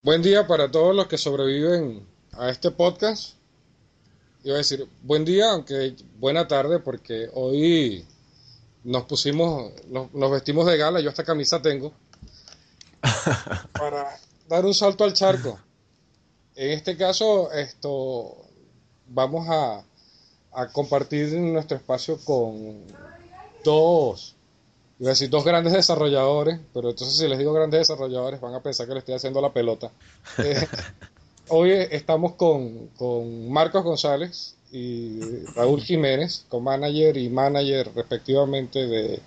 Buen 0.00 0.22
día 0.22 0.46
para 0.46 0.70
todos 0.70 0.94
los 0.94 1.08
que 1.08 1.18
sobreviven 1.18 2.06
a 2.30 2.50
este 2.50 2.70
podcast. 2.70 3.34
Iba 4.44 4.54
a 4.54 4.58
decir 4.58 4.88
buen 5.02 5.24
día, 5.24 5.50
aunque 5.50 5.96
buena 6.20 6.46
tarde, 6.46 6.78
porque 6.78 7.28
hoy 7.34 8.06
nos 8.84 9.06
pusimos, 9.06 9.72
nos, 9.88 10.14
nos 10.14 10.30
vestimos 10.30 10.66
de 10.66 10.76
gala, 10.76 11.00
yo 11.00 11.10
esta 11.10 11.24
camisa 11.24 11.60
tengo, 11.60 11.92
para 13.72 14.20
dar 14.48 14.64
un 14.64 14.72
salto 14.72 15.02
al 15.02 15.14
charco. 15.14 15.58
En 16.54 16.70
este 16.70 16.96
caso, 16.96 17.50
esto 17.50 18.36
vamos 19.08 19.48
a, 19.48 19.84
a 20.52 20.68
compartir 20.68 21.32
nuestro 21.32 21.76
espacio 21.76 22.18
con 22.24 22.84
dos, 23.64 24.36
iba 25.00 25.10
a 25.10 25.12
decir 25.12 25.30
dos 25.30 25.44
grandes 25.44 25.72
desarrolladores, 25.72 26.58
pero 26.74 26.90
entonces 26.90 27.16
si 27.16 27.28
les 27.28 27.38
digo 27.38 27.52
grandes 27.52 27.80
desarrolladores 27.80 28.40
van 28.40 28.54
a 28.54 28.62
pensar 28.62 28.86
que 28.86 28.94
le 28.94 28.98
estoy 29.00 29.14
haciendo 29.14 29.40
la 29.40 29.52
pelota. 29.52 29.90
Eh, 30.38 30.66
hoy 31.48 31.72
estamos 31.72 32.34
con, 32.34 32.88
con 32.98 33.50
Marcos 33.50 33.82
González 33.82 34.54
y 34.70 35.20
Raúl 35.54 35.80
Jiménez, 35.80 36.44
co-manager 36.48 37.16
y 37.16 37.30
manager 37.30 37.90
respectivamente 37.94 38.86
de 38.86 39.20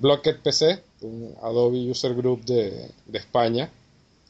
Blocket 0.00 0.38
PC, 0.40 0.82
un 1.02 1.34
Adobe 1.42 1.90
User 1.90 2.14
Group 2.14 2.44
de, 2.44 2.90
de 3.06 3.18
España, 3.18 3.70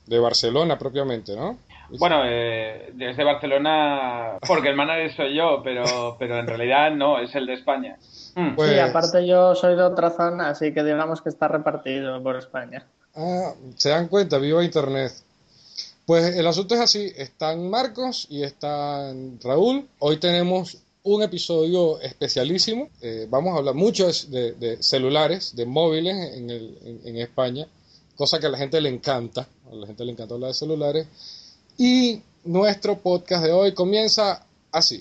de 0.07 0.19
Barcelona 0.19 0.79
propiamente, 0.79 1.37
¿no? 1.37 1.59
Bueno, 1.99 2.23
eh, 2.27 2.91
desde 2.95 3.25
Barcelona, 3.25 4.39
porque 4.47 4.69
el 4.69 4.77
manager 4.77 5.15
soy 5.17 5.37
yo, 5.37 5.61
pero, 5.63 6.17
pero 6.19 6.39
en 6.39 6.47
realidad 6.47 6.91
no, 6.93 7.19
es 7.21 7.35
el 7.35 7.47
de 7.47 7.55
España. 7.55 7.97
Mm. 8.35 8.55
Pues- 8.57 8.71
Sí, 8.73 8.79
aparte 8.79 9.27
yo 9.27 9.55
soy 9.55 9.77
de 9.77 9.83
otra 9.83 10.11
zona, 10.11 10.49
así 10.51 10.73
que 10.73 10.83
digamos 10.83 11.21
que 11.23 11.29
está 11.29 11.49
repartido 11.49 12.23
por 12.23 12.37
España. 12.37 12.87
Ah, 13.15 13.53
se 13.77 13.91
dan 13.91 14.09
cuenta, 14.09 14.39
viva 14.39 14.65
Internet. 14.65 15.13
Pues 16.07 16.37
el 16.37 16.47
asunto 16.47 16.75
es 16.75 16.81
así, 16.81 17.13
están 17.17 17.71
Marcos 17.71 18.27
y 18.29 18.43
están 18.43 19.39
Raúl. 19.43 19.89
Hoy 20.01 20.19
tenemos 20.19 20.77
un 21.05 21.23
episodio 21.23 22.01
especialísimo. 22.01 22.89
Eh, 23.01 23.27
vamos 23.31 23.55
a 23.55 23.59
hablar 23.59 23.75
mucho 23.75 24.07
de, 24.29 24.53
de 24.53 24.83
celulares, 24.83 25.55
de 25.57 25.65
móviles 25.67 26.35
en, 26.37 26.51
el- 26.51 26.79
en- 26.85 27.01
en 27.09 27.17
España, 27.19 27.67
cosa 28.17 28.39
que 28.39 28.47
a 28.47 28.51
la 28.51 28.59
gente 28.59 28.81
le 28.81 28.89
encanta. 28.91 29.47
A 29.71 29.75
la 29.75 29.87
gente 29.87 30.05
le 30.05 30.13
encanta 30.13 30.35
hablar 30.35 30.49
de 30.49 30.55
celulares. 30.55 31.07
Y 31.79 32.23
nuestro 32.45 32.99
podcast 32.99 33.45
de 33.45 33.53
hoy 33.53 33.75
comienza 33.75 34.47
así. 34.71 35.01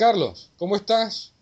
Carlos, 0.00 0.50
¿cómo 0.56 0.76
estás? 0.76 1.34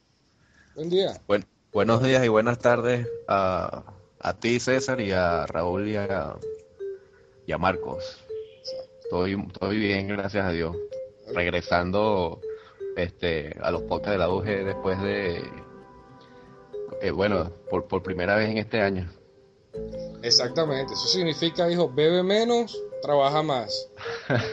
Buen 0.74 0.90
día. 0.90 1.20
Buen- 1.28 1.46
buenos 1.72 2.02
días 2.02 2.24
y 2.24 2.28
buenas 2.28 2.58
tardes 2.58 3.06
a, 3.28 3.84
a 4.18 4.34
ti, 4.40 4.58
César, 4.58 5.00
y 5.00 5.12
a 5.12 5.46
Raúl 5.46 5.86
y 5.86 5.94
a, 5.94 6.34
y 7.46 7.52
a 7.52 7.58
Marcos. 7.58 8.18
Estoy, 9.04 9.40
estoy 9.46 9.78
bien, 9.78 10.08
gracias 10.08 10.44
a 10.44 10.50
Dios. 10.50 10.76
Regresando 11.32 12.40
este, 12.96 13.56
a 13.62 13.70
los 13.70 13.82
podcasts 13.82 14.10
de 14.14 14.18
la 14.18 14.28
UG 14.28 14.44
después 14.64 15.00
de, 15.02 15.40
eh, 17.00 17.12
bueno, 17.12 17.52
por, 17.70 17.86
por 17.86 18.02
primera 18.02 18.34
vez 18.34 18.50
en 18.50 18.58
este 18.58 18.80
año. 18.80 19.08
Exactamente, 20.22 20.94
eso 20.94 21.06
significa, 21.06 21.70
hijo, 21.70 21.88
bebe 21.94 22.24
menos, 22.24 22.76
trabaja 23.02 23.40
más. 23.40 23.88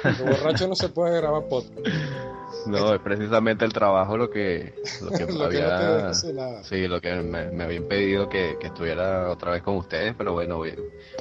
Porque 0.03 0.21
borracho 0.21 0.67
no 0.67 0.75
se 0.75 0.89
puede 0.89 1.17
grabar 1.17 1.47
podcast. 1.47 1.79
No, 2.67 2.93
es 2.93 3.01
precisamente 3.01 3.63
el 3.65 3.73
trabajo 3.73 4.17
lo 4.17 4.29
que, 4.29 4.73
lo 5.01 5.09
que 5.11 5.19
Lo 5.27 5.27
que 5.27 5.33
no 5.33 5.43
había, 5.45 5.77
te 5.77 5.83
hace 6.09 6.33
nada. 6.33 6.63
sí, 6.63 6.87
lo 6.87 6.99
que 7.01 7.13
me, 7.15 7.49
me 7.51 7.63
había 7.63 7.77
impedido 7.77 8.27
que, 8.29 8.57
que 8.59 8.67
estuviera 8.67 9.29
otra 9.29 9.51
vez 9.51 9.61
con 9.63 9.77
ustedes, 9.77 10.13
pero 10.17 10.33
bueno, 10.33 10.57
voy, 10.57 10.73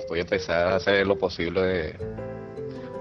voy 0.08 0.18
a 0.18 0.22
empezar 0.22 0.68
a 0.72 0.76
hacer 0.76 1.06
lo 1.06 1.16
posible 1.18 1.60
de- 1.62 2.14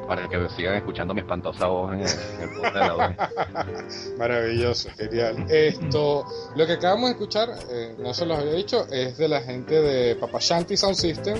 para 0.07 0.27
que 0.27 0.37
me 0.37 0.49
sigan 0.49 0.75
escuchando 0.75 1.13
mi 1.13 1.21
espantosa 1.21 1.65
voz 1.67 1.93
en 1.93 2.01
el, 2.01 2.07
en 2.09 2.41
el 2.41 2.73
de 2.73 2.79
la 2.79 2.95
UG. 2.97 4.17
Maravilloso, 4.17 4.89
genial. 4.97 5.45
Esto, 5.49 6.25
lo 6.57 6.65
que 6.67 6.73
acabamos 6.73 7.05
de 7.05 7.11
escuchar, 7.13 7.49
eh, 7.69 7.95
no 7.99 8.13
se 8.13 8.25
los 8.25 8.37
había 8.37 8.51
dicho, 8.53 8.85
es 8.91 9.17
de 9.17 9.27
la 9.29 9.41
gente 9.41 9.81
de 9.81 10.15
Papashanti 10.15 10.75
Sound 10.75 10.95
System 10.97 11.39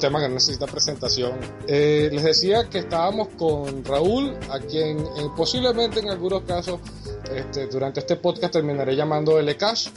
tema 0.00 0.20
que 0.20 0.28
no 0.28 0.34
necesita 0.34 0.66
presentación. 0.66 1.38
Eh, 1.68 2.08
les 2.12 2.24
decía 2.24 2.68
que 2.68 2.78
estábamos 2.78 3.28
con 3.38 3.84
Raúl, 3.84 4.36
a 4.50 4.58
quien 4.58 4.98
eh, 4.98 5.28
posiblemente 5.36 6.00
en 6.00 6.10
algunos 6.10 6.42
casos 6.42 6.80
este, 7.32 7.68
durante 7.68 8.00
este 8.00 8.16
podcast 8.16 8.54
terminaré 8.54 8.96
llamando 8.96 9.38
el 9.38 9.56
Cash. 9.56 9.90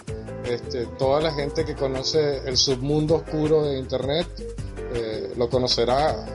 Este, 0.45 0.85
toda 0.99 1.21
la 1.21 1.33
gente 1.33 1.65
que 1.65 1.73
conoce 1.73 2.39
el 2.45 2.57
submundo 2.57 3.15
oscuro 3.15 3.63
de 3.63 3.79
Internet 3.79 4.27
eh, 4.93 5.33
lo 5.37 5.49
conocerá 5.49 6.25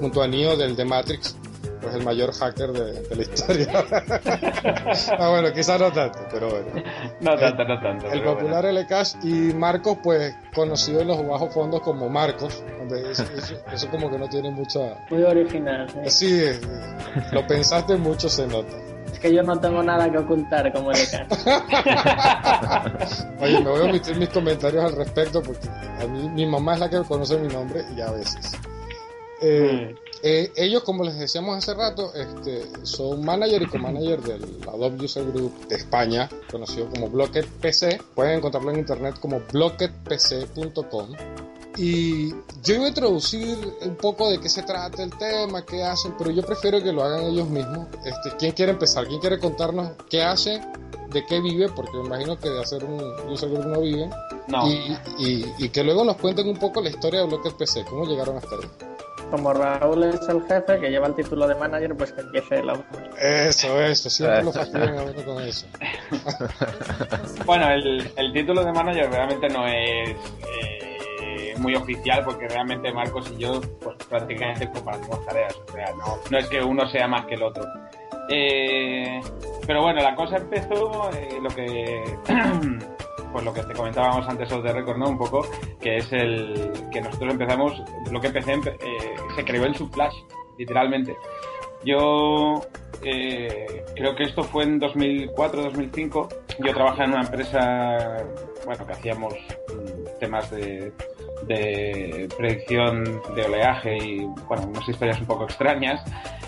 junto 0.00 0.20
a 0.20 0.28
Neo 0.28 0.56
del 0.56 0.76
The 0.76 0.84
Matrix, 0.84 1.36
pues 1.80 1.94
el 1.94 2.04
mayor 2.04 2.32
hacker 2.32 2.72
de, 2.72 2.92
de 3.02 3.16
la 3.16 3.22
historia. 3.22 3.68
ah, 5.18 5.28
bueno, 5.30 5.52
quizás 5.52 5.80
no 5.80 5.92
tanto, 5.92 6.18
pero 6.30 6.50
bueno. 6.50 6.66
No 7.20 7.36
tanto, 7.36 7.64
no 7.64 7.80
tanto. 7.80 8.06
El 8.12 8.22
popular 8.22 8.64
L 8.66 8.86
Cash 8.86 9.14
y 9.22 9.52
Marcos, 9.54 9.98
pues 10.02 10.34
conocido 10.54 11.00
en 11.00 11.08
los 11.08 11.26
bajos 11.26 11.52
fondos 11.52 11.80
como 11.82 12.08
Marcos. 12.08 12.62
Eso, 13.10 13.24
eso- 13.36 13.56
eso 13.72 13.88
como 13.90 14.10
que 14.10 14.18
no 14.18 14.28
tiene 14.28 14.50
mucha. 14.50 15.04
Muy 15.10 15.22
original. 15.22 15.88
sí. 16.04 16.10
Sí, 16.28 16.40
eh, 16.44 16.60
lo 17.32 17.46
pensaste 17.46 17.96
mucho, 17.96 18.28
se 18.28 18.46
nota. 18.46 18.76
Es 19.12 19.18
que 19.20 19.32
yo 19.34 19.42
no 19.42 19.58
tengo 19.58 19.82
nada 19.82 20.10
que 20.12 20.18
ocultar 20.18 20.70
como 20.72 20.90
el 20.92 20.98
caso. 21.10 21.34
Oye, 23.40 23.60
me 23.60 23.70
voy 23.70 23.80
a 23.80 23.84
omitir 23.84 24.16
mis 24.16 24.28
comentarios 24.28 24.84
al 24.84 24.96
respecto 24.96 25.42
porque 25.42 25.68
a 25.68 26.06
mí, 26.06 26.28
mi 26.28 26.46
mamá 26.46 26.74
es 26.74 26.80
la 26.80 26.90
que 26.90 27.00
conoce 27.02 27.38
mi 27.38 27.48
nombre 27.48 27.82
y 27.96 28.00
a 28.00 28.10
veces. 28.10 28.52
Eh, 29.40 29.94
eh, 30.22 30.52
ellos, 30.56 30.82
como 30.82 31.04
les 31.04 31.18
decíamos 31.18 31.56
hace 31.56 31.74
rato, 31.74 32.12
este, 32.14 32.62
son 32.84 33.24
manager 33.24 33.62
y 33.62 33.66
co-manager 33.66 34.20
del 34.22 34.60
Adobe 34.68 35.04
User 35.04 35.24
Group 35.30 35.68
de 35.68 35.76
España, 35.76 36.28
conocido 36.50 36.88
como 36.90 37.08
Blocket 37.08 37.46
PC. 37.46 38.00
Pueden 38.14 38.38
encontrarlo 38.38 38.70
en 38.72 38.78
internet 38.80 39.18
como 39.20 39.40
blocketpc.com. 39.52 41.08
Y 41.76 42.30
yo 42.64 42.74
iba 42.74 42.86
a 42.86 42.88
introducir 42.88 43.56
un 43.82 43.94
poco 43.96 44.28
de 44.30 44.40
qué 44.40 44.48
se 44.48 44.64
trata 44.64 45.02
el 45.04 45.16
tema, 45.16 45.64
qué 45.64 45.84
hacen, 45.84 46.12
pero 46.18 46.30
yo 46.32 46.42
prefiero 46.42 46.82
que 46.82 46.92
lo 46.92 47.04
hagan 47.04 47.24
ellos 47.26 47.48
mismos. 47.48 47.86
Este, 48.04 48.36
¿Quién 48.36 48.52
quiere 48.52 48.72
empezar? 48.72 49.06
¿Quién 49.06 49.20
quiere 49.20 49.38
contarnos 49.38 49.92
qué 50.10 50.22
hace, 50.22 50.60
de 51.12 51.24
qué 51.26 51.40
vive? 51.40 51.68
Porque 51.68 51.96
me 51.98 52.06
imagino 52.06 52.36
que 52.36 52.48
de 52.48 52.60
hacer 52.60 52.84
un 52.84 53.00
user 53.30 53.48
group 53.50 53.66
no 53.66 53.80
viven. 53.80 54.10
No. 54.48 54.66
Y, 54.68 54.96
y- 55.18 55.54
y 55.58 55.68
que 55.68 55.84
luego 55.84 56.02
nos 56.02 56.16
cuenten 56.16 56.48
un 56.48 56.56
poco 56.56 56.80
la 56.80 56.88
historia 56.90 57.20
de 57.20 57.26
Blocket 57.26 57.54
PC, 57.54 57.84
cómo 57.84 58.06
llegaron 58.06 58.38
hasta 58.38 58.56
ahí. 58.56 58.68
Como 59.30 59.52
Raúl 59.52 60.04
es 60.04 60.28
el 60.28 60.42
jefe 60.42 60.80
que 60.80 60.90
lleva 60.90 61.06
el 61.06 61.14
título 61.14 61.46
de 61.46 61.54
manager, 61.54 61.94
pues 61.96 62.12
que 62.12 62.22
empiece 62.22 62.60
el 62.60 62.70
hombre. 62.70 62.86
Eso, 63.20 63.80
eso, 63.82 64.08
siempre 64.08 64.42
lo 64.42 64.52
fastidian 64.54 64.98
a 64.98 65.02
uno 65.02 65.24
con 65.24 65.42
eso. 65.42 65.66
Bueno, 67.44 67.70
el, 67.70 68.10
el 68.16 68.32
título 68.32 68.64
de 68.64 68.72
manager 68.72 69.10
realmente 69.10 69.48
no 69.48 69.66
es 69.66 70.10
eh, 70.10 71.54
muy 71.58 71.74
oficial 71.74 72.24
porque 72.24 72.48
realmente 72.48 72.92
Marcos 72.92 73.30
y 73.34 73.38
yo 73.38 73.60
pues 73.82 73.96
prácticamente 74.08 74.70
compartimos 74.70 75.24
tareas. 75.26 75.54
O 75.68 75.72
sea, 75.72 75.86
no, 75.96 76.18
no 76.30 76.38
es 76.38 76.46
que 76.48 76.62
uno 76.62 76.88
sea 76.88 77.08
más 77.08 77.26
que 77.26 77.34
el 77.34 77.42
otro. 77.42 77.64
Eh, 78.30 79.20
pero 79.66 79.82
bueno, 79.82 80.02
la 80.02 80.14
cosa 80.14 80.36
empezó 80.36 81.10
eh, 81.12 81.38
lo 81.40 81.48
que 81.50 82.02
pues 83.32 83.44
lo 83.44 83.52
que 83.52 83.62
te 83.62 83.74
comentábamos 83.74 84.28
antes 84.28 84.50
of 84.52 84.62
the 84.64 84.72
record, 84.72 84.96
¿no? 84.98 85.08
Un 85.08 85.18
poco, 85.18 85.46
que 85.80 85.96
es 85.96 86.12
el 86.12 86.70
que 86.92 87.00
nosotros 87.00 87.32
empezamos, 87.32 87.82
lo 88.10 88.20
que 88.20 88.28
empecé, 88.28 88.54
empe- 88.54 88.76
eh, 88.80 89.14
se 89.36 89.44
creó 89.44 89.64
en 89.66 89.74
su 89.74 89.88
flash, 89.88 90.14
literalmente. 90.58 91.16
Yo 91.84 92.60
eh, 93.02 93.84
creo 93.94 94.16
que 94.16 94.24
esto 94.24 94.42
fue 94.42 94.64
en 94.64 94.80
2004-2005. 94.80 96.28
Yo 96.58 96.72
trabajaba 96.74 97.04
en 97.04 97.10
una 97.12 97.22
empresa, 97.22 98.16
bueno, 98.64 98.84
que 98.86 98.92
hacíamos 98.92 99.34
mm, 99.34 100.18
temas 100.18 100.50
de, 100.50 100.92
de 101.46 102.28
predicción 102.36 103.04
de 103.34 103.44
oleaje 103.44 103.96
y, 103.96 104.24
bueno, 104.46 104.66
unas 104.68 104.88
historias 104.88 105.20
un 105.20 105.26
poco 105.26 105.44
extrañas. 105.44 106.02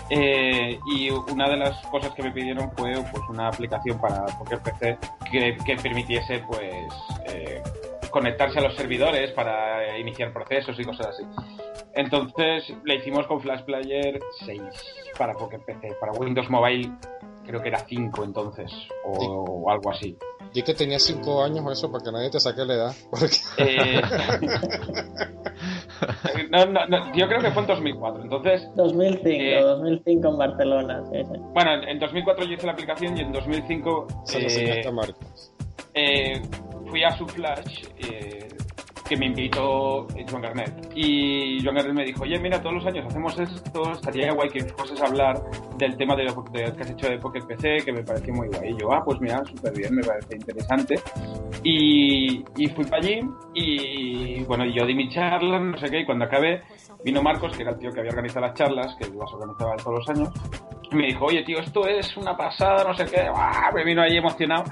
Eh, 0.09 0.77
y 0.93 1.09
una 1.09 1.49
de 1.49 1.55
las 1.55 1.81
cosas 1.87 2.13
que 2.13 2.23
me 2.23 2.31
pidieron 2.31 2.69
fue 2.75 2.93
pues 3.11 3.23
una 3.29 3.47
aplicación 3.47 3.97
para 3.99 4.25
Poker 4.37 4.59
PC 4.59 4.97
que, 5.31 5.57
que 5.65 5.77
permitiese 5.77 6.43
pues 6.45 6.83
eh, 7.27 7.63
conectarse 8.09 8.59
a 8.59 8.61
los 8.61 8.75
servidores 8.75 9.31
para 9.31 9.97
iniciar 9.97 10.33
procesos 10.33 10.77
y 10.77 10.83
cosas 10.83 11.07
así. 11.07 11.23
Entonces 11.93 12.73
le 12.83 12.95
hicimos 12.95 13.25
con 13.27 13.39
Flash 13.39 13.63
Player 13.63 14.19
6 14.45 14.61
para 15.17 15.33
Poker 15.33 15.61
PC, 15.61 15.95
para 15.99 16.11
Windows 16.11 16.49
Mobile 16.49 16.91
creo 17.45 17.61
que 17.61 17.69
era 17.69 17.79
5 17.79 18.23
entonces 18.23 18.71
o, 19.05 19.11
o 19.13 19.69
algo 19.69 19.91
así. 19.91 20.17
Di 20.53 20.63
que 20.63 20.73
tenía 20.73 20.99
5 20.99 21.43
años 21.43 21.65
o 21.65 21.71
eso 21.71 21.91
para 21.91 22.03
que 22.03 22.11
nadie 22.11 22.29
te 22.29 22.39
saque 22.39 22.65
la 22.65 22.73
edad. 22.73 22.95
Porque... 23.09 23.37
Eh, 23.57 24.01
no, 26.51 26.65
no, 26.65 26.85
no, 26.87 27.13
yo 27.15 27.27
creo 27.27 27.41
que 27.41 27.51
fue 27.51 27.61
en 27.61 27.67
2004. 27.67 28.23
Entonces, 28.23 28.67
2005, 28.75 29.27
Eh. 29.29 29.61
2005 29.61 30.27
en 30.27 30.37
Barcelona, 30.37 31.03
sí, 31.11 31.19
sí. 31.23 31.39
bueno, 31.53 31.71
en 31.87 31.99
2004 31.99 32.45
yo 32.45 32.53
hice 32.53 32.65
la 32.65 32.71
aplicación 32.73 33.17
y 33.17 33.21
en 33.21 33.31
2005 33.31 34.07
Se 34.25 34.39
lo 34.39 34.41
eh, 34.41 34.43
enseñaste 34.45 34.87
a 34.87 34.91
Marcos. 34.91 35.51
eh, 35.93 36.41
fui 36.89 37.03
a 37.03 37.15
su 37.17 37.25
flash 37.27 37.85
eh, 37.99 38.47
que 39.11 39.17
me 39.17 39.25
invitó 39.25 40.07
Joan 40.29 40.41
Garnet. 40.41 40.89
Y 40.95 41.61
Joan 41.61 41.75
Garnet 41.75 41.93
me 41.93 42.05
dijo, 42.05 42.23
oye, 42.23 42.39
mira, 42.39 42.61
todos 42.61 42.75
los 42.75 42.85
años 42.85 43.05
hacemos 43.05 43.37
esto, 43.37 43.91
estaría 43.91 44.31
guay 44.31 44.47
que 44.47 44.63
fueses 44.63 45.01
a 45.01 45.07
hablar 45.07 45.43
del 45.77 45.97
tema 45.97 46.15
de 46.15 46.23
lo 46.23 46.41
que 46.45 46.63
has 46.63 46.89
hecho 46.89 47.09
de 47.09 47.17
Pocket 47.17 47.41
PC, 47.45 47.83
que 47.83 47.91
me 47.91 48.03
pareció 48.03 48.33
muy 48.33 48.47
guay. 48.47 48.69
Y 48.69 48.79
yo, 48.79 48.89
ah, 48.93 49.01
pues 49.03 49.19
mira, 49.19 49.43
súper 49.43 49.73
bien, 49.73 49.95
me 49.95 50.01
parece 50.01 50.37
interesante. 50.37 50.95
Y, 51.61 52.41
y 52.55 52.67
fui 52.67 52.85
para 52.85 53.05
allí 53.05 53.19
y, 53.53 54.43
bueno, 54.45 54.63
yo 54.65 54.85
di 54.85 54.95
mi 54.95 55.09
charla, 55.09 55.59
no 55.59 55.77
sé 55.77 55.89
qué, 55.89 55.99
y 55.99 56.05
cuando 56.05 56.23
acabé, 56.23 56.61
vino 57.03 57.21
Marcos, 57.21 57.57
que 57.57 57.63
era 57.63 57.73
el 57.73 57.79
tío 57.79 57.91
que 57.91 57.99
había 57.99 58.11
organizado 58.11 58.45
las 58.45 58.55
charlas, 58.55 58.95
que 58.95 59.09
las 59.09 59.33
organizaba 59.33 59.75
todos 59.75 59.99
los 59.99 60.09
años, 60.09 60.29
y 60.89 60.95
me 60.95 61.07
dijo, 61.07 61.25
oye, 61.25 61.43
tío, 61.43 61.59
esto 61.59 61.85
es 61.85 62.15
una 62.15 62.37
pasada, 62.37 62.85
no 62.85 62.93
sé 62.93 63.03
qué, 63.03 63.27
¡ah! 63.35 63.71
me 63.75 63.83
vino 63.83 64.01
ahí 64.01 64.15
emocionado. 64.15 64.63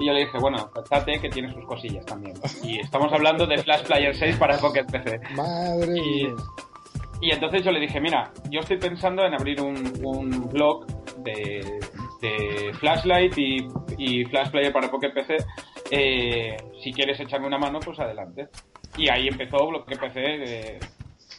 Y 0.00 0.06
yo 0.06 0.14
le 0.14 0.20
dije, 0.20 0.38
bueno, 0.38 0.70
date 0.90 1.20
que 1.20 1.28
tiene 1.28 1.52
sus 1.52 1.62
cosillas 1.66 2.06
también. 2.06 2.34
Y 2.62 2.80
estamos 2.80 3.12
hablando 3.12 3.46
de 3.46 3.58
Flash 3.58 3.82
Player 3.82 4.16
6 4.16 4.36
para 4.36 4.56
Pocket 4.56 4.86
PC. 4.90 5.20
Madre 5.36 5.94
Y, 5.94 6.26
y 7.20 7.30
entonces 7.30 7.62
yo 7.62 7.70
le 7.70 7.80
dije, 7.80 8.00
mira, 8.00 8.32
yo 8.50 8.60
estoy 8.60 8.78
pensando 8.78 9.26
en 9.26 9.34
abrir 9.34 9.60
un, 9.60 9.76
un 10.02 10.48
blog 10.48 10.86
de, 11.18 11.80
de 12.22 12.72
Flashlight 12.78 13.36
y, 13.36 13.58
y 13.98 14.24
Flash 14.24 14.48
Player 14.50 14.72
para 14.72 14.90
Pocket 14.90 15.12
PC. 15.12 15.36
Eh, 15.90 16.56
si 16.82 16.94
quieres 16.94 17.20
echarme 17.20 17.48
una 17.48 17.58
mano, 17.58 17.78
pues 17.78 18.00
adelante. 18.00 18.48
Y 18.96 19.10
ahí 19.10 19.28
empezó 19.28 19.68
Bloque 19.68 19.96
PC 19.98 20.20
eh, 20.24 20.78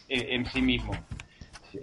en 0.08 0.32
en 0.34 0.46
sí 0.46 0.62
mismo. 0.62 0.92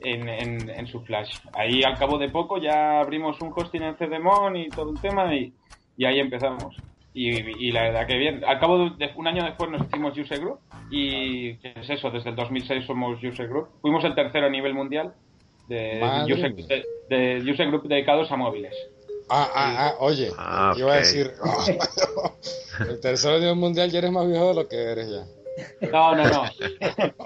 En, 0.02 0.28
en, 0.28 0.70
en 0.70 0.86
su 0.86 1.00
Flash. 1.00 1.40
Ahí 1.54 1.82
al 1.82 1.98
cabo 1.98 2.18
de 2.18 2.28
poco 2.28 2.58
ya 2.58 3.00
abrimos 3.00 3.40
un 3.40 3.52
hosting 3.52 3.82
en 3.82 3.96
CDMON 3.96 4.54
y 4.54 4.68
todo 4.68 4.92
el 4.92 5.00
tema 5.00 5.34
y, 5.34 5.52
y 5.98 6.06
ahí 6.06 6.20
empezamos. 6.20 6.74
Y, 7.12 7.30
y 7.66 7.72
la 7.72 7.82
verdad 7.82 8.06
que 8.06 8.16
bien. 8.16 8.44
Al 8.46 8.60
cabo 8.60 8.90
de 8.90 9.10
un 9.16 9.26
año 9.26 9.44
después 9.44 9.70
nos 9.70 9.86
hicimos 9.86 10.16
User 10.16 10.38
Group 10.38 10.60
y 10.90 11.56
¿qué 11.56 11.74
es 11.76 11.90
eso? 11.90 12.10
Desde 12.10 12.30
el 12.30 12.36
2006 12.36 12.86
somos 12.86 13.22
User 13.22 13.48
Group. 13.48 13.68
Fuimos 13.82 14.04
el 14.04 14.14
tercero 14.14 14.46
a 14.46 14.50
nivel 14.50 14.72
mundial 14.72 15.12
de, 15.68 16.00
user, 16.32 16.54
mía. 16.54 16.66
de, 16.68 16.84
de 17.40 17.50
User 17.50 17.66
Group 17.68 17.88
dedicados 17.88 18.30
a 18.30 18.36
móviles. 18.36 18.74
Ah, 19.30 19.50
ah, 19.54 19.76
ah, 19.78 19.94
oye, 19.98 20.30
Ah, 20.38 20.74
iba 20.78 20.94
a 20.94 20.96
decir, 20.96 21.30
el 22.88 23.00
tercer 23.00 23.40
nivel 23.40 23.56
mundial 23.56 23.90
ya 23.90 23.98
eres 23.98 24.10
más 24.10 24.26
viejo 24.26 24.48
de 24.48 24.54
lo 24.54 24.68
que 24.68 24.76
eres 24.76 25.10
ya. 25.10 25.88
No, 25.90 26.14
no, 26.14 26.24
no. 26.24 26.44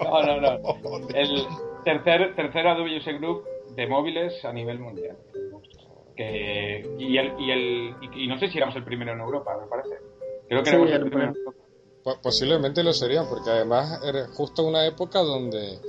No, 0.01 0.23
no, 0.23 0.41
no. 0.41 1.07
El 1.15 1.45
tercer, 1.85 2.35
tercer 2.35 2.67
Adobe 2.67 2.97
User 2.97 3.19
Group 3.19 3.45
de 3.75 3.87
móviles 3.87 4.43
a 4.43 4.51
nivel 4.51 4.79
mundial. 4.79 5.15
Que, 6.15 6.95
y, 6.99 7.17
el, 7.17 7.33
y, 7.39 7.51
el, 7.51 7.95
y, 8.01 8.23
y 8.25 8.27
no 8.27 8.37
sé 8.39 8.49
si 8.49 8.57
éramos 8.57 8.75
el 8.75 8.83
primero 8.83 9.13
en 9.13 9.19
Europa, 9.19 9.57
me 9.59 9.67
parece. 9.67 9.97
Creo 10.47 10.61
que 10.63 10.69
Sí, 10.69 10.75
éramos 10.75 10.89
el 10.91 10.95
el 10.95 11.01
primero 11.09 11.29
en. 11.31 11.35
Europa. 11.35 11.59
Posiblemente 12.21 12.83
lo 12.83 12.93
serían, 12.93 13.27
porque 13.29 13.49
además 13.49 14.01
era 14.03 14.27
justo 14.27 14.63
una 14.63 14.85
época 14.85 15.19
donde 15.19 15.79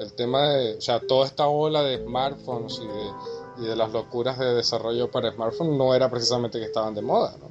el 0.00 0.14
tema 0.16 0.48
de, 0.48 0.76
o 0.76 0.80
sea, 0.80 0.98
toda 1.00 1.26
esta 1.26 1.46
ola 1.46 1.82
de 1.82 1.98
smartphones 1.98 2.80
y 2.82 2.88
de, 2.88 3.64
y 3.64 3.68
de 3.68 3.76
las 3.76 3.92
locuras 3.92 4.38
de 4.38 4.54
desarrollo 4.54 5.10
para 5.10 5.30
smartphones 5.30 5.76
no 5.76 5.94
era 5.94 6.10
precisamente 6.10 6.58
que 6.58 6.64
estaban 6.66 6.94
de 6.94 7.02
moda, 7.02 7.36
¿no? 7.38 7.50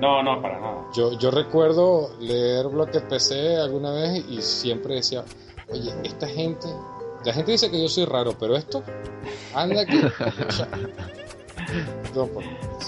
No, 0.00 0.22
no, 0.22 0.40
para 0.40 0.60
nada. 0.60 0.86
Yo, 0.94 1.18
yo 1.18 1.30
recuerdo 1.30 2.10
leer 2.20 2.68
Blocket 2.68 3.08
PC 3.08 3.56
alguna 3.56 3.92
vez 3.92 4.24
y 4.28 4.40
siempre 4.40 4.96
decía, 4.96 5.24
oye, 5.68 5.92
esta 6.04 6.26
gente, 6.26 6.68
la 7.24 7.32
gente 7.32 7.52
dice 7.52 7.70
que 7.70 7.80
yo 7.82 7.88
soy 7.88 8.04
raro, 8.06 8.34
pero 8.38 8.56
esto, 8.56 8.82
anda 9.54 9.84
que... 9.84 10.00
no, 12.14 12.28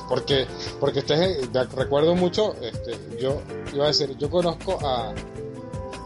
porque, 0.09 0.47
porque 0.79 0.99
ustedes, 1.01 1.51
me 1.53 1.65
recuerdo 1.65 2.15
mucho, 2.15 2.55
este, 2.63 2.97
yo 3.21 3.41
iba 3.75 3.85
a 3.85 3.89
decir, 3.89 4.17
yo 4.19 4.31
conozco 4.31 4.79
a, 4.85 5.13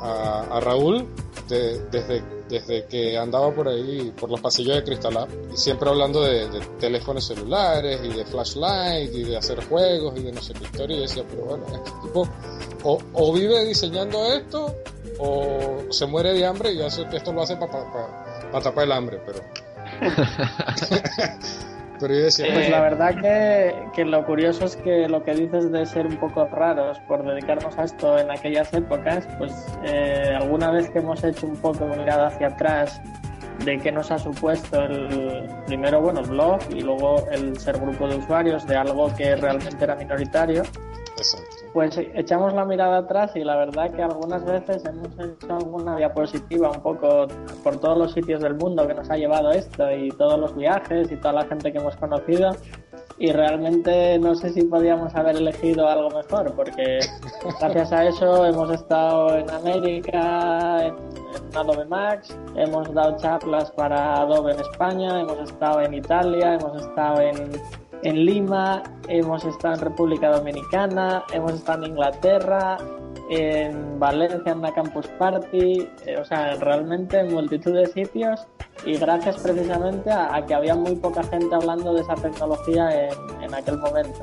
a, 0.01 0.57
a 0.57 0.61
Raúl 0.61 1.07
de- 1.49 1.79
desde, 1.91 2.23
desde 2.49 2.87
que 2.87 3.17
andaba 3.19 3.53
por 3.53 3.69
ahí, 3.69 4.13
por 4.19 4.31
los 4.31 4.41
pasillos 4.41 4.77
de 4.77 4.85
Crystal 4.85 5.13
Lab, 5.15 5.29
y 5.53 5.57
siempre 5.57 5.89
hablando 5.91 6.23
de, 6.23 6.49
de 6.49 6.61
teléfonos 6.79 7.27
celulares 7.27 8.01
y 8.05 8.09
de 8.09 8.25
flashlight 8.25 9.13
y 9.15 9.25
de 9.25 9.37
hacer 9.37 9.65
juegos 9.69 10.19
y 10.19 10.23
de 10.23 10.33
no 10.33 10.41
sé 10.41 10.53
qué 10.55 10.65
historia, 10.65 10.97
y 10.97 11.01
decía, 11.01 11.25
pero 11.29 11.45
bueno, 11.45 11.65
este 11.75 11.91
tipo 12.03 12.29
o, 12.85 12.99
o 13.13 13.33
vive 13.33 13.65
diseñando 13.67 14.25
esto 14.33 14.75
o 15.19 15.83
se 15.91 16.07
muere 16.07 16.33
de 16.33 16.47
hambre 16.47 16.73
y 16.73 16.81
eso, 16.81 17.05
esto 17.13 17.33
lo 17.33 17.43
hace 17.43 17.57
para 17.57 18.63
tapar 18.63 18.85
el 18.85 18.93
hambre, 18.93 19.21
pero... 19.27 19.41
pero 22.01 22.15
yo 22.15 22.21
decía, 22.23 22.47
Pues 22.53 22.67
Eh, 22.67 22.71
la 22.71 22.81
verdad 22.81 23.15
que, 23.21 23.75
que 23.95 24.05
lo 24.05 24.25
curioso 24.25 24.65
es 24.65 24.77
que 24.77 25.09
lo 25.09 25.23
que 25.23 25.35
dices 25.35 25.71
de 25.71 25.85
ser 25.87 26.07
un 26.07 26.17
poco 26.17 26.47
raros 26.47 26.99
por 27.01 27.25
dedicarnos 27.25 27.77
a 27.79 27.85
esto 27.85 28.19
en 28.19 28.31
aquellas 28.31 28.73
épocas, 28.73 29.27
pues 29.39 29.53
eh, 29.85 30.35
alguna 30.35 30.71
vez 30.71 30.91
que 30.91 30.99
hemos 30.99 31.23
hecho 31.23 31.47
un 31.47 31.57
poco 31.57 31.87
mirada 31.87 32.29
hacia 32.29 32.49
atrás 32.49 33.01
de 33.65 33.79
qué 33.79 33.93
nos 33.93 34.11
ha 34.11 34.19
supuesto 34.19 34.83
el 34.83 35.49
primero, 35.67 36.01
bueno, 36.01 36.21
el 36.21 36.27
blog 36.31 36.61
y 36.71 36.81
luego 36.81 37.27
el 37.31 37.59
ser 37.59 37.79
grupo 37.79 38.09
de 38.09 38.17
usuarios 38.17 38.67
de 38.67 38.77
algo 38.77 39.15
que 39.15 39.37
realmente 39.37 39.85
era 39.85 39.95
minoritario, 39.97 40.63
exacto. 41.17 41.60
Pues 41.73 41.97
echamos 42.15 42.53
la 42.53 42.65
mirada 42.65 42.99
atrás 42.99 43.31
y 43.37 43.45
la 43.45 43.57
verdad 43.57 43.91
que 43.93 44.03
algunas 44.03 44.45
veces 44.45 44.85
hemos 44.85 45.09
hecho 45.19 45.55
alguna 45.55 45.97
diapositiva 45.97 46.71
un 46.71 46.83
poco 46.83 47.29
por 47.63 47.77
todos 47.79 47.97
los 47.97 48.13
sitios 48.13 48.43
del 48.43 48.55
mundo 48.55 48.87
que 48.89 48.95
nos 48.95 49.09
ha 49.09 49.17
llevado 49.17 49.53
esto 49.53 49.91
y 49.93 50.09
todos 50.11 50.39
los 50.39 50.57
viajes 50.57 51.11
y 51.13 51.17
toda 51.17 51.35
la 51.35 51.45
gente 51.45 51.73
que 51.73 51.79
hemos 51.79 51.97
conocido. 51.97 52.51
Y 53.19 53.33
realmente 53.33 54.19
no 54.19 54.35
sé 54.35 54.51
si 54.51 54.63
podíamos 54.65 55.15
haber 55.15 55.37
elegido 55.37 55.89
algo 55.89 56.11
mejor 56.11 56.55
porque 56.57 57.01
gracias 57.61 57.93
a 57.93 58.05
eso 58.07 58.47
hemos 58.47 58.71
estado 58.73 59.37
en 59.37 59.51
América, 59.51 60.87
en, 60.87 60.95
en 60.95 61.57
Adobe 61.57 61.85
Max, 61.85 62.37
hemos 62.57 62.93
dado 62.95 63.17
charlas 63.19 63.71
para 63.73 64.15
Adobe 64.23 64.55
en 64.55 64.61
España, 64.61 65.21
hemos 65.21 65.39
estado 65.51 65.83
en 65.83 65.95
Italia, 65.95 66.55
hemos 66.55 66.83
estado 66.83 67.21
en 67.21 67.53
en 68.03 68.25
Lima, 68.25 68.83
hemos 69.09 69.45
estado 69.45 69.75
en 69.75 69.81
República 69.81 70.31
Dominicana, 70.31 71.25
hemos 71.33 71.55
estado 71.55 71.85
en 71.85 71.91
Inglaterra, 71.93 72.79
en 73.29 73.99
Valencia 73.99 74.53
en 74.53 74.61
la 74.61 74.73
Campus 74.73 75.07
Party, 75.19 75.89
eh, 76.07 76.17
o 76.21 76.25
sea, 76.25 76.57
realmente 76.57 77.21
en 77.21 77.33
multitud 77.33 77.73
de 77.75 77.87
sitios 77.87 78.41
y 78.85 78.97
gracias 78.97 79.39
precisamente 79.39 80.11
a, 80.11 80.35
a 80.35 80.45
que 80.45 80.55
había 80.55 80.75
muy 80.75 80.97
poca 80.97 81.23
gente 81.25 81.55
hablando 81.55 81.95
de 81.95 82.01
esa 82.01 82.15
tecnología 82.15 83.09
en, 83.09 83.43
en 83.43 83.55
aquel 83.55 83.79
momento. 83.79 84.21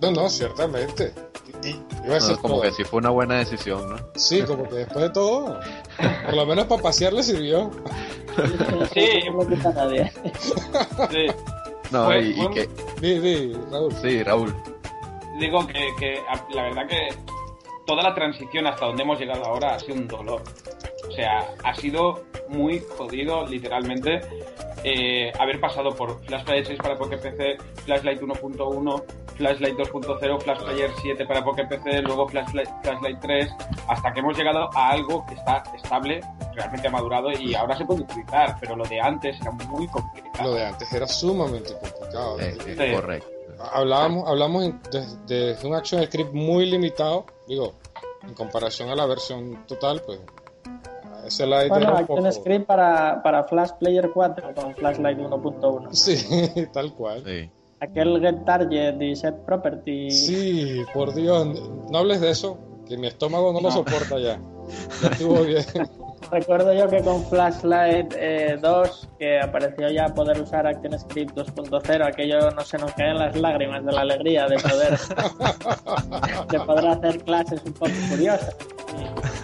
No, 0.00 0.10
no, 0.10 0.28
ciertamente. 0.28 1.12
Y, 1.64 1.72
como 2.36 2.54
todo. 2.54 2.62
que 2.62 2.72
sí 2.72 2.84
fue 2.84 2.98
una 2.98 3.10
buena 3.10 3.36
decisión, 3.36 3.88
¿no? 3.88 3.96
Sí, 4.14 4.42
como 4.42 4.68
que 4.68 4.76
después 4.76 5.04
de 5.06 5.10
todo, 5.10 5.58
por 6.26 6.34
lo 6.34 6.46
menos 6.46 6.66
para 6.66 6.82
pasear 6.82 7.12
le 7.12 7.22
sirvió. 7.22 7.70
Sí. 8.92 9.20
No 9.32 9.46
quita 9.46 9.72
nadie. 9.72 10.12
Sí. 11.10 11.26
No, 11.94 12.06
Pues, 12.06 12.26
y, 12.26 12.48
que... 12.48 12.68
Di, 13.00 13.20
di, 13.20 13.52
Raúl. 13.70 13.92
Sí, 14.02 14.22
Raúl. 14.24 14.54
Digo 15.38 15.64
que, 15.64 15.90
que 15.96 16.20
la 16.52 16.62
verdad 16.64 16.88
que 16.88 17.08
toda 17.86 18.02
la 18.02 18.12
transición 18.12 18.66
hasta 18.66 18.86
donde 18.86 19.04
hemos 19.04 19.16
llegado 19.20 19.44
ahora 19.44 19.76
ha 19.76 19.78
sido 19.78 19.94
un 19.94 20.08
dolor. 20.08 20.42
O 21.08 21.12
sea, 21.12 21.46
ha 21.62 21.74
sido 21.74 22.24
muy 22.48 22.82
jodido, 22.96 23.46
literalmente, 23.46 24.20
eh, 24.84 25.32
haber 25.38 25.60
pasado 25.60 25.90
por 25.94 26.22
Flashlight 26.24 26.66
6 26.66 26.78
para 26.78 26.96
Pocket 26.96 27.18
PC, 27.18 27.56
Flashlight 27.84 28.20
1.1, 28.20 29.04
Flashlight 29.36 29.76
2.0, 29.76 30.40
Flashplayer 30.42 30.90
7 31.02 31.26
para 31.26 31.44
Pocket 31.44 31.66
PC, 31.66 32.02
luego 32.02 32.28
Flashlight, 32.28 32.68
Flashlight 32.82 33.20
3, 33.20 33.50
hasta 33.88 34.12
que 34.12 34.20
hemos 34.20 34.36
llegado 34.36 34.68
a 34.74 34.90
algo 34.90 35.24
que 35.26 35.34
está 35.34 35.62
estable, 35.74 36.20
realmente 36.54 36.88
ha 36.88 36.90
madurado 36.90 37.30
y 37.32 37.54
ahora 37.54 37.76
se 37.76 37.84
puede 37.84 38.02
utilizar, 38.02 38.56
pero 38.60 38.76
lo 38.76 38.84
de 38.84 39.00
antes 39.00 39.40
era 39.40 39.50
muy 39.50 39.86
complicado. 39.88 40.50
Lo 40.50 40.54
de 40.54 40.66
antes 40.66 40.92
era 40.92 41.06
sumamente 41.06 41.72
complicado. 41.72 42.40
Eh, 42.40 42.56
eh, 42.66 42.76
Sí. 42.78 42.94
Correcto. 42.94 43.28
Hablábamos, 43.72 44.28
hablamos 44.28 44.64
de 45.26 45.56
un 45.64 45.74
action 45.74 46.04
script 46.04 46.32
muy 46.32 46.66
limitado, 46.66 47.24
digo, 47.46 47.72
en 48.22 48.34
comparación 48.34 48.90
a 48.90 48.94
la 48.94 49.06
versión 49.06 49.64
total, 49.66 50.02
pues 50.04 50.20
ese 51.26 51.46
light 51.46 51.68
Bueno, 51.68 51.92
un 51.92 51.98
Action 51.98 52.18
poco... 52.18 52.32
Script 52.32 52.66
para, 52.66 53.22
para 53.22 53.44
Flash 53.44 53.70
Player 53.78 54.10
4 54.12 54.54
con 54.54 54.74
Flashlight 54.74 55.18
1.1. 55.18 55.92
Sí, 55.92 56.66
tal 56.72 56.92
cual. 56.94 57.22
Sí. 57.24 57.50
Aquel 57.80 58.20
Get 58.20 58.44
Target 58.44 59.00
y 59.00 59.16
Set 59.16 59.34
Property. 59.44 60.10
Sí, 60.10 60.82
por 60.94 61.14
Dios, 61.14 61.46
no 61.90 61.98
hables 61.98 62.20
de 62.20 62.30
eso, 62.30 62.58
que 62.88 62.96
mi 62.96 63.08
estómago 63.08 63.52
no, 63.52 63.60
lo 63.60 63.70
soporta 63.70 64.18
ya. 64.18 64.40
Ya 65.02 65.08
estuvo 65.12 65.42
bien. 65.42 65.64
Recuerdo 66.30 66.72
yo 66.72 66.88
que 66.88 67.00
con 67.02 67.24
Flashlight 67.24 68.14
eh, 68.16 68.58
2, 68.60 69.08
que 69.18 69.40
apareció 69.40 69.88
ya 69.90 70.06
poder 70.08 70.40
usar 70.40 70.66
ActionScript 70.66 71.36
2.0, 71.36 72.06
aquello 72.06 72.50
no 72.50 72.60
se 72.62 72.78
nos 72.78 72.92
caen 72.94 73.18
las 73.18 73.36
lágrimas 73.36 73.84
de 73.84 73.92
la 73.92 74.00
alegría 74.00 74.46
de 74.46 74.56
poder, 74.56 74.98
de 76.50 76.60
poder 76.60 76.86
hacer 76.86 77.24
clases 77.24 77.62
un 77.64 77.72
poco 77.74 77.92
curiosas. 78.10 78.56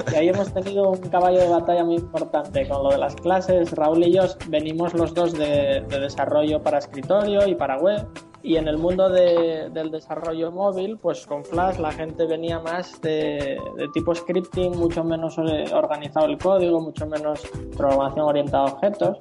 Y, 0.09 0.13
y 0.13 0.15
ahí 0.17 0.29
hemos 0.29 0.53
tenido 0.53 0.91
un 0.91 1.01
caballo 1.11 1.39
de 1.39 1.49
batalla 1.49 1.85
muy 1.85 1.97
importante 1.97 2.67
con 2.69 2.83
lo 2.83 2.91
de 2.91 2.99
las 2.99 3.15
clases. 3.17 3.73
Raúl 3.73 4.05
y 4.05 4.13
yo 4.15 4.23
venimos 4.49 4.95
los 4.95 5.15
dos 5.15 5.33
de, 5.33 5.85
de 5.89 6.01
desarrollo 6.01 6.63
para 6.63 6.79
escritorio 6.79 7.47
y 7.47 7.55
para 7.55 7.79
web. 7.79 8.07
Y 8.43 8.57
en 8.57 8.69
el 8.69 8.79
mundo 8.79 9.09
de- 9.11 9.69
del 9.71 9.91
desarrollo 9.91 10.51
móvil, 10.51 10.97
pues 10.97 11.27
con 11.27 11.45
Flash 11.45 11.79
la 11.79 11.93
gente 11.93 12.27
venía 12.27 12.59
más 12.59 13.01
de, 13.03 13.61
de 13.77 13.89
tipo 13.93 14.15
scripting, 14.15 14.79
mucho 14.79 15.05
menos 15.05 15.37
eh, 15.39 15.65
organizado 15.75 16.27
el 16.27 16.39
código, 16.39 16.81
mucho 16.81 17.07
menos 17.07 17.43
programación 17.77 18.27
orientada 18.27 18.65
a 18.65 18.73
objetos. 18.73 19.19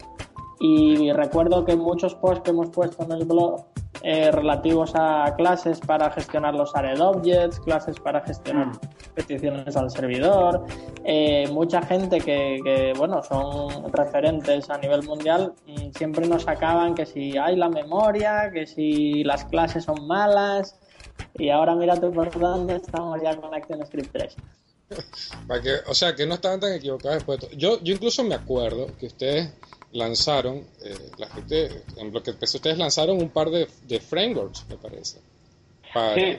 Y 0.59 1.11
recuerdo 1.13 1.63
que 1.63 1.75
muchos 1.75 2.15
posts 2.15 2.41
que 2.43 2.51
hemos 2.51 2.69
puesto 2.69 3.03
en 3.03 3.11
el 3.13 3.25
blog 3.25 3.65
eh, 4.01 4.31
relativos 4.31 4.91
a 4.93 5.33
clases 5.35 5.79
para 5.79 6.11
gestionar 6.11 6.53
los 6.53 6.75
added 6.75 7.01
objects, 7.01 7.59
clases 7.59 7.99
para 7.99 8.21
gestionar 8.21 8.71
peticiones 9.13 9.75
al 9.75 9.89
servidor, 9.89 10.65
eh, 11.03 11.47
mucha 11.51 11.81
gente 11.81 12.19
que, 12.19 12.59
que, 12.63 12.93
bueno, 12.97 13.21
son 13.23 13.91
referentes 13.91 14.69
a 14.69 14.77
nivel 14.77 15.03
mundial, 15.03 15.53
mm, 15.65 15.91
siempre 15.97 16.27
nos 16.27 16.43
sacaban 16.43 16.95
que 16.95 17.05
si 17.05 17.37
hay 17.37 17.55
la 17.55 17.69
memoria, 17.69 18.51
que 18.53 18.67
si 18.67 19.23
las 19.23 19.45
clases 19.45 19.85
son 19.85 20.07
malas, 20.07 20.79
y 21.35 21.49
ahora 21.49 21.75
mira 21.75 21.99
tú 21.99 22.11
por 22.11 22.37
dónde 22.37 22.75
estamos 22.75 23.21
ya 23.21 23.35
con 23.35 23.53
ActionScript 23.53 24.11
3. 24.11 24.35
Para 25.47 25.61
que, 25.61 25.71
o 25.87 25.93
sea, 25.93 26.15
que 26.15 26.25
no 26.25 26.35
estaban 26.35 26.59
tan 26.59 26.73
equivocados. 26.73 27.23
Yo, 27.57 27.81
yo 27.81 27.93
incluso 27.93 28.23
me 28.23 28.35
acuerdo 28.35 28.87
que 28.97 29.07
ustedes 29.07 29.53
lanzaron, 29.91 30.57
eh, 30.83 30.95
la 31.17 31.27
gente, 31.27 31.69
en 31.97 32.11
Blocket 32.11 32.37
PC, 32.37 32.57
ustedes 32.57 32.77
lanzaron 32.77 33.17
un 33.17 33.29
par 33.29 33.49
de, 33.49 33.67
de 33.87 33.99
frameworks, 33.99 34.65
me 34.69 34.77
parece. 34.77 35.19
Para, 35.93 36.13
Sí, 36.15 36.37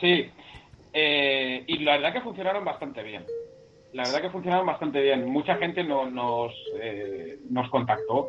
sí. 0.00 0.30
Eh, 0.92 1.64
y 1.66 1.78
la 1.78 1.92
verdad 1.96 2.12
que 2.12 2.20
funcionaron 2.20 2.64
bastante 2.64 3.02
bien. 3.02 3.24
La 3.92 4.02
verdad 4.04 4.22
que 4.22 4.30
funcionaron 4.30 4.66
bastante 4.66 5.00
bien. 5.00 5.24
Mucha 5.28 5.54
gente 5.56 5.84
no- 5.84 6.10
nos, 6.10 6.52
eh, 6.80 7.38
nos 7.50 7.70
contactó. 7.70 8.28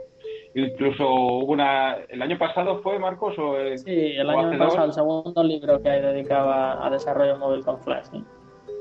Incluso 0.54 1.08
hubo 1.10 1.46
una... 1.52 1.96
¿El 2.08 2.22
año 2.22 2.38
pasado 2.38 2.82
fue, 2.82 2.98
Marcos? 3.00 3.38
O, 3.40 3.58
eh, 3.60 3.78
Sí, 3.80 3.92
el 4.16 4.28
o 4.30 4.32
año 4.40 4.58
dos? 4.58 4.68
pasado, 4.68 4.86
el 4.86 4.94
segundo 4.94 5.44
libro 5.44 5.82
que 5.82 5.90
hay 5.90 6.02
dedicado 6.02 6.50
a, 6.52 6.86
a 6.86 6.90
desarrollo 6.92 7.38
móvil 7.38 7.64
con 7.66 7.82
Flash. 7.84 8.06
¿sí? 8.12 8.24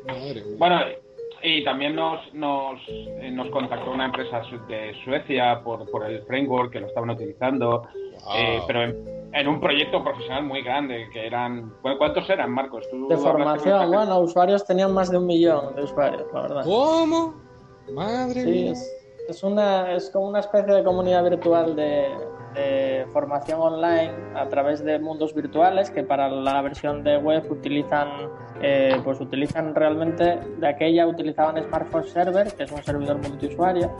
Madre 0.07 0.43
mía. 0.45 0.57
Bueno, 0.59 0.81
y 1.45 1.63
también 1.63 1.95
nos, 1.95 2.21
nos, 2.33 2.81
eh, 2.89 3.31
nos 3.31 3.49
contactó 3.51 3.91
una 3.91 4.07
empresa 4.07 4.41
de 4.67 4.95
Suecia 5.05 5.61
por, 5.63 5.89
por 5.91 6.05
el 6.11 6.23
framework 6.23 6.73
que 6.73 6.81
lo 6.81 6.87
estaban 6.87 7.11
utilizando, 7.11 7.83
Wow. 8.25 8.35
eh, 8.37 8.63
pero 8.67 8.83
en, 8.85 9.29
en 9.35 9.49
un 9.49 9.61
proyecto 9.61 10.03
profesional 10.03 10.45
muy 10.45 10.63
grande, 10.63 11.07
que 11.13 11.27
eran... 11.27 11.71
bueno, 11.83 11.99
¿Cuántos 11.99 12.29
eran, 12.31 12.51
Marcos? 12.51 12.89
¿Tú 12.91 13.07
De 13.09 13.19
formación, 13.19 13.91
bueno, 13.93 14.19
usuarios 14.21 14.65
tenían 14.65 14.95
más 14.95 15.11
de 15.11 15.19
un 15.19 15.27
millón 15.27 15.75
de 15.77 15.83
usuarios, 15.83 16.25
la 16.33 16.41
verdad. 16.43 16.65
¿Cómo? 16.65 17.35
Madre 17.93 18.41
Sí, 18.41 18.49
mía. 18.51 18.73
es, 18.73 18.97
es 19.29 19.43
una, 19.43 19.93
es 19.93 20.09
como 20.11 20.29
una 20.29 20.41
especie 20.41 20.73
de 20.73 20.83
comunidad 20.83 21.23
virtual 21.29 21.77
de, 21.77 22.09
de 22.55 23.07
formación 23.13 23.61
online 23.61 24.13
a 24.35 24.47
través 24.49 24.85
de 24.85 24.99
mundos 24.99 25.35
virtuales 25.35 25.91
que 25.91 26.03
para 26.03 26.29
la 26.29 26.63
versión 26.63 27.03
de 27.05 27.17
web 27.19 27.45
utilizan 27.51 28.09
eh, 28.63 29.01
pues 29.05 29.21
utilizan 29.21 29.75
realmente 29.75 30.39
de 30.59 30.67
aquella 30.69 31.07
utilizaban 31.07 31.63
Smartphone 31.63 32.05
Server 32.05 32.53
que 32.55 32.63
es 32.63 32.73
un 32.73 32.83
servidor 32.83 33.19
multiusuario 33.19 33.91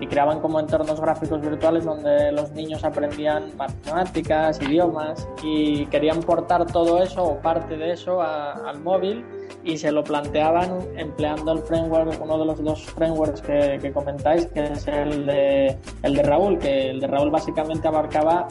y 0.00 0.06
creaban 0.06 0.40
como 0.40 0.58
entornos 0.58 1.00
gráficos 1.00 1.40
virtuales 1.42 1.84
donde 1.84 2.32
los 2.32 2.50
niños 2.52 2.82
aprendían 2.82 3.56
matemáticas, 3.56 4.60
idiomas 4.60 5.28
y 5.44 5.86
querían 5.86 6.20
portar 6.20 6.66
todo 6.66 7.00
eso 7.02 7.22
o 7.22 7.38
parte 7.40 7.76
de 7.76 7.92
eso 7.92 8.20
a- 8.20 8.52
al 8.68 8.80
móvil 8.80 9.24
y 9.64 9.76
se 9.76 9.92
lo 9.92 10.02
planteaban 10.02 10.80
empleando 10.96 11.52
el 11.52 11.58
framework, 11.60 12.20
uno 12.20 12.38
de 12.38 12.46
los 12.46 12.62
dos 12.62 12.84
frameworks 12.86 13.40
que, 13.42 13.78
que 13.80 13.92
comentáis, 13.92 14.46
que 14.46 14.64
es 14.64 14.86
el 14.88 15.26
de, 15.26 15.76
el 16.02 16.14
de 16.14 16.22
Raúl, 16.22 16.58
que 16.58 16.90
el 16.90 17.00
de 17.00 17.06
Raúl 17.06 17.30
básicamente 17.30 17.86
abarcaba 17.86 18.48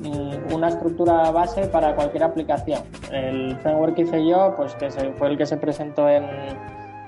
mm, 0.00 0.52
una 0.52 0.68
estructura 0.68 1.30
base 1.30 1.66
para 1.68 1.94
cualquier 1.94 2.24
aplicación. 2.24 2.82
El 3.12 3.56
framework 3.58 3.94
que 3.94 4.02
hice 4.02 4.26
yo, 4.26 4.54
pues 4.56 4.74
que 4.74 4.90
fue 4.90 5.28
el 5.28 5.38
que 5.38 5.46
se 5.46 5.56
presentó 5.56 6.08
en, 6.08 6.24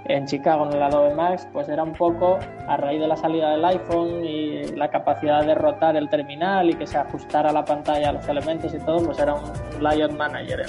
en 0.05 0.27
Chicago 0.27 0.67
en 0.67 0.75
el 0.75 0.83
Adobe 0.83 1.15
Max, 1.15 1.49
pues 1.53 1.69
era 1.69 1.83
un 1.83 1.93
poco 1.93 2.39
a 2.69 2.77
raíz 2.77 3.01
de 3.01 3.09
la 3.09 3.17
salida 3.17 3.51
del 3.51 3.65
iPhone 3.65 4.25
y 4.25 4.63
la 4.77 4.89
capacidad 4.89 5.45
de 5.45 5.55
rotar 5.55 5.97
el 5.97 6.09
terminal 6.09 6.71
y 6.71 6.75
que 6.75 6.87
se 6.87 6.99
ajustara 6.99 7.53
la 7.53 7.65
pantalla 7.65 8.11
a 8.11 8.13
los 8.13 8.29
elementos 8.29 8.73
y 8.73 8.79
todo, 8.79 9.05
pues 9.05 9.19
era 9.19 9.35
un 9.35 9.83
layout 9.83 10.13
manager. 10.13 10.67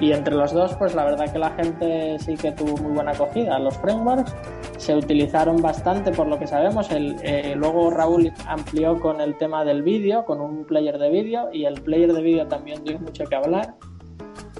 Y 0.00 0.12
entre 0.12 0.34
los 0.34 0.52
dos, 0.52 0.74
pues 0.74 0.94
la 0.94 1.04
verdad 1.04 1.32
que 1.32 1.38
la 1.38 1.50
gente 1.50 2.18
sí 2.18 2.36
que 2.36 2.52
tuvo 2.52 2.76
muy 2.78 2.92
buena 2.92 3.12
acogida. 3.12 3.58
Los 3.58 3.76
frameworks 3.78 4.34
se 4.76 4.94
utilizaron 4.94 5.62
bastante 5.62 6.10
por 6.10 6.26
lo 6.26 6.38
que 6.38 6.46
sabemos. 6.46 6.90
El, 6.90 7.16
eh, 7.22 7.54
luego 7.56 7.90
Raúl 7.90 8.32
amplió 8.46 9.00
con 9.00 9.20
el 9.20 9.36
tema 9.38 9.64
del 9.64 9.82
vídeo, 9.82 10.24
con 10.24 10.40
un 10.40 10.64
player 10.64 10.98
de 10.98 11.10
vídeo, 11.10 11.48
y 11.52 11.64
el 11.64 11.80
player 11.80 12.12
de 12.12 12.22
vídeo 12.22 12.46
también 12.48 12.82
dio 12.84 12.98
mucho 12.98 13.24
que 13.24 13.36
hablar. 13.36 13.76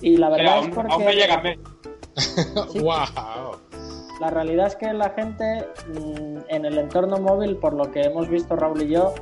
Y 0.01 0.17
la 0.17 0.31
verdad 0.31 0.61
es 0.63 0.69
porque... 0.75 0.93
aún 0.93 1.05
me 1.05 1.15
llega 1.15 1.43
Sí. 2.73 2.79
¡Wow! 2.79 3.57
La 4.21 4.31
realidad 4.31 4.69
es 4.69 4.77
que 4.77 4.93
la 4.93 5.11
gente 5.11 5.67
mm, 5.89 6.39
en 6.49 6.65
el 6.65 6.79
entorno 6.79 7.19
móvil, 7.19 7.57
por 7.57 7.75
lo 7.75 7.91
que 7.91 8.03
hemos 8.03 8.29
visto 8.29 8.55
Raúl 8.55 8.83
y 8.83 8.89
yo, 8.89 9.13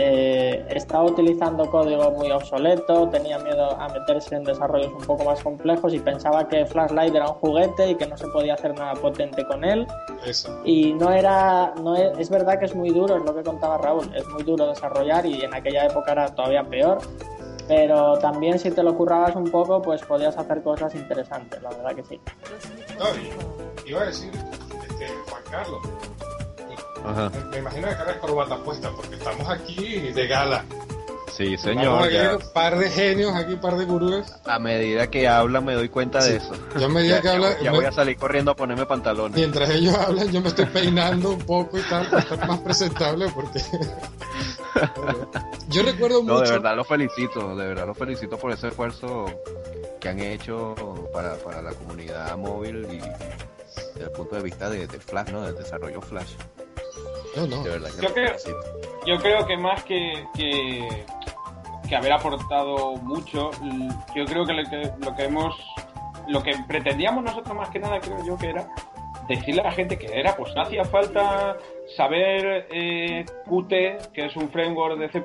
eh, 0.00 0.64
estaba 0.70 1.02
utilizando 1.04 1.68
código 1.68 2.12
muy 2.12 2.30
obsoleto, 2.30 3.08
tenía 3.08 3.36
miedo 3.40 3.72
a 3.72 3.88
meterse 3.88 4.36
en 4.36 4.44
desarrollos 4.44 4.92
un 4.92 5.04
poco 5.04 5.24
más 5.24 5.42
complejos 5.42 5.92
y 5.92 5.98
pensaba 5.98 6.46
que 6.46 6.64
Flashlight 6.66 7.12
era 7.12 7.28
un 7.28 7.34
juguete 7.34 7.90
y 7.90 7.94
que 7.96 8.06
no 8.06 8.16
se 8.16 8.28
podía 8.28 8.54
hacer 8.54 8.78
nada 8.78 8.94
potente 8.94 9.44
con 9.44 9.64
él. 9.64 9.88
Esa. 10.24 10.56
Y 10.64 10.92
no 10.92 11.10
era, 11.10 11.74
no 11.82 11.96
es, 11.96 12.16
es 12.16 12.30
verdad 12.30 12.60
que 12.60 12.66
es 12.66 12.76
muy 12.76 12.90
duro, 12.90 13.16
es 13.16 13.24
lo 13.24 13.34
que 13.34 13.42
contaba 13.42 13.76
Raúl, 13.76 14.08
es 14.14 14.24
muy 14.28 14.44
duro 14.44 14.68
desarrollar 14.68 15.26
y 15.26 15.42
en 15.42 15.52
aquella 15.52 15.86
época 15.86 16.12
era 16.12 16.28
todavía 16.32 16.62
peor. 16.62 16.98
Pero 17.66 18.16
también 18.18 18.56
si 18.58 18.70
te 18.70 18.84
lo 18.84 18.96
currabas 18.96 19.34
un 19.34 19.50
poco, 19.50 19.82
pues 19.82 20.00
podías 20.02 20.38
hacer 20.38 20.62
cosas 20.62 20.94
interesantes, 20.94 21.60
la 21.60 21.70
verdad 21.70 21.96
que 21.96 22.04
sí. 22.04 22.20
No, 22.98 23.06
iba 23.84 24.02
a 24.02 24.06
decir, 24.06 24.30
este, 24.88 25.08
Juan 25.28 25.42
Carlos, 25.50 25.82
Ajá. 27.04 27.30
me, 27.30 27.44
me 27.50 27.58
imagino 27.58 27.88
que 27.88 27.94
traes 27.94 28.16
corbata 28.18 28.56
puesta 28.64 28.90
porque 28.90 29.14
estamos 29.16 29.48
aquí 29.48 29.98
de 30.12 30.26
gala. 30.26 30.64
Sí, 31.36 31.56
señor. 31.56 32.08
un 32.08 32.52
par 32.52 32.76
de 32.78 32.90
genios 32.90 33.32
aquí, 33.32 33.52
un 33.52 33.60
par 33.60 33.76
de 33.76 33.84
gurúes. 33.84 34.26
A 34.44 34.58
medida 34.58 35.08
que 35.08 35.28
habla 35.28 35.60
me 35.60 35.74
doy 35.74 35.88
cuenta 35.88 36.24
de 36.24 36.36
eso. 36.36 36.52
Yo 36.76 36.86
a 36.86 36.88
medida 36.88 37.16
Ya, 37.16 37.22
que 37.22 37.28
habla, 37.28 37.60
ya 37.62 37.70
me- 37.70 37.76
voy 37.76 37.86
a 37.86 37.92
salir 37.92 38.16
corriendo 38.16 38.50
a 38.50 38.56
ponerme 38.56 38.86
pantalones. 38.86 39.36
mientras 39.36 39.70
ellos 39.70 39.94
hablan, 39.94 40.32
yo 40.32 40.40
me 40.40 40.48
estoy 40.48 40.66
peinando 40.66 41.30
un 41.30 41.38
poco 41.38 41.78
y 41.78 41.82
tal, 41.82 42.08
para 42.08 42.22
estar 42.22 42.48
más 42.48 42.58
presentable 42.60 43.28
porque... 43.32 43.60
yo 45.68 45.82
recuerdo 45.82 46.22
No, 46.24 46.34
mucho... 46.34 46.44
de 46.46 46.50
verdad 46.52 46.76
los 46.76 46.86
felicito, 46.88 47.56
de 47.56 47.66
verdad 47.68 47.86
los 47.86 47.98
felicito 47.98 48.36
por 48.38 48.50
ese 48.52 48.68
esfuerzo 48.68 49.26
que 50.00 50.08
han 50.08 50.20
hecho 50.20 50.74
para, 51.12 51.34
para 51.36 51.62
la 51.62 51.72
comunidad 51.72 52.36
móvil 52.36 52.86
y 52.90 52.98
desde 52.98 54.04
el 54.04 54.10
punto 54.10 54.36
de 54.36 54.42
vista 54.42 54.70
de, 54.70 54.86
de 54.86 55.00
Flash, 55.00 55.30
¿no? 55.30 55.42
Del 55.42 55.56
desarrollo 55.56 56.00
Flash. 56.00 56.32
No, 57.36 57.46
no. 57.46 57.62
De 57.62 57.70
verdad 57.70 57.90
que 57.90 58.02
Yo 58.06 58.14
creo-. 58.14 58.36
Yo 59.06 59.18
creo 59.18 59.46
que 59.46 59.56
más 59.56 59.82
que, 59.84 60.26
que, 60.34 60.86
que 61.88 61.96
haber 61.96 62.12
aportado 62.12 62.96
mucho, 62.96 63.50
yo 64.14 64.24
creo 64.26 64.44
que 64.44 64.52
lo, 64.52 64.68
que 64.68 64.92
lo 64.98 65.16
que 65.16 65.24
hemos, 65.24 65.56
lo 66.26 66.42
que 66.42 66.52
pretendíamos 66.66 67.24
nosotros 67.24 67.56
más 67.56 67.70
que 67.70 67.78
nada, 67.78 68.00
creo 68.00 68.22
yo 68.24 68.36
que 68.36 68.50
era 68.50 68.68
decirle 69.28 69.62
a 69.62 69.64
la 69.64 69.72
gente 69.72 69.98
que 69.98 70.06
era, 70.12 70.36
pues 70.36 70.54
no 70.54 70.62
hacía 70.62 70.84
falta 70.84 71.56
saber 71.96 72.66
eh, 72.70 73.24
Qt, 73.46 74.12
que 74.12 74.26
es 74.26 74.36
un 74.36 74.50
framework 74.50 74.98
de 74.98 75.08
C++ 75.08 75.24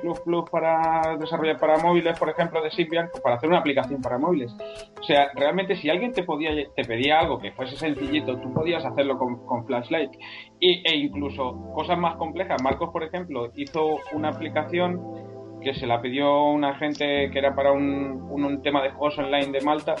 para 0.50 1.16
desarrollar 1.18 1.58
para 1.58 1.78
móviles, 1.78 2.18
por 2.18 2.30
ejemplo, 2.30 2.62
de 2.62 2.70
Symbian, 2.70 3.08
pues 3.10 3.22
para 3.22 3.36
hacer 3.36 3.48
una 3.48 3.58
aplicación 3.58 4.00
para 4.00 4.18
móviles. 4.18 4.54
O 4.98 5.02
sea, 5.02 5.30
realmente 5.34 5.76
si 5.76 5.90
alguien 5.90 6.12
te 6.12 6.22
podía 6.22 6.50
te 6.74 6.84
pedía 6.84 7.20
algo 7.20 7.38
que 7.38 7.52
fuese 7.52 7.76
sencillito, 7.76 8.38
tú 8.40 8.52
podías 8.52 8.84
hacerlo 8.84 9.18
con, 9.18 9.44
con 9.46 9.66
Flashlight. 9.66 10.12
Y, 10.60 10.82
e 10.88 10.96
incluso 10.96 11.72
cosas 11.74 11.98
más 11.98 12.16
complejas. 12.16 12.62
Marcos, 12.62 12.90
por 12.90 13.04
ejemplo, 13.04 13.50
hizo 13.56 13.98
una 14.12 14.30
aplicación 14.30 15.00
que 15.60 15.74
se 15.74 15.86
la 15.86 16.00
pidió 16.00 16.44
una 16.44 16.76
gente 16.76 17.30
que 17.30 17.38
era 17.38 17.54
para 17.54 17.72
un, 17.72 18.28
un, 18.30 18.44
un 18.44 18.62
tema 18.62 18.82
de 18.82 18.90
juegos 18.90 19.18
online 19.18 19.50
de 19.50 19.60
Malta 19.62 19.94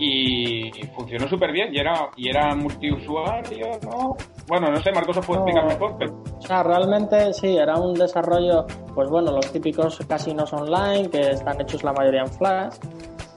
y 0.00 0.70
funcionó 0.94 1.28
súper 1.28 1.52
bien 1.52 1.74
y 1.74 1.78
era, 1.78 2.08
y 2.16 2.28
era 2.28 2.54
multiusuario, 2.54 3.66
¿no? 3.84 4.16
Bueno, 4.48 4.70
no 4.70 4.76
sé, 4.80 4.90
Marcos 4.92 5.18
os 5.18 5.26
puede 5.26 5.40
No. 5.40 5.46
explicar 5.46 5.68
mejor, 5.72 5.96
pero 5.98 6.22
O 6.38 6.40
sea, 6.42 6.62
realmente 6.62 7.32
sí, 7.34 7.56
era 7.56 7.76
un 7.76 7.94
desarrollo, 7.94 8.66
pues 8.94 9.08
bueno, 9.08 9.30
los 9.30 9.52
típicos 9.52 9.98
casinos 10.08 10.52
online 10.52 11.08
que 11.10 11.20
están 11.32 11.60
hechos 11.60 11.84
la 11.84 11.92
mayoría 11.92 12.22
en 12.22 12.28
Flash. 12.28 12.76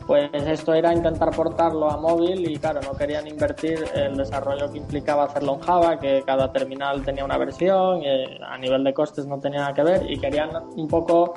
Pues 0.07 0.29
esto 0.33 0.73
era 0.73 0.91
intentar 0.93 1.29
portarlo 1.33 1.89
a 1.89 1.95
móvil 1.95 2.49
y 2.51 2.57
claro, 2.57 2.81
no 2.81 2.91
querían 2.97 3.25
invertir 3.25 3.85
el 3.95 4.17
desarrollo 4.17 4.69
que 4.69 4.77
implicaba 4.77 5.23
hacerlo 5.23 5.53
en 5.53 5.59
Java, 5.61 5.97
que 5.97 6.21
cada 6.25 6.51
terminal 6.51 7.03
tenía 7.05 7.23
una 7.23 7.37
versión, 7.37 8.01
y 8.03 8.07
a 8.43 8.57
nivel 8.57 8.83
de 8.83 8.93
costes 8.93 9.25
no 9.27 9.39
tenía 9.39 9.61
nada 9.61 9.73
que 9.73 9.83
ver 9.83 10.11
y 10.11 10.19
querían 10.19 10.49
un 10.75 10.89
poco, 10.89 11.35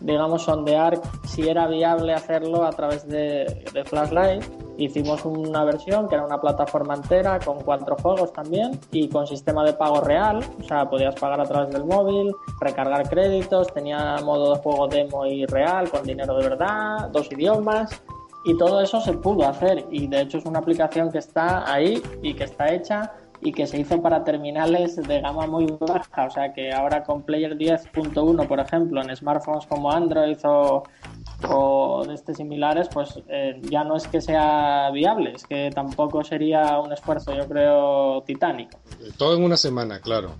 digamos, 0.00 0.42
sondear 0.42 1.00
si 1.24 1.48
era 1.48 1.66
viable 1.66 2.12
hacerlo 2.12 2.64
a 2.64 2.70
través 2.70 3.08
de, 3.08 3.64
de 3.72 3.84
Flashlight. 3.86 4.44
Hicimos 4.78 5.24
una 5.24 5.64
versión 5.64 6.08
que 6.08 6.14
era 6.14 6.24
una 6.24 6.40
plataforma 6.40 6.94
entera 6.94 7.38
con 7.38 7.60
cuatro 7.60 7.96
juegos 7.96 8.32
también 8.32 8.78
y 8.90 9.08
con 9.08 9.26
sistema 9.26 9.64
de 9.64 9.74
pago 9.74 10.00
real, 10.00 10.44
o 10.60 10.64
sea, 10.64 10.88
podías 10.88 11.14
pagar 11.14 11.40
a 11.40 11.44
través 11.44 11.70
del 11.70 11.84
móvil, 11.84 12.32
recargar 12.60 13.08
créditos, 13.08 13.72
tenía 13.72 14.16
modo 14.24 14.54
de 14.54 14.60
juego 14.60 14.88
demo 14.88 15.26
y 15.26 15.46
real 15.46 15.90
con 15.90 16.02
dinero 16.04 16.36
de 16.36 16.48
verdad, 16.48 17.08
dos 17.10 17.30
idiomas. 17.30 18.02
Y 18.44 18.58
todo 18.58 18.80
eso 18.80 19.00
se 19.00 19.12
pudo 19.12 19.46
hacer. 19.46 19.86
Y 19.92 20.08
de 20.08 20.22
hecho 20.22 20.38
es 20.38 20.44
una 20.46 20.58
aplicación 20.58 21.12
que 21.12 21.18
está 21.18 21.72
ahí 21.72 22.02
y 22.22 22.34
que 22.34 22.42
está 22.42 22.74
hecha 22.74 23.12
y 23.42 23.52
que 23.52 23.66
se 23.66 23.80
hizo 23.80 24.00
para 24.00 24.24
terminales 24.24 24.96
de 24.96 25.20
gama 25.20 25.46
muy 25.46 25.66
baja, 25.80 26.26
o 26.26 26.30
sea 26.30 26.52
que 26.52 26.72
ahora 26.72 27.02
con 27.02 27.22
Player 27.22 27.58
10.1 27.58 28.46
por 28.46 28.60
ejemplo 28.60 29.02
en 29.02 29.14
smartphones 29.16 29.66
como 29.66 29.90
Android 29.90 30.38
o, 30.44 30.84
o 31.48 32.04
de 32.06 32.14
este 32.14 32.34
similares 32.34 32.88
pues 32.92 33.20
eh, 33.28 33.60
ya 33.62 33.84
no 33.84 33.96
es 33.96 34.06
que 34.06 34.20
sea 34.20 34.90
viable, 34.90 35.32
es 35.34 35.44
que 35.44 35.70
tampoco 35.74 36.24
sería 36.24 36.78
un 36.80 36.92
esfuerzo 36.92 37.34
yo 37.34 37.46
creo 37.48 38.22
titánico. 38.22 38.78
Todo 39.16 39.36
en 39.36 39.44
una 39.44 39.56
semana, 39.56 40.00
claro. 40.00 40.36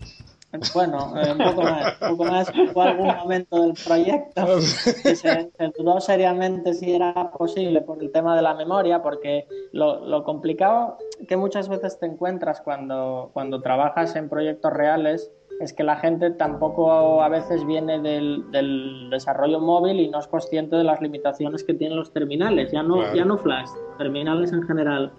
Bueno, 0.74 1.14
eh, 1.16 1.32
un 1.32 1.38
poco 1.38 1.62
más, 1.62 1.94
un 2.02 2.08
poco 2.10 2.24
más 2.24 2.48
hubo 2.50 2.82
algún 2.82 3.06
momento 3.06 3.62
del 3.62 3.72
proyecto 3.72 4.44
que 5.02 5.16
se, 5.16 5.50
se 5.50 5.72
dudó 5.78 5.98
seriamente 5.98 6.74
si 6.74 6.92
era 6.92 7.30
posible 7.30 7.80
por 7.80 8.02
el 8.02 8.12
tema 8.12 8.36
de 8.36 8.42
la 8.42 8.54
memoria, 8.54 9.02
porque 9.02 9.46
lo, 9.72 10.04
lo 10.06 10.24
complicado 10.24 10.98
que 11.26 11.38
muchas 11.38 11.70
veces 11.70 11.98
te 11.98 12.04
encuentras 12.04 12.60
cuando, 12.60 13.30
cuando 13.32 13.62
trabajas 13.62 14.14
en 14.14 14.28
proyectos 14.28 14.72
reales 14.72 15.30
es 15.60 15.72
que 15.72 15.84
la 15.84 15.96
gente 15.96 16.30
tampoco 16.30 17.22
a 17.22 17.28
veces 17.28 17.64
viene 17.66 18.00
del, 18.00 18.50
del 18.50 19.08
desarrollo 19.10 19.60
móvil 19.60 20.00
y 20.00 20.08
no 20.08 20.18
es 20.18 20.26
consciente 20.26 20.76
de 20.76 20.84
las 20.84 21.00
limitaciones 21.00 21.62
que 21.64 21.74
tienen 21.74 21.96
los 21.96 22.12
terminales, 22.12 22.72
ya 22.72 22.82
no, 22.82 22.96
Claro. 22.96 23.14
ya 23.14 23.24
no 23.24 23.38
flash, 23.38 23.68
terminales 23.98 24.52
en 24.52 24.62
general. 24.62 25.12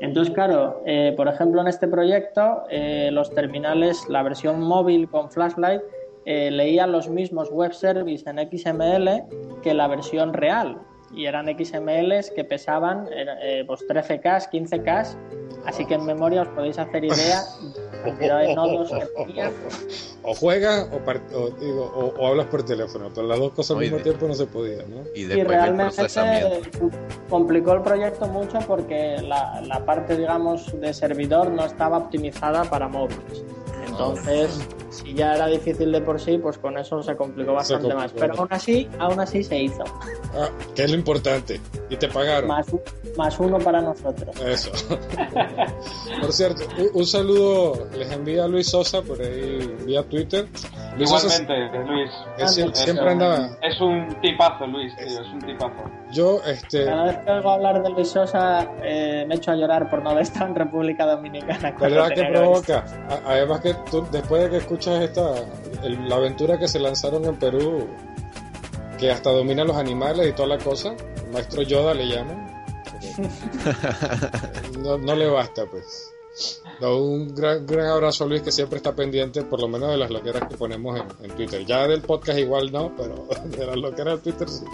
Entonces, 0.00 0.32
claro, 0.32 0.82
eh, 0.86 1.12
por 1.16 1.28
ejemplo, 1.28 1.60
en 1.60 1.68
este 1.68 1.86
proyecto, 1.86 2.64
eh, 2.70 3.10
los 3.12 3.30
terminales, 3.34 4.08
la 4.08 4.22
versión 4.22 4.60
móvil 4.62 5.08
con 5.08 5.30
Flashlight, 5.30 5.82
eh, 6.24 6.50
leía 6.50 6.86
los 6.86 7.08
mismos 7.08 7.50
web 7.50 7.72
service 7.72 8.28
en 8.28 8.38
XML 8.38 9.24
que 9.62 9.74
la 9.74 9.88
versión 9.88 10.32
real. 10.32 10.78
Y 11.14 11.26
eran 11.26 11.46
XMLs 11.46 12.30
que 12.30 12.44
pesaban 12.44 13.06
eh, 13.12 13.64
pues 13.66 13.86
13K, 13.86 14.50
15K. 14.50 15.16
Así 15.66 15.84
que 15.84 15.94
en 15.94 16.04
memoria 16.04 16.42
os 16.42 16.48
podéis 16.48 16.78
hacer 16.78 17.04
idea 17.04 17.42
de 17.92 18.00
cantidad 18.04 18.40
de 18.40 18.54
nodos 18.54 18.90
que 18.90 19.06
tenía. 19.24 19.52
O 20.22 20.34
juegas 20.34 20.88
o, 20.90 21.38
o, 21.38 21.50
digo, 21.50 21.84
o, 21.94 22.20
o 22.20 22.26
hablas 22.26 22.46
por 22.46 22.64
teléfono, 22.64 23.10
pero 23.14 23.26
las 23.26 23.38
dos 23.38 23.52
cosas 23.52 23.72
al 23.72 23.78
Oye, 23.78 23.90
mismo 23.90 24.02
tiempo 24.02 24.26
no 24.26 24.34
se 24.34 24.46
podía, 24.46 24.82
¿no? 24.88 25.02
Y 25.14 25.22
Y 25.22 25.44
realmente 25.44 26.06
complicó 27.28 27.74
el 27.74 27.82
proyecto 27.82 28.26
mucho 28.26 28.58
porque 28.66 29.18
la, 29.22 29.60
la 29.60 29.84
parte, 29.84 30.16
digamos, 30.16 30.80
de 30.80 30.92
servidor 30.94 31.50
no 31.50 31.64
estaba 31.64 31.98
optimizada 31.98 32.64
para 32.64 32.88
móviles. 32.88 33.44
Entonces, 33.86 34.60
si 34.90 35.14
ya 35.14 35.34
era 35.34 35.46
difícil 35.46 35.92
de 35.92 36.00
por 36.00 36.20
sí, 36.20 36.38
pues 36.38 36.58
con 36.58 36.78
eso 36.78 37.02
se 37.02 37.16
complicó 37.16 37.54
bastante 37.54 37.88
complicó, 37.88 38.02
más. 38.02 38.12
Pero 38.12 38.34
aún 38.38 38.48
así, 38.50 38.88
aún 38.98 39.20
así 39.20 39.42
se 39.42 39.62
hizo. 39.62 39.84
Ah, 40.34 40.48
que 40.74 40.84
es 40.84 40.90
lo 40.90 40.96
importante. 40.96 41.60
Y 41.90 41.96
te 41.96 42.08
pagaron. 42.08 42.48
Más 43.16 43.38
uno 43.38 43.58
para 43.58 43.80
nosotros. 43.80 44.34
Eso. 44.40 44.70
por 46.20 46.32
cierto, 46.32 46.64
un, 46.78 47.00
un 47.00 47.06
saludo 47.06 47.88
les 47.96 48.10
envía 48.10 48.46
Luis 48.46 48.68
Sosa 48.68 49.02
por 49.02 49.20
ahí 49.20 49.74
vía 49.84 50.02
Twitter. 50.02 50.46
Luis 50.96 51.08
Igualmente, 51.08 51.78
Luis. 51.86 52.10
Es 52.38 52.54
siempre 52.74 53.04
un- 53.04 53.22
anda. 53.22 53.50
Es 53.62 53.80
un 53.80 54.14
tipazo, 54.20 54.66
Luis, 54.66 54.94
tío, 54.96 55.06
es 55.06 55.28
un 55.28 55.38
tipazo. 55.40 55.84
Yo, 56.10 56.40
este. 56.46 56.84
Cada 56.84 57.04
vez 57.04 57.16
que 57.18 57.30
oigo 57.30 57.50
hablar 57.50 57.82
de 57.82 57.90
Luis 57.90 58.08
Sosa, 58.08 58.68
eh, 58.82 59.24
me 59.26 59.36
echo 59.36 59.52
a 59.52 59.54
llorar 59.56 59.88
por 59.88 60.02
no 60.02 60.10
haber 60.10 60.22
estado 60.24 60.46
en 60.46 60.54
República 60.56 61.06
Dominicana. 61.06 61.70
¿Verdad 61.80 62.10
que 62.10 62.24
provoca? 62.24 62.84
Además 63.26 63.60
que 63.60 63.74
tú, 63.90 64.06
después 64.12 64.42
de 64.42 64.50
que 64.50 64.56
escuchas 64.58 65.00
esta, 65.02 65.32
el- 65.82 66.08
la 66.08 66.16
aventura 66.16 66.58
que 66.58 66.68
se 66.68 66.78
lanzaron 66.78 67.24
en 67.24 67.36
Perú, 67.36 67.88
que 68.98 69.10
hasta 69.10 69.30
dominan 69.30 69.66
los 69.68 69.76
animales 69.76 70.28
y 70.28 70.32
toda 70.32 70.48
la 70.48 70.58
cosa, 70.58 70.94
maestro 71.32 71.62
Yoda 71.62 71.94
le 71.94 72.06
llaman, 72.08 72.52
no, 74.78 74.98
no 74.98 75.14
le 75.14 75.26
basta 75.28 75.64
pues. 75.70 76.11
Un 76.80 77.34
gran, 77.34 77.66
gran 77.66 77.86
abrazo 77.86 78.26
Luis 78.26 78.42
que 78.42 78.50
siempre 78.50 78.78
está 78.78 78.94
pendiente 78.94 79.42
por 79.42 79.60
lo 79.60 79.68
menos 79.68 79.90
de 79.90 79.98
las 79.98 80.10
loqueras 80.10 80.48
que 80.48 80.56
ponemos 80.56 80.98
en, 81.22 81.30
Twitter. 81.30 81.64
Ya 81.64 81.86
del 81.86 82.02
podcast 82.02 82.38
igual 82.38 82.72
no, 82.72 82.92
pero 82.96 83.28
de 83.44 83.66
las 83.66 83.76
loqueras 83.76 84.16
de 84.16 84.32
Twitter 84.32 84.48
sí. 84.48 84.64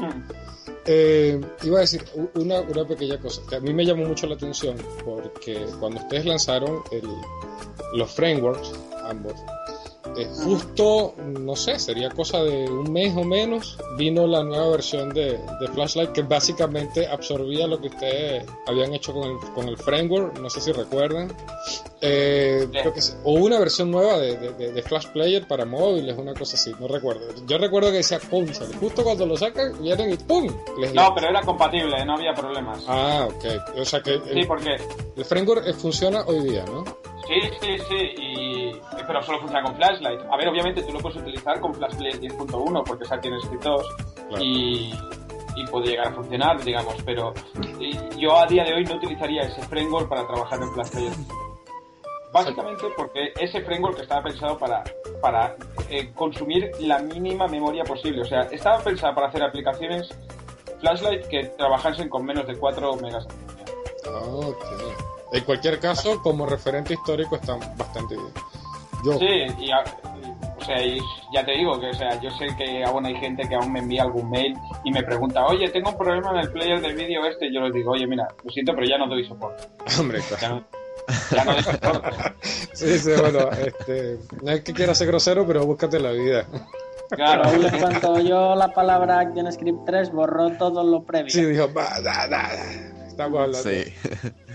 Eh, 0.87 1.39
iba 1.65 1.79
a 1.79 1.81
decir 1.83 2.03
una, 2.35 2.61
una 2.61 2.87
pequeña 2.87 3.19
cosa 3.19 3.43
que 3.49 3.57
a 3.57 3.61
mí 3.61 3.75
me 3.75 3.85
llamó 3.85 4.07
mucho 4.07 4.27
la 4.27 4.37
atención 4.37 4.77
porque 5.05 5.67
cuando 5.79 6.01
ustedes 6.01 6.25
lanzaron 6.25 6.83
los 7.93 8.11
frameworks, 8.11 8.73
ambos, 9.05 9.35
eh, 10.17 10.29
justo, 10.45 11.15
no 11.19 11.55
sé, 11.57 11.79
sería 11.79 12.09
cosa 12.11 12.43
de 12.43 12.69
un 12.69 12.93
mes 12.93 13.15
o 13.17 13.25
menos, 13.25 13.77
vino 13.97 14.27
la 14.27 14.43
nueva 14.43 14.69
versión 14.71 15.11
de, 15.11 15.39
de 15.61 15.69
Flashlight 15.75 16.13
que 16.13 16.23
básicamente 16.23 17.07
absorbía 17.07 17.67
lo 17.67 17.81
que 17.81 17.89
ustedes 17.89 18.45
habían 18.67 18.95
hecho 18.95 19.13
con 19.13 19.25
el, 19.31 19.37
con 19.55 19.69
el 19.69 19.77
framework, 19.77 20.39
no 20.39 20.49
sé 20.51 20.61
si 20.61 20.73
recuerdan. 20.73 21.33
Eh, 22.01 22.67
Sí. 22.73 22.79
creo 22.81 22.93
que 22.95 23.01
sí. 23.03 23.13
o 23.25 23.33
una 23.33 23.59
versión 23.59 23.91
nueva 23.91 24.19
de, 24.19 24.37
de- 24.37 24.83
Flash 24.83 25.07
Player 25.09 25.47
para 25.47 25.65
móviles, 25.65 26.17
una 26.17 26.33
cosa 26.35 26.57
así, 26.57 26.73
no 26.79 26.87
recuerdo. 26.89 27.23
Yo 27.47 27.59
recuerdo 27.59 27.91
que 27.91 27.99
decía, 27.99 28.19
"Concha", 28.31 28.65
justo 28.81 29.03
cuando 29.03 29.27
lo 29.27 29.37
sacan, 29.37 29.83
vienen 29.83 30.13
y 30.13 30.17
¡pum! 30.17 30.47
Les 30.81 30.95
No, 30.95 31.13
pero 31.15 31.29
era 31.29 31.43
compatible, 31.43 32.05
no 32.07 32.15
había 32.15 32.33
problemas. 32.35 32.85
Ah, 32.87 33.27
ok. 33.29 33.79
O 33.81 33.85
sea 33.85 34.01
que 34.01 34.15
el, 34.15 34.23
Sí, 34.33 34.45
porque 34.47 34.77
el 35.17 35.25
framework 35.25 35.67
eh, 35.67 35.73
funciona 35.75 36.23
hoy 36.27 36.41
día, 36.49 36.65
¿no? 36.67 36.85
Sí, 37.29 37.41
sí, 37.61 37.79
sí, 37.89 38.15
y... 38.17 38.81
pero 39.07 39.23
solo 39.23 39.39
funciona 39.41 39.63
con 39.63 39.77
Flashlight. 39.77 40.21
A 40.31 40.37
ver, 40.37 40.49
obviamente 40.49 40.83
tú 40.83 40.93
lo 40.95 40.99
puedes 40.99 41.19
utilizar 41.19 41.61
con 41.61 41.75
Flashlight 41.75 42.17
10.1 42.23 42.85
porque 42.85 43.05
esa 43.05 43.21
tiene 43.21 43.39
script 43.41 43.65
2 43.65 43.87
Claro. 44.29 44.43
y, 44.45 44.93
y 45.57 45.67
puede 45.71 45.89
llegar 45.89 46.09
a 46.09 46.13
funcionar, 46.13 46.63
digamos, 46.65 46.95
pero 47.05 47.33
yo 48.17 48.37
a 48.37 48.47
día 48.47 48.65
de 48.65 48.75
hoy 48.75 48.85
no 48.85 48.95
utilizaría 48.97 49.43
ese 49.43 49.61
framework 49.69 50.09
para 50.09 50.27
trabajar 50.27 50.59
en 50.63 50.73
Flashlight. 50.73 51.13
Básicamente 52.33 52.85
porque 52.97 53.33
ese 53.41 53.63
framework 53.63 53.99
estaba 54.01 54.23
pensado 54.23 54.59
para, 54.59 54.85
para 55.21 55.57
eh, 55.89 56.13
consumir 56.15 56.71
la 56.81 56.99
mínima 56.99 57.47
memoria 57.47 57.85
posible. 57.85 58.23
O 58.23 58.25
sea, 58.25 58.43
estaba 58.51 58.79
pensado 58.81 59.15
para 59.15 59.29
hacer 59.29 59.43
aplicaciones 59.43 60.09
Flashlight 60.81 61.27
que 61.29 61.45
trabajasen 61.59 62.09
con 62.09 62.25
menos 62.25 62.47
de 62.47 62.57
4 62.57 62.97
megas. 62.97 63.27
Ah, 64.07 64.23
ok. 64.25 65.18
En 65.33 65.45
cualquier 65.45 65.79
caso, 65.81 66.23
como 66.23 66.47
referente 66.47 66.95
histórico 66.95 67.37
está 67.37 67.57
bastante 67.77 68.15
bien. 68.17 68.29
Yo, 69.05 69.13
Sí, 69.19 69.27
y, 69.61 69.71
o 69.73 70.65
sea, 70.65 70.83
y 70.85 70.99
ya 71.33 71.45
te 71.45 71.53
digo 71.53 71.79
que, 71.79 71.91
o 71.91 71.95
sea, 71.95 72.21
yo 72.21 72.31
sé 72.33 72.47
que 72.57 72.83
aún 72.85 73.07
hay 73.07 73.15
gente 73.17 73.49
que 73.49 73.55
aún 73.55 73.73
me 73.73 73.79
envía 73.79 74.03
algún 74.03 74.29
mail 74.31 74.55
y 74.85 74.91
me 74.91 75.03
pregunta, 75.03 75.47
oye, 75.47 75.69
tengo 75.69 75.91
un 75.91 75.97
problema 75.99 76.31
en 76.33 76.39
el 76.39 76.51
player 76.51 76.81
del 76.81 76.95
vídeo 76.97 77.25
este, 77.27 77.47
y 77.47 77.55
yo 77.55 77.61
les 77.61 77.73
digo, 77.73 77.93
oye, 77.93 78.07
mira, 78.07 78.27
lo 78.43 78.51
siento, 78.51 78.73
pero 78.75 78.87
ya 78.89 78.99
no 78.99 79.07
doy 79.07 79.25
soporte. 79.27 79.65
hombre, 80.01 80.21
Ya 80.31 80.37
claro. 80.37 80.55
no, 80.57 81.37
ya 81.37 81.45
no 81.45 81.53
doy 81.53 81.63
soporte. 81.63 82.11
Sí, 82.73 82.99
sí, 82.99 83.11
bueno, 83.21 83.51
este, 83.51 84.19
no 84.43 84.51
es 84.53 84.61
que 84.63 84.73
quiera 84.73 84.95
ser 84.95 85.09
grosero, 85.09 85.45
pero 85.47 85.65
búscate 85.67 85.99
la 85.99 86.13
vida. 86.13 86.45
Claro, 87.11 87.43
Raúl, 87.45 87.65
en 87.67 87.81
cuanto 87.81 88.13
oyó 88.13 88.55
la 88.55 88.69
palabra 88.73 89.19
ActionScript 89.21 89.85
3, 89.87 90.13
borró 90.13 90.51
todo 90.59 90.85
lo 90.85 91.03
previo. 91.03 91.31
Sí, 91.31 91.45
dijo, 91.45 91.73
"Va, 91.73 92.01
da, 92.03 92.29
da, 92.29 92.49
da". 92.55 93.07
estamos 93.09 93.41
hablando. 93.41 93.69
Sí. 93.69 93.85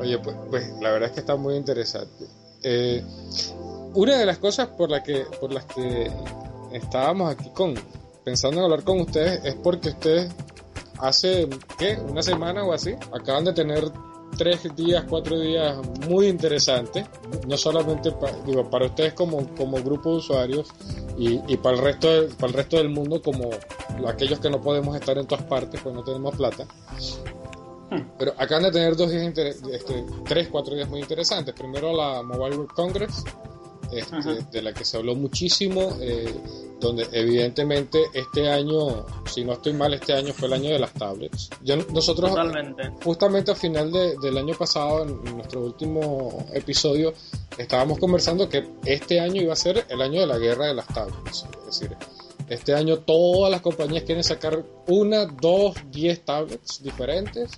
Oye, 0.00 0.18
pues, 0.18 0.36
pues 0.50 0.68
la 0.80 0.90
verdad 0.92 1.08
es 1.08 1.14
que 1.14 1.20
está 1.20 1.36
muy 1.36 1.54
interesante. 1.56 2.26
Eh, 2.62 3.02
una 3.94 4.16
de 4.18 4.26
las 4.26 4.38
cosas 4.38 4.68
por, 4.68 4.90
la 4.90 5.02
que, 5.02 5.24
por 5.40 5.52
las 5.52 5.64
que 5.66 6.10
estábamos 6.72 7.30
aquí 7.32 7.50
con, 7.50 7.74
pensando 8.24 8.58
en 8.58 8.64
hablar 8.64 8.82
con 8.84 9.00
ustedes 9.00 9.44
es 9.44 9.54
porque 9.54 9.90
ustedes 9.90 10.30
hace, 10.98 11.48
¿qué? 11.78 11.96
Una 12.08 12.22
semana 12.22 12.64
o 12.64 12.72
así, 12.72 12.94
acaban 13.12 13.44
de 13.44 13.52
tener 13.52 13.84
tres 14.36 14.60
días, 14.76 15.04
cuatro 15.08 15.38
días 15.40 15.76
muy 16.08 16.26
interesantes, 16.28 17.06
no 17.46 17.56
solamente 17.56 18.12
digo, 18.46 18.68
para 18.68 18.86
ustedes 18.86 19.14
como, 19.14 19.48
como 19.56 19.78
grupo 19.82 20.10
de 20.10 20.16
usuarios 20.16 20.68
y, 21.16 21.40
y 21.52 21.56
para, 21.56 21.76
el 21.76 21.82
resto 21.82 22.08
de- 22.08 22.28
para 22.34 22.48
el 22.48 22.52
resto 22.54 22.76
del 22.76 22.88
mundo 22.90 23.22
como 23.22 23.50
aquellos 24.06 24.38
que 24.38 24.50
no 24.50 24.60
podemos 24.60 24.94
estar 24.96 25.16
en 25.18 25.26
todas 25.26 25.44
partes 25.44 25.80
pues 25.82 25.94
no 25.94 26.04
tenemos 26.04 26.36
plata. 26.36 26.66
Pero 28.18 28.34
acaban 28.36 28.64
de 28.64 28.72
tener 28.72 28.96
dos 28.96 29.10
días, 29.10 29.34
este, 29.72 30.04
tres, 30.26 30.48
cuatro 30.50 30.74
días 30.74 30.88
muy 30.88 31.00
interesantes. 31.00 31.54
Primero 31.54 31.92
la 31.96 32.22
Mobile 32.22 32.56
World 32.56 32.72
Congress, 32.72 33.24
este, 33.92 34.44
de 34.50 34.62
la 34.62 34.74
que 34.74 34.84
se 34.84 34.98
habló 34.98 35.14
muchísimo, 35.14 35.96
eh, 36.00 36.34
donde 36.80 37.08
evidentemente 37.12 38.04
este 38.12 38.48
año, 38.50 39.06
si 39.26 39.42
no 39.44 39.54
estoy 39.54 39.72
mal, 39.72 39.94
este 39.94 40.12
año 40.12 40.32
fue 40.34 40.48
el 40.48 40.54
año 40.54 40.70
de 40.70 40.78
las 40.78 40.92
tablets. 40.92 41.48
Yo, 41.64 41.76
nosotros 41.92 42.30
Totalmente. 42.30 42.90
justamente 43.02 43.50
a 43.52 43.54
final 43.54 43.90
de- 43.90 44.16
del 44.18 44.36
año 44.36 44.54
pasado, 44.56 45.02
en 45.04 45.36
nuestro 45.36 45.60
último 45.62 46.46
episodio, 46.52 47.14
estábamos 47.56 47.98
conversando 47.98 48.48
que 48.48 48.68
este 48.84 49.18
año 49.18 49.40
iba 49.42 49.54
a 49.54 49.56
ser 49.56 49.86
el 49.88 50.02
año 50.02 50.20
de 50.20 50.26
la 50.26 50.38
guerra 50.38 50.66
de 50.66 50.74
las 50.74 50.86
tablets. 50.88 51.46
Es 51.60 51.80
decir, 51.80 51.96
este 52.48 52.74
año 52.74 52.98
todas 52.98 53.50
las 53.50 53.60
compañías 53.62 54.04
quieren 54.04 54.22
sacar 54.22 54.62
una, 54.86 55.24
dos, 55.26 55.74
diez 55.90 56.20
tablets 56.24 56.82
diferentes. 56.82 57.50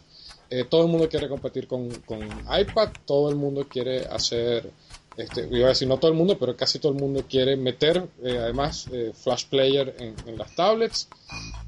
Eh, 0.51 0.65
todo 0.65 0.83
el 0.83 0.89
mundo 0.89 1.09
quiere 1.09 1.29
competir 1.29 1.69
con, 1.69 1.89
con 2.01 2.21
iPad, 2.21 2.91
todo 3.05 3.31
el 3.31 3.37
mundo 3.37 3.69
quiere 3.69 4.01
hacer, 4.07 4.69
este, 5.17 5.49
iba 5.49 5.67
a 5.67 5.69
decir 5.69 5.87
no 5.87 5.99
todo 5.99 6.11
el 6.11 6.17
mundo, 6.17 6.37
pero 6.39 6.57
casi 6.57 6.81
todo 6.81 6.93
el 6.93 6.99
mundo 6.99 7.25
quiere 7.29 7.57
meter 7.57 8.09
eh, 8.25 8.37
además 8.37 8.89
eh, 8.93 9.13
Flash 9.15 9.45
Player 9.47 9.95
en, 10.01 10.17
en 10.27 10.37
las 10.37 10.55
tablets. 10.57 11.09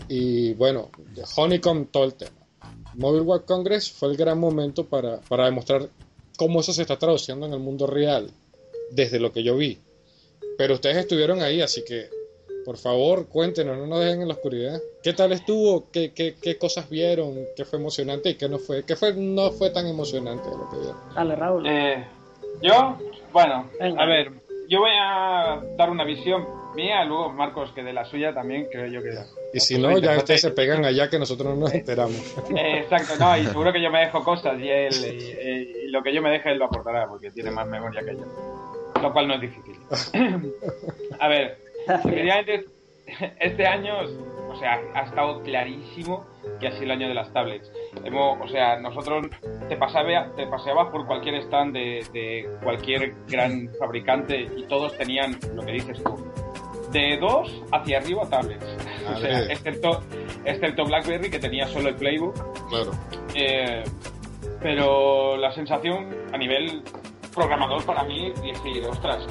Y 0.09 0.55
bueno, 0.55 0.91
de 1.15 1.23
Honeycomb 1.37 1.91
todo 1.93 2.05
el 2.05 2.15
tema. 2.15 2.33
Mobile 2.95 3.23
World 3.23 3.45
Congress 3.45 3.91
fue 3.91 4.09
el 4.09 4.17
gran 4.17 4.39
momento 4.39 4.85
para, 4.85 5.21
para 5.21 5.45
demostrar 5.45 5.89
cómo 6.37 6.61
eso 6.61 6.73
se 6.73 6.83
está 6.83 6.99
traduciendo 6.99 7.47
en 7.47 7.53
el 7.53 7.61
mundo 7.61 7.87
real, 7.87 8.31
desde 8.91 9.21
lo 9.21 9.33
que 9.33 9.45
yo 9.45 9.57
vi. 9.57 9.79
Pero 10.59 10.75
ustedes 10.75 10.97
estuvieron 10.97 11.41
ahí, 11.41 11.61
así 11.61 11.85
que 11.85 12.11
por 12.65 12.77
favor 12.77 13.29
cuéntenos, 13.29 13.77
no 13.77 13.87
nos 13.87 14.01
dejen 14.01 14.23
en 14.23 14.29
la 14.29 14.35
oscuridad. 14.35 14.81
¿Qué 15.03 15.13
tal 15.13 15.33
estuvo? 15.33 15.91
¿Qué, 15.91 16.13
qué, 16.13 16.35
qué 16.41 16.59
cosas 16.59 16.89
vieron? 16.89 17.35
¿Qué 17.57 17.65
fue 17.65 17.79
emocionante 17.79 18.31
y 18.31 18.35
qué 18.37 18.49
no 18.49 18.59
fue? 18.59 18.85
¿Qué 18.85 18.97
fue, 18.97 19.15
no 19.15 19.51
fue 19.51 19.71
tan 19.71 19.87
emocionante 19.87 20.49
lo 20.49 20.69
que 20.71 20.77
vieron? 20.77 20.97
Dale, 21.15 21.37
Raúl. 21.37 21.67
Eh, 21.67 22.07
yo, 22.63 22.99
bueno, 23.33 23.69
Venga. 23.81 24.03
a 24.03 24.07
ver, 24.07 24.33
yo 24.69 24.81
voy 24.81 24.91
a 24.99 25.61
dar 25.77 25.91
una 25.91 26.05
visión 26.05 26.47
mía, 26.75 27.05
luego 27.05 27.31
Marcos 27.31 27.73
que 27.73 27.83
de 27.83 27.93
la 27.93 28.05
suya 28.05 28.33
también, 28.33 28.69
creo 28.71 28.87
yo 28.87 29.03
que... 29.03 29.11
Y 29.53 29.61
si 29.61 29.79
no, 29.79 29.99
ya 29.99 30.17
ustedes 30.17 30.41
se 30.41 30.51
pegan 30.51 30.85
allá 30.85 31.11
que 31.11 31.19
nosotros 31.19 31.55
no 31.55 31.61
nos 31.63 31.75
enteramos. 31.75 32.35
Eh, 32.57 32.79
exacto, 32.81 33.15
no, 33.19 33.37
y 33.37 33.45
seguro 33.45 33.73
que 33.73 33.83
yo 33.83 33.91
me 33.91 34.01
dejo 34.01 34.23
cosas 34.25 34.59
y 34.59 34.69
él, 34.69 34.95
y, 34.95 35.87
y 35.87 35.89
lo 35.89 36.03
que 36.03 36.15
yo 36.15 36.23
me 36.23 36.31
deje 36.31 36.53
él 36.53 36.59
lo 36.59 36.67
aportará 36.67 37.07
porque 37.07 37.31
tiene 37.31 37.51
más 37.51 37.67
memoria 37.67 38.03
que 38.03 38.17
yo, 38.17 38.25
lo 39.01 39.13
cual 39.13 39.29
no 39.29 39.35
es 39.35 39.41
difícil. 39.41 39.77
A 41.21 41.29
ver, 41.29 41.59
efectivamente, 41.89 42.67
este 43.41 43.67
año, 43.67 43.95
o 44.49 44.57
sea, 44.57 44.81
ha 44.95 45.03
estado 45.03 45.43
clarísimo 45.43 46.27
que 46.61 46.69
ha 46.69 46.73
sido 46.73 46.85
el 46.85 46.91
año 46.93 47.09
de 47.09 47.15
las 47.15 47.33
tablets. 47.33 47.71
Hemos, 48.05 48.41
o 48.41 48.49
sea, 48.49 48.79
nosotros 48.79 49.27
te, 49.69 49.77
pasaba, 49.77 50.33
te 50.37 50.47
paseabas 50.47 50.91
por 50.91 51.07
cualquier 51.07 51.37
stand 51.43 51.75
de, 51.75 52.07
de 52.13 52.49
cualquier 52.63 53.15
gran 53.29 53.69
fabricante 53.79 54.49
y 54.57 54.65
todos 54.65 54.97
tenían 54.97 55.39
lo 55.55 55.63
que 55.65 55.73
dices 55.73 56.03
tú. 56.03 56.17
De 56.91 57.17
dos 57.19 57.63
hacia 57.73 57.99
arriba 57.99 58.29
tablets. 58.29 58.77
O 59.03 59.17
sea, 59.17 59.43
excepto, 59.51 60.01
excepto 60.45 60.85
BlackBerry 60.85 61.29
que 61.29 61.41
tenía 61.41 61.67
solo 61.67 61.89
el 61.89 61.97
Playbook. 61.97 62.35
Claro. 62.69 62.93
Eh, 63.35 63.83
pero 64.63 65.37
la 65.37 65.51
sensación 65.51 66.15
a 66.33 66.39
nivel 66.39 66.83
programador 67.35 67.85
para 67.85 68.05
mí 68.05 68.29
es 68.29 68.63
decir, 68.63 68.87
ostras, 68.87 69.27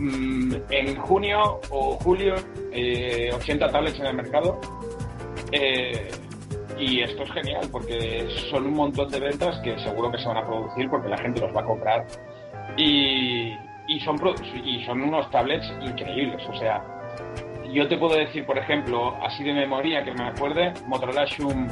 mm, 0.00 0.54
en 0.70 0.96
junio 0.96 1.60
o 1.70 1.96
julio 1.98 2.34
eh, 2.72 3.30
80 3.34 3.68
tablets 3.68 4.00
en 4.00 4.06
el 4.06 4.14
mercado. 4.14 4.60
Eh, 5.52 6.10
y 6.78 7.02
esto 7.02 7.24
es 7.24 7.32
genial 7.32 7.68
porque 7.70 8.26
son 8.50 8.66
un 8.66 8.74
montón 8.74 9.10
de 9.10 9.20
ventas 9.20 9.58
que 9.62 9.78
seguro 9.80 10.10
que 10.10 10.18
se 10.18 10.26
van 10.26 10.38
a 10.38 10.46
producir 10.46 10.88
porque 10.88 11.08
la 11.08 11.18
gente 11.18 11.40
los 11.40 11.54
va 11.54 11.60
a 11.60 11.64
comprar. 11.64 12.06
Y, 12.76 13.52
y 13.88 14.00
son 14.00 14.16
y 14.64 14.84
son 14.84 15.02
unos 15.02 15.30
tablets 15.30 15.66
increíbles, 15.82 16.42
o 16.48 16.54
sea, 16.58 16.82
yo 17.72 17.86
te 17.88 17.96
puedo 17.96 18.16
decir, 18.16 18.44
por 18.46 18.58
ejemplo, 18.58 19.16
así 19.22 19.42
de 19.44 19.52
memoria 19.52 20.02
que 20.04 20.12
me 20.12 20.24
acuerde, 20.24 20.72
Motorola 20.86 21.26
Zoom, 21.26 21.68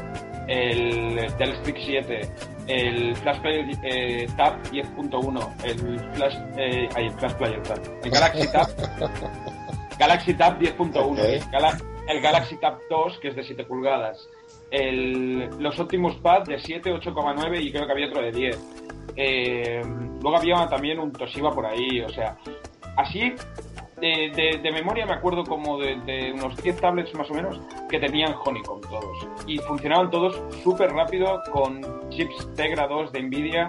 el 0.48 1.16
Dell 1.38 1.56
Stick 1.56 1.76
7, 1.78 2.20
el 2.68 3.16
Flash 3.16 3.38
Player 3.40 3.66
eh, 3.82 4.26
Tab 4.36 4.62
10.1, 4.70 5.64
el 5.64 6.00
Flash, 6.14 6.34
eh, 6.56 6.88
ay, 6.94 7.06
el 7.06 7.12
Flash 7.12 7.32
Player 7.34 7.62
Tab, 7.62 7.78
el 8.04 8.10
Galaxy 8.10 8.52
Tab, 8.52 8.68
Galaxy 9.98 10.34
Tab 10.34 10.58
10.1, 10.58 10.96
Ok. 10.96 11.18
el, 11.18 11.40
Gala- 11.50 11.78
el 12.08 12.20
Galaxy 12.20 12.56
Tab 12.58 12.78
2, 12.88 13.18
que 13.18 13.28
es 13.28 13.36
de 13.36 13.42
7 13.44 13.64
pulgadas, 13.64 14.28
el, 14.70 15.48
los 15.58 15.78
Optimus 15.80 16.16
Pad 16.16 16.44
de 16.44 16.58
7, 16.58 16.92
8,9 16.92 17.60
y 17.62 17.72
creo 17.72 17.86
que 17.86 17.92
había 17.92 18.06
otro 18.08 18.22
de 18.22 18.32
10. 18.32 18.58
Eh, 19.16 19.82
luego 20.22 20.36
había 20.36 20.66
también 20.68 20.98
un 21.00 21.10
Toshiba 21.12 21.50
por 21.52 21.66
ahí, 21.66 22.00
o 22.02 22.08
sea, 22.10 22.36
así 22.96 23.34
de, 24.00 24.30
de- 24.34 24.58
de 24.62 24.72
memoria 24.72 25.06
me 25.06 25.12
acuerdo 25.12 25.44
como 25.44 25.78
de, 25.78 26.32
unos 26.34 26.56
10 26.62 26.80
tablets 26.80 27.14
más 27.14 27.30
o 27.30 27.34
menos 27.34 27.60
que 27.88 27.98
tenían 27.98 28.34
Honeycomb 28.44 28.82
todos. 28.88 29.28
Y 29.46 29.58
funcionaban 29.58 30.10
todos 30.10 30.40
súper 30.62 30.90
rápido 30.92 31.40
con 31.52 31.80
chips 32.10 32.52
Tegra 32.54 32.86
2 32.86 33.12
de 33.12 33.22
Nvidia 33.22 33.68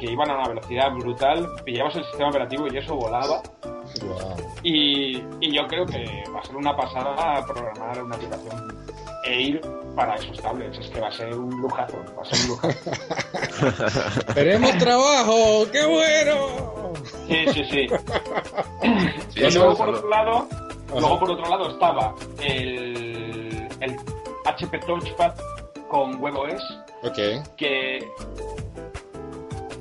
que 0.00 0.12
iban 0.12 0.30
a 0.30 0.34
una 0.38 0.48
velocidad 0.48 0.92
brutal, 0.92 1.46
pillabas 1.64 1.96
el 1.96 2.04
sistema 2.04 2.28
operativo 2.30 2.66
y 2.72 2.76
eso 2.76 2.94
volaba 2.94 3.42
Wow. 4.02 4.36
y, 4.62 5.22
y 5.40 5.52
yo 5.54 5.66
creo 5.66 5.84
que 5.86 6.24
va 6.34 6.40
a 6.40 6.44
ser 6.44 6.56
una 6.56 6.76
pasada 6.76 7.44
programar 7.46 8.02
una 8.02 8.16
aplicación 8.16 8.78
Air 9.24 9.60
para 9.94 10.14
esos 10.14 10.40
tablets, 10.40 10.78
es 10.78 10.88
que 10.90 11.00
va 11.00 11.08
a 11.08 11.12
ser 11.12 11.34
un 11.34 11.50
lujazo, 11.60 11.96
va 12.16 12.22
a 12.22 12.24
ser 12.24 12.38
un 12.42 12.48
lujazo. 12.48 12.90
¡Tenemos 14.34 14.78
trabajo! 14.78 15.66
¡Qué 15.72 15.84
bueno! 15.86 16.92
Sí, 17.26 17.44
sí, 17.52 17.64
sí. 17.70 17.86
Sí, 19.30 19.40
y 19.40 19.44
eso- 19.44 19.58
luego 19.60 19.76
por 19.76 19.88
otro 19.90 20.08
lado, 20.08 20.48
luego 20.92 21.18
por 21.18 21.30
otro 21.32 21.48
lado 21.50 21.70
estaba 21.70 22.14
el, 22.40 23.68
el 23.80 23.96
HP 24.46 24.78
Touchpad 24.80 25.34
con 25.88 26.20
WebOS 26.22 26.62
Ok. 27.02 27.18
que 27.56 28.08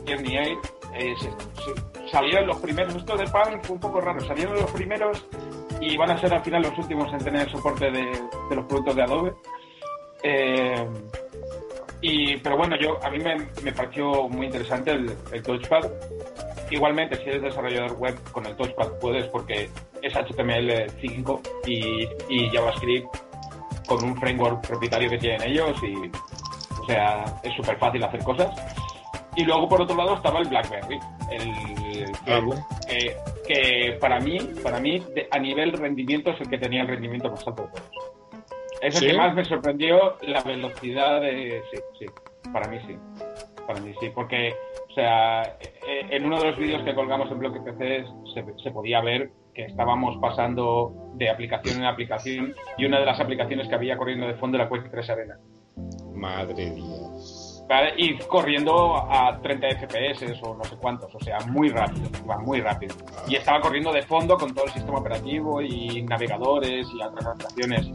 Journey 0.08 0.38
Air 0.38 0.58
eh, 0.94 1.16
salieron 2.12 2.48
los 2.48 2.58
primeros, 2.58 2.96
esto 2.96 3.16
de 3.18 3.28
Palm 3.28 3.62
fue 3.62 3.76
un 3.76 3.80
poco 3.80 4.02
raro, 4.02 4.20
salieron 4.22 4.56
los 4.56 4.72
primeros 4.72 5.26
y 5.80 5.96
van 5.98 6.12
a 6.12 6.20
ser 6.20 6.34
al 6.34 6.44
final 6.44 6.62
los 6.64 6.78
últimos 6.78 7.12
en 7.14 7.20
tener 7.20 7.50
soporte 7.52 7.92
de, 7.92 8.12
los 8.56 8.66
productos 8.66 8.96
de 8.96 9.04
Adobe. 9.04 9.34
Eh, 10.24 10.88
y, 12.02 12.38
pero 12.38 12.58
bueno, 12.58 12.76
yo 12.80 13.04
a 13.04 13.10
mí 13.10 13.20
me, 13.20 13.36
me 13.64 13.72
pareció 13.72 14.28
muy 14.30 14.48
interesante 14.48 14.92
el, 14.92 15.16
el 15.32 15.44
Touchpad. 15.44 15.86
Igualmente, 16.70 17.16
si 17.18 17.30
eres 17.30 17.42
desarrollador 17.42 17.94
web 17.94 18.16
con 18.32 18.46
el 18.46 18.56
Touchpad 18.56 19.00
puedes 19.00 19.28
porque 19.28 19.70
es 20.02 20.14
HTML5 20.14 21.42
y, 21.66 22.08
y 22.30 22.50
JavaScript 22.50 23.08
con 23.88 24.04
un 24.04 24.16
framework 24.18 24.68
propietario 24.68 25.10
que 25.10 25.18
tienen 25.18 25.42
ellos 25.44 25.78
y, 25.82 25.96
o 26.82 26.86
sea, 26.86 27.24
es 27.44 27.54
súper 27.56 27.78
fácil 27.78 28.04
hacer 28.04 28.24
cosas. 28.24 28.50
Y 29.38 29.46
luego 29.46 29.70
por 29.70 29.82
otro 29.82 29.96
lado 29.96 30.16
estaba 30.16 30.40
el 30.40 30.48
BlackBerry, 30.50 31.00
el 31.32 32.16
Facebook, 32.26 32.56
que, 32.88 33.16
que 33.48 33.98
para 34.02 34.20
mí, 34.20 34.38
para 34.64 34.80
mí 34.80 35.00
de- 35.14 35.28
a 35.32 35.40
nivel 35.40 35.74
rendimiento 35.74 36.32
es 36.32 36.42
el 36.42 36.50
que 36.50 36.58
tenía 36.58 36.82
el 36.82 36.88
rendimiento 36.88 37.30
más 37.30 37.46
alto 37.48 37.64
de 37.64 37.70
todos. 37.70 37.90
Es 38.82 38.96
el 39.02 39.12
que 39.12 39.18
más 39.18 39.34
me 39.36 39.46
sorprendió 39.46 40.18
la 40.22 40.42
velocidad 40.42 41.22
de... 41.22 41.62
Sí, 41.72 41.80
sí, 42.00 42.06
para 42.52 42.68
mí 42.68 42.78
sí. 42.88 42.96
Para 43.66 43.80
mí 43.82 43.92
sí, 44.00 44.10
porque, 44.14 44.54
o 44.90 44.94
sea, 44.94 45.42
eh, 45.44 46.06
en 46.10 46.26
uno 46.26 46.40
de 46.40 46.46
los 46.52 46.58
vídeos 46.58 46.84
que 46.84 46.96
colgamos 46.96 47.30
en 47.32 47.40
Bloque 47.40 47.60
PC 47.60 48.06
se, 48.34 48.46
se 48.64 48.72
podía 48.72 49.02
ver 49.02 49.32
que 49.54 49.66
estábamos 49.66 50.18
pasando 50.22 50.94
de 51.16 51.30
aplicación 51.30 51.78
en 51.80 51.86
aplicación 51.86 52.56
y 52.78 52.86
una 52.86 53.00
de 53.00 53.06
las 53.06 53.20
aplicaciones 53.20 53.68
que 53.68 53.76
había 53.76 53.98
corriendo 53.98 54.26
de 54.28 54.36
fondo 54.36 54.58
era 54.58 54.70
Quake 54.70 54.90
3 54.90 55.10
Arena. 55.10 55.38
Madre 56.14 56.72
Dios. 56.72 57.07
Y 57.98 58.18
corriendo 58.20 58.96
a 58.96 59.40
30 59.42 59.68
FPS 59.68 60.42
o 60.42 60.56
no 60.56 60.64
sé 60.64 60.78
cuántos, 60.78 61.14
o 61.14 61.20
sea, 61.20 61.40
muy 61.48 61.70
rápido, 61.70 62.08
iba 62.24 62.38
muy 62.38 62.62
rápido. 62.62 62.96
Y 63.28 63.36
estaba 63.36 63.60
corriendo 63.60 63.92
de 63.92 64.04
fondo 64.04 64.38
con 64.38 64.54
todo 64.54 64.66
el 64.66 64.72
sistema 64.72 65.00
operativo 65.00 65.62
y 65.62 66.02
navegadores 66.04 66.88
y 66.94 67.02
otras 67.02 67.26
aplicaciones. 67.26 67.88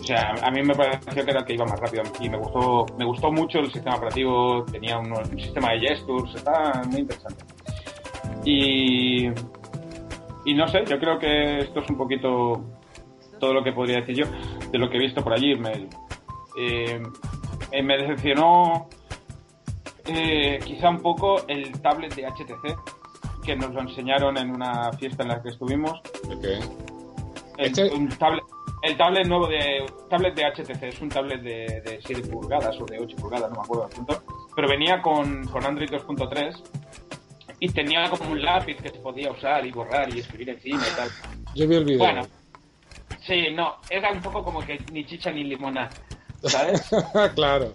O 0.00 0.02
sea, 0.02 0.34
a 0.42 0.50
mí 0.50 0.62
me 0.62 0.74
pareció 0.74 1.24
que 1.24 1.30
era 1.30 1.40
el 1.40 1.46
que 1.46 1.54
iba 1.54 1.64
más 1.64 1.78
rápido 1.78 2.02
y 2.20 2.28
me 2.28 2.36
gustó, 2.36 2.86
me 2.98 3.04
gustó 3.04 3.30
mucho 3.30 3.60
el 3.60 3.72
sistema 3.72 3.96
operativo, 3.96 4.64
tenía 4.64 4.98
un, 4.98 5.14
sistema 5.40 5.72
de 5.72 5.80
gestures, 5.80 6.34
está 6.34 6.82
muy 6.86 7.00
interesante. 7.00 7.44
Y, 8.44 9.28
y 10.44 10.54
no 10.54 10.66
sé, 10.68 10.84
yo 10.86 10.98
creo 10.98 11.18
que 11.18 11.60
esto 11.60 11.80
es 11.80 11.88
un 11.88 11.96
poquito 11.96 12.64
todo 13.38 13.54
lo 13.54 13.62
que 13.62 13.72
podría 13.72 14.00
decir 14.00 14.16
yo 14.16 14.26
de 14.72 14.78
lo 14.78 14.90
que 14.90 14.96
he 14.96 15.00
visto 15.00 15.22
por 15.22 15.32
allí. 15.32 15.54
Me, 15.54 15.88
eh, 16.58 17.00
me 17.82 17.96
decepcionó 17.96 18.88
eh, 20.06 20.58
quizá 20.64 20.90
un 20.90 21.00
poco 21.00 21.46
el 21.48 21.80
tablet 21.80 22.14
de 22.14 22.26
HTC, 22.26 23.42
que 23.44 23.56
nos 23.56 23.72
lo 23.74 23.82
enseñaron 23.82 24.36
en 24.38 24.50
una 24.50 24.92
fiesta 24.92 25.22
en 25.22 25.28
la 25.30 25.42
que 25.42 25.50
estuvimos. 25.50 26.00
Ok. 26.26 26.44
El, 26.44 27.66
Este- 27.66 27.90
un 27.90 28.08
tablet, 28.08 28.42
el 28.82 28.96
tablet 28.96 29.26
nuevo 29.26 29.46
de 29.46 29.84
tablet 30.10 30.34
de 30.34 30.44
HTC 30.44 30.82
es 30.82 31.00
un 31.00 31.08
tablet 31.08 31.40
de, 31.42 31.80
de 31.80 32.00
7 32.04 32.28
pulgadas 32.28 32.76
o 32.80 32.84
de 32.84 32.98
8 32.98 33.16
pulgadas, 33.16 33.50
no 33.50 33.56
me 33.56 33.62
acuerdo 33.62 33.86
el 33.88 33.94
punto, 33.94 34.22
pero 34.54 34.68
venía 34.68 35.00
con, 35.00 35.46
con 35.46 35.64
Android 35.64 35.88
2.3 35.90 36.62
y 37.60 37.68
tenía 37.70 38.10
como 38.10 38.30
un 38.32 38.42
lápiz 38.42 38.76
que 38.76 38.90
se 38.90 38.98
podía 38.98 39.30
usar 39.30 39.64
y 39.64 39.70
borrar 39.70 40.14
y 40.14 40.18
escribir 40.20 40.50
encima 40.50 40.82
y 40.86 40.96
tal. 40.96 41.08
Yo 41.54 41.68
vi 41.68 41.76
el 41.76 41.84
video. 41.84 41.98
Bueno, 41.98 42.22
sí, 43.26 43.46
no, 43.54 43.76
era 43.88 44.10
un 44.12 44.20
poco 44.20 44.42
como 44.44 44.60
que 44.60 44.78
ni 44.92 45.06
chicha 45.06 45.30
ni 45.30 45.44
limona, 45.44 45.88
¿sabes? 46.42 46.90
claro. 47.34 47.72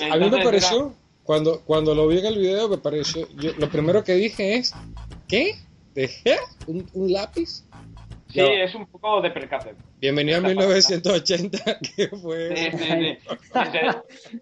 A 0.00 0.04
mí 0.04 0.10
me 0.10 0.14
Entonces 0.26 0.44
pareció, 0.44 0.94
cuando, 1.24 1.60
cuando 1.62 1.94
lo 1.94 2.06
vi 2.06 2.18
en 2.18 2.26
el 2.26 2.38
video, 2.38 2.68
me 2.68 2.78
pareció, 2.78 3.26
yo, 3.36 3.52
lo 3.58 3.68
primero 3.68 4.04
que 4.04 4.14
dije 4.14 4.56
es, 4.56 4.72
¿qué? 5.26 5.56
¿Dejé 5.94 6.36
un, 6.66 6.86
un 6.92 7.12
lápiz? 7.12 7.64
Sí, 8.28 8.40
No. 8.40 8.46
es 8.48 8.74
un 8.74 8.86
poco 8.86 9.22
de 9.22 9.30
percate. 9.30 9.74
Bienvenido 10.00 10.38
a 10.38 10.40
1980, 10.42 11.78
que 11.96 12.08
fue... 12.08 12.54
Sí, 12.56 12.78
sí, 12.78 12.84
sí. 12.84 13.18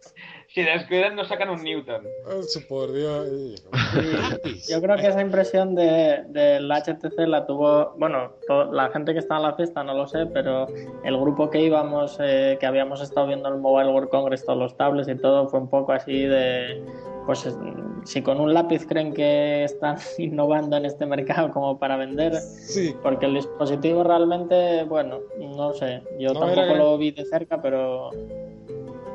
Si, 0.54 0.62
descuidan, 0.62 1.16
nos 1.16 1.28
sacan 1.28 1.48
un 1.48 1.62
Newton. 1.62 2.08
Oh, 2.26 2.42
su 2.42 2.66
por 2.66 2.92
Dios. 2.92 3.62
Yo 4.68 4.82
creo 4.82 4.96
que 4.96 5.06
esa 5.06 5.22
impresión 5.22 5.74
de, 5.74 6.24
del 6.28 6.70
HTC 6.70 7.26
la 7.26 7.46
tuvo, 7.46 7.94
bueno, 7.96 8.32
to- 8.46 8.70
la 8.70 8.90
gente 8.90 9.14
que 9.14 9.18
estaba 9.20 9.40
en 9.40 9.46
la 9.46 9.54
fiesta 9.56 9.82
no 9.82 9.94
lo 9.94 10.06
sé, 10.06 10.26
pero 10.26 10.68
el 11.04 11.16
grupo 11.18 11.48
que 11.48 11.62
íbamos, 11.62 12.18
eh, 12.20 12.58
que 12.60 12.66
habíamos 12.66 13.00
estado 13.00 13.26
viendo 13.28 13.48
el 13.48 13.56
Mobile 13.60 13.90
World 13.90 14.10
Congress, 14.10 14.44
todos 14.44 14.58
los 14.58 14.76
tablets 14.76 15.08
y 15.08 15.14
todo, 15.14 15.48
fue 15.48 15.58
un 15.60 15.70
poco 15.70 15.92
así 15.92 16.20
de, 16.24 16.82
pues 17.24 17.46
es- 17.46 17.56
si 18.04 18.20
con 18.20 18.38
un 18.40 18.52
lápiz 18.52 18.84
creen 18.86 19.14
que 19.14 19.64
están 19.64 19.96
innovando 20.18 20.76
en 20.76 20.84
este 20.84 21.06
mercado 21.06 21.50
como 21.50 21.78
para 21.78 21.96
vender, 21.96 22.34
Sí, 22.34 22.94
porque 23.02 23.24
el 23.24 23.34
dispositivo 23.34 24.04
realmente, 24.04 24.84
bueno, 24.84 25.20
no 25.38 25.72
sé, 25.72 26.02
yo 26.18 26.34
No, 26.34 26.40
tampoco 26.40 26.60
era- 26.60 26.74
lo 26.76 26.98
vi 26.98 27.10
de 27.12 27.24
cerca, 27.24 27.62
pero 27.62 28.10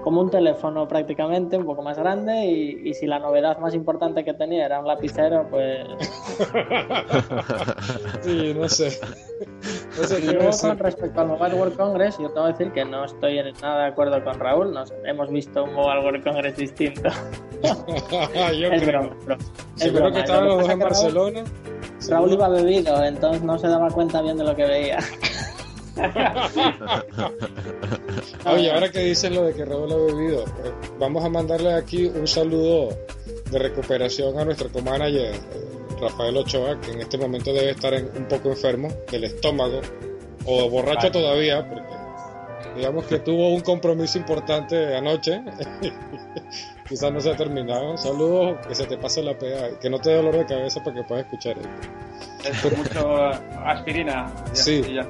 como 0.08 0.22
un 0.22 0.30
teléfono 0.30 0.88
prácticamente, 0.88 1.58
un 1.58 1.66
poco 1.66 1.82
más 1.82 1.98
grande 2.00 2.46
y, 2.46 2.88
y 2.90 2.94
si 2.94 3.06
la 3.08 3.20
novedad 3.20 3.58
más 3.58 3.74
importante 3.74 4.24
que 4.24 4.34
tenía 4.34 4.66
era 4.66 4.80
un 4.80 4.88
lapicero, 4.88 5.46
pues... 5.50 5.86
sí, 8.22 8.54
no 8.58 8.70
sé. 8.70 8.98
No 9.98 10.04
sé 10.06 10.20
Y 10.22 10.28
luego 10.28 10.50
con 10.62 10.78
respecto 10.80 11.20
al 11.20 11.28
Mobile 11.28 11.56
World 11.56 11.76
Congress, 11.76 12.18
yo 12.20 12.30
tengo 12.30 12.46
que 12.46 12.52
decir 12.54 12.72
que 12.72 12.86
no 12.86 13.04
estoy 13.04 13.40
en 13.40 13.54
nada 13.62 13.82
de 13.82 13.88
acuerdo 13.88 14.24
con 14.24 14.40
Raúl, 14.40 14.72
nos 14.74 14.94
hemos 15.04 15.30
visto 15.30 15.66
un 15.66 15.74
Mobile 15.74 16.06
World 16.06 16.24
Congress 16.24 16.56
distinto. 16.56 17.10
Yo 17.62 17.74
es 18.72 18.84
creo. 18.84 19.02
broma, 19.02 19.16
bro. 19.26 19.36
Es 19.36 19.44
Seguro 19.84 20.06
broma. 20.06 20.24
que 20.24 20.32
los 20.32 20.46
dos 20.46 20.56
pasa 20.62 20.72
en 20.72 20.80
que 20.80 20.86
Raúl- 20.86 20.90
Barcelona. 20.90 21.44
Raúl 22.10 22.32
iba 22.32 22.48
bebido, 22.48 23.04
entonces 23.04 23.44
no 23.44 23.60
se 23.60 23.68
daba 23.68 23.90
cuenta 23.90 24.22
bien 24.22 24.38
de 24.38 24.46
lo 24.46 24.56
que 24.56 24.66
veía. 24.66 25.00
Oye, 28.46 28.72
ahora 28.72 28.90
que 28.92 29.00
dicen 29.00 29.36
lo 29.36 29.44
de 29.44 29.54
que 29.54 29.66
Raúl 29.66 29.92
ha 29.92 29.96
bebido, 29.98 30.42
eh, 30.44 30.72
vamos 31.00 31.24
a 31.26 31.30
mandarle 31.30 31.74
aquí 31.74 32.06
un 32.06 32.28
saludo 32.28 32.90
de 33.52 33.60
recuperación 33.60 34.38
a 34.40 34.46
nuestro 34.46 34.70
co-manager 34.72 35.34
eh, 35.36 35.40
Rafael 36.02 36.38
Ochoa, 36.38 36.80
que 36.80 36.92
en 36.92 37.02
este 37.02 37.18
momento 37.18 37.52
debe 37.54 37.72
estar 37.72 37.94
en- 37.94 38.10
un 38.16 38.26
poco 38.28 38.50
enfermo 38.50 38.90
del 39.12 39.24
estómago 39.26 39.82
o 40.46 40.70
borracho 40.70 41.08
Vale. 41.08 41.12
todavía, 41.12 41.68
porque 41.68 41.88
digamos 42.76 43.06
que 43.06 43.20
tuvo 43.20 43.50
un 43.50 43.62
compromiso 43.62 44.18
importante 44.18 44.96
anoche. 44.96 45.42
Quizás 46.88 47.12
no 47.12 47.20
se 47.20 47.32
ha 47.32 47.36
terminado. 47.36 47.98
Saludos, 47.98 48.66
que 48.66 48.74
se 48.76 48.86
te 48.86 48.98
pase 48.98 49.22
la 49.22 49.38
pega, 49.38 49.78
que 49.80 49.90
no 49.90 50.00
te 50.00 50.10
dé 50.12 50.16
dolor 50.18 50.38
de 50.38 50.46
cabeza 50.46 50.82
para 50.84 50.96
que 50.96 51.04
puedas 51.04 51.26
escuchar 51.26 51.58
esto. 51.58 52.68
Es 52.70 52.78
mucho 52.78 53.18
aspirina. 53.66 54.34
Ya, 54.50 54.56
Sí. 54.56 54.82
ya. 54.94 55.06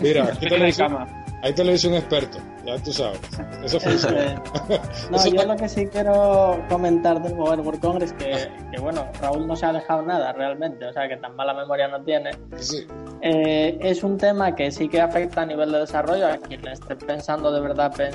Mira, 0.00 0.24
aquí 0.34 0.46
te 0.48 0.54
Aspirina 0.54 0.58
lo 0.58 0.64
y 0.64 0.66
dice, 0.66 0.82
cama. 0.82 1.24
ahí 1.42 1.52
te 1.54 1.64
lo 1.64 1.72
dice 1.72 1.88
un 1.88 1.94
experto. 1.94 2.38
Ya 2.64 2.78
tú 2.82 2.92
sabes. 2.92 3.20
Eso 3.62 3.78
funciona. 3.80 4.22
es. 4.24 4.34
No, 5.10 5.16
Eso 5.16 5.28
yo 5.28 5.40
está- 5.40 5.46
lo 5.52 5.56
que 5.56 5.68
sí 5.68 5.86
quiero 5.86 6.58
comentar 6.68 7.22
del 7.22 7.34
Mobile 7.34 7.62
World 7.62 7.80
Congress 7.80 8.12
que, 8.14 8.48
que 8.72 8.80
bueno, 8.80 9.06
Raúl 9.20 9.46
no 9.46 9.54
se 9.54 9.66
ha 9.66 9.72
dejado 9.72 10.02
nada 10.02 10.32
realmente, 10.32 10.86
o 10.86 10.92
sea 10.92 11.06
que 11.08 11.16
tan 11.18 11.36
mala 11.36 11.52
memoria 11.54 11.88
no 11.88 12.02
tiene. 12.02 12.30
Sí. 12.56 12.86
Eh, 13.20 13.78
es 13.80 14.02
un 14.02 14.16
tema 14.18 14.54
que 14.54 14.70
sí 14.70 14.88
que 14.88 15.00
afecta 15.00 15.42
a 15.42 15.46
nivel 15.46 15.72
de 15.72 15.80
desarrollo 15.80 16.26
a 16.26 16.36
quien 16.38 16.66
esté 16.68 16.96
pensando 16.96 17.50
de 17.52 17.60
verdad 17.60 17.92
eh, 18.00 18.10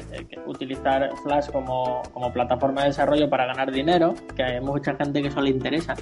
utilizar 0.46 1.10
Flash 1.24 1.50
como, 1.52 2.02
como 2.14 2.32
plataforma 2.34 2.82
de 2.82 2.88
desarrollo 2.90 3.30
para 3.30 3.46
ganar 3.48 3.72
dinero, 3.72 4.14
que 4.36 4.44
hay 4.44 4.60
mucha 4.62 4.96
gente 4.96 5.22
que 5.22 5.28
eso 5.30 5.42
le 5.42 5.52
interesa 5.52 5.96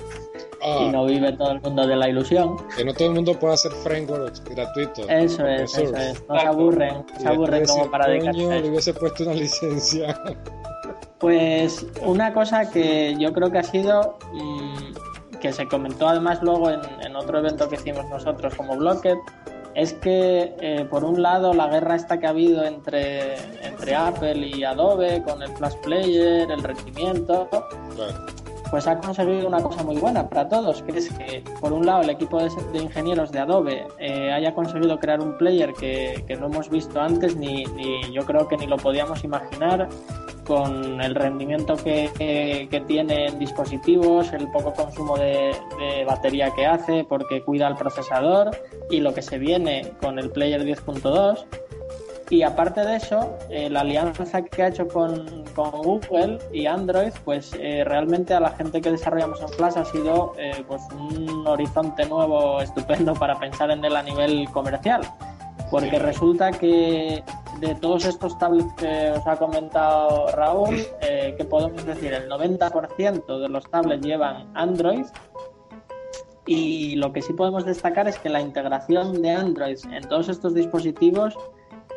Ah, 0.64 0.80
y 0.82 0.90
no 0.90 1.06
vive 1.06 1.32
todo 1.34 1.52
el 1.52 1.62
mundo 1.62 1.86
de 1.86 1.96
la 1.96 2.10
ilusión. 2.10 2.58
Que 2.76 2.84
no 2.84 2.92
todo 2.92 3.10
el 3.10 3.14
mundo 3.14 3.34
puede 3.40 3.54
hacer 3.54 3.72
frameworks 3.72 4.44
gratuitos. 4.44 5.06
Eso 5.08 5.46
es, 5.46 5.78
eso 5.78 5.96
es. 5.96 6.26
No 6.28 6.40
se 6.40 6.48
aburren, 6.48 7.06
se 7.20 7.28
aburren 7.28 7.66
como 7.68 7.92
para 7.92 8.08
dedicarse 8.08 8.37
"Coño, 8.46 8.52
a 8.52 8.56
le 8.60 8.70
hubiese 8.70 8.94
puesto 8.94 9.24
una 9.24 9.34
licencia. 9.34 10.20
Pues 11.20 11.86
una 12.04 12.32
cosa 12.34 12.70
que 12.70 13.16
yo 13.18 13.34
creo 13.34 13.52
que 13.52 13.58
ha 13.58 13.64
sido, 13.64 14.20
mm, 14.34 15.40
que 15.40 15.52
se 15.52 15.68
comentó 15.68 16.08
además 16.08 16.44
luego 16.44 16.70
en, 16.70 16.82
en 17.02 17.16
otro 17.16 17.40
evento 17.40 17.68
que 17.68 17.76
hicimos 17.76 18.06
nosotros 18.10 18.54
como 18.56 18.78
Blocket, 18.78 19.18
es 19.78 19.94
que 19.94 20.56
eh, 20.60 20.86
por 20.90 21.04
un 21.04 21.22
lado 21.22 21.54
la 21.54 21.68
guerra 21.68 21.96
esta 21.96 22.20
que 22.20 22.26
ha 22.26 22.32
habido 22.32 22.64
entre, 22.66 23.36
entre 23.64 23.96
Apple 23.96 24.48
y 24.48 24.64
Adobe 24.64 25.22
con 25.22 25.44
el 25.44 25.50
Flash 25.56 25.76
Player, 25.84 26.50
el 26.50 26.64
rendimiento, 26.64 27.48
Claro. 27.96 28.26
Pues 28.70 28.88
ha 28.88 28.98
conseguido 29.00 29.48
una 29.48 29.62
cosa 29.62 29.84
muy 29.84 29.98
buena 29.98 30.28
para 30.30 30.48
todos, 30.50 30.82
que 30.84 30.98
es 30.98 31.10
que 31.14 31.44
por 31.62 31.74
un 31.74 31.86
lado 31.86 32.02
el 32.02 32.10
equipo 32.10 32.38
de, 32.42 32.50
ingenieros 32.80 33.32
de 33.32 33.40
Adobe 33.40 33.86
eh, 34.00 34.32
haya 34.32 34.54
conseguido 34.54 35.00
crear 35.00 35.22
un 35.22 35.38
player 35.38 35.74
que, 35.74 36.24
que 36.28 36.36
no 36.36 36.48
hemos 36.48 36.70
visto 36.70 37.00
antes 37.00 37.36
ni, 37.36 37.64
yo 38.12 38.26
creo 38.26 38.48
que 38.48 38.58
ni 38.58 38.68
lo 38.68 38.78
podíamos 38.78 39.24
imaginar 39.24 39.88
con 40.46 41.02
el 41.02 41.14
rendimiento 41.16 41.76
que, 41.76 42.10
que- 42.18 42.68
que 42.72 42.80
tiene 42.82 43.26
en 43.28 43.40
dispositivos, 43.40 44.32
el 44.34 44.50
poco 44.52 44.74
consumo 44.74 45.18
de, 45.18 45.54
de 45.78 46.06
batería 46.06 46.52
que 46.56 46.66
hace 46.66 47.04
porque 47.04 47.42
cuida 47.42 47.68
el 47.68 47.76
procesador 47.76 48.52
y 48.90 49.02
lo 49.02 49.14
que 49.14 49.22
se 49.22 49.38
viene 49.38 49.92
con 50.02 50.20
el 50.20 50.30
player 50.30 50.64
10.2 50.64 51.46
y 52.30 52.44
aparte 52.44 52.82
de 52.82 52.98
eso, 52.98 53.38
eh, 53.50 53.70
la 53.70 53.82
alianza 53.82 54.42
que 54.42 54.64
ha 54.64 54.68
hecho 54.68 54.88
con, 54.88 55.46
con 55.56 55.72
Google 55.72 56.40
y 56.52 56.66
Android, 56.66 57.12
pues 57.24 57.54
eh, 57.60 57.84
realmente 57.86 58.34
a 58.34 58.40
la 58.40 58.52
gente 58.52 58.82
que 58.82 58.92
desarrollamos 58.92 59.42
en 59.42 59.50
Flash 59.50 59.78
ha 59.78 59.86
sido 59.86 60.34
eh, 60.38 60.64
pues 60.68 60.82
un 60.92 61.48
horizonte 61.48 62.06
nuevo 62.06 62.62
estupendo 62.62 63.14
para 63.14 63.40
pensar 63.40 63.72
en 63.72 63.84
él 63.86 63.96
a 63.96 64.04
nivel 64.04 64.50
comercial. 64.52 65.02
Porque 65.72 66.00
resulta 66.00 66.52
que 66.52 67.24
de 67.60 67.76
todos 67.76 68.06
estos 68.06 68.38
tablets 68.38 68.74
que 68.74 69.12
os 69.12 69.26
ha 69.26 69.38
comentado 69.38 70.28
Raúl, 70.28 70.76
eh, 71.02 71.34
que 71.38 71.46
podemos 71.46 71.86
decir, 71.86 72.14
el 72.14 72.30
90% 72.30 73.40
de 73.40 73.50
los 73.50 73.70
tablets 73.70 74.06
llevan 74.06 74.50
Android 74.54 75.06
y 76.46 76.96
lo 76.96 77.12
que 77.12 77.22
sí 77.22 77.34
podemos 77.34 77.66
destacar 77.66 78.08
es 78.08 78.18
que 78.20 78.30
la 78.30 78.42
integración 78.42 79.22
de 79.22 79.32
Android 79.32 79.78
en 79.92 80.08
todos 80.08 80.30
estos 80.30 80.54
dispositivos 80.54 81.38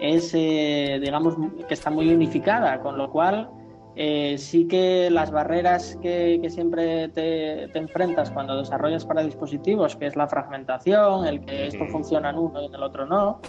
es, 0.01 0.33
eh, 0.35 0.99
digamos, 1.03 1.37
que 1.69 1.75
está 1.75 1.91
muy 1.91 2.13
unificada, 2.13 2.81
con 2.81 2.97
lo 2.97 3.11
cual 3.11 3.51
eh, 3.97 4.39
sí 4.39 4.69
que 4.69 5.11
las 5.11 5.31
barreras 5.31 5.99
que, 6.01 6.39
que 6.41 6.49
siempre 6.49 7.09
te, 7.09 7.69
te 7.69 7.79
enfrentas 7.79 8.31
cuando 8.31 8.57
desarrollas 8.57 9.05
para 9.05 9.23
dispositivos, 9.23 9.97
que 9.97 10.07
es 10.07 10.17
la 10.17 10.29
fragmentación, 10.29 11.27
el 11.27 11.45
que 11.45 11.67
esto 11.67 11.85
funciona 11.87 12.31
en 12.31 12.39
uno 12.39 12.63
y 12.63 12.67
en 12.67 12.75
el 12.75 12.83
otro 12.83 13.05
no, 13.05 13.41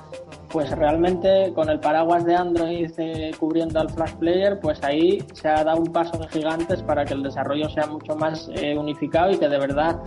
pues 0.49 0.71
realmente 0.71 1.53
con 1.53 1.69
el 1.69 1.79
paraguas 1.79 2.25
de 2.25 2.35
Android 2.35 2.91
eh, 2.97 3.31
cubriendo 3.39 3.79
al 3.79 3.89
Flash 3.89 4.15
Player, 4.15 4.59
pues 4.59 4.83
ahí 4.83 5.23
se 5.33 5.47
ha 5.47 5.63
dado 5.63 5.79
un 5.79 5.93
paso 5.93 6.17
de 6.17 6.27
gigantes 6.27 6.81
para 6.83 7.05
que 7.05 7.13
el 7.13 7.23
desarrollo 7.23 7.69
sea 7.69 7.85
mucho 7.85 8.15
más 8.15 8.49
eh, 8.55 8.75
unificado 8.77 9.31
y 9.31 9.37
que 9.37 9.47
de 9.47 9.59
verdad 9.59 10.01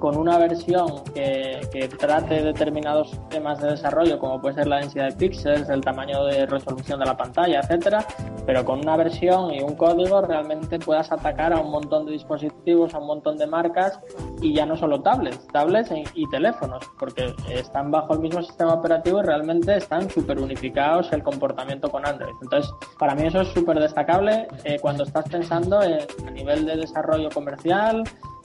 con 0.00 0.16
una 0.16 0.38
versión 0.38 1.04
que, 1.14 1.60
trate 1.98 2.42
determinados 2.42 3.18
temas 3.28 3.60
de 3.60 3.70
desarrollo, 3.70 4.18
como 4.18 4.40
puede 4.40 4.54
ser 4.54 4.66
la 4.66 4.78
densidad 4.78 5.10
de 5.10 5.16
píxeles, 5.16 5.68
el 5.68 5.82
tamaño 5.82 6.24
de 6.24 6.46
resolución 6.46 6.98
de 6.98 7.06
la 7.06 7.16
pantalla, 7.16 7.60
etcétera, 7.60 8.04
pero 8.46 8.64
con 8.64 8.80
una 8.80 8.96
versión 8.96 9.52
y 9.52 9.60
un 9.60 9.76
código 9.76 10.22
realmente 10.22 10.78
puedas 10.78 11.12
atacar 11.12 11.52
a 11.52 11.60
un 11.60 11.70
montón 11.70 12.06
de 12.06 12.12
dispositivos, 12.12 12.94
a 12.94 12.98
un 12.98 13.06
montón 13.06 13.36
de 13.36 13.46
marcas 13.46 14.00
y 14.40 14.54
ya 14.54 14.64
no 14.66 14.76
solo 14.76 15.02
tablets, 15.02 15.46
tablets 15.48 15.90
y, 15.92 16.04
y 16.14 16.28
teléfonos, 16.30 16.82
porque 16.98 17.34
están 17.50 17.90
bajo 17.90 18.14
el 18.14 18.20
mismo 18.20 18.42
sistema 18.42 18.74
operativo 18.74 19.20
y 19.20 19.22
realmente 19.22 19.76
están 19.76 20.08
súper 20.08 20.38
unificados 20.38 21.12
el 21.12 21.22
comportamiento 21.22 21.90
con 21.90 22.06
Android. 22.06 22.34
Entonces, 22.42 22.72
para 22.98 23.14
mí 23.14 23.26
eso 23.26 23.42
es 23.42 23.48
súper 23.48 23.78
destacable 23.78 24.48
eh, 24.64 24.78
cuando 24.80 25.04
estás 25.04 25.28
pensando 25.28 25.82
en, 25.82 26.00
a 26.26 26.30
nivel 26.30 26.64
de 26.64 26.76
desarrollo 26.76 27.28
comercial 27.28 28.02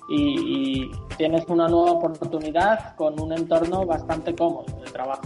y, 0.10 0.84
y 0.84 0.92
tienes 1.18 1.44
una 1.48 1.68
nueva 1.68 1.92
oportunidad 1.94 2.96
con 2.96 3.20
un 3.20 3.34
entorno 3.34 3.86
bastante 3.86 4.36
cómodo 4.36 4.66
de 4.84 4.92
trabajo. 4.92 5.24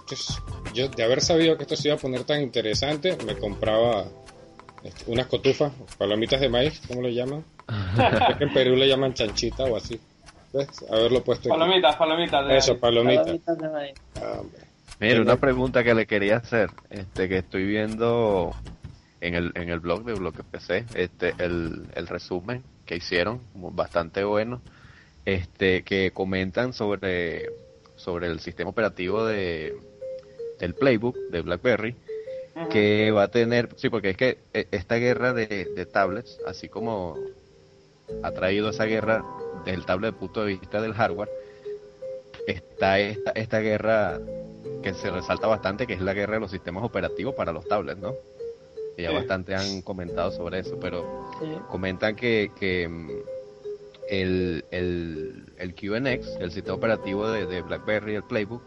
Entonces, 0.00 0.42
yo 0.74 0.88
de 0.88 1.02
haber 1.04 1.20
sabido 1.20 1.56
que 1.56 1.62
esto 1.64 1.76
se 1.76 1.88
iba 1.88 1.96
a 1.96 1.98
poner 2.00 2.24
tan 2.24 2.40
interesante, 2.42 3.16
me 3.26 3.36
compraba 3.36 4.04
este, 4.82 5.10
unas 5.10 5.26
cotufas, 5.26 5.72
palomitas 5.98 6.40
de 6.40 6.48
maíz, 6.48 6.80
¿cómo 6.88 7.02
le 7.02 7.14
llaman? 7.14 7.44
Es 8.28 8.36
que 8.36 8.44
en 8.44 8.52
Perú 8.52 8.76
le 8.76 8.88
llaman 8.88 9.14
chanchita 9.14 9.64
o 9.64 9.76
así. 9.76 10.00
¿Ves? 10.52 10.68
Haberlo 10.90 11.22
puesto 11.22 11.48
aquí. 11.52 11.58
Palomitas, 11.60 11.94
palomitas. 11.96 12.46
de- 12.48 12.56
Eso, 12.56 12.78
palomitas. 12.78 13.24
Palomitas 13.26 13.58
de 13.58 13.68
maíz. 13.68 13.94
Ah. 14.16 14.40
Mira, 14.98 15.20
una 15.22 15.36
pregunta 15.36 15.84
que 15.84 15.94
le 15.94 16.06
quería 16.06 16.38
hacer, 16.38 16.70
este, 16.90 17.28
que 17.28 17.38
estoy 17.38 17.64
viendo 17.64 18.50
en 19.20 19.34
el, 19.34 19.52
en 19.54 19.70
el 19.70 19.78
blog 19.80 20.04
de 20.04 20.14
Bloque 20.14 20.42
PC, 20.42 20.84
este, 20.94 21.34
el, 21.38 21.86
el 21.94 22.06
resumen 22.08 22.62
que 22.90 22.96
hicieron, 22.96 23.40
bastante 23.54 24.24
bueno, 24.24 24.60
este, 25.24 25.84
que 25.84 26.10
comentan 26.10 26.72
sobre, 26.72 27.48
sobre 27.94 28.26
el 28.26 28.40
sistema 28.40 28.70
operativo 28.70 29.24
de, 29.24 29.76
del 30.58 30.74
Playbook 30.74 31.16
de 31.30 31.40
BlackBerry, 31.42 31.94
que 32.68 33.12
va 33.12 33.22
a 33.22 33.28
tener, 33.28 33.68
sí, 33.76 33.90
porque 33.90 34.10
es 34.10 34.16
que 34.16 34.38
eh, 34.54 34.66
esta 34.72 34.96
guerra 34.96 35.32
de, 35.32 35.66
de 35.66 35.86
tablets, 35.86 36.40
así 36.48 36.68
como 36.68 37.16
ha 38.24 38.32
traído 38.32 38.70
esa 38.70 38.86
guerra 38.86 39.24
desde 39.64 39.78
el 39.78 39.86
tablet 39.86 40.12
el 40.12 40.18
punto 40.18 40.44
de 40.44 40.58
vista 40.58 40.82
del 40.82 40.94
hardware, 40.94 41.30
está 42.48 42.98
esta, 42.98 43.30
esta 43.30 43.60
guerra 43.60 44.18
que 44.82 44.94
se 44.94 45.12
resalta 45.12 45.46
bastante, 45.46 45.86
que 45.86 45.92
es 45.92 46.00
la 46.00 46.12
guerra 46.12 46.34
de 46.34 46.40
los 46.40 46.50
sistemas 46.50 46.82
operativos 46.82 47.36
para 47.36 47.52
los 47.52 47.68
tablets, 47.68 48.00
¿no? 48.00 48.16
Que 49.00 49.04
ya 49.04 49.10
Sí. 49.12 49.16
bastante 49.16 49.54
han 49.54 49.80
comentado 49.80 50.30
sobre 50.30 50.58
eso, 50.58 50.78
pero 50.78 51.30
Sí. 51.40 51.46
comentan 51.70 52.14
que, 52.16 52.50
que 52.60 52.86
mm, 52.86 53.10
el, 54.10 54.64
el, 54.70 55.46
el 55.56 55.74
QNX, 55.74 56.36
el 56.38 56.50
sistema 56.52 56.76
operativo 56.76 57.26
de, 57.30 57.46
de 57.46 57.62
BlackBerry, 57.62 58.16
el 58.16 58.24
Playbook, 58.24 58.60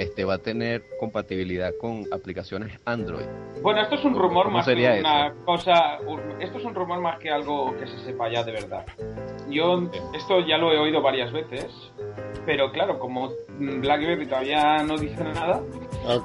este 0.00 0.24
va 0.24 0.34
a 0.34 0.38
tener 0.38 0.82
compatibilidad 0.98 1.72
con 1.78 2.06
aplicaciones 2.10 2.78
Android. 2.86 3.26
Bueno, 3.62 3.82
esto 3.82 3.96
es 3.96 4.04
un 4.04 4.14
rumor 4.14 4.44
¿Cómo 4.44 4.56
más 4.56 4.64
sería 4.64 4.94
que 4.94 5.00
una 5.00 5.34
cosa. 5.44 5.98
Esto 6.40 6.58
es 6.58 6.64
un 6.64 6.74
rumor 6.74 7.00
más 7.00 7.18
que 7.18 7.30
algo 7.30 7.76
que 7.76 7.86
se 7.86 7.98
sepa 7.98 8.30
ya 8.32 8.42
de 8.42 8.52
verdad. 8.52 8.86
Yo 9.50 9.90
esto 10.14 10.40
ya 10.46 10.56
lo 10.56 10.72
he 10.72 10.78
oído 10.78 11.02
varias 11.02 11.30
veces, 11.32 11.66
pero 12.46 12.72
claro, 12.72 12.98
como 12.98 13.30
BlackBerry 13.58 14.26
todavía 14.26 14.82
no 14.82 14.96
dice 14.96 15.22
nada, 15.22 15.60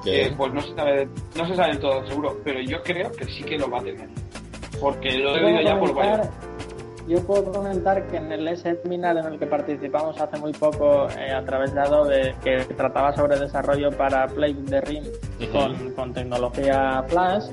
eh, 0.06 0.34
pues 0.38 0.54
no 0.54 0.62
se 0.62 0.74
sabe, 0.74 1.10
no 1.36 1.46
se 1.46 1.56
sabe 1.56 1.72
del 1.72 1.80
todo 1.80 2.08
seguro. 2.08 2.38
Pero 2.44 2.62
yo 2.62 2.82
creo 2.82 3.12
que 3.12 3.26
sí 3.26 3.44
que 3.44 3.58
lo 3.58 3.70
va 3.70 3.80
a 3.80 3.84
tener, 3.84 4.08
porque 4.80 5.18
lo 5.18 5.36
he 5.36 5.44
oído 5.44 5.62
ya 5.62 5.78
por 5.78 5.94
varios. 5.94 6.30
Yo 7.08 7.22
puedo 7.22 7.52
comentar 7.52 8.08
que 8.08 8.18
en 8.18 8.32
el 8.32 8.58
seminar 8.58 9.18
en 9.18 9.26
el 9.26 9.40
que 9.40 9.46
participamos 9.46 10.20
hace 10.20 10.38
muy 10.40 10.54
poco 10.54 11.08
eh, 11.10 11.32
a 11.32 11.44
través 11.46 11.74
de 11.74 11.82
Adobe, 11.82 12.36
que 12.44 12.58
trataba 12.76 13.14
sobre 13.16 13.40
desarrollo 13.40 13.92
para 13.92 14.26
Playbook 14.28 14.66
de 14.66 14.82
RIM 14.82 15.04
con, 15.52 15.92
con 15.92 16.14
tecnología 16.14 17.04
Flash, 17.08 17.46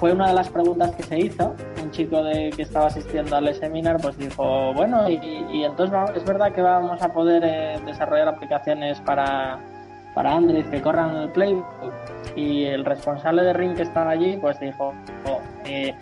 fue 0.00 0.12
una 0.12 0.28
de 0.28 0.34
las 0.34 0.48
preguntas 0.48 0.96
que 0.96 1.02
se 1.02 1.18
hizo. 1.18 1.54
Un 1.82 1.90
chico 1.90 2.24
de, 2.24 2.50
que 2.50 2.62
estaba 2.62 2.86
asistiendo 2.86 3.36
al 3.36 3.54
seminar 3.54 3.98
pues 4.00 4.16
dijo, 4.16 4.72
bueno, 4.72 5.08
y, 5.08 5.20
y 5.52 5.64
entonces 5.64 5.96
es 6.16 6.24
verdad 6.24 6.52
que 6.52 6.62
vamos 6.62 7.02
a 7.02 7.12
poder 7.12 7.42
eh, 7.44 7.78
desarrollar 7.84 8.28
aplicaciones 8.28 8.98
para, 9.02 9.60
para 10.14 10.34
Android 10.34 10.64
que 10.64 10.80
corran 10.80 11.14
el 11.16 11.28
Playbook. 11.30 11.66
Y 12.36 12.64
el 12.64 12.86
responsable 12.86 13.42
de 13.42 13.52
RIM 13.52 13.74
que 13.74 13.82
estaba 13.82 14.12
allí 14.12 14.38
pues 14.38 14.58
dijo, 14.58 14.94
"Oh, 15.26 15.40
eh, 15.66 15.94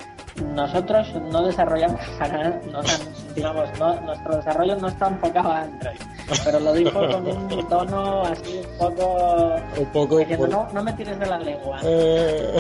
nosotros 0.55 1.13
no 1.31 1.43
desarrollamos 1.47 2.01
para 2.19 2.51
no, 2.71 2.81
digamos, 3.35 3.69
no, 3.79 4.01
nuestro 4.01 4.37
desarrollo 4.37 4.77
no 4.77 4.89
está 4.89 5.09
enfocado 5.09 5.51
a 5.51 5.61
Android, 5.63 5.97
pero 6.45 6.61
lo 6.61 6.73
dijo 6.73 7.01
con 7.01 7.27
un 7.27 7.69
tono 7.69 8.23
así 8.23 8.61
un 8.73 8.79
poco 8.79 9.55
Un 9.79 9.87
poco 9.93 10.19
diciendo, 10.19 10.47
por- 10.47 10.55
no, 10.55 10.69
no 10.73 10.83
me 10.83 10.93
tires 10.95 11.19
de 11.19 11.27
la 11.27 11.39
lengua. 11.39 11.79
Eh, 11.83 12.57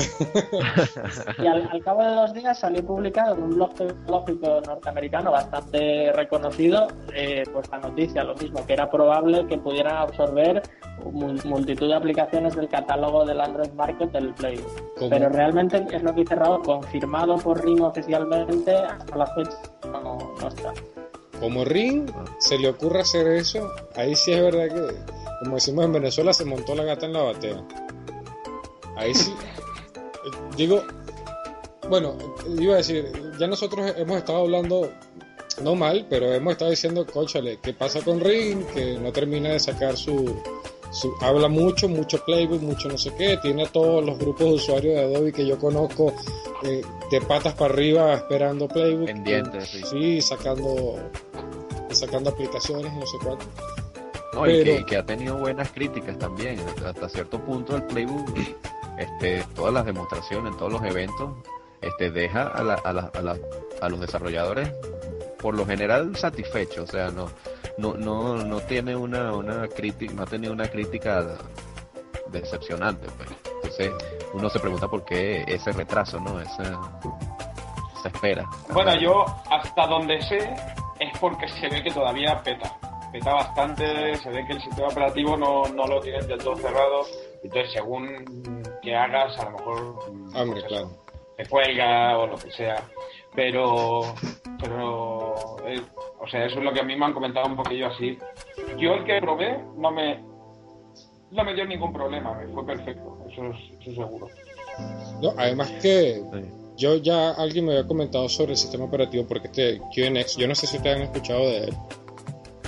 Y 1.38 1.46
al, 1.46 1.68
al 1.70 1.82
cabo 1.82 2.02
de 2.02 2.10
dos 2.14 2.32
días 2.34 2.58
salió 2.58 2.84
publicado 2.84 3.34
en 3.34 3.42
un 3.42 3.50
blog 3.50 3.74
tecnológico 3.74 4.60
norteamericano 4.66 5.30
bastante 5.32 6.12
reconocido, 6.12 6.88
eh, 7.14 7.42
pues 7.52 7.68
la 7.70 7.78
noticia, 7.78 8.24
lo 8.24 8.34
mismo, 8.34 8.64
que 8.66 8.72
era 8.74 8.90
probable 8.90 9.46
que 9.46 9.58
pudieran 9.58 9.96
absorber 9.96 10.62
mul- 11.04 11.42
multitud 11.44 11.88
de 11.88 11.94
aplicaciones 11.94 12.54
del 12.56 12.68
catálogo 12.68 13.24
del 13.24 13.40
Android 13.40 13.72
Market 13.72 14.10
del 14.12 14.32
Play. 14.34 14.60
¿Cómo? 14.98 15.10
Pero 15.10 15.28
realmente 15.28 15.86
es 15.90 16.02
lo 16.02 16.14
que 16.14 16.20
dice 16.22 16.34
Raúl, 16.34 16.62
confirmado 16.62 17.36
por 17.38 17.64
Oficialmente, 17.78 18.74
hasta 18.74 19.16
la 19.16 19.26
fecha 19.26 19.58
no, 19.84 20.34
no 20.40 20.48
está. 20.48 20.72
como 21.38 21.64
Ring 21.64 22.10
se 22.38 22.58
le 22.58 22.68
ocurre 22.68 23.00
hacer 23.00 23.26
eso, 23.28 23.70
ahí 23.96 24.14
sí 24.14 24.32
es 24.32 24.42
verdad 24.42 24.68
que, 24.68 24.94
como 25.40 25.54
decimos 25.56 25.84
en 25.84 25.92
Venezuela, 25.92 26.32
se 26.32 26.44
montó 26.44 26.74
la 26.74 26.84
gata 26.84 27.06
en 27.06 27.12
la 27.12 27.22
batea. 27.22 27.64
Ahí 28.96 29.14
sí. 29.14 29.34
Digo, 30.56 30.82
bueno, 31.88 32.16
iba 32.58 32.74
a 32.74 32.78
decir, 32.78 33.10
ya 33.38 33.46
nosotros 33.46 33.92
hemos 33.96 34.18
estado 34.18 34.40
hablando, 34.40 34.90
no 35.62 35.74
mal, 35.74 36.06
pero 36.08 36.32
hemos 36.32 36.52
estado 36.52 36.70
diciendo, 36.70 37.06
cóchale, 37.06 37.58
¿qué 37.62 37.72
pasa 37.72 38.00
con 38.02 38.20
Ring? 38.20 38.64
Que 38.66 38.98
no 38.98 39.12
termina 39.12 39.50
de 39.50 39.60
sacar 39.60 39.96
su, 39.96 40.40
su- 40.90 41.14
habla 41.20 41.48
mucho, 41.48 41.88
mucho 41.88 42.22
Playbook, 42.24 42.60
mucho 42.62 42.88
no 42.88 42.98
sé 42.98 43.12
qué, 43.14 43.36
tiene 43.38 43.64
a 43.64 43.66
todos 43.68 44.04
los 44.04 44.18
grupos 44.18 44.46
de 44.46 44.52
usuarios 44.54 44.94
de 44.94 45.00
Adobe 45.02 45.32
que 45.32 45.46
yo 45.46 45.58
conozco 45.58 46.12
eh, 46.62 46.82
de 47.10 47.20
patas 47.22 47.54
para 47.54 47.72
arriba 47.72 48.14
esperando 48.14 48.68
Playbook. 48.68 49.06
Pendientes, 49.06 49.68
sí. 49.68 49.82
Sí, 49.90 50.20
sacando, 50.22 50.96
sacando 51.90 52.30
aplicaciones 52.30 52.92
y 52.92 52.96
no 52.96 53.06
sé 53.06 53.16
cuánto. 53.22 53.46
No, 54.32 54.46
y 54.48 54.62
Pero- 54.62 54.76
que, 54.78 54.84
que 54.86 54.96
ha 54.96 55.04
tenido 55.04 55.36
buenas 55.38 55.70
críticas 55.70 56.18
también. 56.18 56.60
Hasta 56.86 57.08
cierto 57.08 57.40
punto 57.40 57.76
el 57.76 57.82
Playbook, 57.84 58.28
este, 58.98 59.44
todas 59.54 59.72
las 59.74 59.84
demostraciones, 59.86 60.56
todos 60.56 60.72
los 60.72 60.82
eventos, 60.84 61.30
este, 61.80 62.10
deja 62.10 62.46
a, 62.48 62.62
la- 62.62 62.74
a, 62.74 62.92
la- 62.92 63.10
a, 63.14 63.22
la- 63.22 63.38
a 63.80 63.88
los 63.88 64.00
desarrolladores 64.00 64.70
por 65.40 65.54
lo 65.56 65.64
general 65.66 66.14
satisfechos. 66.16 66.88
O 66.88 66.92
sea, 66.92 67.10
no, 67.10 67.28
no, 67.78 67.94
no, 67.94 68.36
no 68.36 68.60
tiene 68.60 68.94
una, 68.96 69.34
una 69.34 69.68
crítica, 69.68 70.12
no 70.14 70.22
ha 70.22 70.26
tenido 70.26 70.52
una 70.52 70.68
crítica 70.68 71.38
decepcionante. 72.28 73.06
Pues. 73.16 73.28
Entonces 73.56 73.92
uno 74.32 74.48
se 74.48 74.60
pregunta 74.60 74.88
por 74.88 75.04
qué 75.04 75.44
ese 75.46 75.72
retraso, 75.72 76.20
¿no? 76.20 76.40
Esa, 76.40 76.62
esa 77.98 78.08
espera. 78.08 78.44
Bueno, 78.72 78.94
yo 79.00 79.24
hasta 79.50 79.86
donde 79.86 80.20
sé 80.22 80.54
es 80.98 81.18
porque 81.18 81.48
se 81.48 81.68
ve 81.68 81.82
que 81.82 81.90
todavía 81.90 82.40
peta. 82.42 82.72
Peta 83.12 83.34
bastante, 83.34 84.14
se 84.16 84.30
ve 84.30 84.46
que 84.46 84.52
el 84.52 84.62
sistema 84.62 84.86
operativo 84.86 85.36
no, 85.36 85.64
no 85.64 85.86
lo 85.86 86.00
tienen 86.00 86.26
del 86.28 86.38
todo 86.38 86.54
cerrado. 86.56 87.04
Entonces, 87.42 87.72
según 87.72 88.62
que 88.82 88.94
hagas, 88.94 89.36
a 89.38 89.44
lo 89.46 89.50
mejor 89.58 89.78
Hombre, 90.34 90.60
pues 90.60 90.64
claro. 90.64 90.90
te 91.36 91.46
cuelga 91.46 92.18
o 92.18 92.26
lo 92.28 92.36
que 92.36 92.52
sea. 92.52 92.76
Pero, 93.42 94.02
pero, 94.60 95.56
eh, 95.66 95.80
o 96.20 96.28
sea, 96.28 96.44
eso 96.44 96.58
es 96.58 96.62
lo 96.64 96.74
que 96.74 96.80
a 96.80 96.82
mí 96.82 96.94
me 96.94 97.06
han 97.06 97.14
comentado 97.14 97.46
un 97.46 97.56
poquillo 97.56 97.86
así. 97.86 98.18
Yo 98.78 98.92
el 98.92 99.04
que 99.04 99.18
probé 99.18 99.58
no 99.78 99.90
me, 99.90 100.20
no 101.30 101.42
me 101.42 101.54
dio 101.54 101.64
ningún 101.64 101.90
problema, 101.90 102.34
me 102.34 102.52
fue 102.52 102.66
perfecto, 102.66 103.16
eso 103.32 103.46
es, 103.46 103.56
eso 103.80 103.94
seguro. 103.94 104.26
No, 105.22 105.32
además 105.38 105.70
que 105.80 106.22
yo 106.76 106.96
ya 106.96 107.30
alguien 107.30 107.64
me 107.64 107.72
había 107.72 107.86
comentado 107.86 108.28
sobre 108.28 108.52
el 108.52 108.58
sistema 108.58 108.84
operativo 108.84 109.24
porque 109.26 109.46
este 109.46 109.80
QNX, 109.94 110.36
yo 110.36 110.46
no 110.46 110.54
sé 110.54 110.66
si 110.66 110.76
ustedes 110.76 110.96
han 110.96 111.02
escuchado 111.04 111.40
de 111.40 111.64
él, 111.64 111.74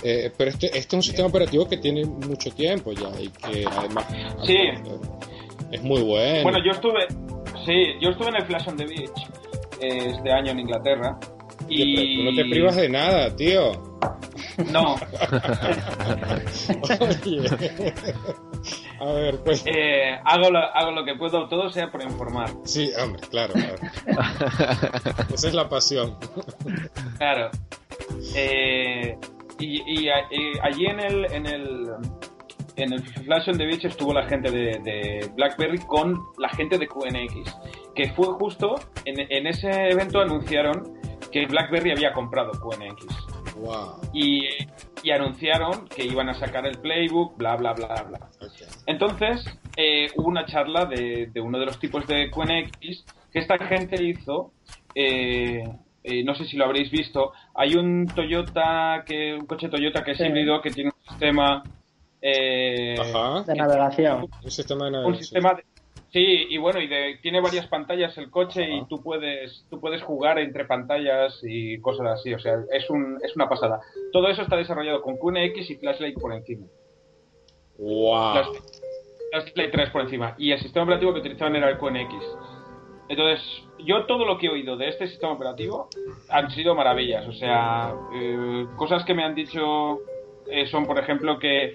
eh, 0.04 0.32
pero 0.38 0.48
este, 0.48 0.68
este 0.68 0.78
es 0.78 0.94
un 0.94 1.02
sistema 1.02 1.28
operativo 1.28 1.68
que 1.68 1.76
tiene 1.76 2.06
mucho 2.06 2.50
tiempo 2.50 2.92
ya 2.92 3.10
y 3.20 3.28
que 3.28 3.66
además 3.70 4.06
Sí. 4.46 4.56
es 5.70 5.82
muy 5.82 6.00
bueno. 6.00 6.44
Bueno, 6.44 6.64
yo 6.64 6.70
estuve, 6.70 7.06
sí, 7.66 7.92
yo 8.00 8.08
estuve 8.08 8.28
en 8.28 8.36
el 8.36 8.46
Flash 8.46 8.68
on 8.68 8.78
the 8.78 8.86
Beach 8.86 9.32
este 9.88 10.32
año 10.32 10.52
en 10.52 10.60
Inglaterra 10.60 11.18
y 11.68 12.16
tú 12.16 12.22
no 12.24 12.34
te 12.36 12.44
privas 12.50 12.76
de 12.76 12.88
nada, 12.88 13.34
tío. 13.36 13.72
no, 14.70 14.96
Oye. 17.00 17.94
A 19.00 19.04
ver, 19.12 19.38
pues. 19.42 19.64
eh, 19.66 20.16
hago, 20.24 20.50
lo, 20.50 20.58
hago 20.58 20.90
lo 20.92 21.04
que 21.04 21.14
puedo, 21.16 21.48
todo 21.48 21.70
sea 21.70 21.90
por 21.90 22.02
informar. 22.02 22.50
Sí, 22.64 22.90
hombre, 23.02 23.20
claro. 23.30 23.54
Esa 25.34 25.48
es 25.48 25.54
la 25.54 25.68
pasión. 25.68 26.16
Claro. 27.18 27.50
Eh, 28.36 29.18
y, 29.58 30.02
y 30.04 30.08
allí 30.62 30.86
en 30.86 31.00
el, 31.00 31.24
en 31.32 31.46
el 31.46 31.86
en 32.76 32.92
el 32.92 33.02
Flash 33.02 33.48
on 33.48 33.58
the 33.58 33.66
Beach 33.66 33.84
estuvo 33.84 34.12
la 34.12 34.26
gente 34.28 34.50
de, 34.50 34.78
de 34.80 35.30
BlackBerry 35.36 35.78
con 35.86 36.18
la 36.38 36.48
gente 36.50 36.78
de 36.78 36.86
QNX, 36.86 37.54
que 37.94 38.10
fue 38.12 38.26
justo 38.34 38.76
en, 39.04 39.20
en 39.30 39.46
ese 39.46 39.68
evento 39.90 40.20
anunciaron 40.20 40.82
que 41.30 41.46
BlackBerry 41.46 41.92
había 41.92 42.12
comprado 42.12 42.50
QNX 42.52 43.06
Wow. 43.56 44.00
y, 44.12 44.46
y 45.02 45.10
anunciaron 45.10 45.86
que 45.88 46.04
iban 46.04 46.28
a 46.28 46.34
sacar 46.34 46.66
el 46.66 46.78
playbook, 46.78 47.36
bla 47.36 47.56
bla 47.56 47.72
bla 47.74 48.02
bla. 48.08 48.18
Entonces, 48.86 49.44
eh, 49.76 50.08
hubo 50.16 50.28
una 50.28 50.46
charla 50.46 50.84
de, 50.86 51.26
de 51.32 51.40
uno 51.40 51.58
de 51.58 51.66
los 51.66 51.78
tipos 51.78 52.06
de 52.06 52.30
QNX 52.30 53.04
que 53.32 53.38
esta 53.38 53.58
gente 53.66 54.02
hizo. 54.02 54.52
eh, 54.94 55.62
eh, 56.04 56.24
no 56.24 56.34
sé 56.34 56.44
si 56.46 56.56
lo 56.56 56.64
habréis 56.64 56.90
visto. 56.90 57.32
Hay 57.54 57.76
un 57.76 58.06
Toyota, 58.06 59.04
que 59.06 59.34
un 59.34 59.46
coche 59.46 59.68
Toyota 59.68 60.02
que 60.02 60.12
es 60.12 60.18
Sí. 60.18 60.24
híbrido, 60.24 60.60
que 60.60 60.70
tiene 60.70 60.90
un 60.90 61.08
sistema. 61.10 61.62
Eh, 62.22 62.94
Ajá. 62.98 63.42
De 63.42 63.54
navegación. 63.54 64.28
Un 64.44 64.50
sistema 64.50 64.84
de 64.84 64.88
un 64.90 64.92
navegación. 64.92 65.22
sistema 65.24 65.54
de- 65.54 65.64
sí 66.12 66.46
y 66.50 66.58
bueno 66.58 66.80
y 66.80 66.86
de- 66.88 67.18
tiene 67.22 67.40
varias 67.40 67.66
pantallas 67.68 68.16
el 68.18 68.30
coche 68.30 68.62
y 68.70 68.86
tú 68.86 69.02
puedes 69.02 69.66
tú 69.70 69.80
puedes 69.80 70.02
jugar 70.02 70.38
entre 70.38 70.64
pantallas 70.66 71.38
y 71.42 71.78
cosas 71.80 72.06
así 72.20 72.32
o 72.34 72.38
sea 72.38 72.54
es 72.70 72.88
un 72.90 73.18
es 73.24 73.34
una 73.34 73.48
pasada 73.48 73.80
todo 74.12 74.28
eso 74.28 74.42
está 74.42 74.56
desarrollado 74.56 75.00
con 75.02 75.16
QNX 75.16 75.70
y 75.70 75.76
Flashlight 75.76 76.18
por 76.20 76.32
encima 76.34 76.66
Wow. 77.78 78.34
las, 78.34 78.48
las 79.32 79.50
Play 79.52 79.70
3 79.70 79.90
por 79.90 80.02
encima. 80.02 80.34
Y 80.38 80.52
el 80.52 80.60
sistema 80.60 80.84
operativo 80.84 81.12
que 81.14 81.20
utilizaban 81.20 81.56
era 81.56 81.70
el 81.70 81.78
QNX. 81.78 82.14
Entonces, 83.08 83.42
yo 83.84 84.04
todo 84.06 84.24
lo 84.24 84.38
que 84.38 84.46
he 84.46 84.50
oído 84.50 84.76
de 84.76 84.88
este 84.88 85.08
sistema 85.08 85.32
operativo 85.32 85.88
han 86.28 86.50
sido 86.50 86.74
maravillas. 86.74 87.26
O 87.26 87.32
sea, 87.32 87.94
eh, 88.14 88.66
cosas 88.76 89.04
que 89.04 89.14
me 89.14 89.24
han 89.24 89.34
dicho 89.34 89.98
eh, 90.50 90.66
son, 90.70 90.86
por 90.86 90.98
ejemplo, 90.98 91.38
que 91.38 91.74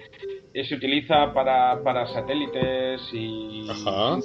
eh, 0.54 0.64
se 0.68 0.74
utiliza 0.74 1.32
para, 1.32 1.82
para 1.82 2.06
satélites 2.12 3.00
y 3.12 3.68
Ajá. 3.70 4.18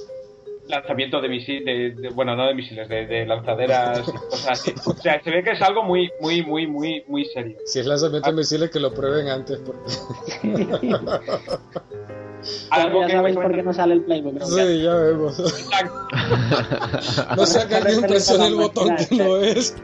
lanzamiento 0.68 1.20
de 1.22 1.30
misiles, 1.30 1.66
de, 1.66 1.92
de- 2.02 2.10
bueno, 2.10 2.36
no 2.36 2.48
de 2.48 2.54
misiles, 2.56 2.88
de, 2.88 3.06
de 3.06 3.26
lanzaderas 3.26 4.08
y 4.08 4.12
cosas 4.12 4.50
así. 4.52 4.74
O 4.86 4.94
sea, 4.94 5.22
se 5.24 5.30
ve 5.32 5.44
que 5.44 5.52
es 5.52 5.62
algo 5.62 5.84
muy, 5.84 6.10
muy, 6.22 6.42
muy, 6.44 6.68
muy, 6.68 7.04
muy 7.08 7.26
serio. 7.26 7.58
Si 7.66 7.80
es 7.80 7.86
lanzamiento 7.86 8.30
de 8.30 8.36
misiles, 8.38 8.70
que 8.70 8.80
lo 8.80 8.94
prueben 8.94 9.28
antes. 9.28 9.60
Porque... 9.60 9.92
Algo 12.72 13.00
ya 13.02 13.08
que 13.08 13.14
sabéis 13.14 13.36
por 13.38 13.56
qué 13.56 13.64
no 13.64 13.72
sale 13.74 13.94
el 13.94 14.02
playbook. 14.02 14.34
¿no? 14.34 14.46
Sí, 14.46 14.82
ya 14.84 14.94
vemos. 14.96 15.40
No 17.38 17.46
sea 17.46 17.66
que 17.68 17.76
alguien 17.76 18.02
presione 18.02 18.48
el 18.48 18.56
botón 18.56 18.96
que 18.98 19.16
no 19.16 19.38
es. 19.38 19.78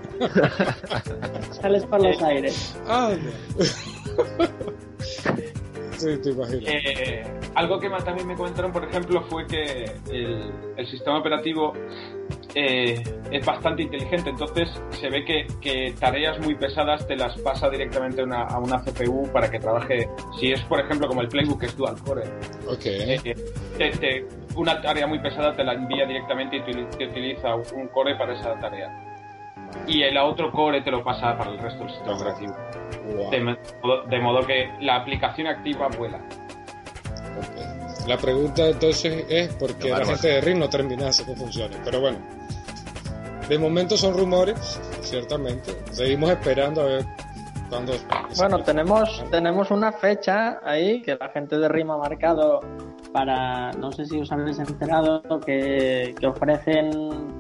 Sales 1.62 1.86
por 1.86 2.04
los 2.04 2.22
aires. 2.22 2.76
Ah, 2.86 3.12
no. 3.18 3.66
Sí, 5.98 6.18
te 6.24 6.30
imagino. 6.30 6.62
Eh, 6.66 7.24
algo 7.56 7.78
que 7.80 7.90
también 7.90 8.26
me 8.28 8.36
comentaron, 8.36 8.72
por 8.72 8.86
ejemplo, 8.86 9.22
fue 9.24 9.46
que 9.48 9.84
el, 10.10 10.50
el 10.78 10.88
sistema 10.88 11.20
operativo 11.20 11.74
eh, 12.56 13.04
es 13.32 13.46
bastante 13.46 13.84
inteligente, 13.84 14.30
entonces 14.30 14.70
se 14.92 15.10
ve 15.10 15.26
que, 15.26 15.46
que 15.60 15.94
tareas 16.00 16.40
muy 16.40 16.56
pesadas 16.56 17.06
te 17.06 17.18
las 17.18 17.38
pasa 17.40 17.70
directamente 17.70 18.22
a 18.22 18.24
una, 18.24 18.44
a 18.44 18.60
una 18.60 18.80
CPU 18.82 19.30
para 19.34 19.52
que 19.52 19.60
trabaje. 19.60 20.10
Si 20.40 20.54
es, 20.54 20.62
por 20.62 20.80
ejemplo, 20.80 21.08
como 21.08 21.20
el 21.22 21.28
Playbook 21.28 21.60
que 21.60 21.66
es 21.66 21.76
dual 21.76 21.96
core, 22.02 22.24
Ok. 22.66 22.86
eh, 22.86 23.36
te- 23.78 23.90
te- 23.92 24.26
una 24.56 24.82
tarea 24.82 25.06
muy 25.06 25.20
pesada 25.20 25.54
te 25.54 25.64
la 25.66 25.74
envía 25.74 26.06
directamente 26.06 26.58
y 26.58 26.62
te, 26.64 26.74
te 26.98 27.08
utiliza 27.08 27.56
un 27.56 27.88
core 27.90 28.16
para 28.16 28.34
esa 28.40 28.58
tarea. 28.60 29.09
Y 29.88 30.04
el 30.04 30.18
otro 30.18 30.52
core 30.52 30.82
te 30.82 30.92
lo 30.92 31.04
pasa 31.04 31.38
para 31.38 31.52
el 31.52 31.60
resto 31.60 31.80
del 31.84 31.90
sistema 31.94 32.16
operativo. 32.16 32.56
Wow. 33.16 33.30
De, 33.32 33.40
modo- 33.42 34.04
de 34.08 34.20
modo 34.20 34.46
que 34.46 34.70
la 34.82 34.98
aplicación 34.98 35.48
activa 35.48 35.88
vuela. 35.98 36.18
Ok. 37.38 38.08
La 38.08 38.18
pregunta 38.18 38.66
entonces 38.68 39.26
es 39.30 39.54
por 39.56 39.74
qué 39.76 39.88
Qué 39.88 39.90
la 39.90 40.06
gente 40.06 40.28
de 40.28 40.42
RIM 40.42 40.60
no 40.60 40.70
termina 40.70 41.04
de 41.04 41.10
hacer 41.10 41.26
que 41.26 41.36
funcione. 41.36 41.76
Pero 41.84 42.02
bueno, 42.02 42.18
de 43.48 43.58
momento 43.60 43.98
son 43.98 44.16
rumores, 44.18 44.80
ciertamente. 45.02 45.72
Seguimos 45.92 46.30
esperando 46.32 46.82
a 46.82 46.86
ver 46.86 47.06
cuándo. 47.70 47.94
Bueno, 48.38 48.64
tenemos, 48.64 49.24
tenemos 49.32 49.70
una 49.72 49.92
fecha 49.92 50.60
ahí 50.64 51.02
que 51.02 51.16
la 51.20 51.30
gente 51.30 51.58
de 51.58 51.68
RIM 51.70 51.92
ha 51.92 51.98
marcado 51.98 52.62
para, 53.14 53.72
no 53.74 53.92
sé 53.92 54.06
si 54.06 54.20
os 54.20 54.32
habéis 54.32 54.60
enterado, 54.60 55.22
que, 55.46 56.16
que 56.20 56.28
ofrecen 56.28 56.92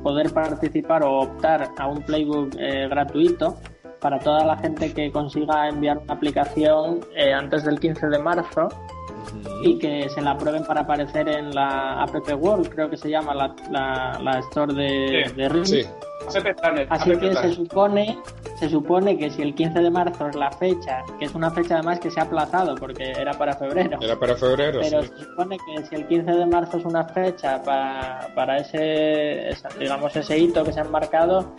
poder 0.03 0.33
participar 0.33 1.03
o 1.03 1.21
optar 1.21 1.69
a 1.77 1.87
un 1.87 2.01
playbook 2.01 2.55
eh, 2.57 2.87
gratuito 2.87 3.55
para 3.99 4.17
toda 4.19 4.45
la 4.45 4.57
gente 4.57 4.93
que 4.93 5.11
consiga 5.11 5.67
enviar 5.67 5.97
una 5.97 6.13
aplicación 6.13 7.01
eh, 7.15 7.33
antes 7.33 7.65
del 7.65 7.79
15 7.79 8.07
de 8.07 8.19
marzo 8.19 8.69
y 9.63 9.77
que 9.77 10.07
se 10.09 10.21
la 10.21 10.37
prueben 10.37 10.63
para 10.63 10.81
aparecer 10.81 11.27
en 11.27 11.53
la 11.53 12.01
App 12.01 12.15
World, 12.39 12.69
creo 12.69 12.89
que 12.89 12.97
se 12.97 13.09
llama 13.09 13.35
la, 13.35 13.55
la, 13.69 14.19
la 14.21 14.39
store 14.39 14.73
de, 14.73 15.25
Sí, 15.27 15.35
de 15.35 15.49
RIM. 15.49 15.65
Sí, 15.65 15.81
Así 16.89 17.09
que 17.17 17.33
se 17.35 17.53
supone, 17.53 18.19
se 18.59 18.69
supone 18.69 19.17
que 19.17 19.29
si 19.29 19.41
el 19.41 19.55
15 19.55 19.79
de 19.79 19.89
marzo 19.89 20.27
es 20.27 20.35
la 20.35 20.51
fecha, 20.51 21.03
que 21.17 21.25
es 21.25 21.33
una 21.35 21.49
fecha 21.49 21.75
además 21.75 21.99
que 21.99 22.11
se 22.11 22.19
ha 22.19 22.23
aplazado 22.23 22.75
porque 22.75 23.11
era 23.11 23.33
para 23.33 23.53
febrero, 23.55 23.97
era 24.01 24.15
para 24.19 24.35
febrero. 24.35 24.79
pero 24.83 25.01
sí. 25.03 25.09
se 25.17 25.23
supone 25.25 25.57
que 25.57 25.85
si 25.85 25.95
el 25.95 26.07
15 26.07 26.31
de 26.31 26.45
marzo 26.45 26.77
es 26.77 26.85
una 26.85 27.03
fecha 27.05 27.61
para, 27.63 28.27
para 28.35 28.57
ese, 28.57 29.49
esa- 29.49 29.69
digamos, 29.79 30.15
ese 30.15 30.37
hito 30.37 30.63
que 30.63 30.73
se 30.73 30.79
han 30.81 30.91
marcado, 30.91 31.53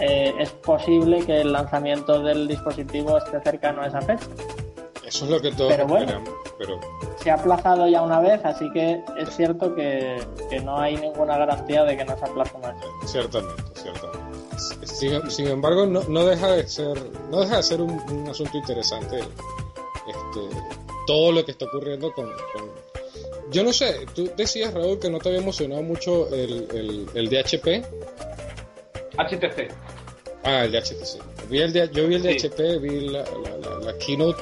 eh, 0.00 0.32
es 0.38 0.50
posible 0.50 1.24
que 1.24 1.40
el 1.40 1.52
lanzamiento 1.52 2.22
del 2.22 2.46
dispositivo 2.48 3.18
esté 3.18 3.40
cercano 3.40 3.82
a 3.82 3.86
esa 3.86 4.00
fecha. 4.02 4.26
Eso 5.06 5.24
es 5.24 5.30
lo 5.30 5.40
que 5.40 5.50
todos 5.52 5.72
Pero 5.72 5.86
bueno. 5.86 6.04
esperamos. 6.04 6.30
Pero 6.58 6.80
Se 7.20 7.30
ha 7.30 7.34
aplazado 7.34 7.86
ya 7.88 8.02
una 8.02 8.20
vez, 8.20 8.40
así 8.44 8.70
que 8.72 9.02
es 9.18 9.36
cierto 9.36 9.74
que, 9.74 10.18
que 10.48 10.60
no 10.60 10.78
hay 10.78 10.96
ninguna 10.96 11.36
garantía 11.36 11.82
de 11.84 11.96
que 11.96 12.04
no 12.04 12.16
se 12.16 12.24
aplace 12.24 12.56
más. 12.58 12.74
ciertamente, 13.10 13.62
ciertamente. 13.74 14.22
Sin, 14.86 15.30
sin 15.30 15.48
embargo, 15.48 15.86
no, 15.86 16.02
no 16.08 16.24
deja 16.24 16.52
de 16.52 16.66
ser, 16.68 16.96
no 17.30 17.40
deja 17.40 17.56
de 17.56 17.62
ser 17.64 17.80
un, 17.82 17.90
un 18.10 18.28
asunto 18.28 18.56
interesante 18.56 19.18
este, 19.18 20.56
todo 21.06 21.32
lo 21.32 21.44
que 21.44 21.50
está 21.52 21.64
ocurriendo 21.64 22.12
con, 22.12 22.26
con- 22.26 22.70
Yo 23.50 23.64
no 23.64 23.72
sé, 23.72 24.06
tú 24.14 24.30
decías, 24.36 24.72
Raúl, 24.72 24.98
que 25.00 25.10
no 25.10 25.18
te 25.18 25.28
había 25.30 25.40
emocionado 25.40 25.82
mucho 25.82 26.28
el, 26.28 26.68
el, 26.72 27.08
el 27.14 27.28
DHP. 27.28 27.84
HTC. 29.18 29.68
Ah, 30.44 30.64
el 30.64 30.72
de 30.72 30.78
HTC. 30.80 31.48
Vi 31.48 31.60
el 31.60 31.72
de- 31.72 31.90
yo 31.92 32.06
vi 32.06 32.14
el 32.16 32.22
de 32.22 32.38
Sí. 32.38 32.46
HP, 32.46 32.78
vi 32.78 33.08
la, 33.08 33.20
la, 33.22 33.56
la- 33.70 33.78
la 33.92 33.98
keynote 33.98 34.40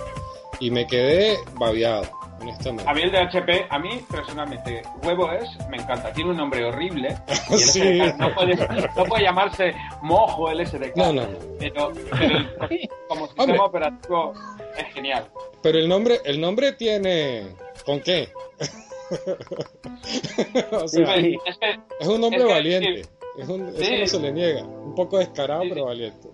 y 0.61 0.71
me 0.71 0.87
quedé 0.87 1.37
babeado, 1.55 2.03
honestamente. 2.41 2.89
A 2.89 2.95
mí 2.95 3.03
el 3.03 3.11
de 3.11 3.19
HP, 3.19 3.67
a 3.69 3.79
mí 3.79 4.01
personalmente, 4.11 4.83
WebOS 5.05 5.59
me 5.71 5.79
encanta. 5.79 6.13
Tiene 6.13 6.31
un 6.31 6.37
nombre 6.37 6.65
horrible. 6.65 7.17
Y 7.51 7.55
el 7.55 7.59
Sí. 7.59 7.81
SDK 8.01 8.17
no, 8.19 8.35
puede, 8.35 8.57
no 8.97 9.05
puede 9.05 9.23
llamarse 9.25 9.75
Mojo 10.03 10.51
el 10.51 10.67
SDK. 10.67 10.97
No, 10.97 11.13
no. 11.13 11.23
Pero, 11.59 11.93
pero 12.19 12.37
el- 12.39 12.89
como 13.09 13.27
sistema 13.27 13.45
Hombre. 13.45 13.59
operativo 13.61 14.33
es 14.79 14.95
genial. 14.95 15.27
Pero 15.63 15.79
el 15.79 15.89
nombre, 15.89 16.21
el 16.25 16.41
nombre 16.41 16.73
tiene. 16.73 17.55
¿Con 17.85 18.01
qué? 18.01 18.29
o 20.73 20.89
sea, 20.89 21.17
Sí. 21.17 21.37
Es 21.47 21.59
que 21.59 21.79
es 22.01 22.09
un 22.09 22.21
nombre 22.21 22.41
es 22.41 22.47
que, 22.47 22.53
valiente. 22.53 23.03
Es 23.39 23.49
un, 23.49 23.69
Eso 23.69 23.79
Sí. 23.83 23.99
no 24.01 24.07
se 24.07 24.21
le 24.21 24.33
niega. 24.33 24.65
Un 24.65 24.95
poco 24.95 25.19
descarado, 25.19 25.63
Sí, 25.63 25.69
pero 25.71 25.83
sí. 25.83 25.87
valiente. 25.89 26.29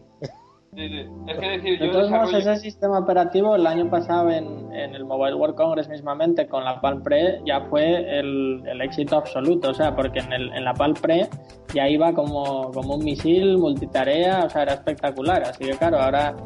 Sí, 0.77 0.89
sí. 0.89 1.07
Es 1.27 1.39
que 1.39 1.49
decir, 1.49 1.79
yo 1.81 2.01
desarrollo... 2.03 2.37
ese 2.39 2.57
sistema 2.57 2.99
operativo 2.99 3.57
el 3.57 3.67
año 3.67 3.89
pasado 3.89 4.31
en, 4.31 4.71
en 4.75 4.95
el 4.95 5.07
Mobile 5.07 5.35
World 5.35 5.55
Congress 5.57 5.89
mismamente 5.89 6.47
con 6.47 6.65
la 6.65 6.81
Palm 6.83 7.03
Pre 7.03 7.41
ya 7.47 7.63
fue 7.63 8.19
el, 8.19 8.63
el 8.67 8.81
éxito 8.83 9.17
absoluto, 9.17 9.71
o 9.71 9.75
sea, 9.75 9.97
porque 9.97 10.19
en, 10.19 10.33
el, 10.35 10.53
en 10.53 10.65
la 10.65 10.75
Palm 10.75 10.93
Pre 10.93 11.29
ya 11.75 11.89
iba 11.89 12.13
como, 12.13 12.71
como 12.73 12.97
un 12.97 13.05
misil 13.05 13.57
multitarea, 13.57 14.45
o 14.45 14.51
sea, 14.51 14.63
era 14.65 14.75
espectacular. 14.75 15.43
Así 15.45 15.65
que 15.65 15.73
claro, 15.73 15.99
ahora 15.99 16.37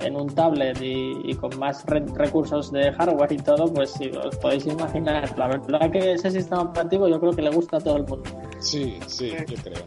en 0.00 0.16
un 0.16 0.32
tablet 0.34 0.80
y, 0.80 1.14
y 1.24 1.34
con 1.34 1.56
más 1.58 1.84
re- 1.86 2.04
recursos 2.14 2.70
de 2.72 2.92
hardware 2.92 3.32
y 3.32 3.36
todo, 3.38 3.66
pues 3.72 3.90
si 3.92 4.10
os 4.10 4.36
podéis 4.38 4.66
imaginar, 4.66 5.36
la 5.36 5.48
verdad 5.48 5.90
que 5.90 6.12
ese 6.12 6.30
sistema 6.30 6.62
operativo 6.62 7.08
yo 7.08 7.18
creo 7.20 7.32
que 7.32 7.42
le 7.42 7.50
gusta 7.50 7.78
a 7.78 7.80
todo 7.80 7.96
el 7.96 8.04
mundo. 8.04 8.28
Sí, 8.60 8.98
sí, 9.06 9.30
yo 9.48 9.56
creo. 9.62 9.82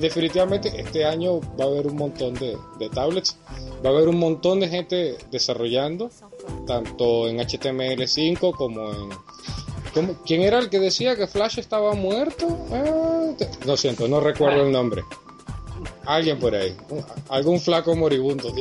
Definitivamente 0.00 0.72
este 0.80 1.04
año 1.04 1.40
va 1.58 1.64
a 1.64 1.68
haber 1.68 1.86
un 1.86 1.96
montón 1.96 2.34
de, 2.34 2.56
tablets, 2.94 3.36
va 3.84 3.90
a 3.90 3.92
haber 3.92 4.08
un 4.08 4.18
montón 4.18 4.60
de 4.60 4.68
gente 4.68 5.16
desarrollando, 5.30 6.10
tanto 6.66 7.28
en 7.28 7.38
HTML5 7.38 8.52
como 8.56 8.90
en... 8.92 9.10
¿cómo- 9.94 10.14
¿Quién 10.24 10.42
era 10.42 10.58
el 10.58 10.70
que 10.70 10.78
decía 10.80 11.14
que 11.14 11.26
Flash 11.26 11.58
estaba 11.58 11.94
muerto? 11.94 12.46
Ah, 12.72 13.30
lo 13.66 13.76
siento, 13.76 14.08
no 14.08 14.20
recuerdo 14.20 14.62
el 14.62 14.72
nombre. 14.72 15.02
Alguien 16.06 16.38
por 16.38 16.54
ahí, 16.54 16.76
algún 17.28 17.60
flaco 17.60 17.94
moribundo. 17.94 18.52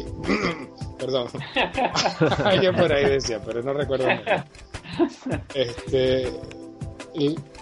Perdón. 1.00 1.28
Alguien 2.46 2.76
por 2.76 2.92
ahí 2.94 3.06
decía, 3.06 3.42
pero 3.44 3.64
no 3.64 3.74
recuerdo 3.74 4.08
nombre. 4.08 4.44
Este, 5.56 6.32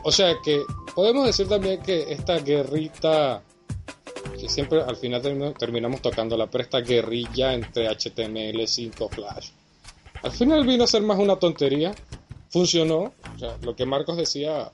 o 0.03 0.11
sea 0.11 0.33
que 0.43 0.61
podemos 0.93 1.25
decir 1.25 1.47
también 1.47 1.81
que 1.81 2.11
esta 2.11 2.39
guerrita, 2.39 3.41
que 4.39 4.49
siempre 4.49 4.81
al 4.81 4.95
final 4.95 5.21
termi- 5.21 5.57
terminamos 5.57 6.01
tocándola, 6.01 6.47
pero 6.47 6.63
esta 6.63 6.81
guerrilla 6.81 7.53
entre 7.53 7.89
HTML5 7.89 9.09
Flash, 9.09 9.49
al 10.23 10.31
final 10.31 10.65
vino 10.65 10.83
a 10.83 10.87
ser 10.87 11.01
más 11.01 11.19
una 11.19 11.37
tontería, 11.37 11.93
funcionó, 12.49 13.13
o 13.35 13.39
sea, 13.39 13.57
lo 13.61 13.75
que 13.75 13.85
Marcos 13.85 14.17
decía 14.17 14.71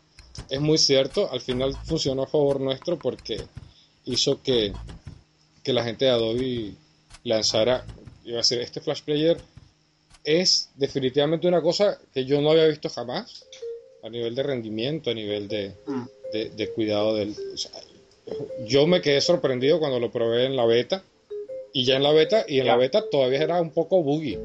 es 0.50 0.60
muy 0.62 0.78
cierto, 0.78 1.30
al 1.32 1.42
final 1.42 1.76
funcionó 1.86 2.24
a 2.24 2.28
favor 2.28 2.60
nuestro 2.60 2.98
porque 2.98 3.42
hizo 4.06 4.42
que, 4.42 4.74
que 5.64 5.74
la 5.74 5.84
gente 5.84 6.06
de 6.06 6.12
Adobe 6.12 6.74
lanzara, 7.24 7.86
iba 8.24 8.36
a 8.38 8.42
decir, 8.42 8.60
este 8.60 8.82
Flash 8.82 9.02
Player 9.04 9.38
es 10.24 10.70
definitivamente 10.76 11.48
una 11.48 11.62
cosa 11.62 11.98
que 12.14 12.26
yo 12.26 12.42
no 12.42 12.52
había 12.52 12.66
visto 12.68 12.90
jamás 12.90 13.46
a 14.04 14.10
nivel 14.10 14.36
de 14.36 14.44
rendimiento, 14.44 15.10
a 15.10 15.14
nivel 15.14 15.48
de, 15.48 15.74
de, 16.34 16.50
de 16.50 16.70
cuidado 16.74 17.16
del... 17.16 17.32
o 17.54 17.58
sea, 17.58 17.72
yo 18.66 18.88
me 18.88 19.02
quedé 19.02 19.22
sorprendido 19.22 19.80
cuando 19.80 20.00
lo 20.00 20.12
probé 20.12 20.46
en 20.46 20.56
la 20.56 20.66
beta 20.66 21.04
y 21.74 21.86
ya 21.86 21.96
en 21.98 22.04
la 22.04 22.12
beta 22.12 22.46
y 22.48 22.60
en 22.60 22.68
la 22.68 22.76
beta 22.78 23.10
todavía 23.10 23.42
era 23.42 23.62
un 23.62 23.72
poco 23.72 24.02
buggy. 24.02 24.36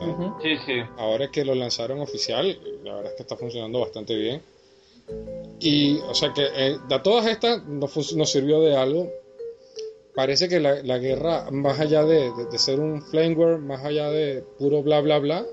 ¿no? 0.00 0.06
Ujú. 0.12 0.42
Sí, 0.42 0.56
sí. 0.66 0.72
Ahora 0.98 1.30
que 1.30 1.44
lo 1.44 1.54
lanzaron 1.54 2.00
oficial, 2.00 2.58
la 2.84 2.94
verdad 2.94 3.12
es 3.12 3.16
que 3.16 3.22
está 3.22 3.36
funcionando 3.36 3.80
bastante 3.80 4.14
bien. 4.16 4.42
Y, 5.60 5.98
o 6.00 6.14
sea 6.14 6.32
que 6.32 6.42
eh, 6.54 6.76
de 6.88 6.98
todas 7.00 7.26
estas 7.26 7.64
nos, 7.66 8.14
nos 8.14 8.30
sirvió 8.30 8.60
de 8.60 8.76
algo. 8.76 9.10
Parece 10.14 10.48
que 10.48 10.60
la, 10.60 10.82
la 10.82 10.98
guerra, 10.98 11.50
más 11.50 11.80
allá 11.80 12.04
de, 12.04 12.30
de- 12.32 12.44
de 12.50 12.58
ser 12.58 12.80
un 12.80 13.00
flameware, 13.02 13.58
más 13.58 13.84
allá 13.84 14.10
de 14.10 14.42
puro 14.58 14.82
bla 14.82 15.00
bla 15.00 15.18
bla, 15.18 15.46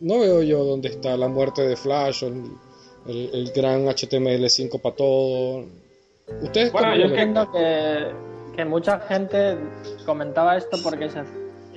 no 0.00 0.18
veo 0.18 0.42
yo 0.42 0.64
dónde 0.64 0.88
está 0.88 1.16
la 1.16 1.28
muerte 1.28 1.62
de 1.62 1.76
Flash 1.76 2.24
o 2.24 2.26
el, 2.26 2.42
el- 3.06 3.30
el 3.32 3.52
gran 3.52 3.86
HTML5 3.86 4.80
para 4.80 4.96
todo. 4.96 5.64
Ustedes 6.40 6.72
Bueno, 6.72 6.96
yo 6.96 7.04
entiendo 7.04 7.50
que, 7.52 8.12
que 8.56 8.64
mucha 8.64 9.00
gente 9.00 9.58
comentaba 10.06 10.56
esto 10.56 10.78
porque 10.82 11.08
se, 11.08 11.22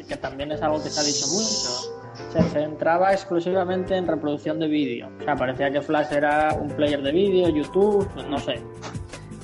que 0.07 0.17
también 0.17 0.51
es 0.51 0.61
algo 0.61 0.81
que 0.81 0.89
se 0.89 0.99
ha 0.99 1.03
dicho 1.03 1.27
mucho. 1.27 1.95
Se 2.31 2.41
centraba 2.43 3.11
exclusivamente 3.11 3.95
en 3.95 4.07
reproducción 4.07 4.59
de 4.59 4.67
vídeo. 4.67 5.09
O 5.19 5.23
sea, 5.23 5.35
parecía 5.35 5.69
que 5.71 5.81
Flash 5.81 6.13
era 6.13 6.55
un 6.59 6.69
player 6.69 7.01
de 7.01 7.11
vídeo, 7.11 7.49
YouTube, 7.49 8.07
no 8.29 8.37
sé. 8.37 8.61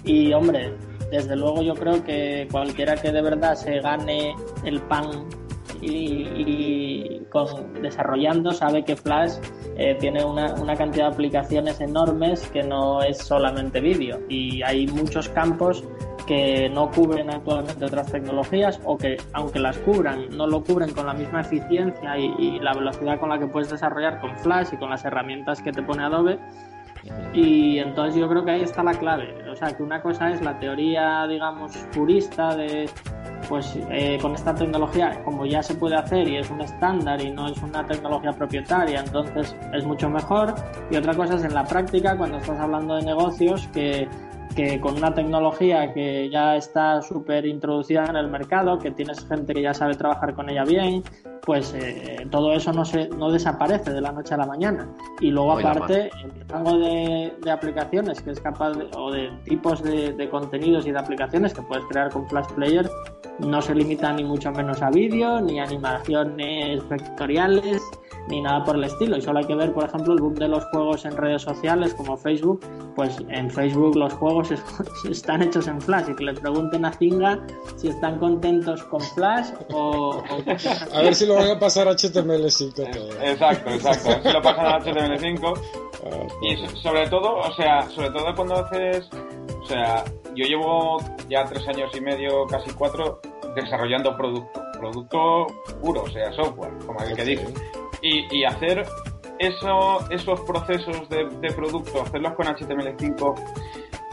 Y 0.03 0.34
hombre, 0.34 0.74
desde 1.12 1.36
luego 1.36 1.62
yo 1.62 1.76
creo 1.76 2.03
que 2.03 2.47
cualquiera 2.51 2.95
que 2.95 3.12
de 3.12 3.22
verdad 3.22 3.55
se 3.55 3.80
gane 3.80 4.36
el 4.64 4.82
pan 4.82 5.28
y, 5.82 6.28
y 6.36 7.26
con, 7.30 7.82
desarrollando 7.82 8.51
sabe 8.51 8.84
que 8.84 8.95
Flash 8.95 9.34
eh, 9.78 9.95
tiene 9.99 10.24
una, 10.24 10.53
una 10.55 10.76
cantidad 10.76 11.07
de 11.07 11.13
aplicaciones 11.13 11.82
enormes 11.82 12.47
que 12.47 12.63
no 12.63 13.01
es 13.01 13.17
solamente 13.17 13.80
vídeo. 13.80 14.19
Y 14.30 14.61
hay 14.63 14.88
muchos 14.88 15.30
campos 15.30 15.84
que 16.26 16.69
no 16.69 16.91
cubren 16.91 17.30
actualmente 17.30 17.84
otras 17.84 18.11
tecnologías 18.11 18.80
o 18.86 18.97
que 18.97 19.17
aunque 19.34 19.59
las 19.59 19.78
cubran 19.80 20.30
no 20.30 20.45
lo 20.47 20.63
cubren 20.63 20.93
con 20.93 21.07
la 21.07 21.13
misma 21.13 21.41
eficiencia 21.41 22.17
y, 22.17 22.34
y 22.38 22.59
la 22.59 22.74
velocidad 22.74 23.19
con 23.19 23.30
la 23.30 23.39
que 23.39 23.47
puedes 23.47 23.69
desarrollar 23.69 24.22
con 24.22 24.38
Flash 24.38 24.69
y 24.72 24.78
con 24.78 24.89
las 24.89 25.03
herramientas 25.03 25.61
que 25.61 25.72
te 25.72 25.82
pone 25.82 26.03
Adobe 26.03 26.39
y 27.34 27.80
entonces 27.80 28.20
yo 28.20 28.28
creo 28.30 28.43
que 28.43 28.52
ahí 28.52 28.62
está 28.62 28.84
la 28.84 28.93
clave. 28.93 29.34
O 29.49 29.56
sea, 29.56 29.76
que 29.76 29.84
una 29.84 30.02
cosa 30.02 30.30
es 30.32 30.41
la 30.41 30.58
teoría, 30.60 31.26
digamos, 31.28 31.76
purista 31.93 32.56
de, 32.56 32.89
pues 33.47 33.78
eh, 33.89 34.18
con 34.22 34.36
esta 34.36 34.54
tecnología, 34.54 35.22
como 35.24 35.45
ya 35.45 35.64
se 35.64 35.76
puede 35.76 35.95
hacer 35.95 36.28
y 36.28 36.38
es 36.38 36.49
un 36.49 36.62
estándar 36.62 37.22
y 37.22 37.32
no 37.32 37.47
es 37.47 37.62
una 37.62 37.86
tecnología 37.86 38.32
propietaria, 38.32 39.02
entonces 39.02 39.56
es 39.74 39.86
mucho 39.86 40.10
mejor. 40.10 40.54
Y 40.89 40.95
otra 40.95 41.14
cosa 41.14 41.36
es 41.36 41.43
en 41.43 41.54
la 41.54 41.64
práctica, 41.64 42.18
cuando 42.18 42.38
estás 42.38 42.60
hablando 42.60 42.95
de 42.95 43.04
negocios, 43.04 43.68
que, 43.74 44.08
que 44.56 44.80
con 44.80 44.95
una 44.95 45.14
tecnología 45.14 45.93
que 45.93 46.30
ya 46.30 46.56
está 46.56 47.02
súper 47.02 47.45
introducida 47.45 48.06
en 48.06 48.16
el 48.16 48.28
mercado, 48.28 48.78
que 48.78 48.91
tienes 48.91 49.26
gente 49.26 49.54
que 49.54 49.62
ya 49.62 49.74
sabe 49.74 49.95
trabajar 49.95 50.34
con 50.34 50.49
ella 50.49 50.64
bien, 50.64 51.04
pues 51.45 51.74
eh, 51.74 52.28
todo 52.30 52.54
eso 52.54 52.72
no, 52.72 52.86
se, 52.86 53.10
no 53.10 53.32
desaparece 53.32 53.91
de 53.91 54.02
la 54.02 54.12
noche 54.12 54.34
a 54.34 54.38
la 54.38 54.45
mañana. 54.45 54.89
Y 55.20 55.32
luego 55.32 55.54
aparte, 55.54 56.12
el 56.24 56.47
rango 56.47 56.78
de, 56.78 57.34
de 57.41 57.52
aplicaciones 57.52 58.22
que 58.22 58.32
es 58.32 58.39
capaz 58.39 58.72
de, 58.72 58.88
o 58.95 59.12
de 59.12 59.30
tipos 59.45 59.82
de, 59.84 60.14
de 60.14 60.30
contenidos 60.30 60.86
y 60.86 60.91
de 60.91 60.99
aplicaciones 60.99 61.54
que 61.54 61.62
puedes 61.62 61.86
crear 61.86 62.10
con 62.10 62.28
Flash 62.28 62.47
Player 62.56 62.89
no 63.39 63.62
se 63.62 63.74
limita 63.74 64.14
ni 64.14 64.24
mucho 64.24 64.52
menos 64.52 64.82
a 64.82 64.89
vídeo, 64.89 65.41
ni 65.41 65.60
animaciones 65.60 66.88
vectoriales, 66.88 67.82
ni 68.28 68.41
nada 68.41 68.64
por 68.64 68.76
el 68.76 68.84
estilo. 68.84 69.18
Y 69.18 69.22
solo 69.22 69.39
hay 69.39 69.45
que 69.45 69.56
ver, 69.56 69.74
por 69.74 69.86
ejemplo, 69.86 70.14
el 70.14 70.22
boom 70.22 70.36
de 70.36 70.47
los 70.47 70.66
juegos 70.66 71.06
en 71.06 71.18
redes 71.18 71.41
sociales 71.41 71.93
como 71.93 72.18
Facebook. 72.18 72.62
Pues 72.96 73.18
en 73.30 73.50
Facebook 73.50 73.96
los 73.96 74.14
juegos 74.14 74.52
es- 74.52 74.64
están 75.10 75.42
hechos 75.42 75.68
en 75.68 75.80
Flash 75.82 76.10
y 76.10 76.16
que 76.16 76.24
le 76.26 76.34
pregunten 76.34 76.84
a 76.86 76.92
Zinga 76.92 77.39
si 77.78 77.88
están 77.88 78.20
contentos 78.20 78.84
con 78.84 79.00
Flash 79.02 79.48
o... 79.74 80.18
o- 80.18 80.24
A 80.94 81.02
ver 81.02 81.16
si 81.16 81.26
lo 81.26 81.36
van 81.36 81.52
a 81.52 81.60
pasar 81.60 81.88
a 81.88 81.92
HTML5 81.92 82.74
todo. 82.74 83.22
Exacto, 83.24 83.70
exacto. 83.70 84.10
A 84.10 84.14
ver 84.16 84.24
si 84.24 84.32
lo 84.34 84.42
pasan 84.42 84.66
a 84.66 84.80
HTML5. 84.80 85.60
Ah, 86.04 86.28
Y 86.42 86.58
so- 86.58 86.76
sobre 86.78 87.08
todo, 87.10 87.36
o 87.38 87.54
sea, 87.54 87.89
sobre 87.89 88.10
todo 88.12 88.36
cuando 88.36 88.56
haces, 88.56 89.08
o 89.62 89.66
sea, 89.68 90.04
yo 90.36 90.46
llevo 90.46 90.98
ya 91.30 91.46
tres 91.46 91.68
años 91.68 91.92
y 91.96 92.02
medio, 92.02 92.46
casi 92.48 92.72
cuatro, 92.72 93.22
desarrollando 93.56 94.16
producto, 94.18 94.62
producto 94.80 95.48
puro, 95.82 96.04
o 96.04 96.10
sea, 96.10 96.32
software, 96.34 96.74
como 96.86 97.00
el 97.02 97.16
que 97.16 97.24
dice. 97.26 97.54
Y, 98.02 98.36
y 98.36 98.44
hacer 98.46 98.84
eso, 99.48 100.10
esos 100.10 100.39
procesos 100.42 101.08
de, 101.10 101.26
de 101.26 101.52
producto, 101.54 102.02
hacerlos 102.02 102.34
con 102.34 102.46
HTML5 102.48 103.36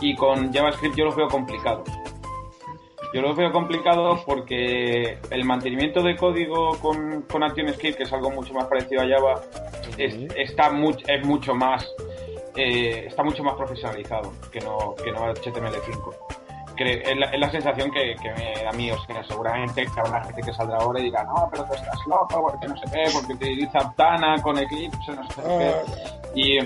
y 0.00 0.14
con 0.16 0.52
JavaScript 0.52 0.96
yo 0.96 1.04
los 1.06 1.16
veo 1.16 1.28
complicados. 1.28 1.88
Yo 3.14 3.22
los 3.22 3.34
veo 3.36 3.50
complicados 3.52 4.20
porque 4.26 5.18
el 5.30 5.44
mantenimiento 5.44 6.02
de 6.02 6.14
código 6.16 6.78
con, 6.78 7.22
con 7.22 7.42
ActionScript, 7.42 7.96
que 7.96 8.02
es 8.02 8.12
algo 8.12 8.30
mucho 8.30 8.52
más 8.52 8.66
parecido 8.66 9.00
a 9.02 9.08
Java, 9.08 9.40
es, 9.96 10.14
está 10.36 10.70
much- 10.70 11.04
es 11.08 11.24
mucho 11.26 11.54
más 11.54 11.88
eh, 12.54 13.04
está 13.06 13.22
mucho 13.22 13.42
más 13.44 13.54
profesionalizado 13.54 14.32
que 14.50 14.60
no, 14.60 14.94
que 15.02 15.10
no 15.12 15.20
HTML5. 15.32 16.14
Cre- 16.78 17.02
es, 17.04 17.16
la, 17.16 17.26
es 17.26 17.40
la 17.40 17.50
sensación 17.50 17.90
que, 17.90 18.14
que 18.22 18.30
me 18.32 18.62
da 18.62 18.70
a 18.70 18.72
mí, 18.72 18.90
o 18.90 18.98
sea, 19.04 19.22
seguramente 19.24 19.86
habrá 19.96 20.24
gente 20.24 20.42
que 20.42 20.52
saldrá 20.52 20.76
ahora 20.78 21.00
y 21.00 21.04
diga, 21.04 21.24
no, 21.24 21.48
pero 21.50 21.64
tú 21.64 21.74
estás 21.74 21.98
loco, 22.06 22.40
porque 22.50 22.68
no 22.68 22.76
sé 22.76 22.84
qué, 22.92 23.04
porque 23.12 23.32
utiliza 23.34 23.92
Tana 23.96 24.40
con 24.42 24.58
Eclipse, 24.58 25.12
no 25.12 25.24
sé 25.30 25.42
qué. 25.42 25.74
Y, 26.34 26.58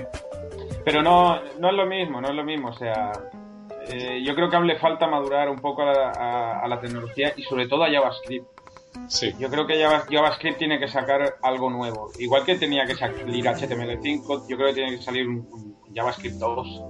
pero 0.84 1.02
no, 1.02 1.40
no 1.58 1.68
es 1.70 1.74
lo 1.74 1.86
mismo, 1.86 2.20
no 2.20 2.28
es 2.28 2.34
lo 2.34 2.44
mismo. 2.44 2.68
O 2.68 2.72
sea, 2.74 3.12
eh, 3.88 4.22
yo 4.24 4.34
creo 4.34 4.48
que 4.50 4.56
aún 4.56 4.66
le 4.66 4.78
falta 4.78 5.06
madurar 5.06 5.48
un 5.48 5.58
poco 5.58 5.82
a 5.82 5.86
la, 5.86 6.10
a- 6.10 6.60
a 6.60 6.68
la 6.68 6.80
tecnología 6.80 7.32
y 7.36 7.42
sobre 7.44 7.66
todo 7.68 7.84
a 7.84 7.90
JavaScript. 7.90 8.46
sí. 9.08 9.32
Yo 9.38 9.48
creo 9.48 9.66
que 9.66 9.82
Java- 9.82 10.04
JavaScript 10.10 10.58
tiene 10.58 10.78
que 10.78 10.88
sacar 10.88 11.36
algo 11.42 11.70
nuevo. 11.70 12.10
Igual 12.18 12.44
que 12.44 12.56
tenía 12.56 12.84
que 12.86 12.94
salir 12.94 13.44
HTML5, 13.44 14.46
yo 14.48 14.56
creo 14.56 14.68
que 14.68 14.74
tiene 14.74 14.96
que 14.96 15.02
salir 15.02 15.26
un, 15.28 15.36
un 15.50 15.94
JavaScript 15.94 16.36
2 16.36 16.82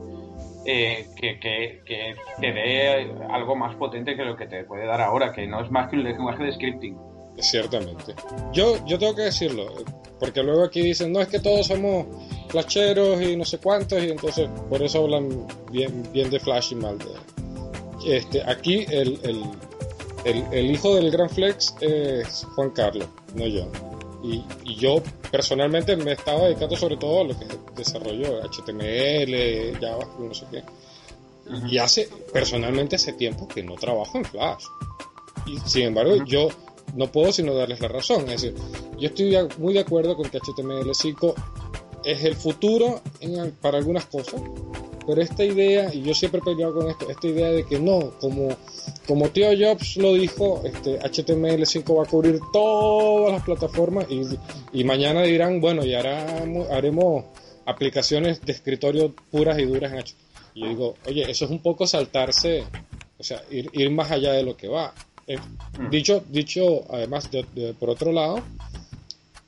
eh, 0.64 1.08
que, 1.16 1.38
que, 1.40 1.82
que 1.84 2.14
te 2.40 2.52
dé 2.52 3.10
algo 3.30 3.56
más 3.56 3.74
potente 3.76 4.16
que 4.16 4.24
lo 4.24 4.36
que 4.36 4.46
te 4.46 4.64
puede 4.64 4.86
dar 4.86 5.00
ahora, 5.00 5.32
que 5.32 5.46
no 5.46 5.64
es 5.64 5.70
más 5.70 5.88
que 5.88 5.96
un 5.96 6.04
lenguaje 6.04 6.44
de 6.44 6.52
scripting. 6.52 6.96
Ciertamente. 7.38 8.14
Yo, 8.52 8.84
yo 8.86 8.98
tengo 8.98 9.14
que 9.14 9.22
decirlo, 9.22 9.66
porque 10.20 10.42
luego 10.42 10.64
aquí 10.64 10.82
dicen, 10.82 11.12
no 11.12 11.20
es 11.20 11.28
que 11.28 11.40
todos 11.40 11.66
somos 11.66 12.06
flasheros 12.48 13.20
y 13.22 13.36
no 13.36 13.44
sé 13.44 13.58
cuántos, 13.58 14.02
y 14.02 14.10
entonces 14.10 14.48
por 14.68 14.82
eso 14.82 15.04
hablan 15.04 15.46
bien, 15.70 16.02
bien 16.12 16.28
de 16.30 16.38
Flash 16.38 16.72
y 16.72 16.74
mal 16.74 16.98
de... 16.98 18.16
Este, 18.16 18.42
aquí 18.42 18.84
el, 18.90 19.18
el, 19.22 19.42
el, 20.24 20.44
el 20.52 20.70
hijo 20.70 20.94
del 20.94 21.10
Gran 21.10 21.30
Flex 21.30 21.74
es 21.80 22.44
Juan 22.54 22.70
Carlos, 22.70 23.08
no 23.34 23.46
yo. 23.46 23.66
Y, 24.22 24.44
y 24.64 24.76
yo 24.76 25.02
personalmente 25.30 25.96
me 25.96 26.12
estaba 26.12 26.44
dedicando 26.44 26.76
sobre 26.76 26.96
todo 26.96 27.22
a 27.22 27.24
lo 27.24 27.38
que 27.38 27.44
es 27.44 27.58
desarrollo 27.74 28.40
HTML, 28.42 29.78
Java, 29.80 30.08
no 30.18 30.34
sé 30.34 30.46
qué. 30.50 30.62
Y 31.68 31.78
hace, 31.78 32.08
personalmente 32.32 32.96
hace 32.96 33.12
tiempo 33.14 33.48
que 33.48 33.62
no 33.62 33.74
trabajo 33.74 34.18
en 34.18 34.24
Flash. 34.24 34.64
Y 35.46 35.58
sin 35.68 35.86
embargo, 35.86 36.24
yo 36.24 36.48
no 36.94 37.10
puedo 37.10 37.32
sino 37.32 37.54
darles 37.54 37.80
la 37.80 37.88
razón. 37.88 38.28
Es 38.30 38.42
decir, 38.42 38.54
yo 38.98 39.08
estoy 39.08 39.36
muy 39.58 39.74
de 39.74 39.80
acuerdo 39.80 40.16
con 40.16 40.28
que 40.30 40.38
HTML5 40.38 41.34
es 42.04 42.24
el 42.24 42.34
futuro 42.34 43.00
en 43.20 43.52
para 43.52 43.78
algunas 43.78 44.06
cosas, 44.06 44.40
pero 45.06 45.20
esta 45.22 45.44
idea, 45.44 45.92
y 45.92 46.02
yo 46.02 46.14
siempre 46.14 46.40
he 46.40 46.44
peleado 46.44 46.74
con 46.74 46.88
esto, 46.90 47.10
esta 47.10 47.26
idea 47.26 47.50
de 47.50 47.64
que 47.66 47.78
no, 47.78 48.10
como, 48.20 48.56
como 49.06 49.28
Tío 49.30 49.48
Jobs 49.58 49.96
lo 49.96 50.14
dijo, 50.14 50.62
este, 50.64 50.98
HTML5 51.00 51.96
va 51.98 52.02
a 52.04 52.06
cubrir 52.06 52.38
todas 52.52 53.32
las 53.32 53.42
plataformas 53.42 54.06
y, 54.10 54.22
y 54.72 54.84
mañana 54.84 55.22
dirán, 55.22 55.60
bueno, 55.60 55.84
y 55.84 55.94
haremos, 55.94 56.68
haremos 56.70 57.24
aplicaciones 57.66 58.40
de 58.42 58.52
escritorio 58.52 59.14
puras 59.30 59.58
y 59.58 59.64
duras 59.64 59.92
en 59.92 59.98
HTML. 60.00 60.16
Y 60.54 60.60
yo 60.62 60.68
digo, 60.68 60.94
oye, 61.06 61.30
eso 61.30 61.44
es 61.46 61.50
un 61.50 61.60
poco 61.60 61.86
saltarse, 61.86 62.64
o 63.18 63.22
sea, 63.24 63.42
ir, 63.50 63.70
ir 63.72 63.90
más 63.90 64.10
allá 64.10 64.32
de 64.32 64.42
lo 64.42 64.56
que 64.56 64.68
va. 64.68 64.92
Eh, 65.26 65.38
dicho, 65.90 66.22
dicho, 66.28 66.84
además, 66.90 67.30
de- 67.30 67.46
de- 67.54 67.72
por 67.74 67.88
otro 67.90 68.12
lado, 68.12 68.40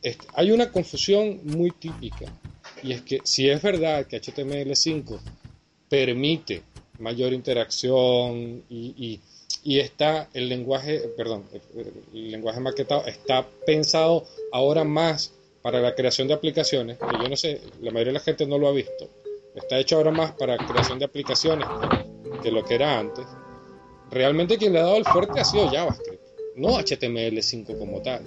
este, 0.02 0.26
hay 0.34 0.50
una 0.50 0.70
confusión 0.70 1.40
muy 1.44 1.70
típica. 1.72 2.26
Y 2.82 2.92
es 2.92 3.02
que 3.02 3.20
si 3.24 3.48
es 3.48 3.60
verdad 3.62 4.06
que 4.06 4.20
HTML5 4.20 5.18
permite 5.94 6.62
mayor 6.98 7.32
interacción 7.32 8.64
y, 8.68 8.94
y- 8.96 9.20
y 9.62 9.78
está 9.78 10.28
el 10.34 10.48
lenguaje, 10.48 10.98
perdón, 11.16 11.44
el 12.12 12.30
lenguaje 12.32 12.58
maquetado 12.60 13.06
está 13.06 13.46
pensado 13.64 14.24
ahora 14.52 14.82
más 14.84 15.32
para 15.62 15.80
la 15.80 15.94
creación 15.94 16.26
de 16.28 16.34
aplicaciones, 16.34 16.98
que 16.98 17.16
yo 17.16 17.28
no 17.28 17.36
sé, 17.36 17.60
la 17.80 17.90
mayoría 17.92 18.12
de 18.12 18.18
la 18.18 18.24
gente 18.24 18.44
no 18.46 18.58
lo 18.58 18.68
ha 18.68 18.72
visto. 18.72 19.08
Está 19.54 19.78
hecho 19.78 19.96
ahora 19.96 20.10
más 20.10 20.32
para 20.32 20.58
creación 20.58 20.98
de 20.98 21.04
aplicaciones 21.06 21.66
que, 21.80 22.42
que 22.42 22.50
lo 22.50 22.64
que 22.64 22.74
era 22.74 22.98
antes. 22.98 23.24
Realmente 24.10 24.58
quien 24.58 24.72
le 24.72 24.80
ha 24.80 24.84
dado 24.84 24.96
el 24.96 25.04
fuerte 25.06 25.40
ha 25.40 25.44
sido 25.44 25.70
JavaScript, 25.70 26.22
no 26.56 26.76
HTML5 26.80 27.78
como 27.78 28.02
tal. 28.02 28.22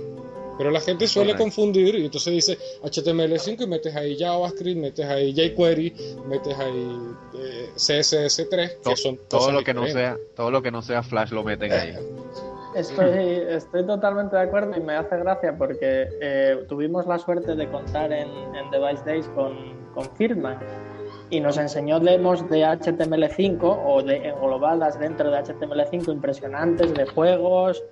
Pero 0.58 0.72
la 0.72 0.80
gente 0.82 1.08
suele 1.08 1.36
confundir 1.36 1.96
y 1.96 2.06
entonces 2.06 2.34
dice 2.34 2.58
HTML5 2.84 3.62
y 3.64 3.68
metes 3.68 3.96
ahí 3.96 4.18
JavaScript, 4.18 4.80
metes 4.80 5.06
ahí 5.06 5.34
jQuery, 5.34 5.94
metes 6.28 6.58
ahí 6.58 6.98
eh, 7.40 7.70
CSS3, 7.76 8.82
To- 8.82 8.90
que 8.90 8.96
son 8.96 9.20
todo 9.28 9.52
lo 9.52 9.64
que 9.64 9.74
no 9.74 9.86
sea, 9.88 10.18
todo 10.36 10.50
lo 10.52 10.62
que 10.62 10.72
no 10.72 10.82
sea 10.82 11.04
Flash 11.04 11.32
lo 11.32 11.44
meten 11.44 11.72
ahí. 11.72 11.96
Estoy, 12.76 13.10
estoy 13.50 13.86
totalmente 13.88 14.36
de 14.36 14.42
acuerdo 14.44 14.78
y 14.78 14.82
me 14.82 14.94
hace 14.94 15.18
gracia 15.18 15.56
porque 15.58 16.08
eh, 16.22 16.66
tuvimos 16.68 17.08
la 17.08 17.18
suerte 17.18 17.56
de 17.56 17.68
contar 17.70 18.12
en, 18.12 18.28
en 18.56 18.70
Device 18.72 19.04
Days 19.06 19.26
con, 19.36 19.56
con 19.96 20.10
Firman 20.16 20.60
y 21.30 21.40
nos 21.40 21.58
enseñó 21.58 22.00
demos 22.00 22.48
de 22.50 22.62
HTML5 22.64 23.60
o 23.86 24.02
de 24.02 24.30
englobadas 24.30 24.98
dentro 25.00 25.30
de 25.30 25.38
HTML5 25.40 26.12
impresionantes 26.14 26.94
de 26.94 27.06
juegos 27.06 27.84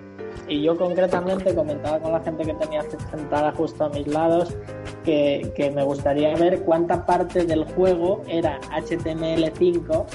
y 0.47 0.61
yo 0.61 0.77
concretamente 0.77 1.53
comentaba 1.55 1.99
con 1.99 2.11
la 2.11 2.19
gente 2.21 2.43
que 2.43 2.53
tenía 2.53 2.81
sentada 3.11 3.51
justo 3.53 3.85
a 3.85 3.89
mis 3.89 4.07
lados 4.07 4.55
que, 5.03 5.51
que 5.55 5.71
me 5.71 5.83
gustaría 5.83 6.33
ver 6.35 6.61
cuánta 6.61 7.05
parte 7.05 7.45
del 7.45 7.65
juego 7.65 8.21
era 8.27 8.59
HTML5 8.71 10.05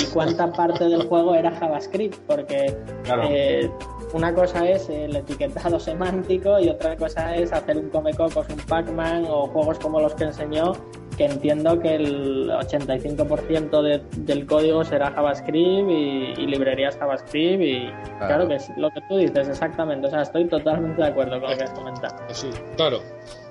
y 0.00 0.04
cuánta 0.12 0.52
parte 0.52 0.84
del 0.88 1.06
juego 1.08 1.34
era 1.34 1.50
JavaScript 1.52 2.18
porque 2.26 2.76
Claro. 3.04 3.22
eh, 3.30 3.70
una 4.12 4.32
cosa 4.34 4.68
es 4.68 4.88
el 4.88 5.14
etiquetado 5.16 5.78
semántico 5.80 6.58
y 6.60 6.68
otra 6.68 6.96
cosa 6.96 7.34
es 7.34 7.52
hacer 7.52 7.76
un 7.78 7.90
Comecocos, 7.90 8.46
un 8.48 8.56
Pac-Man 8.68 9.26
o 9.28 9.46
juegos 9.48 9.78
como 9.80 10.00
los 10.00 10.14
que 10.14 10.24
enseñó, 10.24 10.72
que 11.16 11.26
entiendo 11.26 11.78
que 11.80 11.94
el 11.94 12.50
85% 12.50 13.82
de- 13.82 14.02
del 14.16 14.46
código 14.46 14.84
será 14.84 15.10
JavaScript 15.12 15.90
y, 15.90 16.34
y 16.42 16.46
librerías 16.46 16.96
JavaScript 16.96 17.62
y 17.62 17.90
claro. 18.18 18.48
que 18.48 18.56
es 18.56 18.70
lo 18.76 18.90
que 18.90 19.00
tú 19.08 19.16
dices 19.16 19.48
exactamente, 19.48 20.06
o 20.06 20.10
sea, 20.10 20.22
estoy 20.22 20.46
totalmente 20.48 21.00
de 21.02 21.08
acuerdo 21.08 21.40
con 21.40 21.50
lo 21.50 21.56
que 21.56 21.64
has 21.64 21.70
comentado. 21.70 22.16
Así, 22.28 22.48
claro, 22.76 23.00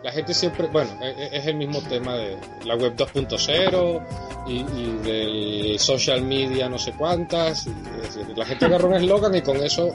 la 0.03 0.11
gente 0.11 0.33
siempre, 0.33 0.67
bueno, 0.67 0.89
e- 1.01 1.09
e- 1.11 1.37
es 1.37 1.47
el 1.47 1.55
mismo 1.55 1.81
tema 1.87 2.15
de 2.15 2.37
la 2.65 2.75
web 2.75 2.95
2.0 2.95 4.01
y, 4.47 4.53
y 4.59 4.97
del 5.03 5.79
social 5.79 6.21
media 6.21 6.67
no 6.69 6.77
sé 6.77 6.91
cuántas. 6.93 7.67
y, 7.67 7.69
es 8.03 8.15
decir, 8.15 8.37
la 8.37 8.45
gente 8.45 8.65
agarra 8.65 8.87
un 8.87 8.93
eslogan 8.95 9.33
y 9.35 9.41
con 9.41 9.57
eso 9.57 9.91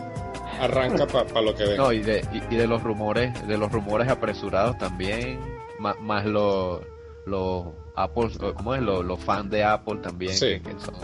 arranca 0.61 1.07
para 1.07 1.41
lo 1.43 1.55
que 1.55 1.65
venga. 1.65 1.77
No, 1.85 1.93
y 1.93 2.01
de, 2.01 2.25
y, 2.33 2.55
y 2.55 2.57
de 2.57 2.67
los 2.67 2.83
rumores, 2.83 3.47
de 3.47 3.59
los 3.59 3.71
rumores 3.71 4.09
apresurados 4.09 4.77
también, 4.79 5.39
ma- 5.79 5.95
más, 6.01 6.25
los 6.25 6.81
los 7.29 7.67
Apple, 7.95 8.31
¿cómo 8.57 8.75
es? 8.75 8.83
Los, 8.83 9.05
los 9.05 9.19
fans 9.21 9.51
de 9.51 9.65
Apple 9.65 9.97
también, 10.03 10.33
Sí. 10.35 10.61
que, 10.61 10.63
que 10.63 10.81
son, 10.81 10.95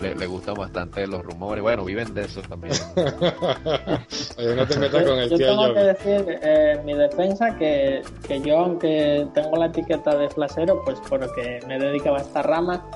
le, 0.00 0.14
le 0.14 0.26
gustan 0.26 0.54
bastante 0.54 1.06
los 1.06 1.22
rumores, 1.22 1.62
bueno, 1.62 1.84
viven 1.84 2.14
de 2.14 2.22
eso 2.22 2.40
también. 2.42 2.74
Oye, 4.38 4.54
no 4.56 4.66
te 4.66 4.78
metas 4.78 5.04
con 5.04 5.18
el 5.18 5.28
yo 5.30 5.36
tío 5.36 5.46
tengo 5.48 5.74
que 5.74 5.80
decir 5.80 6.38
eh, 6.42 6.76
en 6.78 6.84
mi 6.84 6.94
defensa 6.94 7.56
que, 7.58 8.02
que 8.26 8.40
yo, 8.40 8.58
aunque 8.60 9.26
tengo 9.34 9.56
la 9.56 9.66
etiqueta 9.66 10.16
de 10.16 10.28
flasero, 10.30 10.82
pues 10.84 10.98
porque 11.08 11.60
me 11.66 11.78
dedicaba 11.78 12.18
a 12.18 12.22
esta 12.22 12.42
rama, 12.42 12.86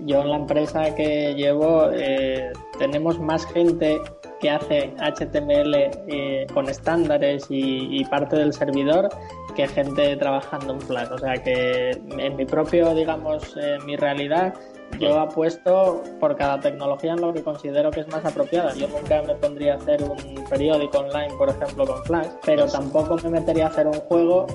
yo 0.00 0.22
en 0.22 0.30
la 0.30 0.36
empresa 0.36 0.94
que 0.94 1.34
llevo 1.34 1.90
eh, 1.92 2.52
tenemos 2.78 3.18
más 3.18 3.44
gente 3.46 4.00
que 4.42 4.50
hace 4.50 4.92
HTML 4.98 5.74
eh, 6.08 6.46
con 6.52 6.68
estándares 6.68 7.46
y, 7.48 8.04
parte 8.06 8.36
del 8.36 8.52
servidor 8.52 9.08
que 9.54 9.68
gente 9.68 10.16
trabajando 10.16 10.74
en 10.74 10.80
Flash. 10.80 11.08
O 11.12 11.18
sea 11.18 11.34
que 11.34 11.90
en 12.18 12.36
mi 12.36 12.44
propio, 12.44 12.92
digamos, 12.94 13.56
en 13.56 13.86
mi 13.86 13.96
realidad, 13.96 14.52
yo 14.98 15.20
apuesto 15.20 16.02
por 16.20 16.36
cada 16.36 16.60
tecnología 16.60 17.12
en 17.12 17.20
lo 17.20 17.32
que 17.32 17.42
considero 17.42 17.90
que 17.90 18.00
es 18.00 18.08
más 18.08 18.24
apropiada. 18.24 18.74
Yo 18.74 18.88
nunca 18.88 19.22
me 19.22 19.34
pondría 19.34 19.74
a 19.74 19.76
hacer 19.76 20.02
un 20.02 20.44
periódico 20.48 20.98
online, 20.98 21.34
por 21.36 21.48
ejemplo, 21.48 21.86
con 21.86 22.04
Flash, 22.04 22.28
pero 22.44 22.66
tampoco 22.66 23.16
me 23.24 23.30
metería 23.30 23.66
a 23.66 23.68
hacer 23.68 23.86
un 23.86 24.00
juego 24.00 24.46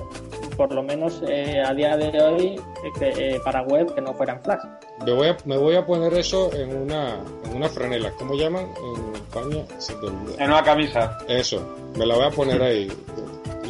por 0.58 0.72
lo 0.72 0.82
menos 0.82 1.22
eh, 1.28 1.62
a 1.64 1.72
día 1.72 1.96
de 1.96 2.20
hoy, 2.20 2.56
eh, 2.56 2.92
que, 2.98 3.36
eh, 3.36 3.40
para 3.44 3.62
web 3.62 3.94
que 3.94 4.00
no 4.00 4.12
fuera 4.12 4.34
en 4.34 4.42
Flash. 4.42 4.64
Me 5.06 5.12
voy 5.12 5.28
a, 5.28 5.36
me 5.44 5.56
voy 5.56 5.76
a 5.76 5.86
poner 5.86 6.12
eso 6.14 6.52
en 6.52 6.76
una, 6.76 7.14
en 7.44 7.56
una 7.56 7.68
franela. 7.68 8.10
¿Cómo 8.18 8.34
llaman 8.34 8.66
en 8.66 9.14
España? 9.14 9.64
Se 9.78 9.94
te 9.94 10.06
olvida. 10.06 10.44
En 10.44 10.50
una 10.50 10.64
camisa. 10.64 11.16
Eso, 11.28 11.62
me 11.96 12.04
la 12.04 12.16
voy 12.16 12.26
a 12.26 12.30
poner 12.30 12.60
ahí, 12.60 12.92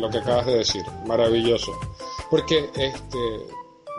lo 0.00 0.08
que 0.08 0.16
acabas 0.16 0.46
de 0.46 0.56
decir, 0.56 0.82
maravilloso. 1.06 1.72
Porque 2.30 2.70
este, 2.74 3.18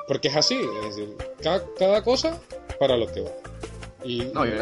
porque 0.07 0.29
es 0.29 0.35
así, 0.35 0.59
es 0.79 0.95
decir, 0.95 1.15
cada, 1.43 1.63
cada 1.77 2.03
cosa 2.03 2.39
para 2.79 2.97
lo 2.97 3.07
que 3.11 3.21
va. 3.21 3.29
Y 4.03 4.19
No, 4.33 4.45
yo- 4.45 4.53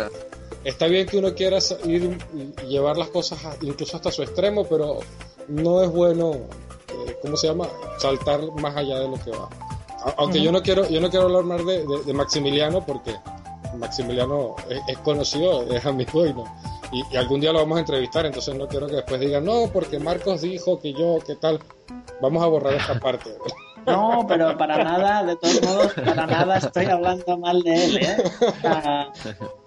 está 0.63 0.87
bien 0.87 1.07
que 1.07 1.17
uno 1.17 1.33
quiera 1.33 1.59
ir 1.85 2.17
y 2.33 2.65
llevar 2.67 2.97
las 2.97 3.09
cosas 3.09 3.43
a- 3.45 3.55
incluso 3.61 3.95
hasta 3.97 4.11
su 4.11 4.23
extremo, 4.23 4.65
pero 4.65 4.99
no 5.47 5.81
es 5.83 5.89
bueno, 5.91 6.31
eh, 6.33 7.15
¿cómo 7.21 7.37
se 7.37 7.47
llama? 7.47 7.67
Saltar 7.99 8.41
más 8.59 8.75
allá 8.75 8.99
de 8.99 9.07
lo 9.07 9.15
que 9.23 9.31
va. 9.31 9.47
A- 10.03 10.15
Aunque 10.17 10.41
yo 10.41 10.51
no 10.51 10.61
quiero, 10.61 10.87
yo 10.89 10.99
no 10.99 11.09
quiero 11.09 11.25
hablar 11.27 11.43
más 11.43 11.65
de, 11.65 11.85
de- 11.85 12.03
de 12.05 12.13
Maximiliano 12.13 12.85
porque 12.85 13.15
Maximiliano 13.77 14.55
es, 14.69 14.81
es 14.87 14.97
conocido, 14.99 15.63
es 15.71 15.85
amigo 15.85 16.25
y 16.25 16.33
no. 16.33 16.43
Y, 16.91 17.03
y 17.13 17.17
algún 17.17 17.41
día 17.41 17.51
lo 17.51 17.59
vamos 17.59 17.77
a 17.77 17.81
entrevistar, 17.81 18.25
entonces 18.25 18.55
no 18.55 18.67
quiero 18.67 18.87
que 18.87 18.95
después 18.95 19.19
digan, 19.19 19.43
no, 19.45 19.69
porque 19.71 19.99
Marcos 19.99 20.41
dijo 20.41 20.79
que 20.79 20.93
yo, 20.93 21.19
que 21.25 21.35
tal. 21.35 21.59
Vamos 22.21 22.41
a 22.43 22.47
borrar 22.47 22.73
esta 22.75 22.99
parte. 22.99 23.31
No, 23.87 24.25
pero 24.27 24.57
para 24.57 24.83
nada, 24.83 25.23
de 25.23 25.35
todos 25.37 25.61
modos, 25.63 25.93
para 25.93 26.27
nada 26.27 26.57
estoy 26.57 26.85
hablando 26.87 27.37
mal 27.37 27.61
de 27.63 27.85
él, 27.85 27.97
¿eh? 27.97 28.17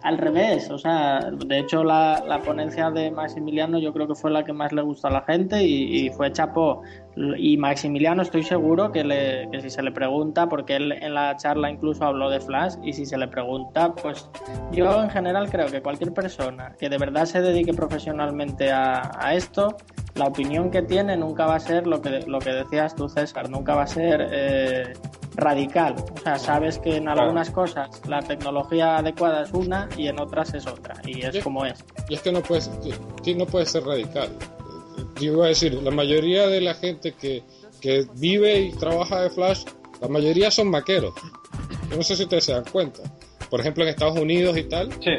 Al 0.02 0.18
revés, 0.18 0.70
o 0.70 0.78
sea, 0.78 1.30
de 1.30 1.58
hecho 1.58 1.82
la, 1.84 2.22
la 2.26 2.42
ponencia 2.42 2.90
de 2.90 3.10
Maximiliano 3.10 3.78
yo 3.78 3.92
creo 3.94 4.06
que 4.06 4.14
fue 4.14 4.30
la 4.30 4.44
que 4.44 4.52
más 4.52 4.72
le 4.72 4.82
gustó 4.82 5.08
a 5.08 5.10
la 5.10 5.22
gente 5.22 5.62
y, 5.62 6.06
y 6.06 6.10
fue 6.10 6.32
chapo. 6.32 6.82
Y 7.16 7.56
Maximiliano 7.56 8.22
estoy 8.22 8.42
seguro 8.42 8.92
que, 8.92 9.04
le, 9.04 9.48
que 9.50 9.60
si 9.60 9.70
se 9.70 9.82
le 9.82 9.90
pregunta, 9.90 10.48
porque 10.48 10.76
él 10.76 10.92
en 10.92 11.14
la 11.14 11.36
charla 11.36 11.70
incluso 11.70 12.04
habló 12.04 12.30
de 12.30 12.40
Flash, 12.40 12.74
y 12.82 12.92
si 12.92 13.04
se 13.04 13.18
le 13.18 13.28
pregunta, 13.28 13.94
pues 13.94 14.30
yo 14.72 15.02
en 15.02 15.10
general 15.10 15.50
creo 15.50 15.66
que 15.66 15.82
cualquier 15.82 16.12
persona 16.12 16.74
que 16.78 16.88
de 16.88 16.98
verdad 16.98 17.24
se 17.24 17.40
dedique 17.40 17.74
profesionalmente 17.74 18.70
a, 18.70 19.10
a 19.18 19.34
esto, 19.34 19.76
la 20.14 20.26
opinión 20.26 20.70
que 20.70 20.82
tiene 20.82 21.16
nunca 21.16 21.46
va 21.46 21.56
a 21.56 21.60
ser 21.60 21.86
lo 21.86 22.00
que, 22.00 22.20
lo 22.26 22.38
que 22.38 22.50
decías 22.50 22.94
tú, 22.94 23.08
César, 23.08 23.48
nunca 23.48 23.74
va 23.74 23.82
a 23.82 23.86
ser 23.86 24.28
eh, 24.30 24.92
radical. 25.36 25.94
O 26.14 26.18
sea, 26.18 26.38
sabes 26.38 26.78
que 26.78 26.96
en 26.96 27.08
algunas 27.08 27.50
cosas 27.50 27.88
la 28.06 28.20
tecnología 28.20 28.96
adecuada 28.96 29.42
es 29.42 29.52
una 29.52 29.88
y 29.96 30.08
en 30.08 30.20
otras 30.20 30.54
es 30.54 30.66
otra, 30.66 30.94
y 31.04 31.22
es 31.22 31.42
como 31.42 31.64
es. 31.64 31.84
Y 32.08 32.14
es 32.14 32.22
que 32.22 32.32
no 32.32 32.40
puede, 32.40 32.62
no 33.36 33.46
puede 33.46 33.66
ser 33.66 33.84
radical. 33.84 34.28
Yo 35.20 35.32
iba 35.34 35.44
a 35.44 35.48
decir, 35.48 35.74
la 35.74 35.90
mayoría 35.90 36.46
de 36.48 36.60
la 36.60 36.74
gente 36.74 37.12
que, 37.12 37.42
que 37.80 38.06
vive 38.14 38.60
y 38.60 38.72
trabaja 38.72 39.20
de 39.22 39.30
Flash, 39.30 39.64
la 40.00 40.08
mayoría 40.08 40.50
son 40.50 40.68
maqueros. 40.68 41.12
Yo 41.90 41.96
no 41.96 42.02
sé 42.02 42.16
si 42.16 42.22
ustedes 42.24 42.44
se 42.44 42.52
dan 42.52 42.64
cuenta. 42.70 43.02
Por 43.50 43.60
ejemplo, 43.60 43.82
en 43.84 43.90
Estados 43.90 44.18
Unidos 44.18 44.56
y 44.56 44.64
tal. 44.64 44.90
Sí. 45.02 45.10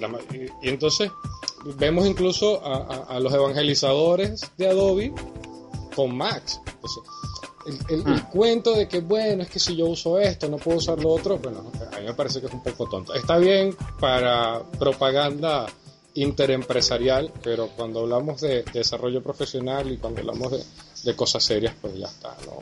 la 0.00 0.08
y, 0.34 0.66
y 0.66 0.68
entonces 0.70 1.10
vemos 1.78 2.06
incluso 2.06 2.64
a, 2.64 2.76
a- 2.76 3.16
a 3.16 3.20
los 3.20 3.32
evangelizadores 3.32 4.40
de 4.56 4.68
Adobe 4.68 5.12
con 5.94 6.16
Max. 6.16 6.60
Entonces, 6.66 7.02
el, 7.90 8.00
el- 8.06 8.12
el 8.14 8.22
cuento 8.24 8.72
de 8.74 8.86
que, 8.88 9.00
bueno, 9.00 9.42
es 9.42 9.50
que 9.50 9.58
si 9.58 9.76
yo 9.76 9.86
uso 9.86 10.18
esto, 10.18 10.48
no 10.48 10.56
puedo 10.58 10.78
usar 10.78 10.98
lo 11.00 11.10
otro, 11.10 11.38
bueno, 11.38 11.64
a 11.92 11.98
mí 12.00 12.06
me 12.06 12.14
parece 12.14 12.40
que 12.40 12.46
es 12.46 12.52
un 12.52 12.62
poco 12.62 12.88
tonto. 12.88 13.12
Está 13.14 13.38
bien 13.38 13.76
para 14.00 14.62
propaganda 14.78 15.66
interempresarial, 16.16 17.30
pero 17.42 17.68
cuando 17.76 18.00
hablamos 18.00 18.40
de, 18.40 18.62
de 18.62 18.70
desarrollo 18.72 19.22
profesional 19.22 19.90
y 19.92 19.96
cuando 19.98 20.20
hablamos 20.20 20.52
de, 21.04 21.14
cosas 21.14 21.44
serias, 21.44 21.74
pues 21.80 21.94
ya 21.96 22.06
está. 22.06 22.36
No, 22.46 22.58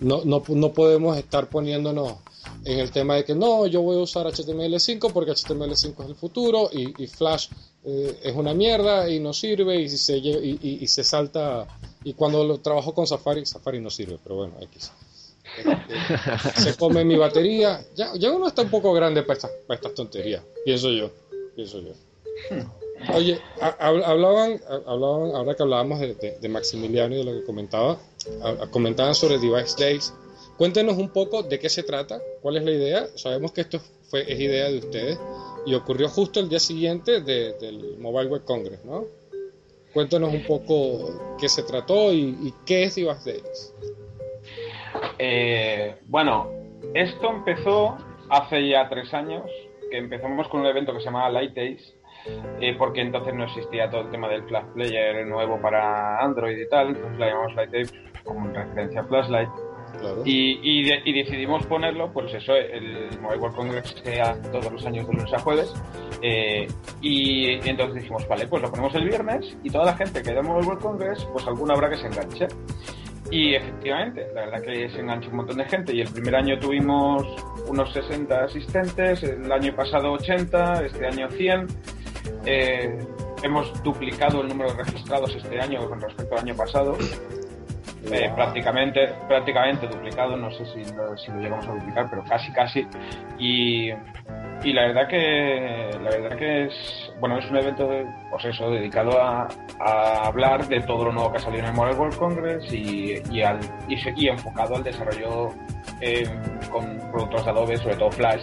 no, 0.00 0.20
no, 0.24 0.24
no, 0.24 0.42
no, 0.54 0.72
podemos 0.72 1.16
estar 1.16 1.48
poniéndonos 1.48 2.16
en 2.64 2.78
el 2.80 2.90
tema 2.90 3.14
de 3.16 3.24
que 3.24 3.34
no, 3.34 3.66
yo 3.66 3.80
voy 3.80 3.96
a 3.96 4.00
usar 4.00 4.26
HTML5 4.26 5.10
porque 5.12 5.30
HTML5 5.32 6.02
es 6.02 6.08
el 6.08 6.14
futuro 6.14 6.68
y, 6.72 7.06
Flash 7.06 7.48
eh, 7.84 8.20
es 8.24 8.34
una 8.36 8.52
mierda 8.52 9.08
y 9.08 9.20
no 9.20 9.32
sirve 9.32 9.80
y 9.80 9.88
se, 9.88 10.18
y, 10.18 10.58
y- 10.62 10.78
y 10.82 10.86
se 10.86 11.02
salta. 11.02 11.66
Y 12.04 12.12
cuando 12.14 12.44
lo 12.44 12.58
trabajo 12.58 12.92
con 12.94 13.06
Safari, 13.06 13.46
Safari 13.46 13.80
no 13.80 13.88
sirve, 13.90 14.18
pero 14.22 14.36
bueno, 14.36 14.54
X. 14.60 14.92
Este, 15.56 16.60
se 16.60 16.76
come 16.76 17.04
mi 17.04 17.16
batería. 17.16 17.84
Ya, 17.96 18.12
ya 18.16 18.30
uno 18.32 18.48
está 18.48 18.62
un 18.62 18.70
poco 18.70 18.92
grande 18.92 19.22
para 19.22 19.34
estas, 19.38 19.50
para 19.66 19.76
estas 19.76 19.94
tonterías, 19.94 20.42
pienso 20.64 20.90
yo. 20.90 21.10
Pienso 21.56 21.80
yo. 21.80 21.92
Oye, 23.14 23.40
ha- 23.60 23.76
hab- 23.78 24.04
hablaban, 24.04 24.60
ha- 24.68 24.90
hablaban, 24.92 25.34
ahora 25.34 25.54
que 25.56 25.62
hablábamos 25.62 25.98
de, 26.00 26.14
de- 26.14 26.38
de 26.38 26.48
Maximiliano 26.48 27.14
y 27.14 27.18
de 27.18 27.24
lo 27.24 27.32
que 27.32 27.44
comentaba, 27.44 27.98
ha- 28.42 28.66
comentaban 28.70 29.14
sobre 29.14 29.38
Device 29.38 29.74
Days. 29.78 30.14
Cuéntenos 30.56 30.96
un 30.98 31.08
poco 31.08 31.42
de 31.42 31.58
qué 31.58 31.68
se 31.68 31.82
trata, 31.82 32.20
cuál 32.40 32.58
es 32.58 32.62
la 32.64 32.70
idea. 32.70 33.06
Sabemos 33.16 33.52
que 33.52 33.62
esto 33.62 33.80
fue, 34.08 34.30
es 34.32 34.38
idea 34.38 34.68
de 34.70 34.78
ustedes 34.78 35.18
y 35.66 35.74
ocurrió 35.74 36.08
justo 36.08 36.38
el 36.40 36.48
día 36.48 36.60
siguiente 36.60 37.20
de- 37.22 37.54
del 37.54 37.98
Mobile 37.98 38.28
Web 38.30 38.44
Congress, 38.44 38.84
¿no? 38.84 39.04
Cuéntenos 39.92 40.32
un 40.32 40.44
poco 40.44 41.36
qué 41.40 41.48
se 41.48 41.62
trató 41.64 42.12
y, 42.12 42.20
y 42.42 42.54
qué 42.64 42.84
es 42.84 42.94
Device 42.94 43.30
Days. 43.32 43.74
Eh, 45.18 45.96
bueno, 46.06 46.50
esto 46.94 47.30
empezó 47.30 47.96
hace 48.30 48.68
ya 48.68 48.88
tres 48.88 49.12
años, 49.12 49.42
que 49.90 49.98
empezamos 49.98 50.48
con 50.48 50.60
un 50.60 50.66
evento 50.66 50.92
que 50.92 51.00
se 51.00 51.06
llamaba 51.06 51.30
Light 51.30 51.54
Days, 51.54 51.94
eh, 52.60 52.74
porque 52.78 53.00
entonces 53.00 53.34
no 53.34 53.44
existía 53.44 53.90
todo 53.90 54.02
el 54.02 54.10
tema 54.10 54.28
del 54.28 54.42
Flash 54.44 54.66
Player 54.74 55.26
nuevo 55.26 55.60
para 55.60 56.18
Android 56.22 56.58
y 56.58 56.68
tal, 56.68 56.88
entonces 56.88 57.18
la 57.18 57.26
llamamos 57.28 57.54
Light 57.54 57.90
como 58.24 58.46
en 58.48 58.54
referencia 58.54 59.00
a 59.00 59.04
Flashlight. 59.04 59.48
Claro. 59.98 60.22
Y, 60.24 60.58
y 60.62 60.84
de- 60.88 61.02
y 61.04 61.12
decidimos 61.12 61.66
ponerlo, 61.66 62.10
pues 62.12 62.32
eso, 62.32 62.54
el 62.54 63.08
Mobile 63.20 63.40
World 63.40 63.56
Congress 63.56 63.94
se 64.02 64.20
hace 64.20 64.48
todos 64.48 64.72
los 64.72 64.86
años 64.86 65.06
de 65.06 65.12
lunes 65.14 65.32
a 65.34 65.38
jueves. 65.40 65.72
eh, 66.22 66.66
y 67.00 67.54
entonces 67.68 67.96
dijimos, 67.96 68.26
vale, 68.28 68.46
pues 68.46 68.62
lo 68.62 68.70
ponemos 68.70 68.94
el 68.94 69.04
viernes 69.08 69.56
y 69.64 69.70
toda 69.70 69.86
la 69.86 69.96
gente 69.96 70.22
que 70.22 70.30
haya 70.30 70.40
Mobile 70.42 70.66
World 70.68 70.82
Congress, 70.82 71.24
pues 71.32 71.46
alguna 71.46 71.74
habrá 71.74 71.90
que 71.90 71.96
se 71.96 72.06
enganche. 72.06 72.46
Y 73.30 73.54
efectivamente, 73.54 74.26
la 74.34 74.42
verdad 74.46 74.62
que 74.62 74.88
se 74.90 75.00
enganchó 75.00 75.30
un 75.30 75.36
montón 75.36 75.56
de 75.56 75.64
gente. 75.64 75.94
Y 75.94 76.00
el 76.02 76.08
primer 76.12 76.36
año 76.36 76.58
tuvimos 76.58 77.24
unos 77.66 77.92
60 77.92 78.44
asistentes, 78.44 79.22
el 79.22 79.50
año 79.50 79.74
pasado 79.74 80.12
80, 80.12 80.84
este 80.84 81.06
año 81.06 81.28
100. 81.30 81.66
Eh, 82.44 82.98
hemos 83.42 83.82
duplicado 83.82 84.42
el 84.42 84.48
número 84.48 84.72
de 84.72 84.84
registrados 84.84 85.34
este 85.34 85.60
año 85.60 85.88
con 85.88 86.00
respecto 86.00 86.34
al 86.34 86.40
año 86.42 86.54
pasado. 86.54 86.96
Eh, 88.10 88.32
prácticamente, 88.34 89.14
prácticamente 89.28 89.86
duplicado, 89.86 90.36
no 90.36 90.50
sé 90.50 90.66
si 90.66 90.92
lo, 90.92 91.16
si 91.16 91.30
lo 91.30 91.40
llegamos 91.40 91.66
a 91.68 91.72
duplicar, 91.72 92.10
pero 92.10 92.24
casi, 92.24 92.52
casi. 92.52 92.86
Y, 93.38 93.90
y 94.64 94.72
la 94.72 94.86
verdad 94.86 95.08
que 95.08 95.90
la 96.02 96.10
verdad 96.10 96.36
que 96.36 96.64
es 96.64 97.12
bueno 97.20 97.38
es 97.38 97.48
un 97.50 97.56
evento 97.58 97.88
pues 98.30 98.44
eso 98.44 98.70
dedicado 98.70 99.20
a, 99.20 99.48
a 99.80 100.26
hablar 100.26 100.66
de 100.66 100.80
todo 100.80 101.06
lo 101.06 101.12
nuevo 101.12 101.30
que 101.30 101.38
ha 101.38 101.40
salido 101.40 101.62
en 101.62 101.70
el 101.70 101.74
Mobile 101.74 101.96
World 101.96 102.16
Congress 102.16 102.72
y, 102.72 103.22
y, 103.30 103.42
al, 103.42 103.60
y 103.88 104.28
enfocado 104.28 104.76
al 104.76 104.82
desarrollo 104.82 105.50
eh, 106.00 106.28
con 106.70 106.98
productos 107.12 107.44
de 107.44 107.50
Adobe, 107.50 107.76
sobre 107.76 107.96
todo 107.96 108.10
Flash, 108.10 108.42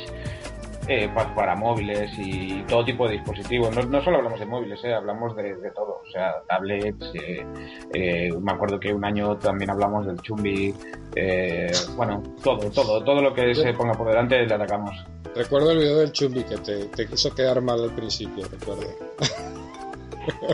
eh, 0.89 1.09
pa- 1.13 1.33
para, 1.35 1.55
móviles 1.55 2.11
y 2.17 2.63
todo 2.63 2.83
tipo 2.83 3.07
de 3.07 3.13
dispositivos. 3.13 3.73
No, 3.75 3.83
no 3.83 4.03
solo 4.03 4.17
hablamos 4.17 4.39
de 4.39 4.45
móviles, 4.45 4.83
eh, 4.83 4.93
hablamos 4.93 5.35
de, 5.35 5.55
de 5.55 5.71
todo, 5.71 6.01
o 6.05 6.11
sea, 6.11 6.33
tablets. 6.47 7.11
eh, 7.13 7.45
eh, 7.93 8.29
me 8.41 8.51
acuerdo 8.51 8.79
que 8.79 8.91
un 8.93 9.05
año 9.05 9.37
también 9.37 9.69
hablamos 9.69 10.05
del 10.07 10.19
Chumbi. 10.21 10.73
eh, 11.15 11.71
bueno, 11.95 12.21
todo, 12.43 12.69
todo, 12.71 13.03
todo 13.03 13.21
lo 13.21 13.33
que 13.33 13.53
se 13.55 13.73
ponga 13.73 13.93
por 13.93 14.07
delante 14.07 14.45
le 14.45 14.53
atacamos. 14.53 14.91
Recuerdo 15.35 15.71
el 15.71 15.77
video 15.77 15.97
del 15.99 16.11
Chumbi 16.11 16.43
que 16.43 16.57
te, 16.57 16.85
te 16.85 17.07
quiso 17.07 17.33
quedar 17.35 17.61
mal 17.61 17.83
al 17.83 17.91
principio, 17.91 18.45
recuerdo. 18.49 18.83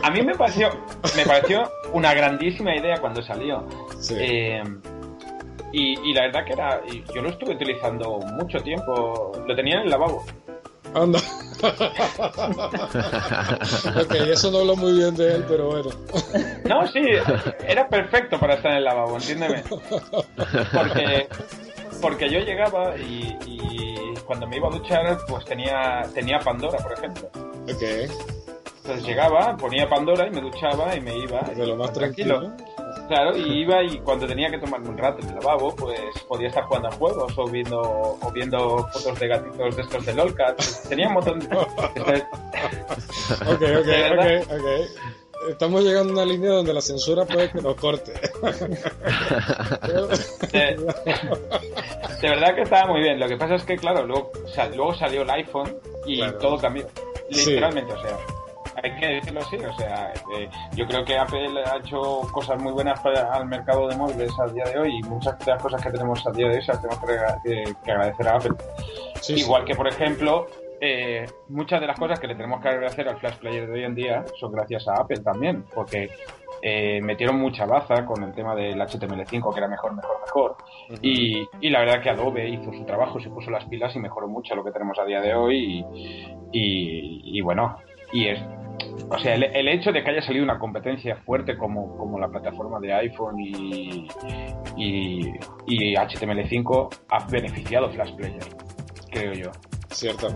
A 0.02 0.10
mí 0.10 0.22
me 0.22 0.34
pareció, 0.34 0.68
me 1.16 1.24
pareció 1.24 1.70
una 1.92 2.14
grandísima 2.14 2.76
idea 2.76 2.98
cuando 3.00 3.22
salió. 3.22 3.66
Sí. 3.98 4.14
Y, 5.78 5.92
y 6.08 6.14
la 6.14 6.22
verdad 6.22 6.42
que 6.46 6.54
era, 6.54 6.80
y 6.90 7.04
yo 7.14 7.20
lo 7.20 7.28
estuve 7.28 7.52
utilizando 7.54 8.18
mucho 8.32 8.58
tiempo, 8.60 9.30
lo 9.46 9.54
tenía 9.54 9.74
en 9.76 9.82
el 9.82 9.90
lavabo. 9.90 10.24
Anda. 10.94 11.18
ok, 14.00 14.14
eso 14.32 14.50
no 14.50 14.60
hablo 14.60 14.74
muy 14.76 14.92
bien 14.94 15.14
de 15.14 15.34
él, 15.34 15.44
pero 15.46 15.66
bueno. 15.68 15.90
No, 16.64 16.86
sí, 16.86 17.02
era 17.68 17.86
perfecto 17.90 18.40
para 18.40 18.54
estar 18.54 18.70
en 18.72 18.78
el 18.78 18.84
lavabo, 18.84 19.16
entiéndeme. 19.16 19.62
Porque, 20.72 21.28
porque 22.00 22.30
yo 22.30 22.38
llegaba 22.40 22.96
y, 22.96 23.36
y 23.44 24.14
cuando 24.24 24.46
me 24.46 24.56
iba 24.56 24.68
a 24.68 24.70
duchar, 24.70 25.18
pues 25.28 25.44
tenía, 25.44 26.04
tenía 26.14 26.38
Pandora, 26.38 26.78
por 26.78 26.92
ejemplo. 26.94 27.28
Ok, 27.64 27.82
Entonces 27.82 29.04
llegaba, 29.04 29.54
ponía 29.58 29.86
Pandora 29.90 30.26
y 30.26 30.30
me 30.30 30.40
duchaba 30.40 30.96
y 30.96 31.02
me 31.02 31.18
iba. 31.18 31.42
de 31.42 31.66
lo 31.66 31.76
más 31.76 31.92
tranquilo. 31.92 32.50
Claro, 33.08 33.36
y 33.36 33.60
iba 33.60 33.82
y 33.84 33.98
cuando 34.00 34.26
tenía 34.26 34.50
que 34.50 34.58
tomarme 34.58 34.88
un 34.88 34.98
rato 34.98 35.20
en 35.22 35.28
el 35.28 35.34
lavabo, 35.36 35.74
pues 35.76 36.00
podía 36.26 36.48
estar 36.48 36.64
jugando 36.64 36.88
a 36.88 36.92
juegos 36.92 37.32
o 37.36 37.46
viendo, 37.48 37.80
o 37.80 38.30
viendo 38.32 38.78
fotos 38.92 39.18
de 39.20 39.28
gatitos 39.28 39.76
de 39.76 39.82
estos 39.82 40.06
de 40.06 40.14
LOLCAT. 40.14 40.60
Tenía 40.88 41.08
un 41.08 41.14
montón 41.14 41.38
de... 41.40 41.46
Ok, 43.48 43.62
ok, 43.62 43.88
ok, 44.12 44.52
ok. 44.52 45.48
estamos 45.50 45.82
llegando 45.84 46.12
a 46.12 46.16
una 46.16 46.24
línea 46.32 46.50
donde 46.50 46.72
la 46.74 46.80
censura 46.80 47.24
puede 47.24 47.50
que 47.50 47.60
nos 47.60 47.74
corte. 47.76 48.12
De, 50.52 50.76
de 52.22 52.28
verdad 52.28 52.54
que 52.54 52.62
estaba 52.62 52.86
muy 52.92 53.00
bien. 53.02 53.18
Lo 53.20 53.28
que 53.28 53.36
pasa 53.36 53.54
es 53.56 53.64
que, 53.64 53.76
claro, 53.76 54.06
luego, 54.06 54.30
o 54.44 54.48
sea, 54.48 54.68
luego 54.68 54.94
salió 54.94 55.22
el 55.22 55.30
iPhone 55.30 55.76
y 56.06 56.16
Claro. 56.18 56.38
todo 56.38 56.58
cambió. 56.58 56.86
Sí. 57.30 57.50
Literalmente, 57.50 57.92
o 57.92 58.00
sea. 58.00 58.16
Hay 58.82 58.94
que 58.96 59.06
decirlo 59.06 59.40
así, 59.40 59.56
o 59.56 59.72
sea, 59.74 60.12
eh, 60.36 60.48
yo 60.74 60.86
creo 60.86 61.04
que 61.04 61.16
Apple 61.18 61.48
ha 61.64 61.76
hecho 61.78 62.20
cosas 62.32 62.60
muy 62.62 62.72
buenas 62.72 63.00
para 63.00 63.38
el 63.38 63.46
mercado 63.46 63.88
de 63.88 63.96
móviles 63.96 64.30
al 64.38 64.52
día 64.52 64.64
de 64.64 64.78
hoy 64.78 64.98
y 64.98 65.02
muchas 65.08 65.38
de 65.38 65.52
las 65.52 65.62
cosas 65.62 65.82
que 65.82 65.90
tenemos 65.90 66.26
al 66.26 66.34
día 66.34 66.48
de 66.48 66.56
hoy 66.56 66.62
se 66.62 66.72
las 66.72 66.82
tenemos 66.82 67.02
que, 67.44 67.90
agradecer 67.90 68.28
a 68.28 68.36
Apple. 68.36 68.52
Sí, 69.20 69.34
sí. 69.36 69.40
Igual 69.40 69.64
que, 69.64 69.74
por 69.74 69.88
ejemplo, 69.88 70.46
eh, 70.80 71.24
muchas 71.48 71.80
de 71.80 71.86
las 71.86 71.98
cosas 71.98 72.20
que 72.20 72.26
le 72.26 72.34
tenemos 72.34 72.60
que 72.60 72.68
agradecer 72.68 73.08
al 73.08 73.16
Flash 73.16 73.36
Player 73.36 73.66
de 73.66 73.72
hoy 73.72 73.84
en 73.84 73.94
día 73.94 74.24
son 74.38 74.52
gracias 74.52 74.86
a 74.88 74.94
Apple 75.00 75.18
también, 75.20 75.64
porque 75.74 76.10
eh, 76.60 77.00
metieron 77.02 77.38
mucha 77.40 77.64
baza 77.64 78.04
con 78.04 78.22
el 78.24 78.32
tema 78.34 78.54
del 78.54 78.78
HTML5, 78.80 79.52
que 79.54 79.58
era 79.58 79.68
mejor, 79.68 79.94
mejor, 79.94 80.16
mejor. 80.24 80.56
Y, 81.00 81.46
y 81.60 81.70
la 81.70 81.80
verdad 81.80 82.02
que 82.02 82.10
Adobe 82.10 82.46
hizo 82.48 82.72
su 82.72 82.84
trabajo, 82.84 83.18
se 83.20 83.30
puso 83.30 83.50
las 83.50 83.64
pilas 83.64 83.96
y 83.96 84.00
mejoró 84.00 84.28
mucho 84.28 84.54
lo 84.54 84.62
que 84.62 84.70
tenemos 84.70 84.98
a 84.98 85.04
día 85.04 85.20
de 85.22 85.34
hoy. 85.34 85.64
Y, 85.64 85.84
y- 86.52 87.38
y 87.38 87.40
bueno, 87.40 87.78
y 88.12 88.28
es. 88.28 88.40
O 89.08 89.18
sea, 89.18 89.34
el, 89.34 89.44
el 89.44 89.68
hecho 89.68 89.92
de 89.92 90.02
que 90.02 90.10
haya 90.10 90.22
salido 90.22 90.44
una 90.44 90.58
competencia 90.58 91.16
fuerte 91.16 91.56
como, 91.56 91.96
como 91.96 92.18
la 92.18 92.28
plataforma 92.28 92.80
de 92.80 92.92
iPhone 92.92 93.38
y, 93.38 94.08
y, 94.76 95.30
y 95.66 95.94
HTML5 95.94 96.88
ha 97.10 97.26
beneficiado 97.26 97.90
Flash 97.90 98.14
Player, 98.14 98.44
creo 99.10 99.32
yo. 99.32 99.50
Cierto. 99.90 100.28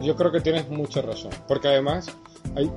Yo 0.00 0.16
creo 0.16 0.32
que 0.32 0.40
tienes 0.40 0.68
mucha 0.68 1.02
razón. 1.02 1.32
Porque 1.46 1.68
además, 1.68 2.16
hay, 2.56 2.70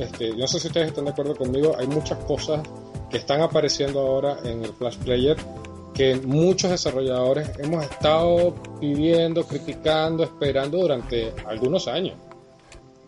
este, 0.00 0.34
no 0.36 0.46
sé 0.46 0.60
si 0.60 0.68
ustedes 0.68 0.88
están 0.88 1.04
de 1.04 1.10
acuerdo 1.10 1.34
conmigo, 1.34 1.76
hay 1.78 1.86
muchas 1.86 2.18
cosas 2.24 2.62
que 3.10 3.18
están 3.18 3.40
apareciendo 3.40 4.00
ahora 4.00 4.36
en 4.44 4.64
el 4.64 4.72
Flash 4.72 4.96
Player 4.98 5.36
que 5.94 6.14
muchos 6.14 6.70
desarrolladores 6.70 7.50
hemos 7.58 7.84
estado 7.84 8.54
pidiendo, 8.80 9.44
criticando, 9.44 10.22
esperando 10.22 10.78
durante 10.78 11.34
algunos 11.44 11.88
años. 11.88 12.14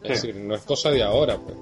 Es 0.03 0.21
Sí. 0.21 0.29
decir, 0.29 0.37
no 0.43 0.55
es 0.55 0.63
cosa 0.63 0.91
de 0.91 1.03
ahora, 1.03 1.39
pues. 1.39 1.57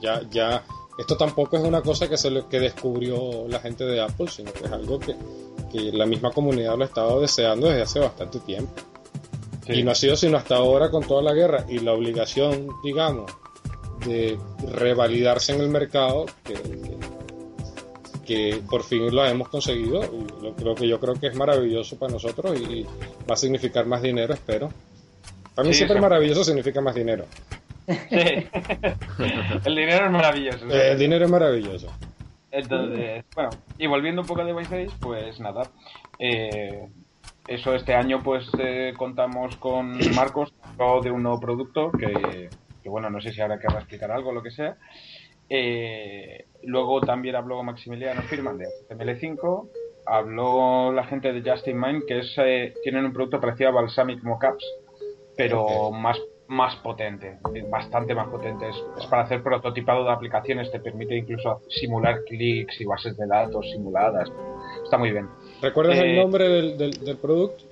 Ya, 0.00 0.20
ya, 0.30 0.64
esto 0.98 1.16
tampoco 1.16 1.56
es 1.56 1.62
una 1.62 1.80
cosa 1.80 2.08
que 2.08 2.16
se 2.16 2.30
lo, 2.30 2.48
que 2.48 2.58
descubrió 2.60 3.46
la 3.48 3.60
gente 3.60 3.84
de 3.84 4.00
Apple, 4.02 4.28
sino 4.28 4.52
que 4.52 4.64
es 4.64 4.72
algo 4.72 4.98
que, 4.98 5.14
que 5.72 5.92
la 5.92 6.06
misma 6.06 6.30
comunidad 6.32 6.76
lo 6.76 6.82
ha 6.82 6.86
estado 6.86 7.20
deseando 7.20 7.68
desde 7.68 7.82
hace 7.82 7.98
bastante 8.00 8.40
tiempo. 8.40 8.72
Sí. 9.66 9.74
Y 9.74 9.82
no 9.84 9.92
ha 9.92 9.94
sido 9.94 10.16
sino 10.16 10.36
hasta 10.38 10.56
ahora 10.56 10.90
con 10.90 11.04
toda 11.06 11.22
la 11.22 11.32
guerra 11.32 11.64
y 11.68 11.78
la 11.78 11.92
obligación, 11.92 12.68
digamos, 12.82 13.30
de 14.04 14.36
revalidarse 14.72 15.52
en 15.54 15.60
el 15.60 15.68
mercado 15.68 16.26
que, 16.42 16.54
que, 16.54 16.96
que 18.26 18.62
por 18.68 18.82
fin 18.82 19.14
lo 19.14 19.24
hemos 19.24 19.48
conseguido. 19.48 20.02
Y 20.02 20.42
lo, 20.42 20.50
lo 20.58 20.74
que 20.74 20.88
yo 20.88 20.98
creo 20.98 21.14
que 21.14 21.28
es 21.28 21.36
maravilloso 21.36 21.96
para 21.96 22.12
nosotros 22.12 22.58
y 22.60 22.82
va 22.82 23.34
a 23.34 23.36
significar 23.36 23.86
más 23.86 24.02
dinero, 24.02 24.34
espero. 24.34 24.68
Para 25.54 25.68
mí 25.68 25.72
Sí, 25.74 25.78
siempre 25.78 25.98
sí. 25.98 26.02
maravilloso 26.02 26.42
significa 26.44 26.80
más 26.80 26.94
dinero. 26.96 27.26
Sí. 27.86 28.46
el 29.64 29.76
dinero 29.76 30.06
es 30.06 30.10
maravilloso. 30.12 30.66
El 30.70 30.98
dinero 30.98 31.24
es 31.24 31.30
maravilloso. 31.30 31.92
Entonces, 32.50 33.24
bueno, 33.34 33.50
y 33.78 33.86
volviendo 33.86 34.22
un 34.22 34.28
poco 34.28 34.42
a 34.42 34.44
Device 34.44 34.88
pues 35.00 35.40
nada. 35.40 35.62
eh, 36.18 36.86
eso 37.48 37.74
este 37.74 37.94
año 37.94 38.22
pues 38.22 38.46
eh, 38.58 38.94
contamos 38.96 39.56
con 39.56 39.98
Marcos 40.14 40.52
de 41.02 41.10
un 41.10 41.22
nuevo 41.22 41.40
producto 41.40 41.90
que, 41.92 42.48
que, 42.82 42.88
bueno, 42.88 43.08
no 43.10 43.20
sé 43.20 43.32
si 43.32 43.40
ahora 43.40 43.58
querrá 43.58 43.78
explicar 43.78 44.10
algo 44.10 44.32
lo 44.32 44.42
que 44.42 44.50
sea. 44.50 44.76
Eh, 45.48 46.46
luego 46.62 47.00
también 47.00 47.36
habló 47.36 47.62
Maximiliano 47.62 48.22
Firman 48.22 48.58
de 48.58 48.66
HTML5. 48.88 49.68
Habló 50.06 50.92
la 50.92 51.04
gente 51.04 51.32
de 51.32 51.48
Justin 51.48 51.78
Mind, 51.78 52.04
que 52.06 52.20
es 52.20 52.34
eh, 52.38 52.74
tienen 52.82 53.04
un 53.04 53.12
producto 53.12 53.40
parecido 53.40 53.70
a 53.70 53.72
Balsamic 53.72 54.22
Mockups, 54.24 54.64
pero 55.36 55.90
más 55.92 56.18
más 56.48 56.76
potente, 56.76 57.38
bastante 57.70 58.14
más 58.14 58.28
potente. 58.28 58.68
Es, 58.68 58.76
es 58.98 59.06
para 59.06 59.22
hacer 59.22 59.42
prototipado 59.42 60.04
de 60.04 60.12
aplicaciones, 60.12 60.70
te 60.70 60.80
permite 60.80 61.16
incluso 61.16 61.60
simular 61.68 62.24
clics 62.24 62.80
y 62.80 62.84
bases 62.84 63.16
de 63.16 63.26
datos 63.26 63.64
simuladas. 63.70 64.28
Está 64.84 64.98
muy 64.98 65.10
bien. 65.12 65.28
¿Recuerdas 65.60 65.96
el 65.98 66.10
Eh, 66.10 66.16
nombre 66.20 66.48
del, 66.48 66.76
del, 66.78 66.90
del 67.04 67.16
producto? 67.16 67.64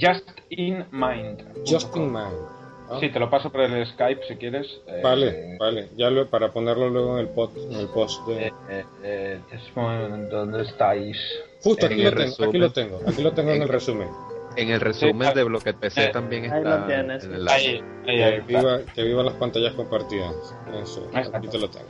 Just 0.00 0.28
in 0.50 0.84
Mind. 0.92 1.42
Justin 1.66 2.12
Mind. 2.12 2.56
Ah, 2.88 2.98
Sí, 3.00 3.08
te 3.10 3.18
lo 3.18 3.28
paso 3.28 3.50
por 3.50 3.62
el 3.62 3.84
Skype 3.84 4.22
si 4.28 4.36
quieres. 4.36 4.80
Eh, 4.86 5.00
Vale, 5.02 5.56
vale. 5.58 5.88
Ya 5.96 6.08
lo, 6.08 6.28
para 6.28 6.52
ponerlo 6.52 6.88
luego 6.88 7.14
en 7.18 7.26
el, 7.26 7.28
pod, 7.32 7.50
en 7.56 7.72
el 7.80 7.88
post 7.88 8.24
de... 8.28 8.46
eh, 8.46 8.52
eh, 8.70 8.84
eh, 9.02 9.40
just 9.50 9.74
¿Dónde 9.74 10.62
estáis? 10.62 11.16
Justo 11.64 11.88
lo, 11.88 12.12
tengo, 12.12 12.44
aquí 12.44 12.58
lo 12.58 12.70
tengo, 12.70 13.00
aquí 13.04 13.22
lo 13.22 13.32
tengo 13.32 13.50
en 13.50 13.62
el 13.62 13.68
resumen. 13.68 14.08
En 14.56 14.70
el 14.70 14.80
resumen 14.80 15.28
Sí, 15.28 15.34
de 15.34 15.44
Blocket 15.44 15.76
PC 15.76 16.04
eh, 16.04 16.08
también 16.08 16.44
ahí 16.52 16.62
lo 16.62 16.70
está 16.74 16.86
tienes. 16.86 17.24
en 17.24 17.34
el 17.34 17.48
Ahí, 17.48 17.82
ahí, 18.06 18.22
ahí 18.22 18.32
Que 18.32 18.36
está. 18.38 18.60
viva, 18.60 18.78
que 18.94 19.02
viva 19.04 19.22
las 19.22 19.34
pantallas 19.34 19.72
compartidas. 19.74 20.34
Eso, 20.82 21.08
está. 21.14 21.36
aquí 21.38 21.48
te 21.48 21.58
lo 21.58 21.68
tengo. 21.70 21.86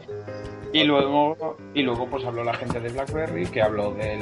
Y 0.72 0.84
luego, 0.84 1.56
y 1.74 1.82
luego 1.82 2.06
pues 2.10 2.24
habló 2.24 2.42
la 2.44 2.54
gente 2.54 2.80
de 2.80 2.88
BlackBerry 2.90 3.46
que 3.46 3.62
habló 3.62 3.92
del, 3.94 4.20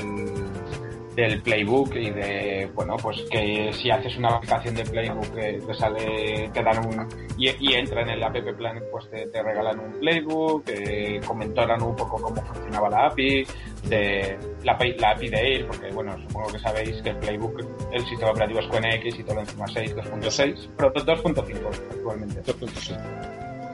del 1.15 1.41
playbook 1.43 1.95
y 1.95 2.11
de, 2.11 2.71
bueno, 2.75 2.97
pues 2.97 3.23
que 3.31 3.73
si 3.73 3.91
haces 3.91 4.17
una 4.17 4.37
aplicación 4.37 4.75
de 4.75 4.85
playbook 4.85 5.37
eh, 5.37 5.61
te 5.65 5.75
sale, 5.75 6.51
te 6.53 6.63
dan 6.63 6.79
un, 6.87 7.09
y, 7.39 7.49
y 7.61 7.75
entra 7.75 8.03
en 8.03 8.11
el 8.11 8.23
app 8.23 8.37
plan, 8.57 8.83
pues 8.91 9.09
te, 9.11 9.27
te 9.27 9.43
regalan 9.43 9.79
un 9.79 9.93
playbook, 10.01 10.69
eh, 10.69 11.21
comentaron 11.27 11.83
un 11.83 11.95
poco 11.95 12.21
cómo 12.21 12.43
funcionaba 12.43 12.91
la 12.91 13.07
API, 13.07 13.47
de, 13.85 14.39
la, 14.65 14.73
API 14.73 14.95
la 14.99 15.11
API 15.11 15.29
de 15.29 15.37
Air, 15.37 15.67
porque 15.67 15.91
bueno, 15.91 16.17
supongo 16.19 16.53
que 16.53 16.59
sabéis 16.59 17.03
que 17.03 17.11
el 17.11 17.17
playbook, 17.19 17.61
el 17.93 18.07
sistema 18.07 18.33
operativo 18.33 18.61
es 18.61 18.67
QNX 18.67 19.19
y 19.19 19.25
todo 19.25 19.41
encima 19.41 19.67
6, 19.67 19.97
2.6, 19.97 20.69
pero 20.77 20.93
2.5 20.93 21.67
actualmente. 21.93 22.43
2.5. 22.43 23.25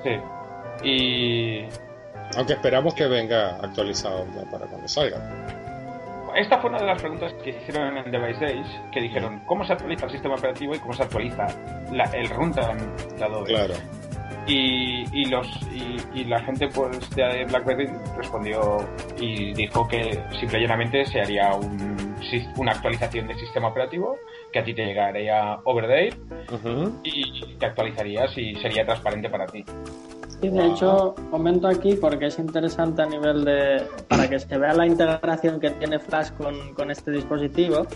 Sí. 0.03 0.11
Y, 0.83 1.69
Aunque 2.37 2.55
esperamos 2.55 2.95
que 2.95 3.07
venga 3.07 3.57
actualizado 3.57 4.27
ya 4.35 4.51
para 4.51 4.67
cuando 4.67 4.89
salga. 4.89 5.60
Esta 6.35 6.59
fue 6.61 6.71
una 6.71 6.79
de 6.79 6.87
las 6.87 7.01
preguntas 7.01 7.33
que 7.43 7.51
hicieron 7.51 7.97
en 7.99 8.11
Device 8.11 8.45
Days, 8.45 8.67
que 8.93 9.01
dijeron 9.01 9.41
cómo 9.47 9.65
se 9.65 9.73
actualiza 9.73 10.07
el 10.07 10.13
sistema 10.13 10.35
operativo 10.35 10.75
y 10.75 10.79
cómo 10.79 10.93
se 10.93 11.03
actualiza 11.03 11.47
la- 11.93 12.05
el 12.15 12.29
runtime 12.31 12.75
de 13.19 13.25
Adobe. 13.25 13.47
Claro. 13.53 13.75
Y, 14.47 15.05
y 15.13 15.27
los 15.27 15.47
y, 15.71 15.97
y 16.21 16.25
la 16.25 16.41
gente 16.43 16.67
pues 16.75 17.09
de 17.11 17.45
BlackBerry 17.45 17.89
respondió 18.17 18.79
y 19.21 19.53
dijo 19.53 19.87
que 19.87 20.19
simple 20.41 20.59
y 20.59 20.63
llanamente 20.63 21.05
se 21.05 21.21
haría 21.21 21.53
un, 21.55 22.17
una 22.57 22.73
actualización 22.73 23.29
del 23.29 23.39
sistema 23.39 23.69
operativo 23.69 24.17
que 24.53 24.59
a 24.61 24.65
ti 24.65 24.73
te 24.75 24.85
llegaría 24.87 25.57
over 25.65 25.87
the 25.87 26.05
air 26.07 26.17
Ujú. 26.53 27.01
y 27.05 27.55
te 27.59 27.67
actualizarías 27.67 28.37
y 28.39 28.55
sería 28.57 28.85
transparente 28.85 29.29
para 29.29 29.47
ti. 29.47 29.65
Y 30.43 30.49
de 30.49 30.67
hecho, 30.69 31.15
comento 31.31 31.69
aquí 31.69 31.95
porque 31.95 32.27
es 32.27 32.39
interesante 32.39 33.03
a 33.03 33.07
nivel 33.07 33.45
de. 33.45 33.83
para 34.09 34.29
que 34.29 34.39
se 34.39 34.57
vea 34.57 34.73
la 34.73 34.87
integración 34.87 35.61
que 35.61 35.71
tiene 35.71 35.99
Flash 35.99 36.31
con, 36.33 36.75
con 36.75 36.91
este 36.91 37.11
dispositivo. 37.11 37.87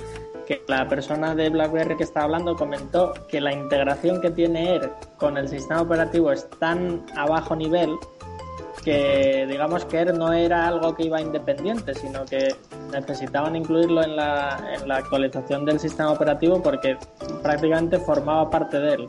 Que 0.46 0.62
la 0.68 0.86
persona 0.86 1.34
de 1.34 1.48
BlackBerry 1.48 1.96
que 1.96 2.02
estaba 2.02 2.26
hablando 2.26 2.54
comentó 2.54 3.14
que 3.28 3.40
la 3.40 3.54
integración 3.54 4.20
que 4.20 4.30
tiene 4.30 4.74
Air 4.74 4.92
con 5.16 5.38
el 5.38 5.48
sistema 5.48 5.80
operativo 5.80 6.30
es 6.32 6.46
tan 6.58 7.02
a 7.16 7.26
bajo 7.26 7.56
nivel 7.56 7.96
que 8.84 9.46
digamos 9.48 9.86
que 9.86 9.98
Air 9.98 10.14
no 10.14 10.32
era 10.32 10.68
algo 10.68 10.94
que 10.94 11.04
iba 11.04 11.20
independiente, 11.20 11.94
sino 11.94 12.26
que 12.26 12.54
necesitaban 12.92 13.56
incluirlo 13.56 14.04
en 14.04 14.16
la, 14.16 14.74
en 14.74 14.86
la 14.86 14.96
actualización 14.96 15.64
del 15.64 15.80
sistema 15.80 16.12
operativo 16.12 16.62
porque 16.62 16.98
prácticamente 17.42 17.98
formaba 17.98 18.50
parte 18.50 18.78
de 18.78 18.94
él. 18.94 19.06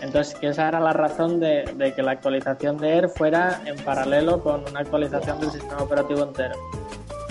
Entonces, 0.00 0.34
que 0.38 0.48
esa 0.48 0.68
era 0.68 0.80
la 0.80 0.92
razón 0.92 1.40
de, 1.40 1.64
de 1.76 1.94
que 1.94 2.02
la 2.02 2.12
actualización 2.12 2.76
de 2.78 2.90
Air 2.94 3.08
fuera 3.08 3.62
en 3.64 3.76
paralelo 3.84 4.42
con 4.42 4.64
una 4.68 4.80
actualización 4.80 5.40
del 5.40 5.50
sistema 5.50 5.78
operativo 5.82 6.22
entero. 6.22 6.54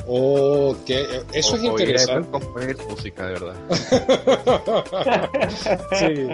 Oh, 0.10 0.74
que 0.86 1.02
eso 1.34 1.56
es 1.58 1.64
O- 1.64 1.74
oír 1.74 1.82
interesante. 1.90 2.30
componer 2.32 2.78
música, 2.90 3.28
de 3.28 3.34
verdad. 3.34 3.56
Sí. 6.00 6.28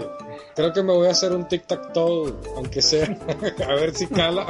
Creo 0.56 0.72
que 0.74 0.84
me 0.84 0.94
voy 0.94 1.08
a 1.08 1.12
hacer 1.12 1.32
un 1.32 1.48
tic-tac-toe, 1.48 2.34
aunque 2.58 2.82
sea, 2.82 3.06
a 3.68 3.74
ver 3.74 3.94
si 3.96 4.06
cala. 4.08 4.46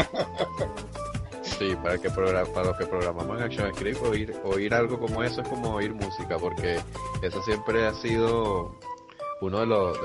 Sí, 1.41 1.75
para, 1.81 1.97
que 1.97 2.09
para 2.09 2.43
los 2.43 2.77
que 2.77 2.85
programamos 2.85 3.37
en 3.37 3.43
ActionScript, 3.45 4.01
oír, 4.03 4.35
oír 4.43 4.73
algo 4.73 4.99
como 4.99 5.23
eso 5.23 5.41
es 5.41 5.47
como 5.47 5.75
oír 5.75 5.93
música, 5.93 6.37
porque 6.37 6.77
eso 7.21 7.41
siempre 7.43 7.87
ha 7.87 7.93
sido 7.93 8.75
uno 9.45 9.59
de 9.59 9.65
los, 9.65 9.97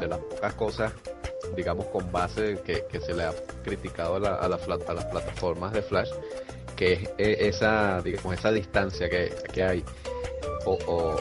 de 0.00 0.06
las 0.08 0.18
pocas 0.18 0.54
cosas, 0.54 0.92
digamos, 1.54 1.86
con 1.86 2.10
base 2.12 2.60
que, 2.64 2.84
que 2.90 3.00
se 3.00 3.14
le 3.14 3.24
ha 3.24 3.32
criticado 3.64 4.16
a, 4.16 4.20
la- 4.20 4.34
a, 4.34 4.44
a 4.44 4.48
las 4.48 4.60
plataformas 5.06 5.72
de 5.72 5.82
Flash, 5.82 6.10
que 6.76 6.92
es 6.94 7.08
eh, 7.18 7.36
esa, 7.48 8.00
digamos, 8.02 8.34
esa 8.34 8.50
distancia 8.52 9.08
que, 9.08 9.34
que 9.52 9.62
hay, 9.62 9.84
o, 10.66 10.78
o 10.86 11.16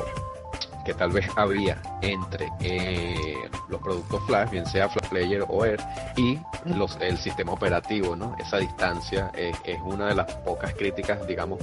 que 0.86 0.94
tal 0.94 1.10
vez 1.12 1.26
había 1.36 1.82
entre 2.04 2.48
eh, 2.62 3.36
los 3.70 3.82
productos 3.82 4.22
Flash, 4.28 4.52
bien 4.52 4.66
sea 4.68 4.88
Flash 4.88 5.10
Player 5.10 5.44
o 5.48 5.66
Air, 5.66 5.80
y 6.16 6.40
los, 6.66 6.96
el 7.02 7.18
sistema 7.18 7.54
operativo, 7.54 8.16
¿no? 8.16 8.36
Esa 8.40 8.58
distancia 8.58 9.32
es, 9.36 9.58
es 9.66 9.80
una 9.82 10.08
de 10.10 10.16
las 10.16 10.32
pocas 10.38 10.74
críticas, 10.76 11.26
digamos, 11.26 11.60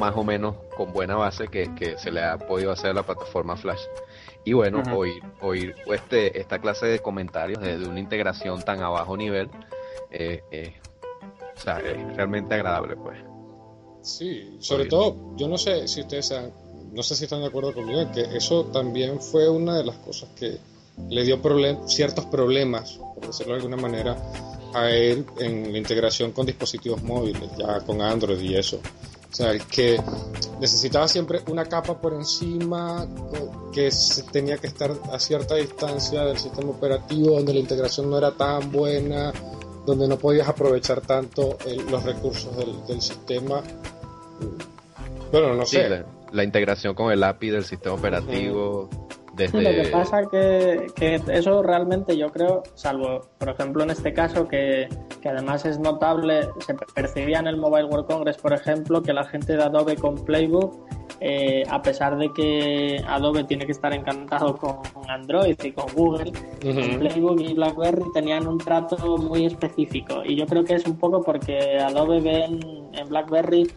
más 0.00 0.16
o 0.16 0.24
menos 0.24 0.56
con 0.76 0.92
buena 0.92 1.14
base 1.14 1.46
que, 1.46 1.72
que 1.76 1.96
se 1.98 2.10
le 2.10 2.24
ha 2.24 2.38
podido 2.38 2.72
hacer 2.72 2.90
a 2.90 2.94
la 2.94 3.02
plataforma 3.04 3.56
Flash. 3.56 3.82
Y 4.46 4.52
bueno, 4.52 4.78
Ujú. 4.78 4.96
oír, 5.00 5.22
oír 5.42 5.74
este, 5.92 6.38
esta 6.40 6.60
clase 6.60 6.86
de 6.86 7.00
comentarios 7.00 7.60
de, 7.60 7.78
de 7.78 7.86
una 7.86 7.98
integración 8.00 8.62
tan 8.62 8.80
a 8.80 8.88
bajo 8.88 9.16
nivel, 9.16 9.50
eh, 10.10 10.40
eh, 10.52 10.72
o 11.56 11.60
sea, 11.60 11.78
es 11.80 12.16
realmente 12.16 12.54
agradable, 12.54 12.94
pues. 12.96 13.18
Sí, 14.02 14.56
sobre 14.60 14.84
todo, 14.86 15.16
yo 15.36 15.48
no 15.48 15.58
sé 15.58 15.88
si 15.88 16.00
ustedes 16.02 16.26
sean- 16.26 16.52
no 16.92 17.02
sé 17.02 17.16
si 17.16 17.24
están 17.24 17.40
de 17.40 17.48
acuerdo 17.48 17.74
conmigo 17.74 18.08
que 18.12 18.20
eso 18.36 18.66
también 18.66 19.20
fue 19.20 19.48
una 19.50 19.76
de 19.78 19.84
las 19.84 19.96
cosas 19.96 20.28
que 20.38 20.58
le 21.10 21.24
dio 21.24 21.42
problem- 21.42 21.86
ciertos 21.88 22.24
problemas, 22.26 23.00
por 23.16 23.26
decirlo 23.26 23.54
de 23.54 23.58
alguna 23.62 23.76
manera, 23.76 24.16
a 24.74 24.88
él 24.90 25.26
en 25.40 25.72
la 25.72 25.78
integración 25.78 26.30
con 26.30 26.46
dispositivos 26.46 27.02
móviles, 27.02 27.50
ya 27.58 27.80
con 27.80 28.00
Android 28.00 28.38
y 28.40 28.54
eso. 28.54 28.80
O 29.36 29.38
sea, 29.38 29.50
el 29.50 29.62
que 29.66 30.00
necesitaba 30.60 31.06
siempre 31.08 31.42
una 31.50 31.66
capa 31.66 32.00
por 32.00 32.14
encima 32.14 33.06
que 33.70 33.90
tenía 34.32 34.56
que 34.56 34.66
estar 34.66 34.90
a 35.12 35.18
cierta 35.18 35.56
distancia 35.56 36.22
del 36.24 36.38
sistema 36.38 36.70
operativo, 36.70 37.36
donde 37.36 37.52
la 37.52 37.58
integración 37.60 38.08
no 38.08 38.16
era 38.16 38.30
tan 38.32 38.72
buena, 38.72 39.34
donde 39.84 40.08
no 40.08 40.16
podías 40.16 40.48
aprovechar 40.48 41.02
tanto 41.02 41.58
el- 41.66 41.84
los 41.90 42.02
recursos 42.04 42.56
del, 42.56 42.86
del 42.86 43.02
sistema. 43.02 43.60
Bueno, 45.30 45.52
no 45.54 45.66
Sí, 45.66 45.76
sé. 45.76 45.88
la, 45.90 46.06
la 46.32 46.42
integración 46.42 46.94
con 46.94 47.12
el 47.12 47.22
API 47.22 47.50
del 47.50 47.64
sistema 47.66 47.94
operativo, 47.94 48.88
desde... 49.36 49.62
Lo 49.62 49.70
que 49.82 49.88
pasa 49.90 50.22
que, 50.30 50.86
que 50.96 51.20
eso 51.28 51.62
realmente 51.62 52.16
yo 52.16 52.30
creo, 52.32 52.62
salvo 52.74 53.20
por 53.38 53.50
ejemplo 53.50 53.82
en 53.84 53.90
este 53.90 54.12
caso 54.12 54.48
que, 54.48 54.88
que 55.20 55.28
además 55.28 55.64
es 55.66 55.78
notable, 55.78 56.48
se 56.66 56.74
percibía 56.94 57.38
en 57.38 57.46
el 57.46 57.56
Mobile 57.56 57.84
World 57.84 58.06
Congress 58.06 58.36
por 58.38 58.52
ejemplo 58.52 59.02
que 59.02 59.12
la 59.12 59.24
gente 59.24 59.56
de 59.56 59.62
Adobe 59.62 59.96
con 59.96 60.14
Playbook, 60.24 60.86
eh, 61.20 61.62
a 61.70 61.80
pesar 61.82 62.18
de 62.18 62.30
que 62.32 63.02
Adobe 63.06 63.44
tiene 63.44 63.64
que 63.64 63.72
estar 63.72 63.92
encantado 63.94 64.56
con 64.56 64.78
Android 65.08 65.56
y 65.62 65.72
con 65.72 65.86
Google, 65.94 66.30
Ujú. 66.64 66.98
Playbook 66.98 67.40
y 67.40 67.54
BlackBerry 67.54 68.04
tenían 68.12 68.46
un 68.46 68.58
trato 68.58 69.16
muy 69.18 69.46
específico 69.46 70.22
y 70.24 70.36
yo 70.36 70.46
creo 70.46 70.64
que 70.64 70.74
es 70.74 70.86
un 70.86 70.98
poco 70.98 71.22
porque 71.22 71.78
Adobe 71.78 72.20
ve 72.20 72.44
en, 72.44 72.60
en 72.92 73.08
BlackBerry 73.08 73.70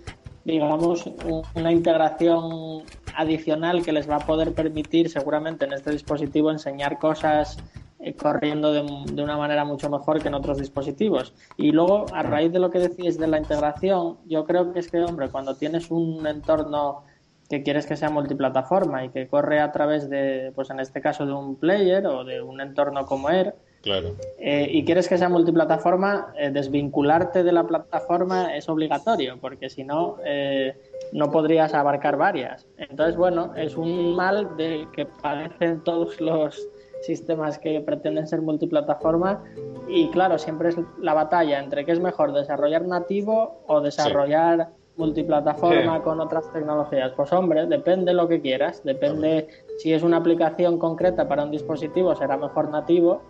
digamos 0.45 1.05
un- 1.05 1.43
una 1.55 1.71
integración 1.71 2.83
adicional 3.15 3.83
que 3.83 3.91
les 3.91 4.09
va 4.09 4.17
a 4.17 4.25
poder 4.25 4.53
permitir 4.53 5.09
seguramente 5.09 5.65
en 5.65 5.73
este 5.73 5.91
dispositivo 5.91 6.51
enseñar 6.51 6.99
cosas 6.99 7.57
eh, 7.99 8.13
corriendo 8.13 8.71
de, 8.71 8.81
de 9.13 9.23
una 9.23 9.37
manera 9.37 9.65
mucho 9.65 9.89
mejor 9.89 10.21
que 10.21 10.29
en 10.29 10.33
otros 10.33 10.57
dispositivos. 10.57 11.33
Y 11.57 11.71
luego 11.71 12.05
a 12.13 12.23
raíz 12.23 12.51
de 12.51 12.59
lo 12.59 12.69
que 12.69 12.79
decís 12.79 13.17
de 13.17 13.27
la 13.27 13.37
integración 13.37 14.17
yo 14.25 14.45
creo 14.45 14.71
que 14.71 14.79
es 14.79 14.89
que 14.89 14.99
hombre 14.99 15.29
cuando 15.29 15.55
tienes 15.55 15.91
un 15.91 16.25
entorno 16.25 17.03
que 17.49 17.63
quieres 17.63 17.87
que 17.87 17.97
sea 17.97 18.09
multiplataforma 18.09 19.03
y 19.03 19.09
que 19.09 19.27
corre 19.27 19.59
a 19.59 19.71
través 19.71 20.09
de, 20.09 20.51
pues 20.55 20.69
en 20.69 20.79
este 20.79 21.01
caso 21.01 21.25
de 21.25 21.33
un 21.33 21.55
player 21.55 22.05
o 22.05 22.23
de 22.23 22.41
un 22.41 22.61
entorno 22.61 23.05
como 23.05 23.29
Air, 23.31 23.55
Claro. 23.81 24.15
eh, 24.37 24.67
y 24.69 24.83
quieres 24.83 25.07
que 25.07 25.17
sea 25.17 25.29
multiplataforma, 25.29 26.33
eh, 26.37 26.49
desvincularte 26.51 27.43
de 27.43 27.51
la 27.51 27.65
plataforma 27.65 28.55
es 28.55 28.67
obligatorio, 28.67 29.37
porque 29.39 29.69
si 29.69 29.83
no, 29.83 30.17
eh, 30.25 30.75
no 31.13 31.31
podrías 31.31 31.73
abarcar 31.73 32.17
varias. 32.17 32.67
Entonces, 32.77 33.15
bueno, 33.15 33.53
es 33.55 33.77
un 33.77 34.15
mal 34.15 34.57
del 34.57 34.91
que 34.91 35.05
padecen 35.05 35.83
todos 35.83 36.19
los 36.19 36.67
sistemas 37.01 37.57
que 37.57 37.79
pretenden 37.79 38.27
ser 38.27 38.41
multiplataforma 38.41 39.43
y 39.87 40.09
claro, 40.09 40.37
siempre 40.37 40.69
es 40.69 40.75
la 41.01 41.13
batalla 41.13 41.59
entre 41.59 41.85
qué 41.85 41.93
es 41.93 41.99
mejor, 42.01 42.33
desarrollar 42.33 42.85
nativo 42.85 43.63
o 43.67 43.79
desarrollar 43.79 44.69
multiplataforma 44.97 45.95
Sí. 45.97 46.03
con 46.03 46.19
otras 46.19 46.51
tecnologías. 46.51 47.13
Pues 47.15 47.31
hombre, 47.31 47.65
depende 47.67 48.13
lo 48.13 48.27
que 48.27 48.41
quieras, 48.41 48.83
depende 48.83 49.47
si 49.77 49.93
es 49.93 50.03
una 50.03 50.17
aplicación 50.17 50.77
concreta 50.77 51.27
para 51.29 51.43
un 51.45 51.51
dispositivo 51.51 52.13
será 52.15 52.35
mejor 52.35 52.69
nativo, 52.69 53.21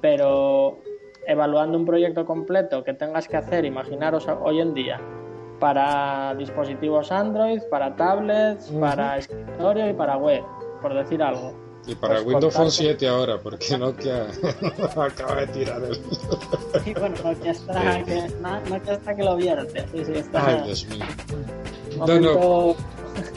pero 0.00 0.78
evaluando 1.26 1.76
un 1.78 1.84
proyecto 1.84 2.24
completo 2.24 2.82
que 2.84 2.94
tengas 2.94 3.28
que 3.28 3.36
hacer, 3.36 3.64
imaginaros 3.64 4.26
hoy 4.42 4.60
en 4.60 4.74
día, 4.74 5.00
para 5.60 6.34
dispositivos 6.36 7.10
Android, 7.12 7.60
para 7.70 7.94
tablets, 7.96 8.66
para 8.80 9.18
escritorio 9.18 9.88
y 9.88 9.92
para 9.92 10.16
web, 10.16 10.42
por 10.80 10.94
decir 10.94 11.22
algo. 11.22 11.52
Y 11.86 11.94
para 11.94 12.14
Pues 12.16 12.26
Windows 12.26 12.54
Phone 12.54 12.66
contarte- 12.66 12.98
7 12.98 13.08
ahora, 13.08 13.38
porque 13.38 13.78
Nokia 13.78 14.26
acaba 14.96 15.36
de 15.36 15.46
tirar 15.48 15.82
el... 15.82 15.98
Y 16.84 16.92
bueno, 16.92 17.14
no 17.24 17.40
que 17.40 17.50
está 17.50 18.04
que, 18.04 18.28
no, 18.42 18.60
no 18.60 18.82
que 18.82 18.92
está 18.92 19.14
que 19.16 19.22
lo 19.24 19.36
vierte. 19.36 19.86
Sí, 19.92 20.04
sí, 20.04 20.12
está. 20.14 20.46
Ay, 20.46 20.62
Dios 20.66 20.86
mío. 20.88 21.04
No, 21.98 22.06
momento- 22.06 22.76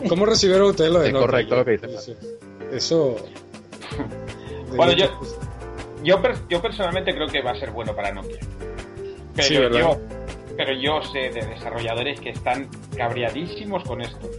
no. 0.02 0.10
¿Cómo 0.10 0.26
recibieron 0.26 0.70
ustedes 0.70 0.92
lo 0.92 1.00
de 1.00 1.08
Es 1.08 1.14
Nokia? 1.14 1.28
correcto 1.28 1.56
lo 1.56 1.66
que 1.66 1.72
dice 1.72 1.88
Eso. 1.96 2.14
Eso... 2.72 3.16
Bueno, 4.76 4.94
yo, 4.94 5.06
yo, 6.04 6.20
yo 6.50 6.62
personalmente 6.62 7.14
creo 7.14 7.28
que 7.28 7.42
va 7.42 7.52
a 7.52 7.56
ser 7.56 7.72
bueno 7.72 7.96
para 7.96 8.12
Nokia. 8.12 8.38
Pero, 9.36 9.70
yo, 9.78 9.98
pero 10.58 10.74
yo 10.74 11.02
sé 11.04 11.30
de 11.30 11.46
desarrolladores 11.46 12.20
que 12.20 12.30
están 12.32 12.68
cabreadísimos 12.98 13.84
con 13.84 14.02
esto. 14.02 14.30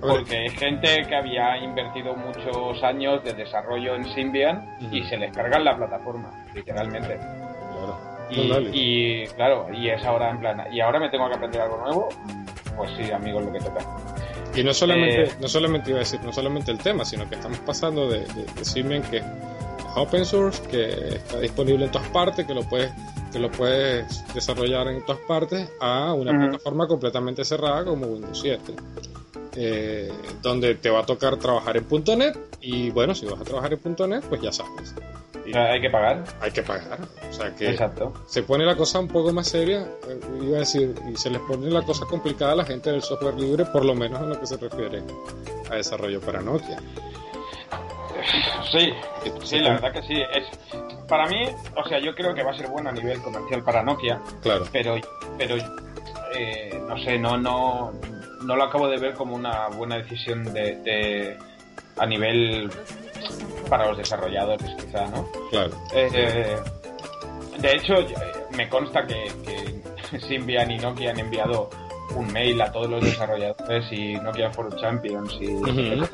Porque 0.00 0.36
hay 0.36 0.50
gente 0.50 1.02
que 1.08 1.16
había 1.16 1.56
invertido 1.58 2.14
muchos 2.14 2.82
años 2.84 3.24
de 3.24 3.32
desarrollo 3.32 3.96
en 3.96 4.04
Symbian 4.14 4.76
y 4.92 5.02
se 5.04 5.16
les 5.16 5.32
carga 5.34 5.58
la 5.58 5.76
plataforma, 5.76 6.30
literalmente. 6.54 7.16
claro. 7.16 7.98
Y, 8.30 8.48
No, 8.48 8.54
dale. 8.54 8.70
y, 8.72 9.26
claro, 9.36 9.66
y 9.72 9.88
es 9.88 10.04
ahora 10.04 10.30
en 10.30 10.40
plan, 10.40 10.64
y 10.72 10.80
ahora 10.80 10.98
me 11.00 11.08
tengo 11.08 11.28
que 11.28 11.34
aprender 11.36 11.60
algo 11.62 11.78
nuevo, 11.78 12.08
pues 12.76 12.90
sí, 12.96 13.10
amigos, 13.10 13.44
lo 13.44 13.52
que 13.52 13.60
toca. 13.60 13.80
Y 14.54 14.62
no 14.64 14.74
solamente, 14.74 15.22
Eh, 15.24 15.30
no 15.40 15.48
solamente 15.48 15.90
iba 15.90 15.98
a 15.98 16.00
decir, 16.00 16.20
no 16.22 16.32
solamente 16.32 16.70
el 16.70 16.78
tema, 16.78 17.04
sino 17.04 17.28
que 17.28 17.36
estamos 17.36 17.58
pasando 17.60 18.08
de, 18.08 18.20
de, 18.20 18.44
de 18.44 18.64
Symbian 18.64 19.02
que 19.02 19.22
open 19.96 20.24
source, 20.24 20.62
que 20.70 21.16
está 21.16 21.40
disponible 21.40 21.84
en 21.86 21.90
todas 21.90 22.08
partes, 22.08 22.46
que 22.46 22.54
lo 22.54 22.62
puedes, 22.62 22.90
que 23.32 23.38
lo 23.38 23.50
puedes 23.50 24.24
desarrollar 24.34 24.88
en 24.88 25.04
todas 25.04 25.20
partes, 25.22 25.68
a 25.80 26.12
una 26.14 26.32
plataforma 26.38 26.86
completamente 26.86 27.44
cerrada 27.44 27.84
como 27.84 28.06
Windows 28.06 28.38
7. 28.40 28.74
eh, 29.58 30.12
donde 30.42 30.74
te 30.74 30.90
va 30.90 31.00
a 31.00 31.06
tocar 31.06 31.36
trabajar 31.38 31.78
en 31.78 31.86
.NET 32.18 32.36
y 32.60 32.90
bueno, 32.90 33.14
si 33.14 33.24
vas 33.24 33.40
a 33.40 33.44
trabajar 33.44 33.72
en 33.72 33.96
.NET, 34.10 34.24
pues 34.24 34.42
ya 34.42 34.52
sabes, 34.52 34.94
O 35.34 35.50
sea, 35.50 35.72
hay 35.72 35.80
que 35.80 35.88
pagar. 35.88 36.24
hay 36.42 36.50
que 36.50 36.62
pagar. 36.62 36.98
O 37.30 37.32
sea 37.32 37.54
que 37.54 37.70
Exacto. 37.70 38.12
se 38.26 38.42
pone 38.42 38.66
la 38.66 38.76
cosa 38.76 38.98
un 39.00 39.08
poco 39.08 39.32
más 39.32 39.48
seria, 39.48 39.80
eh, 40.08 40.20
iba 40.42 40.56
a 40.56 40.60
decir, 40.60 40.94
y 41.10 41.16
se 41.16 41.30
les 41.30 41.40
pone 41.40 41.70
la 41.70 41.80
cosa 41.82 42.04
complicada 42.04 42.52
a 42.52 42.56
la 42.56 42.64
gente 42.66 42.90
del 42.90 43.00
software 43.00 43.40
libre, 43.40 43.64
por 43.64 43.82
lo 43.84 43.94
menos 43.94 44.20
en 44.20 44.28
lo 44.28 44.38
que 44.38 44.46
se 44.46 44.58
refiere 44.58 45.02
a 45.70 45.74
desarrollo 45.76 46.20
para 46.20 46.42
Nokia. 46.42 46.78
Sí, 48.70 48.92
sí, 49.44 49.58
la 49.60 49.70
verdad 49.74 49.92
que 49.92 50.02
sí. 50.02 50.14
Es, 50.34 50.44
para 51.08 51.26
mí, 51.28 51.46
o 51.76 51.88
sea, 51.88 51.98
yo 51.98 52.14
creo 52.14 52.34
que 52.34 52.42
va 52.42 52.50
a 52.50 52.56
ser 52.56 52.68
bueno 52.68 52.90
a 52.90 52.92
nivel 52.92 53.20
comercial 53.22 53.62
para 53.62 53.82
Nokia, 53.82 54.20
Claro, 54.42 54.66
pero, 54.72 54.96
pero 55.38 55.56
eh, 56.34 56.80
no 56.88 56.98
sé, 56.98 57.18
no, 57.18 57.36
no, 57.38 57.92
no 58.42 58.56
lo 58.56 58.64
acabo 58.64 58.88
de 58.88 58.98
ver 58.98 59.14
como 59.14 59.36
una 59.36 59.68
buena 59.68 59.96
decisión 59.98 60.44
de, 60.52 60.76
de- 60.76 61.38
a 61.98 62.06
nivel 62.06 62.70
para 63.70 63.86
los 63.88 63.96
desarrolladores, 63.98 64.70
quizá, 64.76 65.06
¿no? 65.06 65.26
claro. 65.50 65.70
Eh, 65.94 66.56
de 67.58 67.72
hecho, 67.72 67.94
me 68.56 68.68
consta 68.68 69.06
que, 69.06 69.30
que 70.10 70.18
Symbian 70.28 70.70
y 70.70 70.78
Nokia 70.78 71.10
han 71.12 71.18
enviado 71.20 71.70
un 72.16 72.32
mail 72.32 72.60
a 72.62 72.72
todos 72.72 72.88
los 72.88 73.04
desarrolladores 73.04 73.84
y 73.92 74.14
Nokia 74.14 74.50
for 74.52 74.74
Champions 74.76 75.32
y 75.40 75.48
Ujú. 75.54 76.06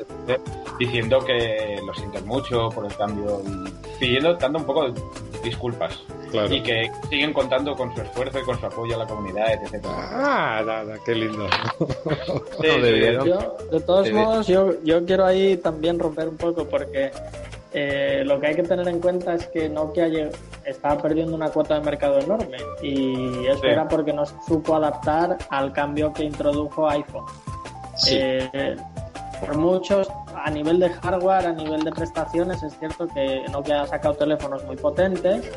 diciendo 0.79 1.19
que 1.25 1.79
lo 1.85 1.93
sienten 1.93 2.25
mucho 2.27 2.69
por 2.69 2.85
el 2.85 2.95
cambio 2.95 3.41
y 3.45 3.99
pidiendo, 3.99 4.33
dando 4.35 4.59
un 4.59 4.65
poco 4.65 4.89
de 4.91 5.01
disculpas 5.43 5.99
Claro. 6.31 6.51
y 6.53 6.61
que 6.63 6.89
siguen 7.11 7.31
contando 7.31 7.75
con 7.75 7.93
su 7.95 8.01
esfuerzo 8.01 8.39
y 8.39 8.43
con 8.43 8.59
su 8.59 8.65
apoyo 8.65 8.95
a 8.95 8.99
la 8.99 9.05
comunidad, 9.05 9.53
etc. 9.53 9.85
Ah, 9.85 10.63
nada, 10.65 10.95
qué 11.05 11.13
lindo. 11.13 11.47
Sí, 11.47 11.85
No, 12.17 12.73
sí, 12.75 12.81
debieron. 12.81 13.27
Yo, 13.27 13.57
de 13.71 13.79
todos 13.81 14.11
modos, 14.11 14.47
yo, 14.47 14.73
yo 14.83 15.05
quiero 15.05 15.25
ahí 15.25 15.57
también 15.57 15.99
romper 15.99 16.27
un 16.29 16.37
poco 16.37 16.65
porque 16.67 17.11
eh, 17.73 18.23
lo 18.25 18.39
que 18.39 18.47
hay 18.47 18.55
que 18.55 18.63
tener 18.63 18.87
en 18.87 18.99
cuenta 18.99 19.33
es 19.33 19.47
que 19.47 19.67
Nokia 19.69 20.07
estaba 20.65 21.01
perdiendo 21.01 21.35
una 21.35 21.49
cuota 21.49 21.75
de 21.75 21.81
mercado 21.81 22.19
enorme 22.19 22.57
y 22.81 23.45
eso 23.47 23.61
Sí. 23.61 23.67
era 23.67 23.87
porque 23.87 24.13
no 24.13 24.25
supo 24.25 24.75
adaptar 24.75 25.37
al 25.49 25.73
cambio 25.73 26.13
que 26.13 26.23
introdujo 26.23 26.87
iPhone. 26.89 27.25
Sí, 27.95 28.17
Eh, 28.19 28.75
por 29.39 29.57
muchos, 29.57 30.09
a 30.35 30.49
nivel 30.49 30.79
de 30.79 30.89
hardware, 30.89 31.47
a 31.47 31.51
nivel 31.53 31.81
de 31.83 31.91
prestaciones, 31.91 32.63
es 32.63 32.77
cierto 32.79 33.07
que 33.07 33.43
Nokia 33.51 33.81
ha 33.81 33.87
sacado 33.87 34.13
teléfonos 34.15 34.63
muy 34.65 34.75
potentes, 34.77 35.51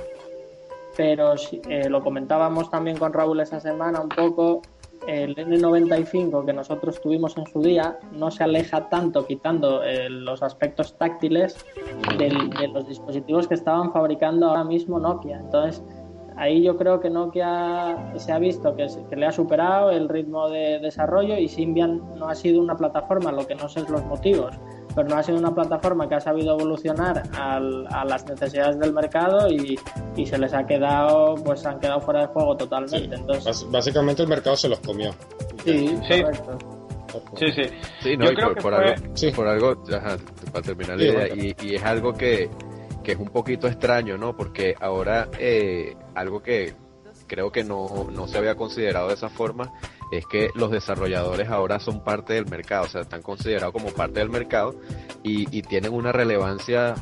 pero 0.96 1.34
eh, 1.68 1.88
lo 1.88 2.02
comentábamos 2.02 2.70
también 2.70 2.96
con 2.96 3.12
Raúl 3.12 3.40
esa 3.40 3.60
semana 3.60 4.00
un 4.00 4.08
poco, 4.08 4.62
el 5.06 5.34
N95 5.36 6.44
que 6.44 6.52
nosotros 6.52 7.00
tuvimos 7.00 7.36
en 7.36 7.46
su 7.46 7.60
día 7.62 7.98
no 8.12 8.30
se 8.30 8.44
aleja 8.44 8.88
tanto, 8.88 9.26
quitando 9.26 9.82
eh, 9.84 10.08
los 10.10 10.42
aspectos 10.42 10.96
táctiles 10.98 11.56
del- 12.18 12.50
de 12.50 12.68
los 12.68 12.86
dispositivos 12.88 13.46
que 13.48 13.54
estaban 13.54 13.92
fabricando 13.92 14.48
ahora 14.48 14.64
mismo 14.64 14.98
Nokia. 14.98 15.38
Entonces, 15.38 15.82
ahí 16.36 16.62
yo 16.62 16.76
creo 16.76 17.00
que 17.00 17.08
Nokia 17.10 18.12
se 18.16 18.32
ha 18.32 18.38
visto 18.38 18.74
que, 18.76 18.86
que 19.08 19.16
le 19.16 19.26
ha 19.26 19.32
superado 19.32 19.90
el 19.90 20.08
ritmo 20.08 20.48
de 20.50 20.78
desarrollo 20.80 21.36
y 21.36 21.48
Symbian 21.48 22.02
no 22.18 22.28
ha 22.28 22.34
sido 22.34 22.60
una 22.60 22.76
plataforma, 22.76 23.32
lo 23.32 23.46
que 23.46 23.54
no 23.54 23.68
sé 23.68 23.80
los 23.88 24.04
motivos, 24.06 24.54
pero 24.96 25.08
no 25.08 25.16
ha 25.16 25.22
sido 25.22 25.38
una 25.38 25.54
plataforma 25.54 26.08
que 26.08 26.14
ha 26.16 26.20
sabido 26.20 26.54
evolucionar 26.58 27.22
al- 27.38 27.86
a 27.90 28.04
las 28.04 28.24
necesidades 28.26 28.78
del 28.80 28.92
mercado 28.92 29.48
y, 29.48 29.78
y 30.16 30.26
se 30.26 30.38
les 30.38 30.52
ha 30.54 30.66
quedado, 30.66 31.34
pues 31.36 31.64
han 31.66 31.78
quedado 31.78 32.00
fuera 32.00 32.22
de 32.22 32.26
juego 32.28 32.52
Sí. 32.54 32.58
totalmente. 32.58 33.14
Entonces, 33.14 33.66
Básicamente 33.70 34.22
el 34.22 34.28
mercado 34.28 34.56
se 34.56 34.68
los 34.70 34.80
comió. 34.80 35.12
sí, 35.64 35.96
Sí. 36.08 36.22
correcto. 36.22 36.58
Sí, 37.36 37.46
sí. 37.52 37.62
Sí, 38.02 38.16
no, 38.16 38.24
Yo 38.26 38.32
y 38.32 38.34
creo 38.34 38.48
por, 38.48 38.56
que 38.56 38.62
por 38.62 38.74
fue- 38.74 38.84
algo, 38.94 39.06
Sí. 39.14 39.30
por 39.30 39.46
algo, 39.46 39.82
ajá, 39.96 40.16
para 40.52 40.62
terminar 40.64 40.96
la 40.98 41.02
Sí, 41.02 41.08
idea, 41.08 41.28
y, 41.34 41.56
y 41.62 41.74
es 41.76 41.84
algo 41.84 42.12
que, 42.12 42.50
que 43.04 43.12
es 43.12 43.18
un 43.18 43.28
poquito 43.28 43.68
extraño, 43.68 44.16
¿no? 44.18 44.36
Porque 44.36 44.74
ahora 44.80 45.28
eh, 45.38 45.94
algo 46.14 46.42
que 46.42 46.74
creo 47.26 47.50
que 47.52 47.64
no, 47.64 48.08
no 48.12 48.26
se 48.26 48.38
había 48.38 48.54
considerado 48.56 49.08
de 49.08 49.14
esa 49.14 49.28
forma 49.28 49.72
es 50.10 50.26
que 50.26 50.50
los 50.54 50.70
desarrolladores 50.70 51.48
ahora 51.48 51.80
son 51.80 52.02
parte 52.02 52.34
del 52.34 52.46
mercado, 52.46 52.84
o 52.84 52.88
sea, 52.88 53.02
están 53.02 53.22
considerados 53.22 53.72
como 53.72 53.90
parte 53.90 54.20
del 54.20 54.30
mercado 54.30 54.74
y, 55.22 55.56
y 55.56 55.62
tienen 55.62 55.92
una 55.92 56.12
relevancia 56.12 56.94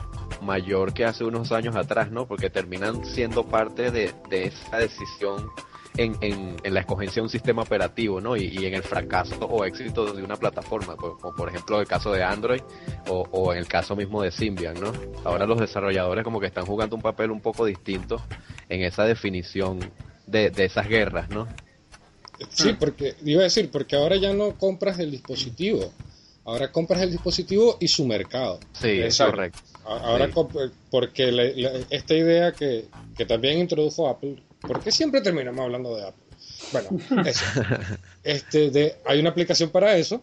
mayor 0.42 0.92
que 0.92 1.04
hace 1.04 1.24
unos 1.24 1.52
años 1.52 1.76
atrás, 1.76 2.10
¿no? 2.10 2.26
Porque 2.26 2.50
terminan 2.50 3.04
siendo 3.04 3.44
parte 3.44 3.90
de, 3.90 4.14
esa 4.30 4.78
decisión 4.78 5.50
en, 5.96 6.16
en, 6.20 6.74
la 6.74 6.80
escogencia 6.80 7.20
de 7.20 7.24
un 7.24 7.30
sistema 7.30 7.62
operativo, 7.62 8.20
¿no? 8.20 8.36
Y, 8.36 8.66
en 8.66 8.74
el 8.74 8.82
fracaso 8.82 9.36
o 9.46 9.64
éxito 9.64 10.12
de 10.12 10.22
una 10.22 10.36
plataforma, 10.36 10.96
como, 10.96 11.16
como 11.18 11.34
por 11.34 11.48
ejemplo 11.48 11.80
el 11.80 11.86
caso 11.86 12.12
de 12.12 12.22
Android 12.22 12.62
o, 13.08 13.26
o 13.30 13.52
en 13.52 13.58
el 13.58 13.66
caso 13.66 13.94
mismo 13.96 14.22
de 14.22 14.30
Symbian, 14.30 14.74
¿no? 14.80 14.92
Ahora 15.24 15.46
los 15.46 15.60
desarrolladores 15.60 16.24
como 16.24 16.40
que 16.40 16.46
están 16.46 16.66
jugando 16.66 16.96
un 16.96 17.02
papel 17.02 17.30
un 17.30 17.40
poco 17.40 17.64
distinto 17.64 18.20
en 18.68 18.82
esa 18.82 19.04
definición 19.04 19.78
de, 20.26 20.50
de 20.50 20.64
esas 20.64 20.88
guerras, 20.88 21.28
¿no? 21.30 21.46
Sí, 22.50 22.72
porque 22.78 23.14
iba 23.24 23.40
a 23.40 23.44
decir, 23.44 23.70
porque 23.70 23.96
ahora 23.96 24.16
ya 24.16 24.32
no 24.32 24.56
compras 24.56 24.98
el 24.98 25.10
dispositivo, 25.10 25.92
ahora 26.44 26.70
compras 26.72 27.02
el 27.02 27.10
dispositivo 27.12 27.76
y 27.80 27.88
su 27.88 28.04
mercado. 28.06 28.58
Sí, 28.80 28.88
es 29.00 29.18
correcto. 29.18 29.58
Ahora, 29.84 30.26
Sí. 30.26 30.32
comp- 30.32 30.72
porque 30.90 31.30
la- 31.30 31.44
la- 31.44 31.80
esta 31.90 32.14
idea 32.14 32.52
que, 32.52 32.86
que 33.16 33.26
también 33.26 33.58
introdujo 33.58 34.08
Apple, 34.08 34.42
¿por 34.60 34.82
qué 34.82 34.90
siempre 34.90 35.20
terminamos 35.20 35.60
hablando 35.62 35.94
de 35.96 36.06
Apple? 36.08 36.24
Bueno, 36.72 36.88
eso. 37.28 37.44
Este, 38.22 38.70
de, 38.70 38.96
hay 39.04 39.20
una 39.20 39.30
aplicación 39.30 39.70
para 39.70 39.96
eso, 39.96 40.22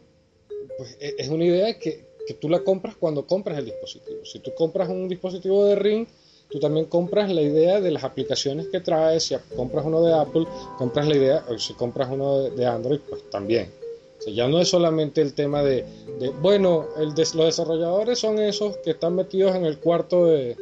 pues 0.78 0.98
e- 1.00 1.16
es 1.18 1.30
una 1.30 1.46
idea 1.46 1.78
que, 1.80 2.06
que 2.28 2.34
tú 2.34 2.50
la 2.50 2.60
compras 2.64 2.96
cuando 2.96 3.26
compras 3.26 3.58
el 3.60 3.66
dispositivo. 3.66 4.26
Si 4.26 4.40
tú 4.40 4.54
compras 4.56 4.90
un 4.90 5.08
dispositivo 5.08 5.66
de 5.66 5.76
Ring, 5.76 6.08
tú 6.52 6.60
también 6.60 6.86
compras 6.86 7.32
la 7.32 7.42
idea 7.42 7.80
de 7.82 7.92
las 7.92 8.04
aplicaciones 8.04 8.68
que 8.68 8.80
trae. 8.82 9.20
Si 9.20 9.36
compras 9.56 9.86
uno 9.86 10.02
de 10.04 10.14
Apple, 10.14 10.46
compras 10.78 11.08
la 11.08 11.16
idea, 11.16 11.46
o 11.50 11.58
si 11.58 11.74
compras 11.74 12.10
uno 12.12 12.40
de, 12.40 12.50
de 12.52 12.66
Android, 12.66 13.00
pues 13.10 13.30
también. 13.30 13.72
O 14.20 14.22
sea, 14.24 14.34
ya 14.34 14.48
no 14.48 14.60
es 14.60 14.68
solamente 14.68 15.22
el 15.22 15.34
tema 15.34 15.64
de, 15.64 15.84
de, 16.20 16.30
bueno, 16.30 16.86
el 16.98 17.16
des- 17.16 17.34
los 17.34 17.46
desarrolladores 17.46 18.20
son 18.20 18.38
esos 18.40 18.78
que 18.78 18.92
están 18.92 19.16
metidos 19.16 19.56
en 19.56 19.66
el 19.66 19.80
cuarto 19.80 20.28
de, 20.28 20.56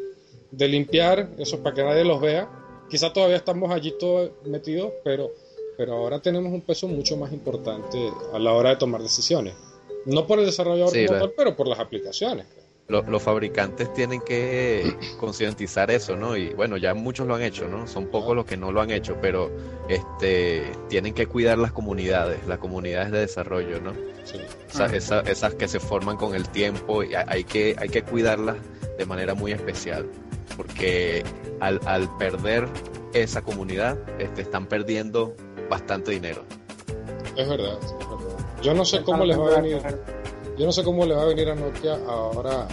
de 0.52 0.68
limpiar, 0.68 1.30
esos 1.38 1.60
para 1.60 1.76
que 1.76 1.84
nadie 1.84 2.06
los 2.06 2.22
vea. 2.22 2.50
Quizá 2.90 3.12
todavía 3.12 3.36
estamos 3.36 3.70
allí 3.72 3.94
todos 4.00 4.32
metidos, 4.46 4.94
pero, 5.04 5.32
pero 5.78 5.94
ahora 5.94 6.20
tenemos 6.22 6.52
un 6.54 6.62
peso 6.62 6.88
mucho 6.88 7.18
más 7.18 7.34
importante 7.34 8.10
a 8.34 8.40
la 8.40 8.54
hora 8.54 8.70
de 8.72 8.76
tomar 8.78 9.02
decisiones. 9.02 9.54
No 10.06 10.26
por 10.26 10.40
el 10.40 10.46
desarrollador 10.46 10.94
Sí, 10.94 11.06
como 11.06 11.20
tal, 11.20 11.34
pero 11.36 11.56
por 11.56 11.68
las 11.68 11.80
aplicaciones. 11.80 12.46
Lo- 12.90 13.04
los 13.04 13.22
fabricantes 13.22 13.94
tienen 13.94 14.20
que 14.22 14.96
concientizar 15.20 15.92
eso, 15.92 16.16
¿no? 16.16 16.36
Y 16.36 16.50
bueno, 16.56 16.76
ya 16.78 16.94
muchos 16.94 17.28
lo 17.28 17.36
han 17.36 17.44
hecho, 17.44 17.68
¿no? 17.68 17.88
Son 17.88 18.08
pocos 18.08 18.36
los 18.36 18.46
que 18.46 18.58
no 18.58 18.72
lo 18.72 18.82
han 18.82 18.90
hecho, 18.92 19.16
pero 19.22 19.52
este 19.88 20.72
tienen 20.90 21.14
que 21.14 21.28
cuidar 21.28 21.58
las 21.60 21.72
comunidades, 21.72 22.46
las 22.48 22.58
comunidades 22.58 23.12
de 23.12 23.20
desarrollo, 23.20 23.80
¿no? 23.80 23.94
Sí. 24.26 24.40
Esa- 24.70 24.88
esa- 24.88 25.20
esas 25.22 25.54
que 25.56 25.68
se 25.68 25.80
forman 25.80 26.18
con 26.18 26.34
el 26.36 26.50
tiempo 26.50 27.04
y 27.04 27.14
ha- 27.16 27.26
hay 27.28 27.44
que, 27.44 27.76
hay 27.78 27.90
que 27.90 28.02
cuidarlas 28.04 28.58
de 28.98 29.06
manera 29.06 29.34
muy 29.36 29.52
especial, 29.52 30.08
porque 30.58 31.24
al, 31.60 31.80
al 31.86 32.10
perder 32.18 32.68
esa 33.14 33.42
comunidad, 33.42 33.98
este, 34.20 34.42
están 34.42 34.66
perdiendo 34.68 35.36
bastante 35.70 36.12
dinero. 36.12 36.44
Es 37.36 37.48
verdad, 37.48 37.78
sí, 37.82 37.94
es 38.00 38.08
verdad. 38.10 38.46
Yo 38.62 38.74
no 38.74 38.84
sé 38.84 39.02
cómo 39.04 39.26
les 39.26 39.40
va 39.40 39.48
a 39.58 39.62
venir. 39.62 39.82
Yo 40.60 40.66
no 40.66 40.72
sé 40.72 40.84
cómo 40.84 41.06
le 41.06 41.16
va 41.16 41.24
a 41.24 41.26
venir 41.26 41.50
a 41.50 41.56
Nokia 41.56 41.98
ahora. 42.08 42.68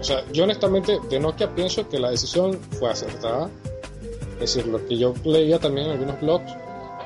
O 0.00 0.04
sea, 0.04 0.24
yo 0.32 0.44
honestamente 0.44 0.98
de 1.10 1.20
Nokia 1.20 1.54
pienso 1.54 1.88
que 1.88 1.98
la 1.98 2.10
decisión 2.10 2.58
fue 2.78 2.90
acertada. 2.90 3.50
Es 4.34 4.54
decir, 4.54 4.66
lo 4.66 4.84
que 4.86 4.96
yo 4.96 5.12
leía 5.24 5.58
también 5.58 5.86
en 5.88 5.92
algunos 5.92 6.20
blogs 6.20 6.52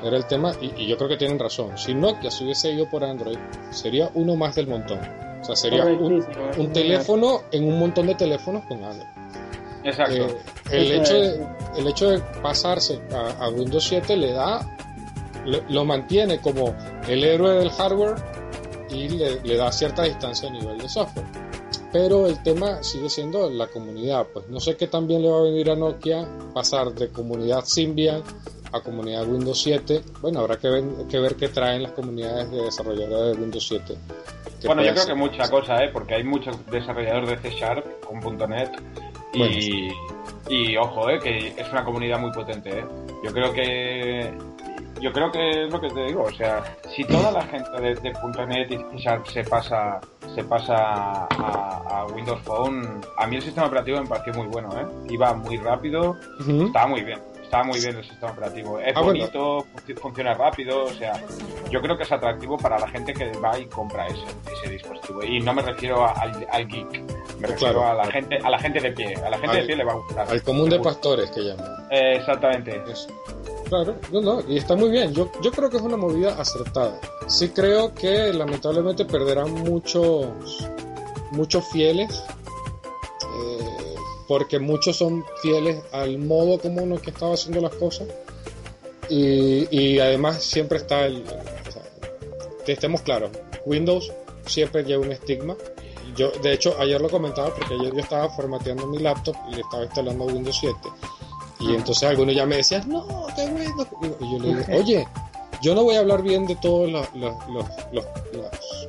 era 0.03 0.15
el 0.15 0.25
tema, 0.27 0.53
y, 0.61 0.83
y 0.83 0.87
yo 0.87 0.95
creo 0.97 1.09
que 1.09 1.17
tienen 1.17 1.39
razón. 1.39 1.75
Si 1.77 1.93
Nokia 1.93 2.29
se 2.31 2.43
hubiese 2.43 2.71
ido 2.71 2.87
por 2.89 3.03
Android, 3.03 3.37
sería 3.71 4.09
uno 4.13 4.35
más 4.35 4.55
del 4.55 4.67
montón. 4.67 4.99
O 5.41 5.43
sea, 5.43 5.55
sería 5.55 5.85
un, 5.85 6.25
un 6.57 6.73
teléfono 6.73 7.41
en 7.51 7.63
un 7.67 7.79
montón 7.79 8.05
de 8.07 8.15
teléfonos 8.15 8.63
con 8.65 8.83
Android. 8.83 9.07
Exacto. 9.83 10.13
Eh, 10.15 10.37
el, 10.71 10.91
hecho 10.91 11.13
de, 11.13 11.47
el 11.77 11.87
hecho 11.87 12.09
de 12.09 12.19
pasarse 12.41 12.99
a, 13.13 13.45
a 13.45 13.49
Windows 13.49 13.83
7 13.85 14.15
le 14.17 14.33
da, 14.33 14.77
le- 15.45 15.63
lo 15.69 15.85
mantiene 15.85 16.39
como 16.41 16.75
el 17.07 17.23
héroe 17.23 17.53
del 17.59 17.69
hardware 17.71 18.15
y 18.89 19.09
le, 19.09 19.41
le 19.41 19.55
da 19.57 19.71
cierta 19.71 20.03
distancia 20.03 20.49
a 20.49 20.51
nivel 20.51 20.77
de 20.77 20.89
software. 20.89 21.25
Pero 21.91 22.27
el 22.27 22.41
tema 22.43 22.83
sigue 22.83 23.09
siendo 23.09 23.49
la 23.49 23.67
comunidad. 23.67 24.27
Pues 24.33 24.47
no 24.49 24.59
sé 24.59 24.75
qué 24.75 24.87
también 24.87 25.21
le 25.21 25.29
va 25.29 25.39
a 25.39 25.43
venir 25.43 25.69
a 25.71 25.75
Nokia 25.75 26.27
pasar 26.53 26.91
de 26.93 27.09
comunidad 27.09 27.63
Symbian 27.65 28.21
a 28.73 28.81
comunidad 28.81 29.25
Windows 29.27 29.61
7. 29.61 30.01
Bueno, 30.21 30.41
habrá 30.41 30.57
que 30.57 30.69
ver, 30.69 30.83
que 31.09 31.19
ver 31.19 31.35
qué 31.35 31.47
traen 31.47 31.83
las 31.83 31.93
comunidades 31.93 32.51
de 32.51 32.63
desarrolladores 32.63 33.35
de 33.37 33.41
Windows 33.41 33.65
7. 33.67 33.95
que 34.59 34.67
Bueno, 34.67 34.81
yo 34.83 34.89
creo 34.91 35.03
ser- 35.03 35.13
que 35.13 35.19
mucha 35.19 35.49
cosa, 35.49 35.83
¿eh? 35.83 35.89
Porque 35.93 36.15
hay 36.15 36.23
muchos 36.25 36.55
desarrolladores 36.69 37.29
de 37.41 37.49
C 37.49 37.55
Sharp 37.57 37.85
con 38.05 38.19
.NET 38.49 38.71
y, 39.33 39.39
Bueno, 39.39 39.55
y 40.49 40.75
ojo, 40.77 41.09
¿eh? 41.09 41.19
Que 41.19 41.47
es 41.57 41.71
una 41.71 41.85
comunidad 41.85 42.19
muy 42.19 42.31
potente, 42.31 42.79
¿eh? 42.79 42.85
Yo 43.23 43.31
creo 43.31 43.53
que 43.53 44.33
yo 44.99 45.11
creo 45.11 45.31
que 45.31 45.65
es 45.65 45.71
lo 45.71 45.79
que 45.81 45.89
te 45.89 46.05
digo, 46.05 46.23
o 46.23 46.31
sea, 46.31 46.63
si 46.95 47.03
toda 47.05 47.31
la 47.31 47.41
gente 47.43 47.69
de, 47.81 47.95
de 47.95 48.13
.NET 48.47 48.71
y 48.93 48.97
Sharp 48.97 49.25
se 49.27 49.43
pasa 49.43 49.99
se 50.35 50.43
pasa 50.43 50.75
a, 50.75 51.83
a 51.89 52.05
Windows 52.07 52.41
Phone, 52.43 53.01
a 53.17 53.25
mí 53.27 53.37
el 53.37 53.41
sistema 53.41 53.67
operativo 53.67 53.99
me 54.01 54.07
pareció 54.07 54.33
muy 54.33 54.47
bueno, 54.47 54.69
¿eh? 54.79 54.85
Iba 55.09 55.33
muy 55.33 55.57
rápido, 55.57 56.15
estaba 56.39 56.87
muy 56.87 57.01
bien. 57.03 57.19
Estaba 57.41 57.63
muy 57.63 57.79
bien 57.79 57.95
el 57.95 58.03
sistema 58.03 58.33
operativo. 58.33 58.77
Es 58.77 58.93
Ah, 58.93 58.99
bonito, 59.01 59.59
func- 59.73 59.97
funciona 60.01 60.33
rápido, 60.33 60.83
o 60.83 60.89
sea, 60.89 61.13
yo 61.71 61.81
creo 61.81 61.95
que 61.95 62.03
es 62.03 62.11
atractivo 62.11 62.57
para 62.57 62.77
la 62.77 62.89
gente 62.89 63.13
que 63.13 63.31
va 63.37 63.57
y 63.57 63.65
compra 63.67 64.05
ese, 64.07 64.25
ese 64.51 64.69
dispositivo. 64.69 65.23
Y 65.23 65.39
no 65.39 65.53
me 65.53 65.61
refiero 65.61 66.03
a- 66.03 66.11
al, 66.11 66.45
al 66.51 66.67
geek, 66.67 67.01
me 67.39 67.47
refiero 67.47 67.79
Claro. 67.81 67.87
a 67.87 67.93
la 67.93 68.11
gente, 68.11 68.37
a 68.43 68.49
la 68.49 68.59
gente 68.59 68.81
de 68.81 68.91
pie. 68.91 69.15
A 69.25 69.29
la 69.29 69.37
gente 69.37 69.55
Al- 69.55 69.61
de 69.61 69.63
pie 69.65 69.75
le 69.77 69.83
va 69.85 69.93
a 69.93 69.95
gustar. 69.95 70.29
Al 70.29 70.43
común 70.43 70.69
de 70.69 70.79
pastores 70.81 71.31
que 71.31 71.39
llaman. 71.39 71.87
Eh, 71.89 72.15
exactamente. 72.17 72.83
Eso. 72.85 73.07
Claro, 73.69 73.95
no, 74.11 74.21
no, 74.21 74.43
y 74.47 74.57
está 74.57 74.75
muy 74.75 74.89
bien. 74.89 75.13
Yo, 75.13 75.29
yo 75.41 75.51
creo 75.51 75.69
que 75.69 75.77
es 75.77 75.83
una 75.83 75.97
movida 75.97 76.39
acertada. 76.39 76.99
Sí 77.27 77.49
creo 77.49 77.93
que 77.93 78.31
lamentablemente 78.33 79.05
perderán 79.05 79.51
muchos, 79.51 80.27
muchos 81.31 81.65
fieles, 81.71 82.23
eh, 83.23 83.95
porque 84.27 84.59
muchos 84.59 84.95
son 84.95 85.25
fieles 85.41 85.83
al 85.91 86.17
modo 86.17 86.59
como 86.59 86.81
uno 86.81 86.97
que 87.01 87.09
estaba 87.09 87.33
haciendo 87.33 87.61
las 87.61 87.75
cosas. 87.75 88.07
Y, 89.09 89.67
y 89.69 89.99
además 89.99 90.43
siempre 90.43 90.77
está 90.77 91.05
el, 91.05 91.23
o 91.23 92.71
estemos 92.71 93.01
claros, 93.01 93.31
Windows 93.65 94.11
siempre 94.45 94.83
lleva 94.83 95.05
un 95.05 95.11
estigma. 95.11 95.55
Yo, 96.15 96.31
de 96.31 96.53
hecho, 96.53 96.75
ayer 96.79 96.99
lo 96.99 97.09
comentaba 97.09 97.53
porque 97.53 97.75
ayer 97.75 97.93
yo 97.93 97.99
estaba 97.99 98.29
formateando 98.29 98.87
mi 98.87 98.97
laptop 98.99 99.35
y 99.51 99.55
le 99.55 99.61
estaba 99.61 99.83
instalando 99.83 100.25
Windows 100.25 100.57
7. 100.59 100.75
Y 101.59 101.73
entonces 101.75 102.03
algunos 102.03 102.35
ya 102.35 102.45
me 102.45 102.57
decían, 102.57 102.87
no, 102.87 103.05
que 103.35 103.45
Windows. 103.45 103.87
Y 104.21 104.31
yo 104.31 104.39
le 104.39 104.47
digo, 104.49 104.61
oye, 104.79 105.07
yo 105.61 105.73
no 105.73 105.83
voy 105.83 105.95
a 105.95 105.99
hablar 105.99 106.21
bien 106.21 106.45
de 106.45 106.55
todas 106.57 106.91
las, 106.91 107.09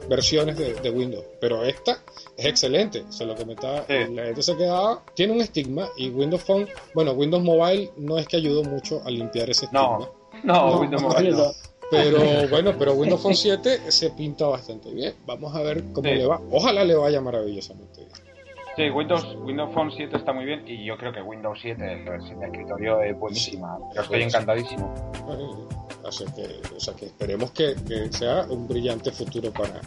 versiones 0.09 0.57
de, 0.57 0.75
de 0.75 0.91
Windows, 0.91 1.25
pero 1.41 1.65
esta 1.65 1.99
es 2.37 2.47
excelente. 2.47 3.05
Se 3.11 3.25
lo 3.25 3.35
comentaba, 3.37 3.85
Sí. 3.87 4.13
la 4.15 4.25
gente 4.27 4.43
se 4.43 4.57
quedaba, 4.57 5.03
tiene 5.15 5.33
un 5.35 5.41
estigma 5.41 5.89
y 5.97 6.09
Windows 6.11 6.43
Phone, 6.43 6.69
bueno, 6.95 7.13
Windows 7.13 7.43
Mobile 7.43 7.91
no 7.97 8.19
es 8.19 8.27
que 8.27 8.37
ayudó 8.39 8.63
mucho 8.65 9.03
a 9.05 9.11
limpiar 9.11 9.51
ese 9.51 9.67
estigma. 9.67 9.99
No, 9.99 9.99
no, 10.45 10.71
No, 10.71 10.81
Windows 10.81 11.03
Mobile 11.03 11.31
no. 11.33 11.53
Pero 11.91 12.21
bueno, 12.51 12.75
pero 12.79 12.93
Windows 12.95 13.21
Phone 13.23 13.35
7 13.35 13.91
se 13.91 14.11
pinta 14.11 14.47
bastante 14.47 14.91
bien. 14.91 15.15
Vamos 15.27 15.55
a 15.55 15.63
ver 15.63 15.85
cómo 15.93 16.09
Sí. 16.09 16.15
le 16.17 16.27
va. 16.27 16.41
Ojalá 16.51 16.85
le 16.85 16.95
vaya 16.95 17.21
maravillosamente 17.21 18.01
bien. 18.01 18.28
Sí, 18.79 18.91
Windows, 18.91 19.37
Windows 19.41 19.75
Phone 19.75 19.91
7 19.91 20.17
está 20.17 20.33
muy 20.33 20.45
bien 20.45 20.63
y 20.65 20.85
yo 20.85 20.97
creo 20.97 21.13
que 21.13 21.21
Windows 21.21 21.59
7, 21.61 22.05
la 22.05 22.13
versión 22.13 22.39
de 22.39 22.47
escritorio, 22.47 23.03
es 23.03 23.19
buenísima. 23.19 23.77
Yo 23.93 24.03
estoy 24.03 24.23
encantadísimo. 24.23 24.95
Así 26.07 26.25
que, 26.37 26.61
o 26.77 26.79
sea 26.79 26.95
que 26.95 27.07
esperemos 27.07 27.51
que, 27.51 27.75
que 27.89 28.13
sea 28.13 28.47
un 28.49 28.69
brillante 28.69 29.11
futuro 29.11 29.51
para, 29.51 29.81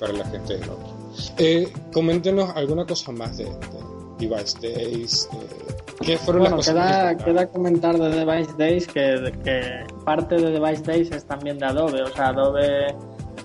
para 0.00 0.12
la 0.12 0.24
gente 0.24 0.58
de 0.58 0.66
Nokia. 0.66 0.92
Eh, 1.38 1.72
coméntenos 1.92 2.50
alguna 2.56 2.84
cosa 2.84 3.12
más 3.12 3.36
de, 3.36 3.44
de 3.44 4.26
Device 4.26 4.58
Days. 4.60 5.28
eh, 5.32 5.74
¿Qué 6.00 6.18
fueron 6.18 6.42
Bueno, 6.42 6.56
las 6.56 6.66
cosas 6.66 6.74
queda, 6.74 7.16
que 7.16 7.24
queda 7.26 7.46
comentar 7.46 7.96
de 7.96 8.08
Device 8.08 8.52
Days 8.58 8.86
que, 8.88 9.32
que 9.44 9.84
parte 10.04 10.34
de 10.34 10.50
Device 10.50 10.82
Days 10.82 11.12
es 11.12 11.24
también 11.24 11.58
de 11.58 11.66
Adobe. 11.66 12.02
O 12.02 12.08
sea, 12.08 12.30
Adobe 12.30 12.88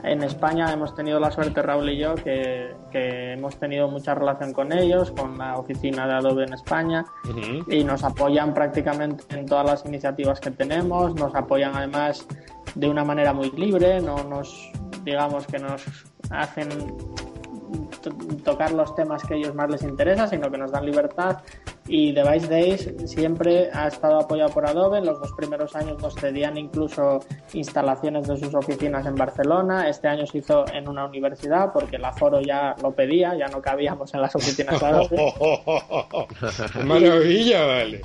en 0.03 0.23
España 0.23 0.71
hemos 0.71 0.95
tenido 0.95 1.19
la 1.19 1.31
suerte, 1.31 1.61
Raúl 1.61 1.89
y 1.89 1.97
yo, 1.97 2.15
que, 2.15 2.75
que 2.91 3.33
hemos 3.33 3.57
tenido 3.57 3.87
mucha 3.87 4.15
relación 4.15 4.53
con 4.53 4.71
ellos, 4.71 5.11
con 5.11 5.37
la 5.37 5.57
oficina 5.57 6.07
de 6.07 6.13
Adobe 6.13 6.45
en 6.45 6.53
España, 6.53 7.05
y 7.67 7.83
nos 7.83 8.03
apoyan 8.03 8.53
prácticamente 8.53 9.23
en 9.37 9.45
todas 9.45 9.65
las 9.65 9.85
iniciativas 9.85 10.39
que 10.39 10.51
tenemos. 10.51 11.15
Nos 11.15 11.35
apoyan 11.35 11.75
además 11.75 12.25
de 12.75 12.89
una 12.89 13.03
manera 13.03 13.33
muy 13.33 13.51
libre, 13.51 14.01
no 14.01 14.23
nos, 14.23 14.71
digamos 15.03 15.45
que 15.47 15.59
nos 15.59 15.83
hacen 16.29 16.69
tocar 18.43 18.71
los 18.71 18.95
temas 18.95 19.23
que 19.23 19.35
a 19.35 19.37
ellos 19.37 19.53
más 19.55 19.69
les 19.69 19.83
interesa, 19.83 20.27
sino 20.27 20.49
que 20.51 20.57
nos 20.57 20.71
dan 20.71 20.85
libertad. 20.85 21.37
Y 21.87 22.11
Device 22.11 22.47
Days 22.47 22.93
siempre 23.05 23.69
ha 23.73 23.87
estado 23.87 24.19
apoyado 24.19 24.51
por 24.51 24.65
Adobe. 24.65 24.99
En 24.99 25.05
los 25.05 25.19
dos 25.19 25.31
primeros 25.33 25.75
años 25.75 26.01
nos 26.01 26.15
cedían 26.15 26.57
incluso 26.57 27.19
instalaciones 27.53 28.27
de 28.27 28.37
sus 28.37 28.53
oficinas 28.53 29.05
en 29.05 29.15
Barcelona. 29.15 29.89
Este 29.89 30.07
año 30.07 30.25
se 30.25 30.39
hizo 30.39 30.65
en 30.71 30.87
una 30.87 31.05
universidad 31.05 31.71
porque 31.73 31.97
el 31.97 32.05
aforo 32.05 32.41
ya 32.41 32.75
lo 32.81 32.91
pedía, 32.91 33.35
ya 33.35 33.47
no 33.47 33.61
cabíamos 33.61 34.13
en 34.13 34.21
las 34.21 34.35
oficinas 34.35 34.79
de 34.79 34.85
Adobe. 34.85 35.33
¡Qué 36.73 36.79
maravilla, 36.83 37.65
vale! 37.65 38.01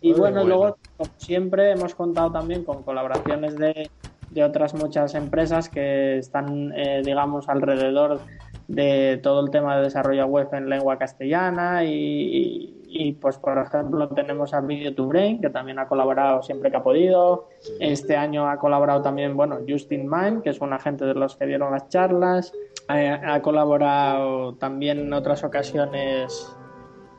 Y 0.00 0.12
bueno, 0.12 0.40
bueno. 0.40 0.44
luego, 0.44 0.78
como 0.96 1.10
siempre, 1.16 1.72
hemos 1.72 1.94
contado 1.94 2.30
también 2.30 2.64
con 2.64 2.84
colaboraciones 2.84 3.56
de, 3.56 3.90
de 4.30 4.44
otras 4.44 4.74
muchas 4.74 5.14
empresas 5.14 5.68
que 5.68 6.18
están, 6.18 6.72
eh, 6.76 7.02
digamos, 7.04 7.48
alrededor 7.48 8.20
de 8.68 9.18
todo 9.22 9.40
el 9.44 9.50
tema 9.50 9.76
de 9.76 9.82
desarrollo 9.84 10.26
web 10.26 10.48
en 10.52 10.68
lengua 10.68 10.98
castellana 10.98 11.82
y, 11.84 11.90
y- 11.92 12.74
y, 12.90 13.12
pues, 13.12 13.36
por 13.36 13.58
ejemplo, 13.58 14.08
tenemos 14.08 14.54
a 14.54 14.62
Video 14.62 14.94
to 14.94 15.06
Brain, 15.06 15.42
que 15.42 15.50
también 15.50 15.78
ha 15.78 15.86
colaborado 15.88 16.42
siempre 16.42 16.70
que 16.70 16.78
ha 16.78 16.82
podido. 16.82 17.48
Este 17.80 18.16
año 18.16 18.48
ha 18.48 18.58
colaborado 18.58 19.02
también, 19.02 19.36
bueno, 19.36 19.58
Justin 19.68 20.08
Mind, 20.08 20.42
que 20.42 20.48
es 20.50 20.60
un 20.62 20.72
agente 20.72 21.04
de 21.04 21.12
los 21.12 21.36
que 21.36 21.44
dieron 21.44 21.70
las 21.72 21.86
charlas. 21.90 22.50
Eh, 22.88 23.10
ha 23.10 23.42
colaborado 23.42 24.54
también 24.54 25.00
en 25.00 25.12
otras 25.12 25.44
ocasiones 25.44 26.50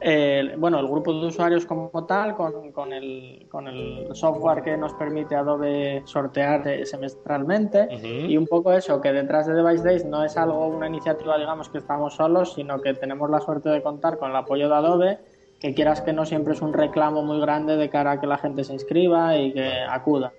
el- 0.01 0.55
bueno, 0.57 0.79
el 0.79 0.87
grupo 0.87 1.13
de 1.13 1.27
usuarios 1.27 1.65
como 1.65 2.05
tal, 2.05 2.35
con, 2.35 2.71
con 2.71 2.93
el, 2.93 3.47
con 3.49 3.67
el 3.67 4.07
software 4.13 4.63
que 4.63 4.77
nos 4.77 4.93
permite 4.93 5.35
Adobe 5.35 6.01
sortear 6.05 6.67
eh, 6.67 6.85
semestralmente. 6.85 7.87
Ujú. 7.91 8.07
Y 8.31 8.37
un 8.37 8.47
poco 8.47 8.71
eso, 8.71 9.01
que 9.01 9.11
detrás 9.11 9.47
de 9.47 9.53
Device 9.53 9.83
Days 9.83 10.05
no 10.05 10.23
es 10.23 10.37
algo, 10.37 10.67
una 10.67 10.87
iniciativa, 10.87 11.37
digamos, 11.37 11.69
que 11.69 11.79
estamos 11.79 12.15
solos, 12.15 12.53
sino 12.53 12.79
que 12.81 12.93
tenemos 12.93 13.29
la 13.29 13.41
suerte 13.41 13.69
de 13.69 13.81
contar 13.81 14.17
con 14.17 14.29
el 14.31 14.35
apoyo 14.35 14.69
de 14.69 14.75
Adobe, 14.75 15.17
que 15.59 15.73
quieras 15.73 16.01
que 16.01 16.13
no 16.13 16.25
siempre 16.25 16.53
es 16.53 16.61
un 16.61 16.71
reclamo 16.73 17.21
muy 17.21 17.41
grande 17.41 17.75
de 17.75 17.89
cara 17.89 18.11
a 18.11 18.21
que 18.21 18.27
la 18.27 18.37
gente 18.37 18.63
se 18.63 18.73
inscriba 18.73 19.37
y 19.37 19.51
que 19.51 19.69
acuda. 19.89 20.31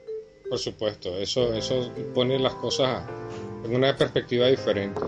Por 0.48 0.58
supuesto, 0.58 1.10
eso, 1.18 1.52
eso 1.54 1.92
pone 2.14 2.38
las 2.38 2.54
cosas 2.54 3.06
en 3.64 3.76
una 3.76 3.94
perspectiva 3.94 4.46
diferente. 4.46 5.00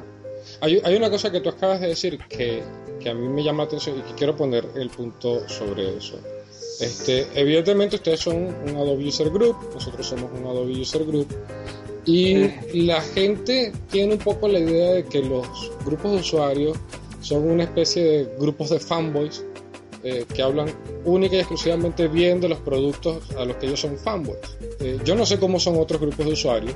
Hay, 0.61 0.81
hay 0.85 0.97
una 0.97 1.11
cosa 1.11 1.31
que 1.31 1.41
tú 1.41 1.49
acabas 1.49 1.81
de 1.81 1.89
decir 1.89 2.19
que, 2.29 2.63
que 3.01 3.11
a 3.11 3.15
mí 3.15 3.29
me 3.29 3.43
llama 3.43 3.65
la 3.65 3.65
atención 3.65 3.99
y 3.99 4.03
que 4.03 4.15
quiero 4.15 4.37
poner 4.37 4.67
el 4.75 4.91
punto 4.91 5.49
sobre 5.49 5.97
eso. 5.97 6.19
Este, 6.81 7.29
evidentemente 7.35 7.97
ustedes 7.97 8.21
son 8.21 8.37
un 8.37 8.77
Adobe 8.77 9.07
User 9.07 9.31
Group, 9.31 9.57
nosotros 9.75 10.07
somos 10.07 10.31
un 10.33 10.47
Adobe 10.47 10.73
User 10.73 11.05
Group 11.05 11.29
y 12.05 12.49
la 12.87 13.01
gente 13.01 13.73
tiene 13.91 14.15
un 14.15 14.19
poco 14.19 14.49
la 14.49 14.59
idea 14.59 14.93
de 14.95 15.05
que 15.05 15.23
los 15.23 15.47
grupos 15.85 16.13
de 16.13 16.19
usuarios 16.19 16.77
son 17.21 17.49
una 17.49 17.65
especie 17.65 18.03
de 18.03 18.37
grupos 18.39 18.71
de 18.71 18.81
fanboys 18.81 19.45
eh, 20.03 20.25
que 20.35 20.43
hablan 20.43 20.69
única 21.05 21.37
y 21.37 21.39
exclusivamente 21.39 22.09
bien 22.09 22.41
de 22.41 22.49
los 22.49 22.59
productos 22.59 23.23
a 23.37 23.45
los 23.45 23.57
que 23.57 23.67
ellos 23.67 23.81
son 23.81 23.97
fanboys. 23.97 24.39
Eh, 24.81 24.99
yo 25.05 25.15
no 25.15 25.25
sé 25.25 25.39
cómo 25.39 25.61
son 25.61 25.79
otros 25.79 26.01
grupos 26.01 26.27
de 26.27 26.33
usuarios, 26.33 26.75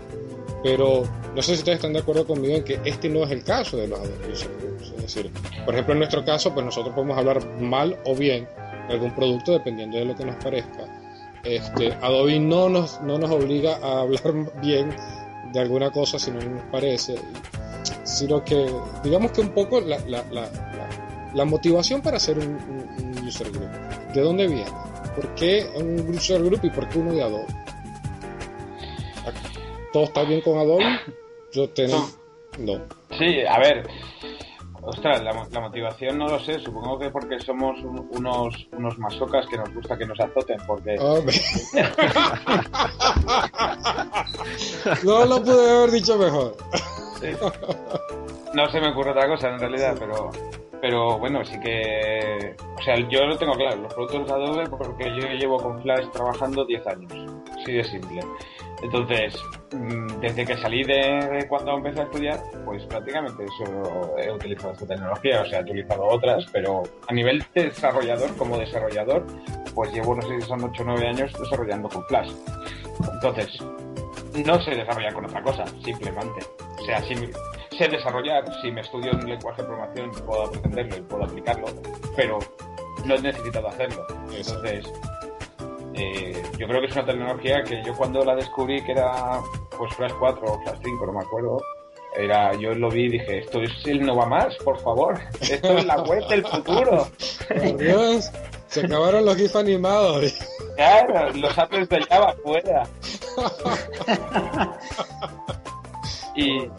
pero 0.67 1.05
no 1.33 1.43
sé 1.43 1.53
si 1.55 1.59
ustedes 1.61 1.77
están 1.77 1.93
de 1.93 2.01
acuerdo 2.01 2.27
conmigo 2.27 2.57
en 2.57 2.65
que 2.65 2.81
este 2.85 3.09
no 3.09 3.23
es 3.23 3.31
el 3.31 3.45
caso 3.45 3.77
de 3.77 3.87
los 3.87 4.01
Groups. 4.01 4.49
Es 4.97 5.03
decir, 5.15 5.31
por 5.65 5.75
ejemplo, 5.75 5.93
en 5.93 5.99
nuestro 6.01 6.25
caso, 6.25 6.53
pues 6.53 6.67
nosotros 6.67 6.93
podemos 6.93 7.17
hablar 7.17 7.45
mal 7.61 7.97
o 8.05 8.17
bien 8.17 8.49
de 8.89 8.95
algún 8.95 9.15
producto 9.15 9.53
dependiendo 9.53 9.97
de 9.97 10.07
lo 10.07 10.17
que 10.17 10.25
nos 10.25 10.35
parezca. 10.43 10.85
Este, 11.45 11.93
Adobe 12.03 12.41
no 12.41 12.69
nos, 12.69 13.01
no 13.03 13.17
nos 13.17 13.31
obliga 13.31 13.77
a 13.81 14.01
hablar 14.01 14.23
bien 14.61 14.89
de 15.53 15.61
alguna 15.61 15.93
cosa 15.93 16.19
si 16.19 16.33
no 16.33 16.41
nos 16.41 16.65
parece, 16.65 17.15
sino 18.03 18.45
que 18.45 18.67
digamos 19.05 19.31
que 19.31 19.43
un 19.43 19.51
poco 19.51 19.81
la, 19.81 19.99
la, 20.09 20.25
la, 20.33 20.49
la 21.33 21.45
motivación 21.45 22.03
para 22.03 22.17
hacer 22.17 22.39
un, 22.41 22.47
un- 22.49 23.17
un 23.19 23.29
user 23.29 23.49
group, 23.53 23.69
¿de 24.13 24.21
dónde 24.21 24.49
viene? 24.49 24.67
¿Por 25.15 25.33
qué 25.37 25.65
un 25.77 26.09
user 26.17 26.43
group 26.43 26.61
y 26.65 26.71
por 26.71 26.89
qué 26.89 26.99
uno 26.99 27.13
de 27.13 27.23
Adobe? 27.23 27.47
¿Todo 29.97 30.05
está 30.05 30.25
bien 30.25 30.43
con 30.43 30.59
Adobe? 30.59 30.85
Yo 31.55 31.71
tengo... 31.71 32.07
No. 32.59 32.83
Sí, 33.19 33.41
a 33.49 33.59
ver. 33.59 33.89
Ostras, 34.83 35.23
la, 35.23 35.33
mo- 35.33 35.47
la 35.51 35.61
motivación 35.61 36.19
no 36.19 36.29
lo 36.29 36.39
sé. 36.39 36.59
Supongo 36.59 36.99
que 36.99 37.09
porque 37.09 37.41
somos 37.41 37.79
un- 37.83 38.07
unos, 38.11 38.69
unos 38.77 38.99
masocas 38.99 39.47
que 39.47 39.57
nos 39.57 39.73
gusta 39.73 39.97
que 39.97 40.05
nos 40.05 40.21
azoten. 40.21 40.59
Porque 40.67 40.97
Hombre. 40.99 41.35
no 45.03 45.25
lo 45.25 45.43
pude 45.43 45.71
haber 45.71 45.91
dicho 45.91 46.19
mejor. 46.19 46.55
no 48.53 48.69
se 48.71 48.79
me 48.81 48.91
ocurre 48.91 49.13
otra 49.13 49.29
cosa 49.29 49.49
en 49.49 49.59
realidad, 49.61 49.97
pero 49.99 50.31
pero 50.83 51.19
bueno, 51.19 51.43
sí 51.43 51.59
que. 51.61 52.55
O 52.79 52.83
sea, 52.83 52.97
yo 53.09 53.25
lo 53.25 53.39
tengo 53.39 53.55
claro. 53.55 53.77
Los 53.81 53.95
productos 53.95 54.27
de 54.27 54.33
Adobe 54.35 54.67
porque 54.69 55.05
yo 55.19 55.27
llevo 55.29 55.57
con 55.57 55.81
Flash 55.81 56.07
trabajando 56.13 56.67
10 56.67 56.87
años. 56.87 57.13
Así 57.63 57.73
de 57.73 57.83
simple. 57.85 58.21
Entonces, 58.83 59.35
mm, 59.73 60.21
desde 60.21 60.45
que 60.45 60.57
salí 60.59 60.85
de, 60.85 61.47
cuando 61.49 61.77
empecé 61.77 62.01
a 62.01 62.05
estudiar, 62.05 62.41
pues 62.65 62.85
prácticamente 62.85 63.45
solo 63.59 64.17
he 64.19 64.31
utilizado 64.31 64.73
esta 64.73 64.87
tecnología, 64.87 65.43
o 65.43 65.47
sea, 65.47 65.61
he 65.61 65.63
utilizado 65.63 66.05
otras, 66.05 66.47
pero 66.53 66.83
a 67.09 67.13
nivel 67.13 67.45
de 67.55 67.65
desarrollador, 67.65 68.37
como 68.37 68.59
desarrollador, 68.59 69.27
pues 69.75 69.93
llevo, 69.93 70.15
no 70.15 70.23
sé 70.23 70.41
si 70.41 70.47
son 70.47 70.63
8 70.63 70.83
o 70.83 70.87
9 70.87 71.09
años 71.09 71.33
desarrollando 71.39 71.89
con 71.89 72.05
Flash. 72.07 72.33
Entonces, 73.15 73.59
no 74.45 74.61
sé 74.61 74.73
desarrollar 74.73 75.15
con 75.15 75.25
otra 75.25 75.43
cosa, 75.43 75.65
simplemente. 75.83 76.47
O 76.81 76.85
sea, 76.85 77.01
si 77.03 77.15
sé 77.77 77.89
desarrollar, 77.89 78.45
si 78.61 78.71
me 78.71 78.81
estudio 78.81 79.13
un 79.13 79.29
lenguaje 79.29 79.63
de 79.63 79.69
programación, 79.69 80.11
puedo 80.25 80.45
aprenderlo 80.45 80.97
y 80.97 81.01
puedo 81.03 81.25
aplicarlo, 81.25 81.67
pero 82.15 82.39
no 83.05 83.15
he 83.15 83.21
necesitado 83.21 83.69
hacerlo. 83.69 84.07
Entonces, 84.35 84.93
eh, 85.97 86.43
yo 86.59 86.67
creo 86.67 86.81
que 86.81 86.87
es 86.89 86.93
una 86.93 87.07
tecnología 87.07 87.63
que 87.63 87.83
yo 87.83 87.95
cuando 87.95 88.25
la 88.25 88.35
descubrí, 88.35 88.83
que 88.85 88.93
era 88.93 89.41
pues 89.77 89.95
Flash 89.95 90.13
4 90.19 90.43
o 90.47 90.63
Flash 90.63 90.79
5, 90.85 91.07
no 91.07 91.13
me 91.13 91.21
acuerdo, 91.21 91.63
era, 92.17 92.55
yo 92.55 92.75
lo 92.75 92.91
vi 92.91 93.05
y 93.05 93.09
dije, 93.11 93.39
esto 93.39 93.63
es 93.63 93.73
el 93.87 94.05
Nova 94.05 94.27
Más, 94.27 94.55
por 94.57 94.79
favor, 94.81 95.19
esto 95.41 95.79
es 95.79 95.85
la 95.85 96.03
web 96.03 96.27
del 96.29 96.47
futuro. 96.47 97.09
Dios, 97.79 98.31
se 98.69 98.85
acabaron 98.85 99.25
los 99.25 99.37
GIF 99.37 99.57
animados. 99.57 100.35
Claro, 100.77 101.33
los 101.33 101.59
apples 101.59 101.89
de 101.89 102.03
Java 102.03 102.35
fuera. 102.43 102.87
y, 106.35 106.71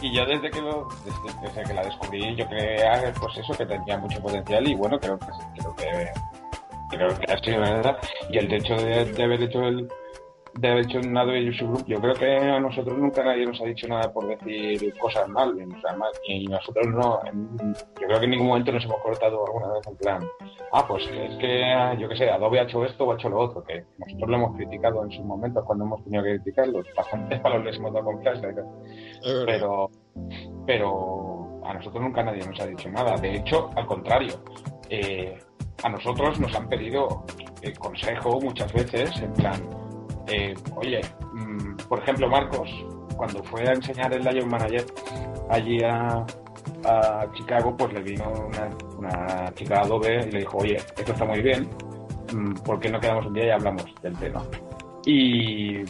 y 0.00 0.12
yo 0.12 0.24
desde 0.26 0.50
que 0.50 0.60
lo, 0.60 0.88
desde, 1.04 1.40
desde 1.42 1.62
que 1.64 1.74
la 1.74 1.84
descubrí, 1.84 2.34
yo 2.34 2.48
creía 2.48 3.12
pues 3.20 3.36
eso 3.38 3.54
que 3.54 3.66
tenía 3.66 3.98
mucho 3.98 4.20
potencial 4.20 4.66
y 4.68 4.74
bueno 4.74 4.98
creo 4.98 5.18
que 5.18 5.26
creo 5.56 5.76
que 5.76 6.12
creo 6.90 7.08
que 7.18 7.32
ha 7.32 7.38
sido 7.38 7.60
verdad. 7.60 7.98
Y 8.30 8.38
el 8.38 8.52
hecho 8.52 8.74
de, 8.76 9.04
de 9.04 9.22
haber 9.22 9.42
hecho 9.42 9.62
el 9.62 9.88
de 10.54 10.66
haber 10.68 10.86
hecho 10.86 10.98
un 10.98 11.16
Adobe 11.16 11.48
User 11.48 11.68
Group, 11.68 11.84
yo 11.86 12.00
creo 12.00 12.14
que 12.14 12.36
a 12.36 12.58
nosotros 12.58 12.98
nunca 12.98 13.22
nadie 13.22 13.46
nos 13.46 13.60
ha 13.60 13.64
dicho 13.64 13.86
nada 13.86 14.12
por 14.12 14.26
decir 14.26 14.92
cosas 14.98 15.28
mal, 15.28 15.50
o 15.52 15.80
sea, 15.80 15.92
mal, 15.96 16.10
y 16.26 16.46
nosotros 16.48 16.84
no, 16.88 17.20
en- 17.26 17.74
yo 18.00 18.06
creo 18.08 18.18
que 18.18 18.24
en 18.24 18.30
ningún 18.32 18.48
momento 18.48 18.72
nos 18.72 18.84
hemos 18.84 19.00
cortado 19.00 19.44
alguna 19.46 19.74
vez 19.74 19.86
en 19.86 19.96
plan, 19.98 20.28
ah, 20.72 20.84
pues 20.88 21.04
es 21.06 21.36
que, 21.36 21.96
yo 22.00 22.08
qué 22.08 22.16
sé, 22.16 22.30
Adobe 22.30 22.58
ha 22.58 22.62
hecho 22.64 22.84
esto 22.84 23.04
o 23.04 23.12
ha 23.12 23.14
hecho 23.14 23.28
lo 23.28 23.38
otro, 23.38 23.62
que 23.62 23.84
nosotros 23.98 24.30
lo 24.30 24.36
hemos 24.36 24.56
criticado 24.56 25.04
en 25.04 25.10
sus 25.12 25.24
momentos 25.24 25.62
cuando 25.64 25.84
hemos 25.84 26.02
tenido 26.02 26.24
que 26.24 26.34
criticarlo, 26.40 26.82
bastantes 26.96 27.38
palos 27.40 27.64
les 27.64 27.76
hemos 27.76 27.92
dado 27.92 28.06
con 28.06 28.20
Flash, 28.22 28.40
verdad. 28.40 28.64
pero 29.46 29.90
pero 30.66 31.60
a 31.64 31.74
nosotros 31.74 32.02
nunca 32.02 32.22
nadie 32.24 32.44
nos 32.44 32.58
ha 32.60 32.66
dicho 32.66 32.88
nada. 32.90 33.16
De 33.16 33.36
hecho, 33.36 33.70
al 33.76 33.86
contrario, 33.86 34.34
eh, 34.90 35.38
a 35.82 35.88
nosotros 35.88 36.38
nos 36.40 36.54
han 36.54 36.68
pedido 36.68 37.24
eh, 37.62 37.72
consejo 37.78 38.40
muchas 38.40 38.72
veces, 38.72 39.10
en 39.20 39.32
plan, 39.32 39.68
eh, 40.26 40.54
oye, 40.76 41.00
mm, 41.32 41.76
por 41.88 42.00
ejemplo, 42.00 42.28
Marcos, 42.28 42.68
cuando 43.16 43.42
fue 43.44 43.62
a 43.68 43.72
enseñar 43.72 44.12
el 44.12 44.22
Lion 44.24 44.48
Manager 44.48 44.84
allí 45.50 45.82
a, 45.82 46.24
Chicago, 47.34 47.76
pues 47.76 47.92
le 47.92 48.02
vino 48.02 48.24
una, 48.30 48.70
una 48.96 49.54
chica 49.54 49.80
Adobe 49.80 50.26
y 50.28 50.30
le 50.30 50.38
dijo, 50.40 50.58
oye, 50.58 50.76
esto 50.76 51.12
está 51.12 51.24
muy 51.24 51.42
bien, 51.42 51.68
mm, 52.32 52.54
¿por 52.64 52.78
qué 52.78 52.88
no 52.88 53.00
quedamos 53.00 53.26
un 53.26 53.34
día 53.34 53.46
y 53.46 53.50
hablamos 53.50 53.84
del 54.02 54.16
tema? 54.18 54.42
Y 55.04 55.82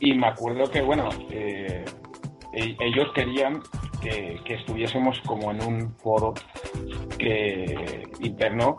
Y 0.00 0.14
me 0.14 0.26
acuerdo 0.26 0.70
que, 0.70 0.82
bueno, 0.82 1.08
eh, 1.30 1.84
e- 2.52 2.76
ellos 2.80 3.10
querían 3.14 3.62
que, 4.02 4.38
que 4.44 4.54
estuviésemos 4.54 5.20
como 5.20 5.50
en 5.52 5.62
un 5.62 5.94
foro 5.96 6.34
que 7.18 8.02
interno 8.20 8.76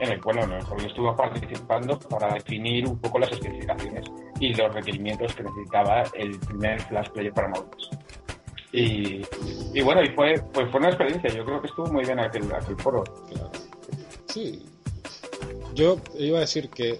en 0.00 0.12
el 0.12 0.20
cual 0.20 0.38
bueno, 0.38 0.58
yo 0.78 0.86
estuve 0.86 1.12
participando 1.14 1.98
para 1.98 2.34
definir 2.34 2.86
un 2.86 2.98
poco 2.98 3.18
las 3.18 3.30
especificaciones 3.32 4.04
y 4.40 4.52
los 4.54 4.74
requerimientos 4.74 5.34
que 5.34 5.44
necesitaba 5.44 6.02
el 6.14 6.38
primer 6.40 6.80
Flash 6.82 7.08
Player 7.10 7.32
para 7.32 7.48
móviles. 7.48 7.90
Y, 8.76 9.80
bueno, 9.82 10.02
y 10.02 10.08
fue, 10.08 10.34
pues 10.52 10.68
fue 10.70 10.80
una 10.80 10.88
experiencia. 10.88 11.30
Yo 11.30 11.44
creo 11.44 11.60
que 11.60 11.68
estuvo 11.68 11.86
muy 11.92 12.04
bien 12.04 12.18
aquel, 12.18 12.52
aquel 12.52 12.76
foro. 12.76 13.04
Sí. 14.26 14.66
Yo 15.74 15.98
iba 16.18 16.38
a 16.38 16.40
decir 16.40 16.70
que 16.70 16.98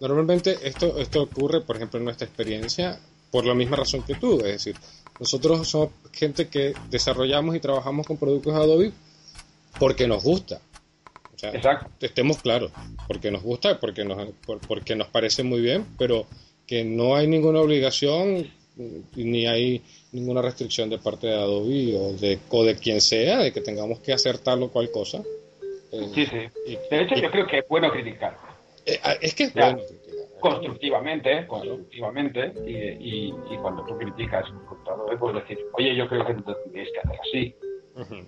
normalmente 0.00 0.58
esto, 0.68 0.98
esto 0.98 1.22
ocurre, 1.22 1.62
por 1.62 1.76
ejemplo, 1.76 1.98
en 1.98 2.04
nuestra 2.04 2.26
experiencia, 2.26 3.00
por 3.30 3.46
la 3.46 3.54
misma 3.54 3.76
razón 3.76 4.02
que 4.02 4.16
tú. 4.16 4.36
Es 4.40 4.64
decir, 4.64 4.76
nosotros 5.18 5.66
somos 5.66 5.90
gente 6.12 6.48
que 6.48 6.74
desarrollamos 6.90 7.56
y 7.56 7.60
trabajamos 7.60 8.06
con 8.06 8.18
productos 8.18 8.54
Adobe 8.54 8.92
porque 9.78 10.06
nos 10.06 10.22
gusta. 10.22 10.60
O 11.38 11.40
sea, 11.40 11.50
Exacto. 11.52 11.88
estemos 12.00 12.38
claros, 12.38 12.72
porque 13.06 13.30
nos 13.30 13.42
gusta, 13.44 13.78
porque 13.78 14.04
nos, 14.04 14.28
por- 14.44 14.58
porque 14.66 14.96
nos 14.96 15.06
parece 15.06 15.44
muy 15.44 15.60
bien, 15.60 15.86
pero 15.96 16.26
que 16.66 16.82
no 16.82 17.14
hay 17.14 17.28
ninguna 17.28 17.60
obligación 17.60 18.50
mm, 18.76 18.98
ni 19.14 19.46
hay 19.46 19.80
ninguna 20.12 20.42
restricción 20.42 20.90
de 20.90 20.98
parte 20.98 21.28
de 21.28 21.34
Adobe 21.34 21.96
o 21.96 22.12
de, 22.14 22.38
o 22.50 22.64
de 22.64 22.74
quien 22.76 23.00
sea 23.00 23.38
de 23.38 23.52
que 23.52 23.60
tengamos 23.60 24.00
que 24.00 24.12
hacer 24.12 24.38
tal 24.38 24.64
o 24.64 24.70
cual 24.70 24.90
cosa. 24.90 25.22
Eh, 25.92 26.08
Sí, 26.14 26.26
sí. 26.26 26.36
y- 26.66 26.76
De 26.90 27.02
hecho, 27.02 27.14
y- 27.16 27.22
yo 27.22 27.30
creo 27.30 27.46
que 27.46 27.58
es 27.58 27.68
bueno 27.68 27.88
criticar. 27.92 28.36
eh, 28.84 28.98
ah, 29.04 29.14
es 29.20 29.32
que 29.34 29.44
es 29.44 29.54
bueno 29.54 29.78
criticar. 29.78 30.08
constructivamente, 30.40 31.46
constructivamente, 31.46 32.52
y, 32.66 33.28
y, 33.50 33.56
cuando 33.62 33.84
tú 33.84 33.96
criticas 33.96 34.48
un 34.50 34.58
computador, 34.66 35.18
puedes 35.18 35.42
decir, 35.42 35.64
oye, 35.74 35.94
yo 35.96 36.08
creo 36.08 36.26
que 36.26 36.34
no 36.34 36.42
tendríais 36.42 36.88
que 36.92 36.98
hacer 37.00 37.20
así. 37.20 37.54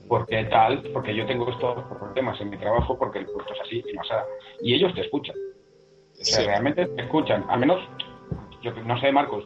Porque 0.09 0.45
tal, 0.45 0.83
porque 0.93 1.15
yo 1.15 1.27
tengo 1.27 1.49
estos 1.51 1.83
problemas 1.99 2.41
en 2.41 2.51
mi 2.51 2.59
trabajo, 2.59 2.99
porque 2.99 3.21
el 3.21 3.27
producto 3.27 3.53
es 3.55 3.61
así 3.61 3.83
y 3.89 3.93
no 3.97 4.05
sea. 4.05 4.25
Y 4.63 4.75
ellos 4.75 4.93
te 4.95 5.03
escuchan, 5.03 5.37
o 5.37 6.25
sea, 6.25 6.41
Sí. 6.41 6.47
realmente 6.47 6.87
te 6.87 7.03
escuchan, 7.03 7.45
al 7.49 7.61
menos, 7.61 7.81
yo 8.63 8.73
no 8.85 9.01
sé, 9.01 9.11
Marcos, 9.13 9.45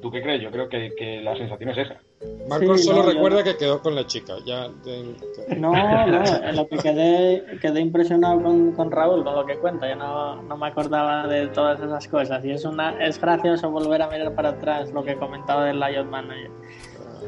¿tú 0.00 0.10
qué 0.10 0.22
crees? 0.22 0.40
Yo 0.42 0.50
creo 0.50 0.68
que, 0.68 0.92
que 0.96 1.20
la 1.20 1.36
sensación 1.36 1.70
es 1.70 1.78
esa. 1.78 2.00
Marcos 2.48 2.80
Sí, 2.80 2.86
solo 2.86 3.02
no, 3.02 3.04
yo- 3.08 3.12
recuerda 3.14 3.42
que 3.42 3.56
quedó 3.56 3.80
con 3.82 3.94
la 3.94 4.06
chica. 4.06 4.34
Ya 4.46 4.68
de- 4.68 5.16
No, 5.58 5.72
no, 5.72 6.24
en 6.24 6.56
lo 6.56 6.68
que 6.68 6.76
quedé, 6.78 7.58
quedé 7.60 7.80
impresionado 7.80 8.40
con, 8.42 8.72
con 8.72 8.90
Raúl, 8.90 9.24
con 9.24 9.34
lo 9.34 9.44
que 9.44 9.56
cuenta. 9.58 9.88
Yo 9.88 9.96
no, 9.96 10.40
no 10.42 10.56
me 10.56 10.68
acordaba 10.68 11.26
de 11.26 11.48
todas 11.48 11.80
esas 11.80 12.06
cosas. 12.08 12.44
Y 12.44 12.52
es, 12.52 12.64
una, 12.64 13.04
es 13.04 13.20
gracioso 13.20 13.70
volver 13.70 14.00
a 14.02 14.08
mirar 14.08 14.34
para 14.34 14.50
atrás 14.50 14.92
lo 14.92 15.02
que 15.04 15.16
comentaba 15.16 15.64
del 15.66 15.80
Layout 15.80 16.08
Manager. 16.08 16.50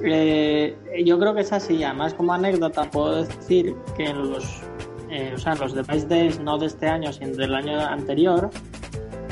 Eh, 0.02 0.77
yo 1.05 1.18
creo 1.18 1.35
que 1.35 1.40
es 1.43 1.52
así. 1.52 1.82
Además, 1.82 2.14
como 2.14 2.32
anécdota, 2.32 2.90
puedo 2.90 3.24
decir 3.24 3.74
que 3.97 4.05
en 4.05 4.31
los, 4.31 4.44
eh, 5.10 5.32
o 5.35 5.39
sea, 5.39 5.55
los 5.55 5.74
Device 5.74 6.06
Days, 6.06 6.40
no 6.40 6.59
de 6.59 6.66
este 6.66 6.86
año, 6.86 7.12
sino 7.12 7.36
del 7.36 7.55
año 7.55 7.81
anterior, 7.81 8.51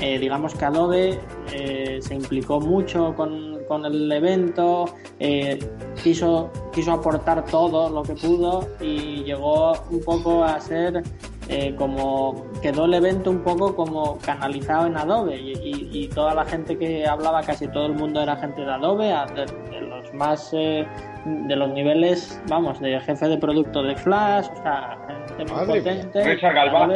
eh, 0.00 0.18
digamos 0.18 0.54
que 0.54 0.64
Adobe 0.64 1.18
eh, 1.52 1.98
se 2.02 2.14
implicó 2.14 2.60
mucho 2.60 3.14
con, 3.14 3.64
con 3.68 3.84
el 3.84 4.10
evento, 4.10 4.86
eh, 5.20 5.58
quiso, 6.02 6.50
quiso 6.72 6.92
aportar 6.92 7.44
todo 7.44 7.88
lo 7.88 8.02
que 8.02 8.14
pudo 8.14 8.68
y 8.80 9.22
llegó 9.24 9.72
un 9.90 10.00
poco 10.00 10.44
a 10.44 10.60
ser 10.60 11.02
como 11.76 12.46
quedó 12.62 12.86
el 12.86 12.94
evento 12.94 13.30
un 13.30 13.40
poco 13.40 13.76
como 13.76 14.18
canalizado 14.18 14.86
en 14.86 14.96
Adobe 14.96 15.36
y, 15.38 16.08
toda 16.08 16.34
la 16.34 16.44
gente 16.46 16.78
que 16.78 17.06
hablaba, 17.06 17.42
casi 17.42 17.68
todo 17.68 17.86
el 17.86 17.92
mundo 17.92 18.22
era 18.22 18.36
gente 18.36 18.62
de 18.62 18.72
Adobe, 18.72 19.12
más 20.14 20.50
eh, 20.52 20.86
de 21.24 21.56
los 21.56 21.70
niveles, 21.70 22.40
vamos, 22.48 22.80
de 22.80 22.98
jefe 23.00 23.28
de 23.28 23.38
producto 23.38 23.82
de 23.82 23.96
Flash, 23.96 24.46
o 24.52 24.62
sea, 24.62 24.98
gente 25.36 25.52
muy 25.52 25.60
Madre 25.66 25.80
potente. 25.80 26.24
Richard 26.24 26.54
Galván, 26.54 26.92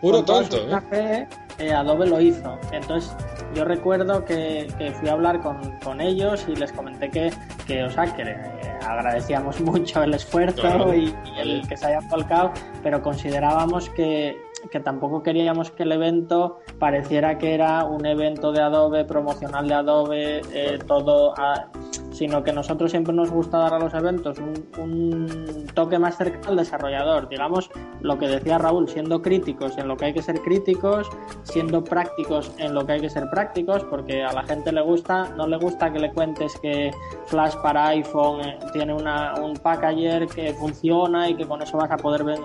Puro 0.00 0.24
tonto, 0.24 0.56
¿eh? 0.56 0.66
café, 0.70 1.28
eh, 1.58 1.72
Adobe 1.72 2.06
lo 2.06 2.20
hizo. 2.20 2.58
Entonces, 2.72 3.14
yo 3.54 3.64
recuerdo 3.64 4.24
que, 4.24 4.66
que 4.78 4.90
fui 4.92 5.08
a 5.08 5.12
hablar 5.12 5.40
con, 5.40 5.58
con 5.84 6.00
ellos 6.00 6.44
y 6.48 6.56
les 6.56 6.72
comenté 6.72 7.10
que, 7.10 7.30
que 7.66 7.84
o 7.84 7.90
sea, 7.90 8.04
que 8.14 8.22
eh, 8.22 8.36
agradecíamos 8.86 9.60
mucho 9.62 10.02
el 10.02 10.14
esfuerzo 10.14 10.60
Claro, 10.62 10.94
y, 10.94 11.14
y 11.36 11.40
el 11.40 11.66
que 11.68 11.76
se 11.76 11.86
haya 11.86 12.00
volcado, 12.10 12.52
pero 12.82 13.02
considerábamos 13.02 13.88
que, 13.90 14.36
que 14.70 14.80
tampoco 14.80 15.22
queríamos 15.22 15.70
que 15.70 15.82
el 15.84 15.92
evento 15.92 16.60
pareciera 16.78 17.38
que 17.38 17.54
era 17.54 17.84
un 17.84 18.04
evento 18.06 18.52
de 18.52 18.60
Adobe, 18.60 19.04
promocional 19.04 19.66
de 19.68 19.74
Adobe, 19.74 20.40
eh, 20.52 20.78
todo, 20.86 21.34
a- 21.38 21.68
sino 22.22 22.44
que 22.44 22.52
nosotros 22.52 22.92
siempre 22.92 23.12
nos 23.12 23.32
gusta 23.32 23.58
dar 23.58 23.74
a 23.74 23.80
los 23.80 23.92
eventos 23.94 24.38
un, 24.38 25.66
toque 25.74 25.98
más 25.98 26.16
cercano 26.16 26.50
al 26.50 26.56
desarrollador. 26.56 27.28
Digamos, 27.28 27.68
lo 28.00 28.16
que 28.16 28.28
decía 28.28 28.58
Raúl, 28.58 28.88
siendo 28.88 29.20
críticos 29.20 29.76
en 29.76 29.88
lo 29.88 29.96
que 29.96 30.04
hay 30.04 30.14
que 30.14 30.22
ser 30.22 30.40
críticos, 30.40 31.10
siendo 31.42 31.82
prácticos 31.82 32.52
en 32.58 32.74
lo 32.74 32.86
que 32.86 32.92
hay 32.92 33.00
que 33.00 33.10
ser 33.10 33.28
prácticos, 33.28 33.82
porque 33.90 34.22
a 34.22 34.32
la 34.32 34.44
gente 34.44 34.70
le 34.70 34.82
gusta, 34.82 35.30
no 35.36 35.48
le 35.48 35.56
gusta 35.56 35.92
que 35.92 35.98
le 35.98 36.12
cuentes 36.12 36.56
que 36.60 36.92
Flash 37.26 37.56
para 37.60 37.88
iPhone 37.88 38.40
eh, 38.42 38.56
tiene 38.72 38.94
una, 38.94 39.34
un 39.42 39.54
packager 39.54 40.28
que 40.28 40.54
funciona 40.54 41.28
y 41.28 41.34
que 41.34 41.44
con 41.44 41.60
eso 41.60 41.76
vas 41.76 41.90
a 41.90 41.96
poder 41.96 42.22
ver 42.22 42.38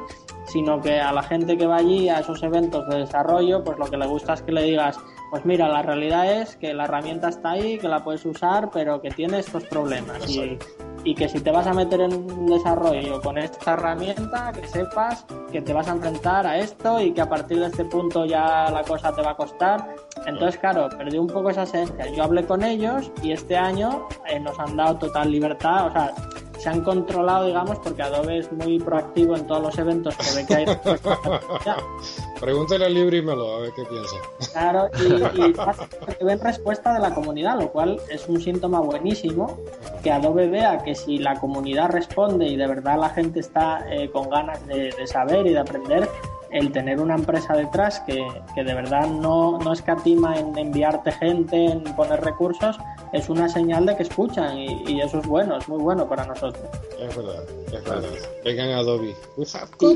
sino 0.47 0.81
que 0.81 0.97
a 0.97 1.11
la 1.11 1.21
gente 1.23 1.57
que 1.57 1.67
va 1.67 1.75
allí 1.75 2.07
a 2.07 2.19
esos 2.19 2.41
eventos 2.41 2.87
de 2.87 2.99
desarrollo, 2.99 3.65
pues 3.65 3.77
lo 3.77 3.85
que 3.87 3.97
le 3.97 4.07
gusta 4.07 4.33
es 4.33 4.41
que 4.41 4.53
le 4.53 4.63
digas, 4.63 4.97
pues 5.29 5.45
mira, 5.45 5.67
la 5.67 5.81
realidad 5.81 6.41
es 6.41 6.55
que 6.55 6.73
la 6.73 6.85
herramienta 6.85 7.29
está 7.29 7.51
ahí, 7.51 7.77
que 7.77 7.87
la 7.87 8.03
puedes 8.03 8.25
usar, 8.25 8.69
pero 8.71 9.01
que 9.01 9.11
tiene 9.11 9.39
estos 9.39 9.63
problemas. 9.65 10.29
Y, 10.29 10.57
y 11.07 11.15
que 11.15 11.29
si 11.29 11.39
te 11.39 11.51
vas 11.51 11.65
a 11.65 11.73
meter 11.73 12.01
en 12.01 12.13
un 12.13 12.47
desarrollo 12.47 13.21
con 13.21 13.37
esta 13.37 13.75
herramienta, 13.75 14.51
que 14.51 14.67
sepas 14.67 15.25
que 15.53 15.61
te 15.61 15.71
vas 15.71 15.87
a 15.87 15.91
enfrentar 15.91 16.45
a 16.45 16.57
esto 16.57 16.99
y 16.99 17.13
que 17.13 17.21
a 17.21 17.29
partir 17.29 17.59
de 17.59 17.67
este 17.67 17.85
punto 17.85 18.25
ya 18.25 18.69
la 18.69 18.83
cosa 18.83 19.15
te 19.15 19.21
va 19.21 19.31
a 19.31 19.37
costar. 19.37 19.95
Entonces, 20.25 20.59
claro, 20.59 20.89
perdí 20.97 21.17
un 21.17 21.27
poco 21.27 21.49
esa 21.49 21.63
esencia. 21.63 22.11
Yo 22.13 22.23
hablé 22.23 22.45
con 22.45 22.61
ellos 22.61 23.09
y 23.23 23.31
este 23.31 23.55
año 23.55 24.09
eh, 24.27 24.37
nos 24.41 24.59
han 24.59 24.75
dado 24.75 24.97
total 24.97 25.31
libertad, 25.31 25.87
o 25.87 25.91
sea, 25.93 26.13
se 26.59 26.67
han 26.67 26.81
controlado, 26.81 27.45
digamos, 27.45 27.79
porque 27.79 28.01
Adobe 28.01 28.39
es 28.39 28.51
muy 28.51 28.77
proactivo 28.77 29.37
en 29.37 29.47
todos 29.47 29.61
los 29.61 29.77
eventos 29.77 30.13
que 30.17 30.35
ve 30.35 30.45
que 30.45 30.55
hay. 30.55 30.65
Pregúntale 32.41 32.85
a 32.85 32.89
Libre 32.89 33.17
y 33.17 33.21
Melo 33.21 33.55
a 33.55 33.59
ver 33.59 33.71
qué 33.73 33.85
piensa. 33.85 34.15
Claro, 34.51 34.89
y, 34.99 36.21
y 36.21 36.23
ven 36.25 36.39
respuesta 36.41 36.93
de 36.93 36.99
la 36.99 37.13
comunidad, 37.13 37.57
lo 37.59 37.71
cual 37.71 38.01
es 38.09 38.27
un 38.27 38.41
síntoma 38.41 38.81
buenísimo 38.81 39.57
que 39.97 40.11
Adobe 40.11 40.47
vea 40.47 40.83
que 40.83 40.95
si 40.95 41.17
la 41.17 41.39
comunidad 41.39 41.89
responde 41.89 42.47
y 42.47 42.55
de 42.55 42.67
verdad 42.67 42.99
la 42.99 43.09
gente 43.09 43.39
está 43.39 43.85
eh, 43.91 44.09
con 44.09 44.29
ganas 44.29 44.65
de, 44.67 44.91
de 44.91 45.07
saber 45.07 45.45
y 45.47 45.51
de 45.51 45.59
aprender, 45.59 46.09
el 46.51 46.71
tener 46.71 46.99
una 46.99 47.15
empresa 47.15 47.53
detrás 47.53 47.99
que, 48.01 48.25
que 48.55 48.63
de 48.63 48.73
verdad 48.73 49.07
no, 49.07 49.57
no 49.59 49.73
escatima 49.73 50.37
en 50.37 50.57
enviarte 50.57 51.11
gente, 51.11 51.65
en 51.65 51.83
poner 51.95 52.21
recursos, 52.23 52.77
es 53.13 53.29
una 53.29 53.49
señal 53.49 53.85
de 53.85 53.95
que 53.95 54.03
escuchan 54.03 54.57
y, 54.57 54.83
y 54.87 55.01
eso 55.01 55.19
es 55.19 55.27
bueno, 55.27 55.57
es 55.57 55.67
muy 55.67 55.81
bueno 55.81 56.07
para 56.07 56.25
nosotros. 56.25 56.63
Es 56.99 57.15
verdad, 57.15 57.43
es 57.67 57.83
verdad. 57.83 58.09
Vengan 58.43 58.69
a 58.69 58.77
Adobe. 58.79 59.15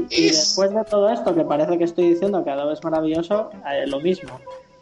Y, 0.10 0.28
después 0.28 0.74
de 0.74 0.84
todo 0.86 1.10
esto, 1.10 1.34
que 1.34 1.44
parece 1.44 1.78
que 1.78 1.86
estoy 1.86 2.10
diciendo 2.14 2.44
que 2.44 2.50
Adobe 2.50 2.74
es 2.74 2.84
maravilloso, 2.84 3.50
eh, 3.72 3.88
lo 3.88 4.00
mismo. 4.00 4.40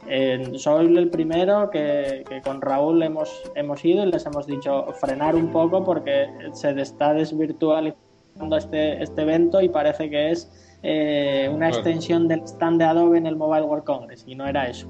Eh, 0.08 0.54
soy 0.56 0.96
el 0.98 1.10
primero 1.10 1.70
que, 1.70 2.24
que 2.28 2.42
con 2.42 2.62
Raúl 2.62 3.04
hemos, 3.04 3.30
hemos 3.56 3.84
ido 3.84 4.04
y 4.06 4.12
les 4.12 4.26
hemos 4.26 4.48
dicho 4.48 4.86
frenar 5.00 5.36
un 5.36 5.52
poco 5.52 5.84
porque 5.84 6.28
se 6.54 6.72
está 6.82 7.14
desvirtualizando 7.14 8.58
este, 8.58 9.04
este 9.04 9.22
evento 9.22 9.62
y 9.62 9.70
parece 9.70 10.10
que 10.10 10.32
es 10.32 10.50
eh, 10.84 11.50
una 11.54 11.68
extensión 11.68 12.28
del 12.30 12.42
stand 12.44 12.80
de 12.80 12.86
Adobe 12.86 13.18
en 13.18 13.26
el 13.28 13.36
Mobile 13.36 13.64
World 13.64 13.84
Congress 13.84 14.24
y 14.26 14.36
no 14.36 14.48
era 14.48 14.68
eso. 14.70 14.88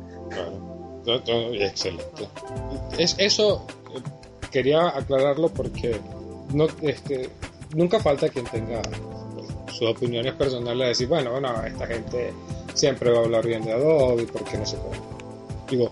To- 1.06 1.53
Excelente. 1.53 2.27
Es, 2.98 3.15
eso 3.18 3.65
eh, 3.95 3.99
quería 4.52 4.90
aclararlo 4.90 5.49
porque 5.49 5.99
no, 6.53 6.68
este, 6.84 7.30
nunca 7.76 7.99
falta 7.99 8.30
quien 8.30 8.45
tenga 8.45 8.81
sus 9.72 9.90
opiniones 9.90 10.34
personales 10.34 10.86
a 10.86 10.88
decir, 10.90 11.07
bueno, 11.07 11.31
bueno, 11.31 11.49
esta 11.65 11.88
gente 11.88 12.31
siempre 12.80 13.11
va 13.11 13.19
a 13.19 13.23
hablar 13.23 13.45
bien 13.45 13.64
de 13.64 13.73
Adobe 13.73 14.26
porque 14.31 14.57
no 14.57 14.65
sé 14.65 14.77
cómo. 14.77 15.65
Digo, 15.69 15.91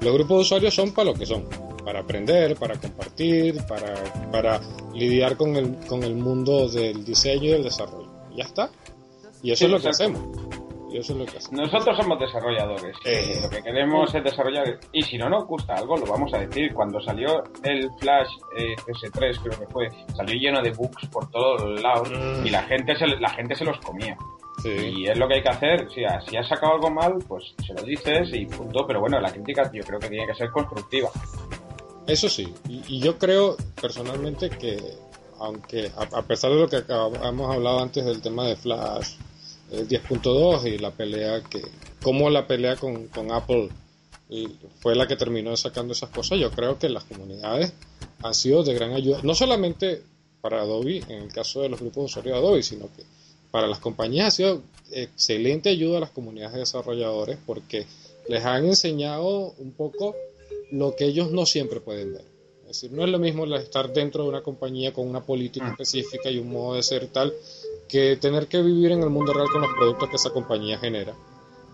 los 0.00 0.14
grupos 0.14 0.36
de 0.36 0.40
usuarios 0.42 0.74
son 0.74 0.92
para 0.92 1.10
lo 1.10 1.14
que 1.14 1.26
son, 1.26 1.44
para 1.84 2.00
aprender, 2.00 2.56
para 2.56 2.76
compartir, 2.80 3.62
para, 3.66 3.94
para 4.32 4.60
lidiar 4.94 5.36
con 5.36 5.56
el, 5.56 5.76
con 5.86 6.02
el 6.02 6.14
mundo 6.14 6.68
del 6.68 7.04
diseño 7.04 7.44
y 7.44 7.48
del 7.48 7.64
desarrollo. 7.64 8.08
Ya 8.36 8.44
está. 8.44 8.70
Y 9.42 9.50
eso 9.52 9.58
Sí, 9.60 9.64
es 9.66 9.70
lo 9.70 9.80
que 9.80 9.88
hacemos. 9.88 10.20
Y 10.90 10.96
eso 10.96 11.12
es 11.12 11.18
lo 11.18 11.26
que 11.26 11.36
hacemos. 11.36 11.60
Nosotros 11.70 11.96
somos 11.98 12.18
desarrolladores. 12.18 12.96
Eh. 13.04 13.40
Lo 13.42 13.50
que 13.50 13.62
queremos 13.62 14.14
es 14.14 14.24
desarrollar. 14.24 14.80
Y 14.92 15.02
si 15.02 15.18
no 15.18 15.28
nos 15.28 15.46
gusta 15.46 15.74
algo, 15.74 15.96
lo 15.98 16.06
vamos 16.06 16.32
a 16.32 16.38
decir. 16.38 16.72
Cuando 16.72 16.98
salió 17.02 17.42
el 17.62 17.90
Flash 18.00 18.28
eh, 18.56 18.74
CS3, 18.86 19.38
creo 19.42 19.58
que 19.60 19.66
fue, 19.66 19.88
salió 20.16 20.34
lleno 20.36 20.62
de 20.62 20.70
bugs 20.70 21.06
por 21.12 21.30
todos 21.30 21.78
lados 21.82 22.08
Mm. 22.10 22.46
y 22.46 22.50
la 22.50 22.62
gente 22.62 22.96
se, 22.96 23.06
la 23.06 23.28
gente 23.30 23.54
se 23.54 23.64
los 23.66 23.78
comía. 23.80 24.16
Sí. 24.62 24.70
Y 24.70 25.06
es 25.06 25.16
lo 25.16 25.28
que 25.28 25.34
hay 25.34 25.42
que 25.42 25.48
hacer. 25.48 25.88
Si, 25.90 26.02
si 26.28 26.36
has 26.36 26.48
sacado 26.48 26.74
algo 26.74 26.90
mal, 26.90 27.14
pues 27.26 27.54
se 27.64 27.74
lo 27.74 27.82
dices 27.82 28.28
y 28.32 28.46
punto. 28.46 28.86
Pero 28.86 29.00
bueno, 29.00 29.20
la 29.20 29.32
crítica 29.32 29.70
yo 29.72 29.82
creo 29.82 30.00
que 30.00 30.08
tiene 30.08 30.26
que 30.26 30.34
ser 30.34 30.50
constructiva. 30.50 31.10
Eso 32.06 32.28
sí, 32.30 32.52
y, 32.68 32.82
y 32.88 33.00
yo 33.00 33.18
creo 33.18 33.54
personalmente 33.80 34.48
que, 34.48 34.78
aunque 35.38 35.92
a, 35.94 36.18
a 36.18 36.22
pesar 36.22 36.50
de 36.50 36.56
lo 36.56 36.66
que 36.66 36.82
hemos 36.88 37.54
hablado 37.54 37.80
antes 37.80 38.02
del 38.02 38.22
tema 38.22 38.46
de 38.46 38.56
Flash 38.56 39.12
eh, 39.70 39.84
10.2 39.86 40.66
y 40.72 40.78
la 40.78 40.90
pelea 40.90 41.42
que, 41.42 41.60
como 42.02 42.30
la 42.30 42.46
pelea 42.46 42.76
con, 42.76 43.08
con 43.08 43.30
Apple 43.30 43.68
y 44.30 44.48
fue 44.80 44.94
la 44.94 45.06
que 45.06 45.16
terminó 45.16 45.54
sacando 45.56 45.92
esas 45.92 46.08
cosas, 46.08 46.38
yo 46.38 46.50
creo 46.50 46.78
que 46.78 46.88
las 46.88 47.04
comunidades 47.04 47.74
han 48.22 48.34
sido 48.34 48.62
de 48.62 48.72
gran 48.72 48.94
ayuda, 48.94 49.20
no 49.22 49.34
solamente 49.34 50.02
para 50.40 50.62
Adobe, 50.62 51.02
en 51.08 51.24
el 51.24 51.32
caso 51.32 51.60
de 51.60 51.68
los 51.68 51.80
grupos 51.80 51.96
de 51.96 52.04
usuarios 52.06 52.34
de 52.34 52.38
Adobe, 52.38 52.62
sino 52.62 52.86
que 52.94 53.04
para 53.50 53.66
las 53.66 53.78
compañías 53.78 54.28
ha 54.28 54.30
sido 54.30 54.62
excelente 54.90 55.68
ayuda 55.68 55.98
a 55.98 56.00
las 56.00 56.10
comunidades 56.10 56.54
de 56.54 56.60
desarrolladores 56.60 57.38
porque 57.46 57.86
les 58.28 58.44
han 58.44 58.66
enseñado 58.66 59.54
un 59.58 59.72
poco 59.72 60.14
lo 60.70 60.94
que 60.96 61.04
ellos 61.06 61.30
no 61.30 61.46
siempre 61.46 61.80
pueden 61.80 62.12
ver. 62.14 62.24
Es 62.62 62.68
decir, 62.82 62.92
no 62.92 63.02
es 63.04 63.10
lo 63.10 63.18
mismo 63.18 63.46
estar 63.56 63.90
dentro 63.92 64.22
de 64.24 64.28
una 64.28 64.42
compañía 64.42 64.92
con 64.92 65.08
una 65.08 65.22
política 65.22 65.68
específica 65.70 66.30
y 66.30 66.38
un 66.38 66.50
modo 66.50 66.74
de 66.74 66.82
ser 66.82 67.06
tal 67.08 67.32
que 67.88 68.16
tener 68.16 68.46
que 68.46 68.60
vivir 68.60 68.92
en 68.92 69.02
el 69.02 69.08
mundo 69.08 69.32
real 69.32 69.48
con 69.50 69.62
los 69.62 69.70
productos 69.72 70.10
que 70.10 70.16
esa 70.16 70.30
compañía 70.30 70.78
genera 70.78 71.14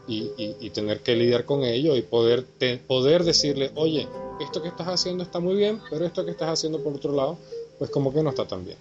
y, 0.07 0.31
y- 0.37 0.57
y 0.61 0.71
tener 0.71 1.01
que 1.01 1.17
lidiar 1.17 1.45
con 1.45 1.65
ello 1.65 1.97
y 1.97 2.03
poder, 2.03 2.45
te- 2.59 2.77
poder 2.79 3.25
decirle, 3.25 3.73
oye, 3.75 4.07
esto 4.41 4.63
que 4.63 4.69
estás 4.69 4.87
haciendo 4.87 5.25
está 5.25 5.41
muy 5.41 5.57
bien, 5.57 5.81
pero 5.91 6.05
esto 6.07 6.25
que 6.25 6.31
estás 6.31 6.51
haciendo 6.51 6.79
por 6.81 6.95
otro 6.95 7.13
lado, 7.13 7.39
pues 7.79 7.91
como 7.91 8.13
que 8.15 8.23
no 8.23 8.31
está 8.31 8.47
tan 8.47 8.65
bien. 8.65 8.79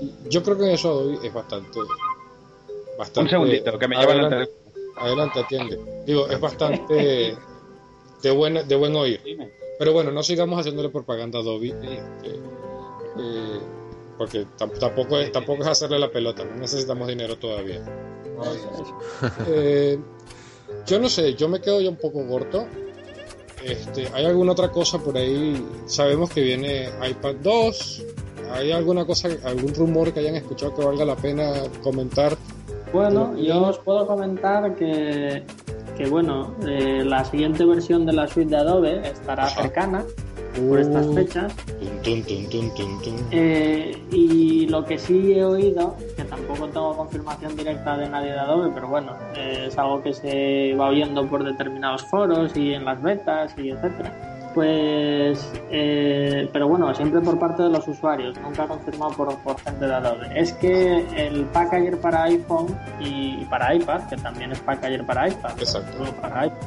Y 0.00 0.12
yo 0.30 0.42
creo 0.44 0.56
que 0.58 0.64
en 0.64 0.70
eso 0.70 0.90
Adobe 0.90 1.26
es 1.26 1.32
bastante... 1.34 1.78
bastante 2.98 3.20
Un 3.20 3.28
segundito, 3.30 3.78
que 3.78 3.88
me 3.88 3.96
llevan 3.96 4.18
el 4.18 4.24
adelante, 4.26 4.52
adelante, 4.96 5.40
atiende. 5.40 5.80
Digo, 6.06 6.28
es 6.28 6.40
bastante 6.40 7.36
de, 8.22 8.30
buena, 8.30 8.62
de 8.62 8.76
buen 8.76 8.94
oír. 8.96 9.20
Pero 9.78 9.92
bueno, 9.92 10.10
no 10.12 10.22
sigamos 10.22 10.60
haciéndole 10.60 10.90
propaganda 10.90 11.38
a 11.38 11.42
Adobe, 11.42 11.68
este, 11.68 11.94
eh, 13.18 13.60
porque 14.16 14.46
tam- 14.58 14.78
tampoco 14.78 15.18
es, 15.18 15.32
tampoco 15.32 15.62
es 15.62 15.68
hacerle 15.68 15.98
la 15.98 16.10
pelota, 16.10 16.44
no 16.44 16.54
necesitamos 16.56 17.08
dinero 17.08 17.36
todavía. 17.36 17.82
Eh, 19.48 19.98
yo 20.86 20.98
no 21.00 21.08
sé, 21.08 21.34
yo 21.34 21.48
me 21.48 21.60
quedo 21.60 21.80
ya 21.80 21.88
un 21.88 21.96
poco 21.96 22.26
corto. 22.26 22.66
Este, 23.64 24.08
¿Hay 24.12 24.24
alguna 24.26 24.52
otra 24.52 24.70
cosa 24.70 24.98
por 24.98 25.16
ahí? 25.16 25.64
Sabemos 25.86 26.30
que 26.30 26.40
viene 26.42 26.88
iPad 27.08 27.36
2. 27.42 28.02
¿Hay 28.52 28.72
alguna 28.72 29.04
cosa, 29.04 29.28
algún 29.44 29.74
rumor 29.74 30.12
que 30.12 30.20
hayan 30.20 30.34
escuchado 30.34 30.74
que 30.74 30.84
valga 30.84 31.04
la 31.04 31.16
pena 31.16 31.52
comentar? 31.82 32.36
Bueno, 32.92 33.34
yo 33.38 33.62
os 33.62 33.78
puedo 33.78 34.06
comentar 34.06 34.74
que, 34.74 35.42
que 35.96 36.06
bueno, 36.08 36.54
eh, 36.66 37.02
la 37.06 37.24
siguiente 37.24 37.64
versión 37.64 38.04
de 38.04 38.12
la 38.12 38.28
suite 38.28 38.50
de 38.50 38.56
Adobe 38.58 39.00
estará 39.08 39.44
Ajá. 39.44 39.62
cercana 39.62 40.04
por 40.68 40.78
estas 40.78 41.06
Uh, 41.06 41.14
fechas. 41.14 41.54
tun, 42.04 42.22
tun, 42.24 42.46
tun. 43.02 43.16
Eh, 43.30 43.96
y 44.10 44.66
lo 44.68 44.84
que 44.84 44.98
sí 44.98 45.32
he 45.32 45.42
oído, 45.44 45.96
que 46.14 46.24
tampoco 46.24 46.68
tengo 46.68 46.94
confirmación 46.94 47.56
directa 47.56 47.96
de 47.96 48.10
nadie 48.10 48.32
de 48.32 48.38
Adobe, 48.38 48.70
pero 48.74 48.88
bueno, 48.88 49.12
eh, 49.34 49.64
es 49.68 49.78
algo 49.78 50.02
que 50.02 50.12
se 50.12 50.74
va 50.78 50.88
oyendo 50.88 51.26
por 51.26 51.42
determinados 51.44 52.02
foros 52.04 52.54
y 52.56 52.74
en 52.74 52.84
las 52.84 53.00
betas 53.00 53.54
y 53.56 53.70
etcétera. 53.70 54.31
Pues, 54.54 55.50
eh, 55.70 56.48
pero 56.52 56.68
bueno, 56.68 56.94
siempre 56.94 57.20
por 57.20 57.38
parte 57.38 57.62
de 57.62 57.70
los 57.70 57.86
usuarios, 57.88 58.38
nunca 58.40 58.66
confirmado 58.66 59.12
por, 59.12 59.36
por 59.38 59.58
gente 59.60 59.86
de 59.86 59.94
Adobe. 59.94 60.28
Es 60.34 60.52
que 60.54 61.06
el 61.16 61.44
packager 61.46 61.98
para 62.00 62.24
iPhone 62.24 62.66
y 63.00 63.44
para 63.46 63.74
iPad, 63.74 64.08
que 64.08 64.16
también 64.16 64.52
es 64.52 64.60
packager 64.60 65.06
para 65.06 65.28
iPad, 65.28 65.52
Exacto. 65.58 65.98
solo 65.98 66.12
para 66.20 66.46
iPad, 66.46 66.58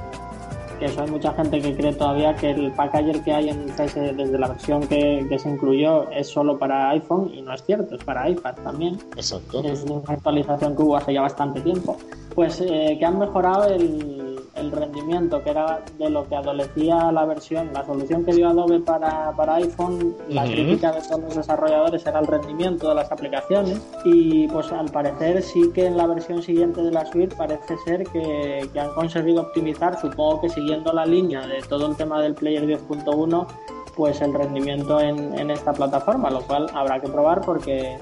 que 0.80 0.86
eso 0.86 1.02
hay 1.02 1.10
mucha 1.10 1.34
gente 1.34 1.62
que 1.62 1.76
cree 1.76 1.94
todavía 1.94 2.36
que 2.36 2.52
el 2.52 2.72
packager 2.72 3.22
que 3.22 3.34
hay 3.34 3.50
en 3.50 3.68
CS 3.70 3.96
desde 3.96 4.38
la 4.38 4.48
versión 4.50 4.86
que, 4.88 5.26
que 5.30 5.40
se 5.40 5.50
incluyó 5.50 6.10
es 6.10 6.28
solo 6.28 6.58
para 6.58 6.90
iPhone 6.90 7.32
y 7.34 7.42
no 7.42 7.54
es 7.54 7.64
cierto, 7.64 7.96
es 7.96 8.04
para 8.04 8.30
iPad 8.30 8.56
también. 8.64 8.98
Exacto. 9.16 9.64
Es 9.64 9.84
una 9.84 10.02
actualización 10.08 10.76
que 10.76 10.82
hubo 10.82 10.98
hace 10.98 11.14
ya 11.14 11.22
bastante 11.22 11.62
tiempo. 11.62 11.98
Pues 12.34 12.60
eh, 12.62 12.98
que 13.00 13.06
han 13.06 13.18
mejorado 13.18 13.66
el, 13.66 14.25
el 14.56 14.72
rendimiento, 14.72 15.44
que 15.44 15.50
era 15.50 15.84
de 15.98 16.10
lo 16.10 16.28
que 16.28 16.36
adolecía 16.36 17.12
la 17.12 17.26
versión, 17.26 17.72
la 17.74 17.86
solución 17.86 18.24
que 18.26 18.34
dio 18.34 18.50
Adobe 18.50 18.80
para, 18.80 19.32
para 19.36 19.56
iPhone, 19.56 20.16
la 20.30 20.44
crítica 20.46 20.92
de 20.92 21.02
todos 21.02 21.22
los 21.22 21.36
desarrolladores 21.36 22.06
era 22.06 22.20
el 22.20 22.28
rendimiento 22.28 22.90
de 22.90 22.96
las 22.96 23.12
aplicaciones. 23.12 23.82
Y 24.06 24.48
pues 24.48 24.72
al 24.72 24.90
parecer 24.92 25.42
sí 25.42 25.72
que 25.74 25.86
en 25.86 25.98
la 25.98 26.08
versión 26.08 26.42
siguiente 26.42 26.82
de 26.82 26.92
la 26.92 27.06
suite 27.06 27.36
parece 27.36 27.78
ser 27.86 28.04
que, 28.06 28.70
que 28.72 28.80
han 28.80 28.94
conseguido 28.94 29.42
optimizar, 29.42 30.00
supongo 30.00 30.42
que 30.42 30.50
siguiendo 30.50 30.94
la 30.94 31.06
línea 31.06 31.46
de 31.46 31.62
todo 31.62 31.88
el 31.88 31.96
tema 31.96 32.22
del 32.22 32.36
Player 32.36 32.66
10.1 32.66 33.48
pues 33.96 34.22
el 34.22 34.34
rendimiento 34.34 35.00
en, 35.00 35.40
en 35.40 35.50
esta 35.50 35.72
plataforma, 35.72 36.30
lo 36.30 36.42
cual 36.42 36.70
habrá 36.74 37.00
que 37.00 37.08
probar 37.08 37.42
porque 37.42 37.98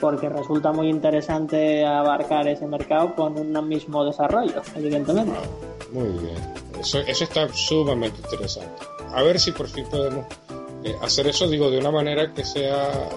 porque 0.00 0.28
resulta 0.28 0.72
muy 0.72 0.88
interesante 0.88 1.84
abarcar 1.84 2.48
ese 2.48 2.66
mercado 2.66 3.14
con 3.14 3.38
un 3.38 3.68
mismo 3.68 4.04
desarrollo, 4.04 4.62
evidentemente. 4.74 5.32
Muy 5.92 6.08
bien. 6.08 6.36
Eso, 6.80 6.98
eso 7.00 7.24
está 7.24 7.48
sumamente 7.52 8.20
interesante. 8.22 8.82
A 9.14 9.22
ver 9.22 9.40
si 9.40 9.52
por 9.52 9.66
fin 9.68 9.84
podemos 9.90 10.26
eh, 10.84 10.94
hacer 11.02 11.26
eso, 11.26 11.48
digo, 11.48 11.70
de 11.70 11.78
una 11.78 11.90
manera 11.90 12.32
que 12.32 12.44
sea 12.44 13.08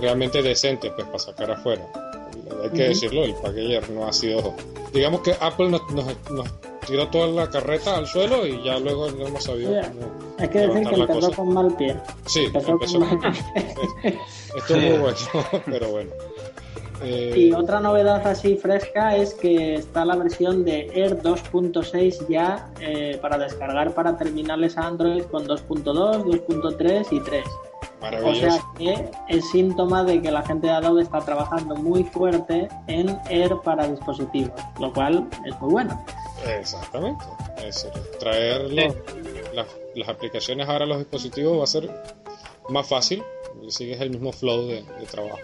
realmente 0.00 0.42
decente, 0.42 0.90
pues, 0.92 1.06
para 1.06 1.18
sacar 1.18 1.50
afuera. 1.50 1.82
Hay 2.62 2.70
que 2.70 2.82
Ujú. 2.82 2.88
decirlo, 2.88 3.24
el 3.24 3.34
packager 3.34 3.90
no 3.90 4.06
ha 4.06 4.12
sido... 4.12 4.54
Digamos 4.92 5.20
que 5.20 5.34
Apple 5.40 5.68
nos, 5.70 5.82
nos, 5.92 6.06
nos 6.30 6.48
tiró 6.86 7.08
toda 7.08 7.26
la 7.28 7.48
carreta 7.50 7.96
al 7.96 8.06
suelo 8.06 8.46
y 8.46 8.62
ya 8.62 8.78
luego 8.78 9.10
no 9.10 9.26
hemos 9.26 9.44
sabido 9.44 9.72
Ya. 9.72 9.82
cómo 9.90 10.06
Hay 10.38 10.48
que 10.48 10.58
decir 10.60 10.88
que 10.88 10.94
empezó 11.00 11.20
cosa. 11.20 11.36
con 11.36 11.52
mal 11.54 11.74
pie. 11.76 11.96
Sí, 12.26 12.44
empezó 12.46 12.72
empezó 12.72 12.98
con 13.00 13.18
mal 13.20 13.32
Esto 14.56 14.74
es 14.76 14.90
muy 14.90 14.98
bueno, 14.98 15.16
pero 15.66 15.90
bueno. 15.90 16.10
Eh, 17.02 17.32
Y 17.34 17.52
otra 17.52 17.80
novedad 17.80 18.26
así 18.26 18.56
fresca 18.56 19.16
es 19.16 19.32
que 19.32 19.76
está 19.76 20.04
la 20.04 20.16
versión 20.16 20.64
de 20.66 20.90
Air 20.94 21.22
2.6 21.22 22.28
ya 22.28 22.68
eh, 22.80 23.18
para 23.22 23.38
descargar 23.38 23.94
para 23.94 24.18
terminales 24.18 24.76
Android 24.76 25.22
con 25.24 25.46
2.2, 25.46 26.24
2.3 26.24 27.06
y 27.10 27.20
3. 27.20 27.44
O 28.24 28.34
sea 28.34 28.58
que 28.78 29.10
es 29.28 29.50
síntoma 29.50 30.04
de 30.04 30.20
que 30.22 30.30
la 30.30 30.42
gente 30.42 30.66
de 30.66 30.72
Adobe 30.74 31.02
está 31.02 31.20
trabajando 31.20 31.74
muy 31.76 32.04
fuerte 32.04 32.68
en 32.86 33.18
Air 33.28 33.56
para 33.62 33.86
dispositivos, 33.88 34.52
lo 34.78 34.92
cual 34.92 35.26
es 35.46 35.58
muy 35.60 35.70
bueno. 35.70 36.04
Exactamente. 36.48 37.24
Es 37.58 37.64
decir, 37.84 37.90
traer 38.18 38.70
los- 38.72 38.96
las, 39.54 39.66
las 39.94 40.08
aplicaciones 40.08 40.68
ahora 40.68 40.84
a 40.84 40.88
los 40.88 40.98
dispositivos 40.98 41.58
va 41.58 41.64
a 41.64 41.66
ser 41.66 41.90
más 42.68 42.88
fácil, 42.88 43.22
sigues 43.68 44.00
el 44.00 44.10
mismo 44.10 44.32
flow 44.32 44.66
de, 44.66 44.82
de 44.82 45.06
trabajo 45.10 45.38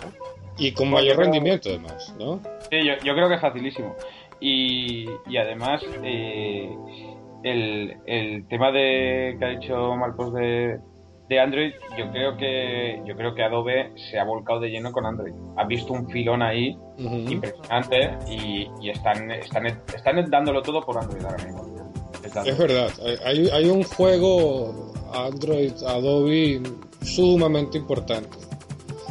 y 0.59 0.73
con 0.73 0.91
mayor 0.91 1.17
creo- 1.17 1.25
rendimiento 1.25 1.69
además, 1.69 2.15
¿no? 2.19 2.41
Sí, 2.71 2.85
yo, 2.85 2.95
yo 3.05 3.15
creo 3.15 3.29
que 3.29 3.35
es 3.35 3.41
facilísimo. 3.41 3.95
Y, 4.41 5.07
y 5.29 5.37
además, 5.39 5.83
eh, 6.03 6.71
el, 7.43 7.97
el 8.07 8.47
tema 8.49 8.71
de 8.73 9.37
que 9.39 9.45
ha 9.45 9.49
dicho 9.49 9.95
Marcos 9.97 10.33
de, 10.35 10.79
de 11.29 11.41
Android, 11.41 11.73
yo 11.99 12.11
creo 12.13 12.37
que 12.37 13.03
yo 13.05 13.17
creo 13.17 13.35
que 13.35 13.43
Adobe 13.43 13.93
se 14.11 14.19
ha 14.19 14.25
volcado 14.25 14.61
de 14.61 14.69
lleno 14.69 14.93
con 14.93 15.07
Android. 15.07 15.33
Ha 15.57 15.67
visto 15.67 15.93
un 15.93 16.09
filón 16.09 16.43
ahí 16.43 16.77
impresionante 17.33 18.11
y, 18.31 18.69
y 18.81 18.91
están, 18.91 19.31
están, 19.33 19.67
están 19.67 20.31
dándolo 20.31 20.63
todo 20.63 20.81
por 20.83 20.97
Android 20.99 21.25
ahora 21.25 21.45
mismo. 21.45 21.65
Es 22.45 22.59
verdad, 22.59 22.91
hay, 23.25 23.49
hay 23.49 23.69
un 23.69 23.83
juego 23.85 24.93
Android, 25.13 25.73
Adobe 25.87 26.61
sumamente 27.03 27.79
importante. 27.79 28.37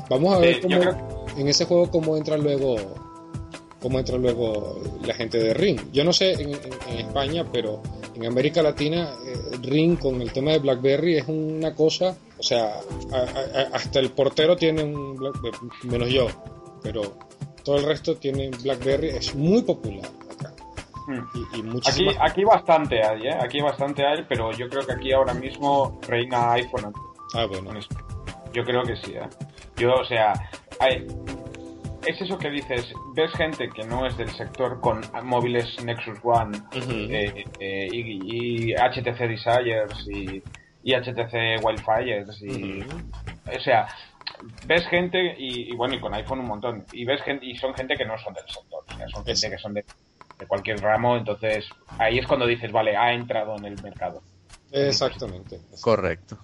Vamos 0.09 0.35
a 0.35 0.39
ver 0.39 0.61
cómo 0.61 0.79
creo 0.79 1.25
en 1.37 1.47
ese 1.47 1.65
juego 1.65 1.89
cómo 1.91 2.15
entra 2.17 2.37
luego 2.37 2.75
cómo 3.81 3.99
entra 3.99 4.17
luego 4.17 4.79
la 5.05 5.13
gente 5.13 5.37
de 5.37 5.53
Ring. 5.53 5.79
Yo 5.91 6.03
no 6.03 6.11
sé 6.13 6.33
en, 6.33 6.49
en- 6.51 6.59
en 6.91 6.97
España, 7.07 7.45
pero 7.51 7.81
en 8.15 8.25
América 8.25 8.61
Latina 8.61 9.13
eh, 9.25 9.57
Ring 9.61 9.97
con 9.99 10.21
el 10.21 10.31
tema 10.31 10.51
de 10.51 10.59
BlackBerry 10.59 11.17
es 11.17 11.27
una 11.27 11.73
cosa, 11.75 12.15
o 12.37 12.43
sea, 12.43 12.79
a- 13.11 13.17
a- 13.17 13.61
a- 13.61 13.75
hasta 13.75 13.99
el 13.99 14.11
portero 14.11 14.55
tiene 14.55 14.83
un 14.83 15.15
BlackBerry, 15.15 15.57
menos 15.83 16.09
yo, 16.09 16.27
pero 16.81 17.01
todo 17.63 17.77
el 17.77 17.83
resto 17.85 18.15
tiene 18.15 18.49
BlackBerry, 18.49 19.09
es 19.09 19.35
muy 19.35 19.61
popular 19.63 20.09
acá. 20.31 20.53
Mm. 21.07 21.21
Y, 21.35 21.59
y 21.59 21.79
Aquí, 21.87 22.07
aquí 22.19 22.43
bastante 22.43 23.03
hay, 23.03 23.27
¿eh? 23.27 23.37
Aquí 23.39 23.61
bastante 23.61 24.05
hay, 24.05 24.23
pero 24.27 24.51
yo 24.53 24.67
creo 24.69 24.85
que 24.85 24.93
aquí 24.93 25.11
ahora 25.11 25.33
mismo 25.33 25.99
reina 26.07 26.53
iPhone 26.53 26.93
Ah, 27.33 27.45
bueno. 27.45 27.71
Yo 28.53 28.63
creo 28.63 28.83
que 28.83 28.95
sí, 28.97 29.11
¿eh? 29.13 29.27
Yo, 29.75 29.93
o 29.95 30.05
sea, 30.05 30.31
hay- 30.79 31.05
es 32.05 32.21
eso 32.21 32.37
que 32.37 32.49
dices, 32.49 32.93
ves 33.13 33.31
gente 33.33 33.69
que 33.69 33.83
no 33.83 34.05
es 34.05 34.17
del 34.17 34.29
sector 34.29 34.79
con 34.79 35.01
móviles 35.23 35.83
Nexus 35.83 36.19
One 36.23 36.57
eh, 36.73 37.45
eh, 37.59 37.87
y, 37.91 38.69
y 38.69 38.73
HTC 38.73 39.19
Desires 39.27 40.07
y, 40.07 40.41
y 40.83 40.93
HTC 40.93 41.63
Wildfires 41.63 42.41
y, 42.41 42.81
o 42.81 43.59
sea, 43.59 43.87
ves 44.65 44.85
gente 44.87 45.35
y, 45.37 45.71
y 45.71 45.75
bueno, 45.75 45.95
y 45.95 45.99
con 45.99 46.13
iPhone 46.13 46.39
un 46.39 46.47
montón, 46.47 46.85
y 46.91 47.05
ves 47.05 47.21
gente, 47.23 47.45
y 47.45 47.55
son 47.57 47.73
gente 47.73 47.95
que 47.95 48.05
no 48.05 48.17
son 48.17 48.33
del 48.33 48.47
sector, 48.47 48.83
o 48.87 48.97
sea, 48.97 49.07
son 49.09 49.25
gente 49.25 49.49
que 49.49 49.57
son 49.57 49.73
de, 49.73 49.85
de 50.39 50.47
cualquier 50.47 50.79
ramo, 50.79 51.17
entonces 51.17 51.65
ahí 51.97 52.19
es 52.19 52.27
cuando 52.27 52.45
dices, 52.45 52.71
vale, 52.71 52.95
ha 52.95 53.13
entrado 53.13 53.55
en 53.57 53.65
el 53.65 53.81
mercado. 53.81 54.21
Exactamente. 54.71 55.59
Correcto. 55.81 56.37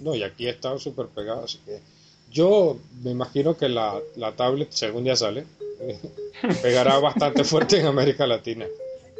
No, 0.00 0.14
y 0.14 0.22
aquí 0.22 0.48
está 0.48 0.78
súper 0.78 1.06
pegado, 1.08 1.44
así 1.44 1.58
que 1.58 1.80
yo 2.32 2.76
me 3.02 3.10
imagino 3.10 3.56
que 3.56 3.68
la, 3.68 4.00
la 4.16 4.32
tablet, 4.32 4.68
según 4.70 5.04
ya 5.04 5.16
sale, 5.16 5.44
pegará 6.62 6.98
bastante 6.98 7.44
fuerte 7.44 7.80
en 7.80 7.86
América 7.86 8.26
Latina. 8.26 8.66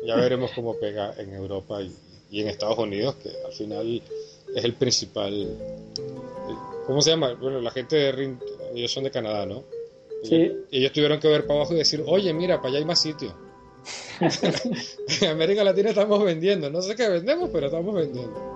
Ya 0.05 0.17
veremos 0.17 0.51
cómo 0.55 0.77
pega 0.79 1.15
en 1.19 1.33
Europa 1.33 1.83
y, 1.83 1.93
y 2.31 2.41
en 2.41 2.49
Estados 2.49 2.79
Unidos, 2.79 3.17
que 3.23 3.31
al 3.45 3.53
final 3.53 4.03
es 4.55 4.65
el 4.65 4.75
principal. 4.75 5.49
¿Cómo 6.87 7.01
se 7.01 7.11
llama? 7.11 7.35
Bueno, 7.35 7.61
la 7.61 7.71
gente 7.71 7.97
de 7.97 8.13
Ring, 8.13 8.37
ellos 8.75 8.93
son 8.93 9.05
de 9.05 9.11
Canadá, 9.11 9.47
¿no? 9.47 9.65
Sí. 10.23 10.35
Ellos, 10.37 10.57
ellos 10.71 10.93
tuvieron 10.93 11.21
que 11.21 11.29
ver 11.29 11.47
para 11.47 11.61
abajo 11.61 11.75
y 11.75 11.79
decir, 11.79 12.03
oye, 12.07 12.33
mira, 12.33 12.57
para 12.59 12.69
allá 12.69 12.79
hay 12.79 12.85
más 12.85 13.01
sitios. 13.01 13.33
en 15.21 15.31
América 15.31 15.65
Latina 15.65 15.91
estamos 15.91 16.23
vendiendo, 16.23 16.71
no 16.71 16.83
sé 16.83 16.95
qué 16.95 17.09
vendemos, 17.09 17.51
pero 17.53 17.67
estamos 17.67 17.95
vendiendo. 17.95 18.56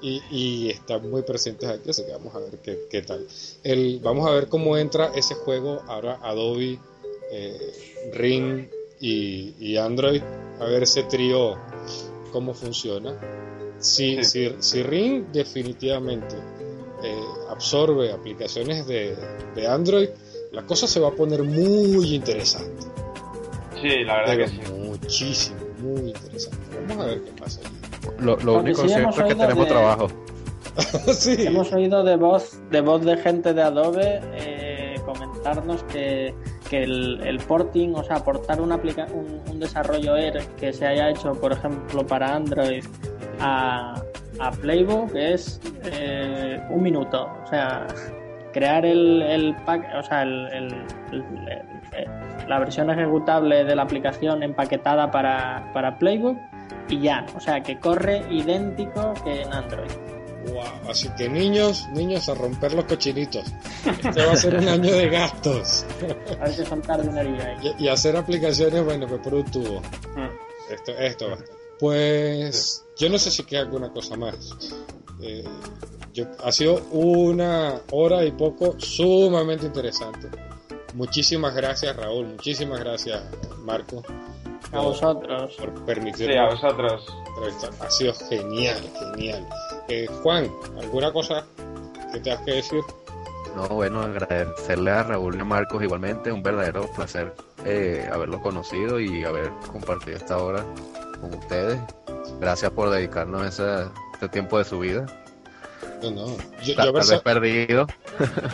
Y, 0.00 0.22
y 0.30 0.70
están 0.70 1.10
muy 1.10 1.22
presentes 1.22 1.68
aquí, 1.68 1.90
así 1.90 2.04
que 2.04 2.12
vamos 2.12 2.34
a 2.34 2.38
ver 2.38 2.58
qué, 2.62 2.78
qué 2.88 3.02
tal. 3.02 3.26
El, 3.64 3.98
vamos 4.00 4.28
a 4.28 4.32
ver 4.32 4.48
cómo 4.48 4.76
entra 4.76 5.10
ese 5.14 5.34
juego 5.34 5.82
ahora 5.88 6.20
Adobe, 6.22 6.78
eh, 7.32 8.10
Ring 8.12 8.68
y, 9.00 9.54
y 9.58 9.76
Android, 9.76 10.22
a 10.60 10.64
ver 10.66 10.84
ese 10.84 11.02
trío 11.04 11.56
cómo 12.32 12.54
funciona. 12.54 13.18
Si, 13.80 14.22
si, 14.24 14.54
si 14.60 14.82
Ring 14.82 15.26
definitivamente 15.32 16.36
eh, 17.02 17.20
absorbe 17.48 18.12
aplicaciones 18.12 18.86
de, 18.86 19.16
de 19.54 19.66
Android, 19.66 20.08
la 20.52 20.64
cosa 20.64 20.86
se 20.86 21.00
va 21.00 21.08
a 21.08 21.12
poner 21.12 21.42
muy 21.42 22.14
interesante. 22.14 22.86
Sí, 23.80 24.04
la 24.04 24.16
verdad 24.18 24.34
Pero 24.36 24.44
que 24.44 24.50
sí. 24.50 24.72
muchísimo, 24.72 25.56
muy 25.78 26.08
interesante. 26.10 26.58
Vamos 26.88 27.04
a 27.04 27.08
ver 27.08 27.22
qué 27.22 27.30
pasa. 27.32 27.60
Lo, 28.20 28.36
único 28.58 28.82
sí 28.82 28.88
cierto 28.88 29.02
hemos 29.04 29.18
es 29.18 29.22
que 29.24 29.32
oído 29.32 29.40
tenemos 29.46 29.64
de- 29.64 29.70
trabajo. 29.70 30.06
sí. 31.12 31.46
Hemos 31.46 31.72
oído 31.72 32.04
de 32.04 32.16
voz 32.16 32.60
de 32.70 32.80
voz 32.80 33.04
de 33.04 33.16
gente 33.16 33.52
de 33.54 33.62
Adobe 33.62 34.20
eh, 34.34 34.94
comentarnos 35.04 35.82
que, 35.84 36.34
que 36.68 36.82
el, 36.84 37.20
el 37.26 37.38
porting, 37.38 37.94
o 37.94 38.04
sea, 38.04 38.16
aportar 38.16 38.60
una 38.60 38.76
aplica 38.76 39.06
un, 39.12 39.40
un 39.50 39.58
desarrollo 39.60 40.16
Air 40.16 40.40
que 40.58 40.72
se 40.72 40.86
haya 40.86 41.10
hecho, 41.10 41.32
por 41.32 41.52
ejemplo, 41.52 42.06
para 42.06 42.34
Android 42.34 42.84
a, 43.40 43.94
a 44.38 44.50
Playbook 44.52 45.14
es 45.16 45.60
eh, 45.84 46.60
un 46.70 46.82
minuto. 46.82 47.28
O 47.44 47.46
sea, 47.48 47.86
crear 48.52 48.84
el, 48.84 49.22
el 49.22 49.56
pack, 49.64 49.84
o 49.98 50.02
sea, 50.02 50.22
el, 50.22 50.46
el- 50.52 50.74
el- 51.12 51.24
el- 51.96 52.48
la 52.48 52.58
versión 52.60 52.88
ejecutable 52.90 53.64
de 53.64 53.74
la 53.76 53.82
aplicación 53.82 54.42
empaquetada 54.42 55.10
para, 55.10 55.70
para 55.74 55.98
Playbook 55.98 56.38
y 56.88 57.00
ya. 57.00 57.26
O 57.36 57.40
sea, 57.40 57.62
que 57.62 57.78
corre 57.78 58.24
idéntico 58.30 59.14
que 59.24 59.42
en 59.42 59.52
Android. 59.52 59.90
Wow, 60.52 60.90
así 60.90 61.08
que 61.18 61.28
niños, 61.28 61.86
niños 61.92 62.28
a 62.28 62.34
romper 62.34 62.72
los 62.72 62.84
cochinitos. 62.84 63.44
Este 63.86 64.24
va 64.24 64.32
a 64.32 64.36
ser 64.36 64.56
un 64.56 64.68
año 64.68 64.94
de 64.94 65.08
gastos. 65.08 65.84
Soltar 66.68 67.00
ahí. 67.18 67.74
Y, 67.78 67.84
y 67.84 67.88
hacer 67.88 68.16
aplicaciones, 68.16 68.84
bueno, 68.84 69.06
pues 69.06 69.20
por 69.20 69.34
un 69.34 69.44
tubo. 69.44 69.80
Mm. 69.80 70.72
Esto, 70.72 70.92
esto 70.92 71.26
a. 71.32 71.38
Pues 71.78 72.84
yo 72.96 73.08
no 73.08 73.18
sé 73.18 73.30
si 73.30 73.44
queda 73.44 73.60
alguna 73.60 73.90
cosa 73.90 74.16
más. 74.16 74.36
Eh, 75.20 75.44
yo- 76.12 76.26
ha 76.44 76.50
sido 76.52 76.82
una 76.92 77.80
hora 77.92 78.24
y 78.24 78.32
poco 78.32 78.74
sumamente 78.78 79.66
interesante. 79.66 80.28
Muchísimas 80.94 81.54
gracias 81.54 81.94
Raúl, 81.94 82.26
muchísimas 82.26 82.80
gracias 82.80 83.22
Marco 83.62 84.02
A 84.72 84.80
vosotros. 84.80 85.54
por 85.56 85.68
Sí, 85.68 85.80
a 85.80 85.84
permitirnos 85.86 86.60
vosotros. 86.60 87.06
entrevistar. 87.36 87.70
Ha 87.80 87.90
sido 87.90 88.14
genial, 88.14 88.82
genial. 88.98 89.48
Eh, 89.88 90.06
Juan, 90.22 90.50
¿alguna 90.80 91.12
cosa 91.12 91.44
que 92.12 92.20
tengas 92.20 92.42
que 92.42 92.52
decir? 92.52 92.80
No, 93.56 93.66
bueno, 93.68 94.02
agradecerle 94.02 94.90
a 94.90 95.02
Raúl 95.02 95.36
y 95.36 95.40
a 95.40 95.44
Marcos 95.44 95.82
igualmente, 95.82 96.30
un 96.30 96.42
verdadero 96.42 96.86
placer 96.94 97.34
eh, 97.64 98.08
haberlos 98.12 98.40
conocido 98.40 99.00
y 99.00 99.24
haber 99.24 99.50
compartido 99.72 100.16
esta 100.16 100.38
hora 100.38 100.64
con 101.20 101.34
ustedes. 101.34 101.80
Gracias 102.40 102.70
por 102.70 102.90
dedicarnos 102.90 103.46
ese, 103.46 103.86
este 104.12 104.28
tiempo 104.28 104.58
de 104.58 104.64
su 104.64 104.78
vida. 104.78 105.06
No, 106.02 106.10
no. 106.12 106.26
Yo, 106.62 106.74
yo 106.74 106.80
haber, 106.80 106.92
tal 106.92 106.92
vez 106.92 107.06
sa- 107.06 107.20
perdido. 107.22 107.86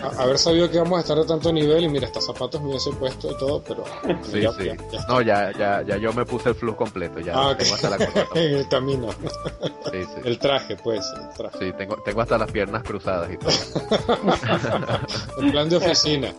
a- 0.03 0.23
haber 0.23 0.39
sabido 0.39 0.69
que 0.71 0.77
íbamos 0.77 0.99
a 0.99 1.01
estar 1.03 1.17
de 1.19 1.25
tanto 1.27 1.53
nivel 1.53 1.85
y 1.85 1.89
mira, 1.89 2.07
hasta 2.07 2.21
zapatos 2.21 2.61
me 2.63 2.69
hubiese 2.71 2.91
puesto 2.93 3.31
y 3.31 3.37
todo, 3.37 3.63
pero 3.63 3.85
Sí, 4.25 4.41
ya, 4.41 4.53
sí. 4.53 4.65
ya- 4.65 4.77
ya 4.91 4.99
está. 4.99 5.07
No, 5.13 5.21
ya, 5.21 5.53
ya, 5.53 5.83
ya 5.83 5.97
yo 5.99 6.13
me 6.15 6.25
puse 6.25 6.49
el 6.51 6.55
flujo 6.55 6.79
completo, 6.79 7.21
ya 7.21 7.35
Ah, 7.37 7.57
tengo 7.57 7.75
hasta 7.75 7.91
la 7.91 7.99
corbata. 7.99 8.27
el 8.41 8.69
camino. 8.69 9.09
Sí, 9.93 10.03
sí. 10.05 10.21
El 10.25 10.39
traje, 10.39 10.77
pues, 10.77 11.05
el 11.21 11.29
traje. 11.37 11.59
Sí, 11.59 11.73
tengo, 11.77 11.97
tengo 12.05 12.21
hasta 12.23 12.39
las 12.39 12.51
piernas 12.51 12.83
cruzadas 12.83 13.31
y 13.33 13.37
todo. 13.37 13.51
En 15.41 15.51
plan 15.53 15.69
de 15.69 15.77
oficina. 15.77 16.33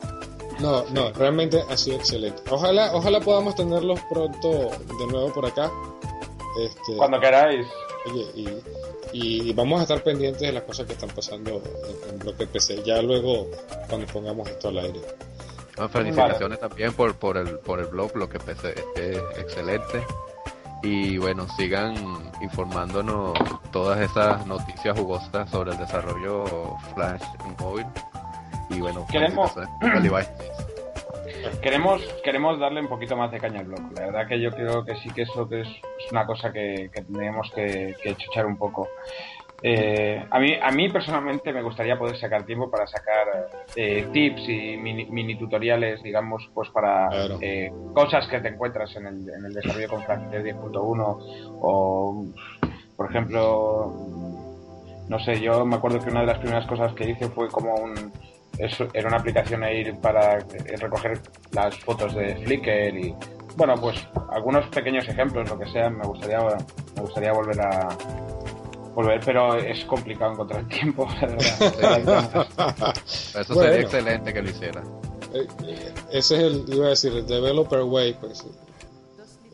No, 0.60 0.86
no, 0.92 1.12
realmente 1.12 1.62
ha 1.70 1.76
sido 1.78 1.98
excelente. 1.98 2.42
Ojalá, 2.50 2.92
ojalá 2.96 3.20
podamos 3.20 3.56
tenerlos 3.56 4.00
pronto 4.10 4.50
de 4.98 5.08
nuevo 5.12 5.34
por 5.34 5.46
acá. 5.46 5.70
Este, 6.62 6.96
Cuando 6.98 7.20
queráis. 7.20 7.68
Oye, 8.10 8.26
y, 8.36 8.48
y 9.18 9.54
vamos 9.54 9.80
a 9.80 9.84
estar 9.84 10.04
pendientes 10.04 10.42
de 10.42 10.52
las 10.52 10.64
cosas 10.64 10.86
que 10.86 10.92
están 10.92 11.10
pasando 11.10 11.62
en, 11.64 12.10
en 12.10 12.20
Bloque 12.20 12.48
PC. 12.48 12.84
Ya 12.84 13.02
luego, 13.02 13.50
cuando 13.88 14.06
pongamos 14.08 14.50
esto 14.50 14.68
al 14.68 14.80
aire. 14.80 15.00
No, 15.78 15.88
felicitaciones 15.88 16.60
también 16.60 16.92
por, 16.92 17.16
por, 17.16 17.38
el, 17.38 17.60
por 17.60 17.80
el 17.80 17.86
blog, 17.86 18.14
lo 18.18 18.28
que 18.28 18.40
PC 18.40 18.76
es 18.98 19.18
excelente. 19.38 20.04
Y 20.84 21.18
bueno, 21.18 21.48
sigan 21.56 21.96
informándonos 22.42 23.40
todas 23.72 24.02
esas 24.02 24.46
noticias 24.48 25.00
jugosas 25.00 25.50
sobre 25.50 25.72
el 25.72 25.78
desarrollo 25.78 26.76
Flash 26.94 27.24
en 27.46 27.56
móvil. 27.58 27.86
Y 28.70 28.82
bueno, 28.82 29.08
Queremos-. 29.10 29.54
Queremos, 31.62 32.02
queremos 32.24 32.60
darle 32.60 32.82
un 32.82 32.88
poquito 32.88 33.16
más 33.16 33.32
de 33.32 33.40
caña 33.40 33.60
al 33.60 33.66
blog. 33.68 33.80
La 33.96 34.06
verdad 34.08 34.28
que 34.28 34.40
yo 34.40 34.52
creo 34.52 34.84
que 34.86 34.96
sí 34.98 35.10
que 35.12 35.24
eso 35.24 35.48
que 35.48 35.62
es, 35.62 35.68
es 35.68 36.12
una 36.12 36.26
cosa 36.26 36.52
que, 36.52 36.90
que 36.94 37.02
tendríamos 37.04 37.52
que, 37.52 37.96
que 38.02 38.16
chuchar 38.16 38.46
un 38.46 38.58
poco. 38.58 38.88
Eh, 39.64 40.24
a, 40.30 40.40
mí, 40.40 40.54
a 40.62 40.70
mí 40.72 40.90
personalmente 40.90 41.52
me 41.54 41.62
gustaría 41.64 41.98
poder 41.98 42.18
sacar 42.18 42.44
tiempo 42.46 42.70
para 42.70 42.86
sacar 42.86 43.50
eh, 43.76 44.06
tips 44.12 44.50
y 44.50 44.78
mini, 44.78 45.06
mini 45.06 45.36
tutoriales, 45.38 46.04
digamos, 46.04 46.48
pues 46.54 46.70
para 46.70 47.08
Claro. 47.08 47.38
eh, 47.42 47.72
cosas 47.94 48.28
que 48.28 48.40
te 48.42 48.50
encuentras 48.50 48.96
en 48.98 49.08
el, 49.08 49.30
en 49.30 49.46
el 49.46 49.54
desarrollo 49.54 49.90
con 49.90 50.04
Flash 50.04 50.20
10.1 50.30 51.18
o, 51.62 52.26
por 52.98 53.10
ejemplo, 53.10 53.94
no 55.08 55.20
sé, 55.20 55.40
yo 55.40 55.66
me 55.66 55.78
acuerdo 55.78 56.00
que 56.00 56.10
una 56.12 56.22
de 56.22 56.28
las 56.28 56.40
primeras 56.40 56.68
cosas 56.68 56.94
que 56.94 57.10
hice 57.10 57.28
fue 57.30 57.48
como 57.50 57.74
un... 57.76 58.12
eso 58.58 58.88
era 58.94 59.08
una 59.08 59.18
aplicación 59.18 59.64
ahí 59.64 59.92
para 60.02 60.38
eh, 60.40 60.76
recoger 60.78 61.20
las 61.52 61.78
fotos 61.80 62.16
de 62.16 62.36
Flickr 62.38 62.96
y... 62.98 63.16
Bueno, 63.58 63.76
pues 63.76 63.96
algunos 64.32 64.66
pequeños 64.68 65.08
ejemplos, 65.08 65.50
lo 65.50 65.58
que 65.58 65.66
sea, 65.70 65.90
me 65.90 66.06
gustaría, 66.06 66.40
me 66.96 67.02
gustaría 67.02 67.32
volver 67.32 67.62
a... 67.62 67.88
Volver, 68.94 69.20
pero 69.26 69.56
es 69.56 69.84
complicado 69.86 70.32
encontrar 70.34 70.62
el 70.62 70.68
tiempo, 70.68 71.08
la 71.22 71.28
verdad. 71.28 72.48
Eso 73.06 73.54
Bueno. 73.54 73.62
sería 73.70 73.80
excelente 73.82 74.34
que 74.34 74.42
lo 74.42 74.50
hiciera. 74.50 74.84
Eh, 75.34 75.48
Ese 76.12 76.36
es 76.36 76.44
el, 76.44 76.66
iba 76.74 76.86
a 76.86 76.90
decir, 76.90 77.12
el 77.14 77.28
developer 77.28 77.82
way, 77.82 78.14
pues. 78.14 78.46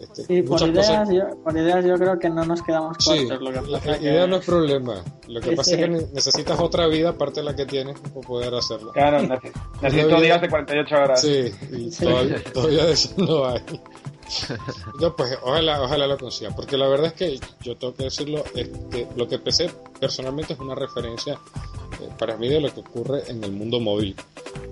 Este, 0.01 0.23
Sí, 0.25 0.41
por 0.41 0.59
ideas, 0.61 0.87
cosas- 0.87 1.09
yo, 1.13 1.43
por 1.43 1.55
ideas 1.55 1.85
yo 1.85 1.95
creo 1.95 2.17
que 2.19 2.29
no 2.29 2.43
nos 2.43 2.61
quedamos 2.63 2.97
Sí, 2.99 3.27
cortos. 3.27 3.41
lo 3.41 3.49
que 3.51 3.71
la 3.71 3.79
pasa 3.79 3.99
que- 3.99 4.03
idea 4.05 4.27
no 4.27 4.35
es 4.37 4.45
problema. 4.45 5.03
Lo 5.27 5.39
que 5.41 5.49
Sí, 5.51 5.55
pasa 5.55 5.69
sí. 5.69 5.75
es 5.75 5.81
que 5.81 5.87
ne- 5.89 6.07
necesitas 6.13 6.59
otra 6.59 6.87
vida 6.87 7.09
aparte 7.09 7.41
de 7.41 7.45
la 7.45 7.55
que 7.55 7.65
tienes 7.65 7.99
para 7.99 8.27
poder 8.27 8.53
hacerlo. 8.55 8.91
Claro, 8.93 9.19
nece- 9.21 9.51
necesito 9.81 10.07
vida- 10.07 10.19
días 10.21 10.41
de 10.41 10.49
48 10.49 10.95
horas. 10.95 11.21
Sí, 11.21 11.51
y 11.71 11.91
Sí. 11.91 12.03
Todavía, 12.05 12.43
todavía 12.53 12.85
de 12.85 12.91
eso 12.93 13.09
no 13.17 13.45
hay. 13.45 13.61
No, 15.01 15.13
pues 15.15 15.37
ojalá, 15.43 15.81
ojalá 15.81 16.07
lo 16.07 16.17
consiga, 16.17 16.51
porque 16.55 16.77
la 16.77 16.87
verdad 16.87 17.07
es 17.07 17.13
que 17.13 17.39
yo 17.63 17.75
tengo 17.75 17.93
que 17.93 18.05
decirlo, 18.05 18.43
este, 18.55 19.07
lo 19.17 19.27
que 19.27 19.37
PC 19.39 19.69
personalmente 19.99 20.53
es 20.53 20.59
una 20.59 20.73
referencia 20.73 21.33
eh, 21.33 22.09
para 22.17 22.37
mí 22.37 22.47
de 22.47 22.61
lo 22.61 22.73
que 22.73 22.79
ocurre 22.79 23.23
en 23.27 23.43
el 23.43 23.51
mundo 23.51 23.81
móvil 23.81 24.15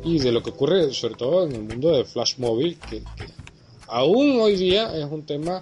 y 0.05 0.17
de 0.19 0.31
lo 0.31 0.41
que 0.41 0.51
ocurre 0.51 0.93
sobre 0.93 1.15
todo 1.15 1.45
en 1.45 1.51
el 1.55 1.63
mundo 1.63 1.91
de 1.91 2.05
Flash 2.05 2.37
móvil, 2.37 2.79
que, 2.89 2.99
que 3.01 3.25
aún 3.89 4.39
hoy 4.39 4.55
día 4.55 4.95
es 4.95 5.05
un 5.05 5.25
tema, 5.25 5.61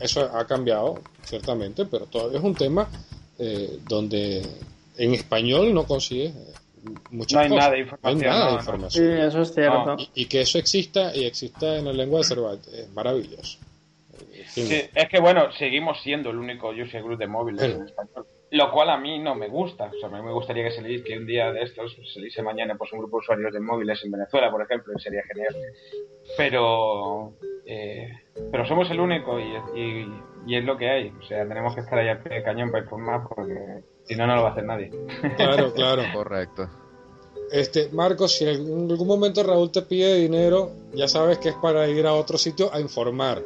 eso 0.00 0.22
ha 0.22 0.46
cambiado 0.46 1.00
ciertamente, 1.24 1.86
pero 1.86 2.06
todavía 2.06 2.38
es 2.38 2.44
un 2.44 2.54
tema 2.54 2.88
eh, 3.38 3.78
donde 3.88 4.42
en 4.98 5.14
español 5.14 5.72
no 5.72 5.84
consigues 5.84 6.34
eh, 6.34 6.52
muchas 7.10 7.34
No 7.34 7.40
hay 7.40 7.48
cosas. 7.48 7.64
nada 7.64 7.70
de 7.70 7.84
No 7.84 7.88
hay 8.02 8.12
información, 8.14 8.30
nada 8.30 8.46
de 8.50 8.54
información. 8.56 9.04
Sí, 9.04 9.26
eso 9.28 9.42
es 9.42 9.54
cierto. 9.54 9.84
No, 9.86 9.96
Y, 9.98 10.10
y 10.14 10.24
que 10.26 10.40
eso 10.42 10.58
exista 10.58 11.14
y 11.14 11.24
exista 11.24 11.76
en 11.78 11.84
la 11.86 11.92
lengua 11.92 12.18
de 12.18 12.24
Cervantes 12.24 12.72
es 12.74 12.92
maravilloso. 12.92 13.58
Fin, 14.48 14.66
Sí, 14.66 14.82
es 14.94 15.08
que 15.08 15.20
bueno, 15.20 15.50
seguimos 15.52 16.00
siendo 16.02 16.30
el 16.30 16.36
único 16.36 16.70
user 16.70 17.02
group 17.02 17.18
de 17.18 17.26
móviles 17.28 17.62
Sí. 17.64 17.70
en 17.70 17.82
español. 17.86 18.26
Lo 18.50 18.70
cual 18.70 18.90
a 18.90 18.98
mí 18.98 19.18
no 19.18 19.34
me 19.34 19.48
gusta. 19.48 19.84
O 19.96 19.98
sea, 19.98 20.08
a 20.10 20.20
mí 20.20 20.26
me 20.26 20.32
gustaría 20.32 20.64
que 20.64 20.72
se 20.72 20.82
le 20.82 21.02
que 21.02 21.16
un 21.16 21.24
día 21.24 21.50
de 21.52 21.62
estos 21.62 21.96
se 22.12 22.20
le 22.20 22.42
mañana 22.42 22.74
pues 22.76 22.92
un 22.92 22.98
grupo 22.98 23.16
de 23.16 23.20
usuarios 23.22 23.52
de 23.52 23.60
móviles 23.60 23.98
en 24.04 24.10
Venezuela, 24.10 24.50
por 24.50 24.60
ejemplo, 24.60 24.92
y 24.94 25.00
sería 25.00 25.22
genial. 25.22 25.56
Pero 26.36 27.32
eh, 27.66 28.10
pero 28.50 28.66
somos 28.66 28.90
el 28.90 29.00
único 29.00 29.38
y, 29.38 29.54
y 29.78 30.06
y 30.46 30.56
es 30.56 30.64
lo 30.64 30.76
que 30.76 30.90
hay. 30.90 31.12
O 31.20 31.22
sea, 31.22 31.46
tenemos 31.46 31.74
que 31.74 31.80
estar 31.80 31.98
ahí 31.98 32.08
al 32.08 32.22
pie 32.22 32.34
del 32.34 32.44
cañón 32.44 32.70
para 32.70 32.84
informar 32.84 33.28
porque 33.28 33.82
si 34.04 34.16
no, 34.16 34.26
no 34.26 34.36
lo 34.36 34.42
va 34.42 34.48
a 34.48 34.52
hacer 34.52 34.64
nadie. 34.64 34.90
Claro, 35.36 35.72
claro. 35.74 36.02
Correcto. 36.12 36.68
Este, 37.50 37.90
Marcos, 37.92 38.32
si 38.32 38.48
en 38.48 38.90
algún 38.90 39.06
momento 39.06 39.42
Raúl 39.42 39.70
te 39.70 39.82
pide 39.82 40.16
dinero, 40.16 40.70
ya 40.94 41.06
sabes 41.06 41.38
que 41.38 41.50
es 41.50 41.54
para 41.56 41.86
ir 41.86 42.06
a 42.06 42.14
otro 42.14 42.38
sitio 42.38 42.72
a 42.72 42.80
informar. 42.80 43.42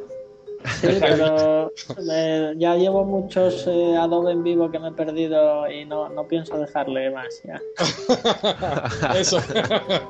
Sí, 0.81 0.87
pero 0.99 1.71
eh, 2.11 2.53
ya 2.57 2.75
llevo 2.75 3.05
muchos 3.05 3.65
eh, 3.67 3.95
Adobe 3.97 4.31
en 4.31 4.43
vivo 4.43 4.69
que 4.71 4.79
me 4.79 4.89
he 4.89 4.91
perdido 4.91 5.69
y 5.69 5.85
no, 5.85 6.09
no 6.09 6.27
pienso 6.27 6.57
dejarle 6.57 7.11
más 7.11 7.41
ya. 7.43 7.61
Eso. 9.19 9.39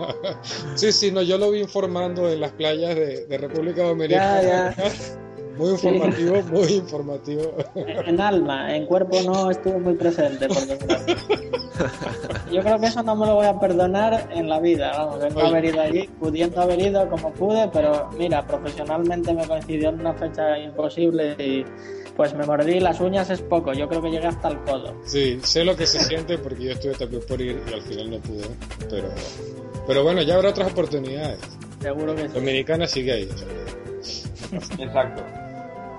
sí, 0.76 0.91
sí, 0.91 1.11
no, 1.11 1.22
yo 1.22 1.38
lo 1.38 1.52
vi 1.52 1.60
informando 1.60 2.30
en 2.30 2.41
las 2.41 2.52
playas 2.53 2.95
de, 2.95 3.26
de 3.26 3.38
República 3.38 3.84
Dominicana. 3.84 4.41
Ya, 4.41 4.76
ya. 4.76 4.88
Muy 5.57 5.72
informativo, 5.72 6.44
muy 6.52 6.74
informativo. 6.74 7.56
En 7.76 8.22
alma, 8.22 8.76
en 8.76 8.86
cuerpo 8.86 9.19
no 9.26 9.49
estuve 9.49 9.80
muy 9.80 9.95
presente, 9.95 10.48
por 10.48 10.68
desgracia. 10.68 11.15
Yo 12.52 12.61
creo 12.61 12.80
que 12.80 12.88
eso 12.88 13.03
no 13.03 13.15
me 13.15 13.26
lo 13.26 13.36
voy 13.36 13.45
a 13.45 13.60
perdonar 13.60 14.30
en 14.34 14.49
la 14.49 14.60
vida. 14.60 14.91
Vamos, 14.98 15.19
vengo 15.19 15.40
a 15.40 15.44
Oye. 15.44 15.52
haber 15.52 15.65
ido 15.65 15.82
allí, 15.82 16.10
pudiendo 16.19 16.61
haber 16.61 16.82
ido 16.82 17.10
como 17.10 17.32
pude, 17.32 17.68
pero 17.72 18.10
mira, 18.18 18.45
profesionalmente 18.45 19.34
me 19.34 19.48
coincidió 19.48 19.90
en 19.90 19.99
una 19.99 20.14
fecha 20.14 20.57
imposible 20.57 21.36
y 21.38 21.65
pues 22.15 22.34
me 22.34 22.45
mordí 22.45 22.80
las 22.80 22.99
uñas 22.99 23.30
es 23.30 23.41
poco. 23.41 23.74
Yo 23.74 23.88
creo 23.88 24.02
que 24.02 24.10
llegué 24.10 24.28
hasta 24.28 24.49
el 24.49 24.60
codo. 24.64 24.94
Sí, 25.06 25.40
sé 25.44 25.64
lo 25.64 25.76
que 25.76 25.86
se 25.86 25.99
siente 25.99 26.38
porque 26.38 26.64
yo 26.64 26.72
estuve 26.72 26.94
también 26.94 27.22
por 27.28 27.40
ir 27.40 27.61
y 27.69 27.74
al 27.74 27.82
final 27.82 28.11
no 28.11 28.18
pude. 28.19 28.48
Pero, 28.90 29.10
pero 29.86 30.03
bueno, 30.03 30.22
ya 30.24 30.36
habrá 30.36 30.49
otras 30.49 30.72
oportunidades. 30.72 31.40
Seguro 31.80 32.15
que 32.15 32.28
sí. 32.28 32.34
Dominicana 32.34 32.88
sigue 32.88 33.14
ahí. 33.14 33.30
Exacto. 34.80 35.24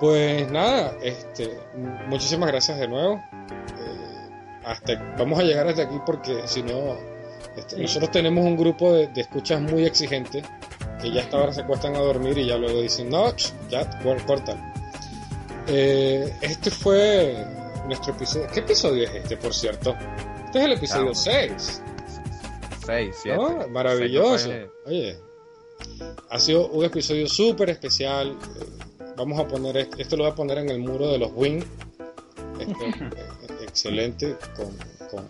Pues 0.01 0.51
nada, 0.51 0.97
este, 1.03 1.59
muchísimas 2.07 2.49
gracias 2.51 2.79
de 2.79 2.89
nuevo. 2.89 3.15
Eh, 3.15 4.07
hasta, 4.64 5.14
vamos 5.18 5.39
a 5.39 5.43
llegar 5.43 5.66
hasta 5.68 5.82
aquí 5.82 5.97
porque 6.06 6.43
si 6.47 6.62
no, 6.62 6.97
este, 7.56 7.76
Sí. 7.76 7.82
nosotros 7.82 8.10
tenemos 8.10 8.44
un 8.44 8.56
grupo 8.56 8.93
de, 8.93 9.06
de 9.09 9.20
escuchas 9.22 9.60
muy 9.60 9.85
exigente 9.85 10.43
que 11.01 11.10
ya 11.12 11.22
hasta 11.22 11.36
ahora 11.39 11.52
se 11.52 11.60
acuestan 11.62 11.94
a 11.97 12.01
dormir 12.01 12.36
y 12.39 12.47
ya 12.47 12.56
luego 12.56 12.80
dicen, 12.82 13.09
no, 13.10 13.32
ya, 13.70 13.89
cor- 14.02 14.24
cortan. 14.26 14.72
Eh, 15.68 16.32
este 16.40 16.70
fue 16.70 17.36
nuestro 17.86 18.12
episodio. 18.14 18.47
¿Qué 18.52 18.60
episodio 18.60 19.05
es 19.05 19.14
este, 19.14 19.36
por 19.36 19.55
cierto? 19.55 19.94
Este 20.47 20.59
es 20.59 20.64
el 20.64 20.72
episodio 20.72 21.10
Ah, 21.10 21.14
6. 21.14 21.82
6, 22.86 23.16
7. 23.22 23.36
¿no? 23.36 23.68
Maravilloso. 23.68 24.51
Oye, 24.86 25.18
ha 26.30 26.39
sido 26.39 26.68
un 26.68 26.85
episodio 26.85 27.28
súper 27.28 27.70
especial. 27.70 28.30
Eh, 28.60 28.64
Vamos 29.16 29.40
a 29.40 29.48
poner, 29.48 29.76
est- 29.76 29.98
esto 29.98 30.16
lo 30.16 30.22
voy 30.24 30.32
a 30.32 30.35
poner 30.36 30.59
en 30.59 30.70
el 30.70 30.78
muro 30.78 31.09
de 31.09 31.18
los 31.18 31.32
Wing. 31.35 31.60
Este, 32.60 32.74
excelente 33.78 34.36
con, 34.56 34.76
con 35.09 35.28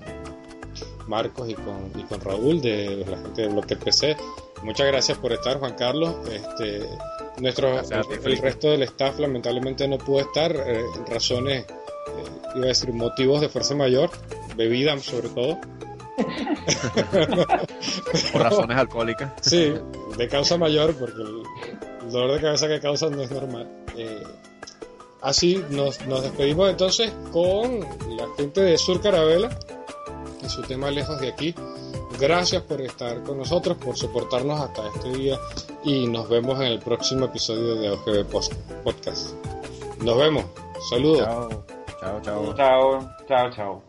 Marcos 1.07 1.49
y 1.49 1.55
con, 1.55 1.93
y 1.97 2.03
con 2.05 2.21
Raúl 2.21 2.61
de 2.61 3.05
la 3.09 3.19
gente 3.19 3.43
de 3.43 3.49
Bloque 3.49 3.77
PC. 3.77 4.17
Muchas 4.63 4.87
gracias 4.87 5.19
por 5.19 5.33
estar, 5.33 5.59
Juan 5.59 5.75
Carlos. 5.75 6.17
Este, 6.29 6.89
nuestro, 7.41 7.81
ti, 7.83 7.95
el, 8.25 8.39
resto 8.39 8.71
del 8.71 8.83
staff 8.83 9.19
lamentablemente 9.19 9.87
no 9.87 9.99
pudo 9.99 10.21
estar, 10.21 10.55
eh, 10.55 10.85
razones, 11.09 11.65
eh, 11.65 12.55
iba 12.57 12.65
a 12.65 12.69
decir 12.69 12.93
motivos 12.93 13.41
de 13.41 13.49
fuerza 13.49 13.75
mayor, 13.75 14.11
bebida 14.57 14.99
sobre 14.99 15.29
todo. 15.29 15.59
Por 18.33 18.43
razones 18.43 18.77
alcohólicas. 18.77 19.33
Sí, 19.41 19.73
de 20.17 20.29
causa 20.29 20.59
mayor, 20.59 20.95
porque 20.97 21.23
el, 21.23 21.43
el 22.03 22.11
dolor 22.11 22.35
de 22.35 22.41
cabeza 22.41 22.67
que 22.67 22.81
causa 22.81 23.09
no 23.09 23.23
es 23.23 23.31
normal. 23.31 23.71
Eh, 23.97 24.25
así 25.23 25.63
nos, 25.71 26.05
nos 26.07 26.23
despedimos 26.23 26.71
entonces 26.71 27.13
con 27.33 27.81
la 28.17 28.27
gente 28.37 28.61
de 28.61 28.79
Sur 28.79 29.01
Carabela 29.01 29.51
y 30.43 30.49
su 30.49 30.63
tema 30.63 30.91
Lejos 30.91 31.21
de 31.21 31.29
aquí. 31.29 31.55
Gracias 32.19 32.63
por 32.63 32.81
estar 32.81 33.23
con 33.23 33.39
nosotros, 33.39 33.77
por 33.77 33.97
soportarnos 33.97 34.61
hasta 34.61 34.89
este 34.89 35.13
día 35.13 35.39
y 35.85 36.07
nos 36.09 36.29
vemos 36.29 36.59
en 36.61 36.67
el 36.67 36.79
próximo 36.81 37.27
episodio 37.27 37.77
de 37.77 37.91
OGB 37.91 38.25
Post- 38.31 38.55
Podcast. 38.83 39.31
Nos 40.03 40.17
vemos. 40.19 40.45
Saludos. 40.91 41.21
Chao. 41.21 41.49
Chao, 42.01 42.21
chao. 42.23 42.55
Chao, 42.57 43.09
chao, 43.29 43.51
chao. 43.51 43.88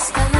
sky. 0.00 0.33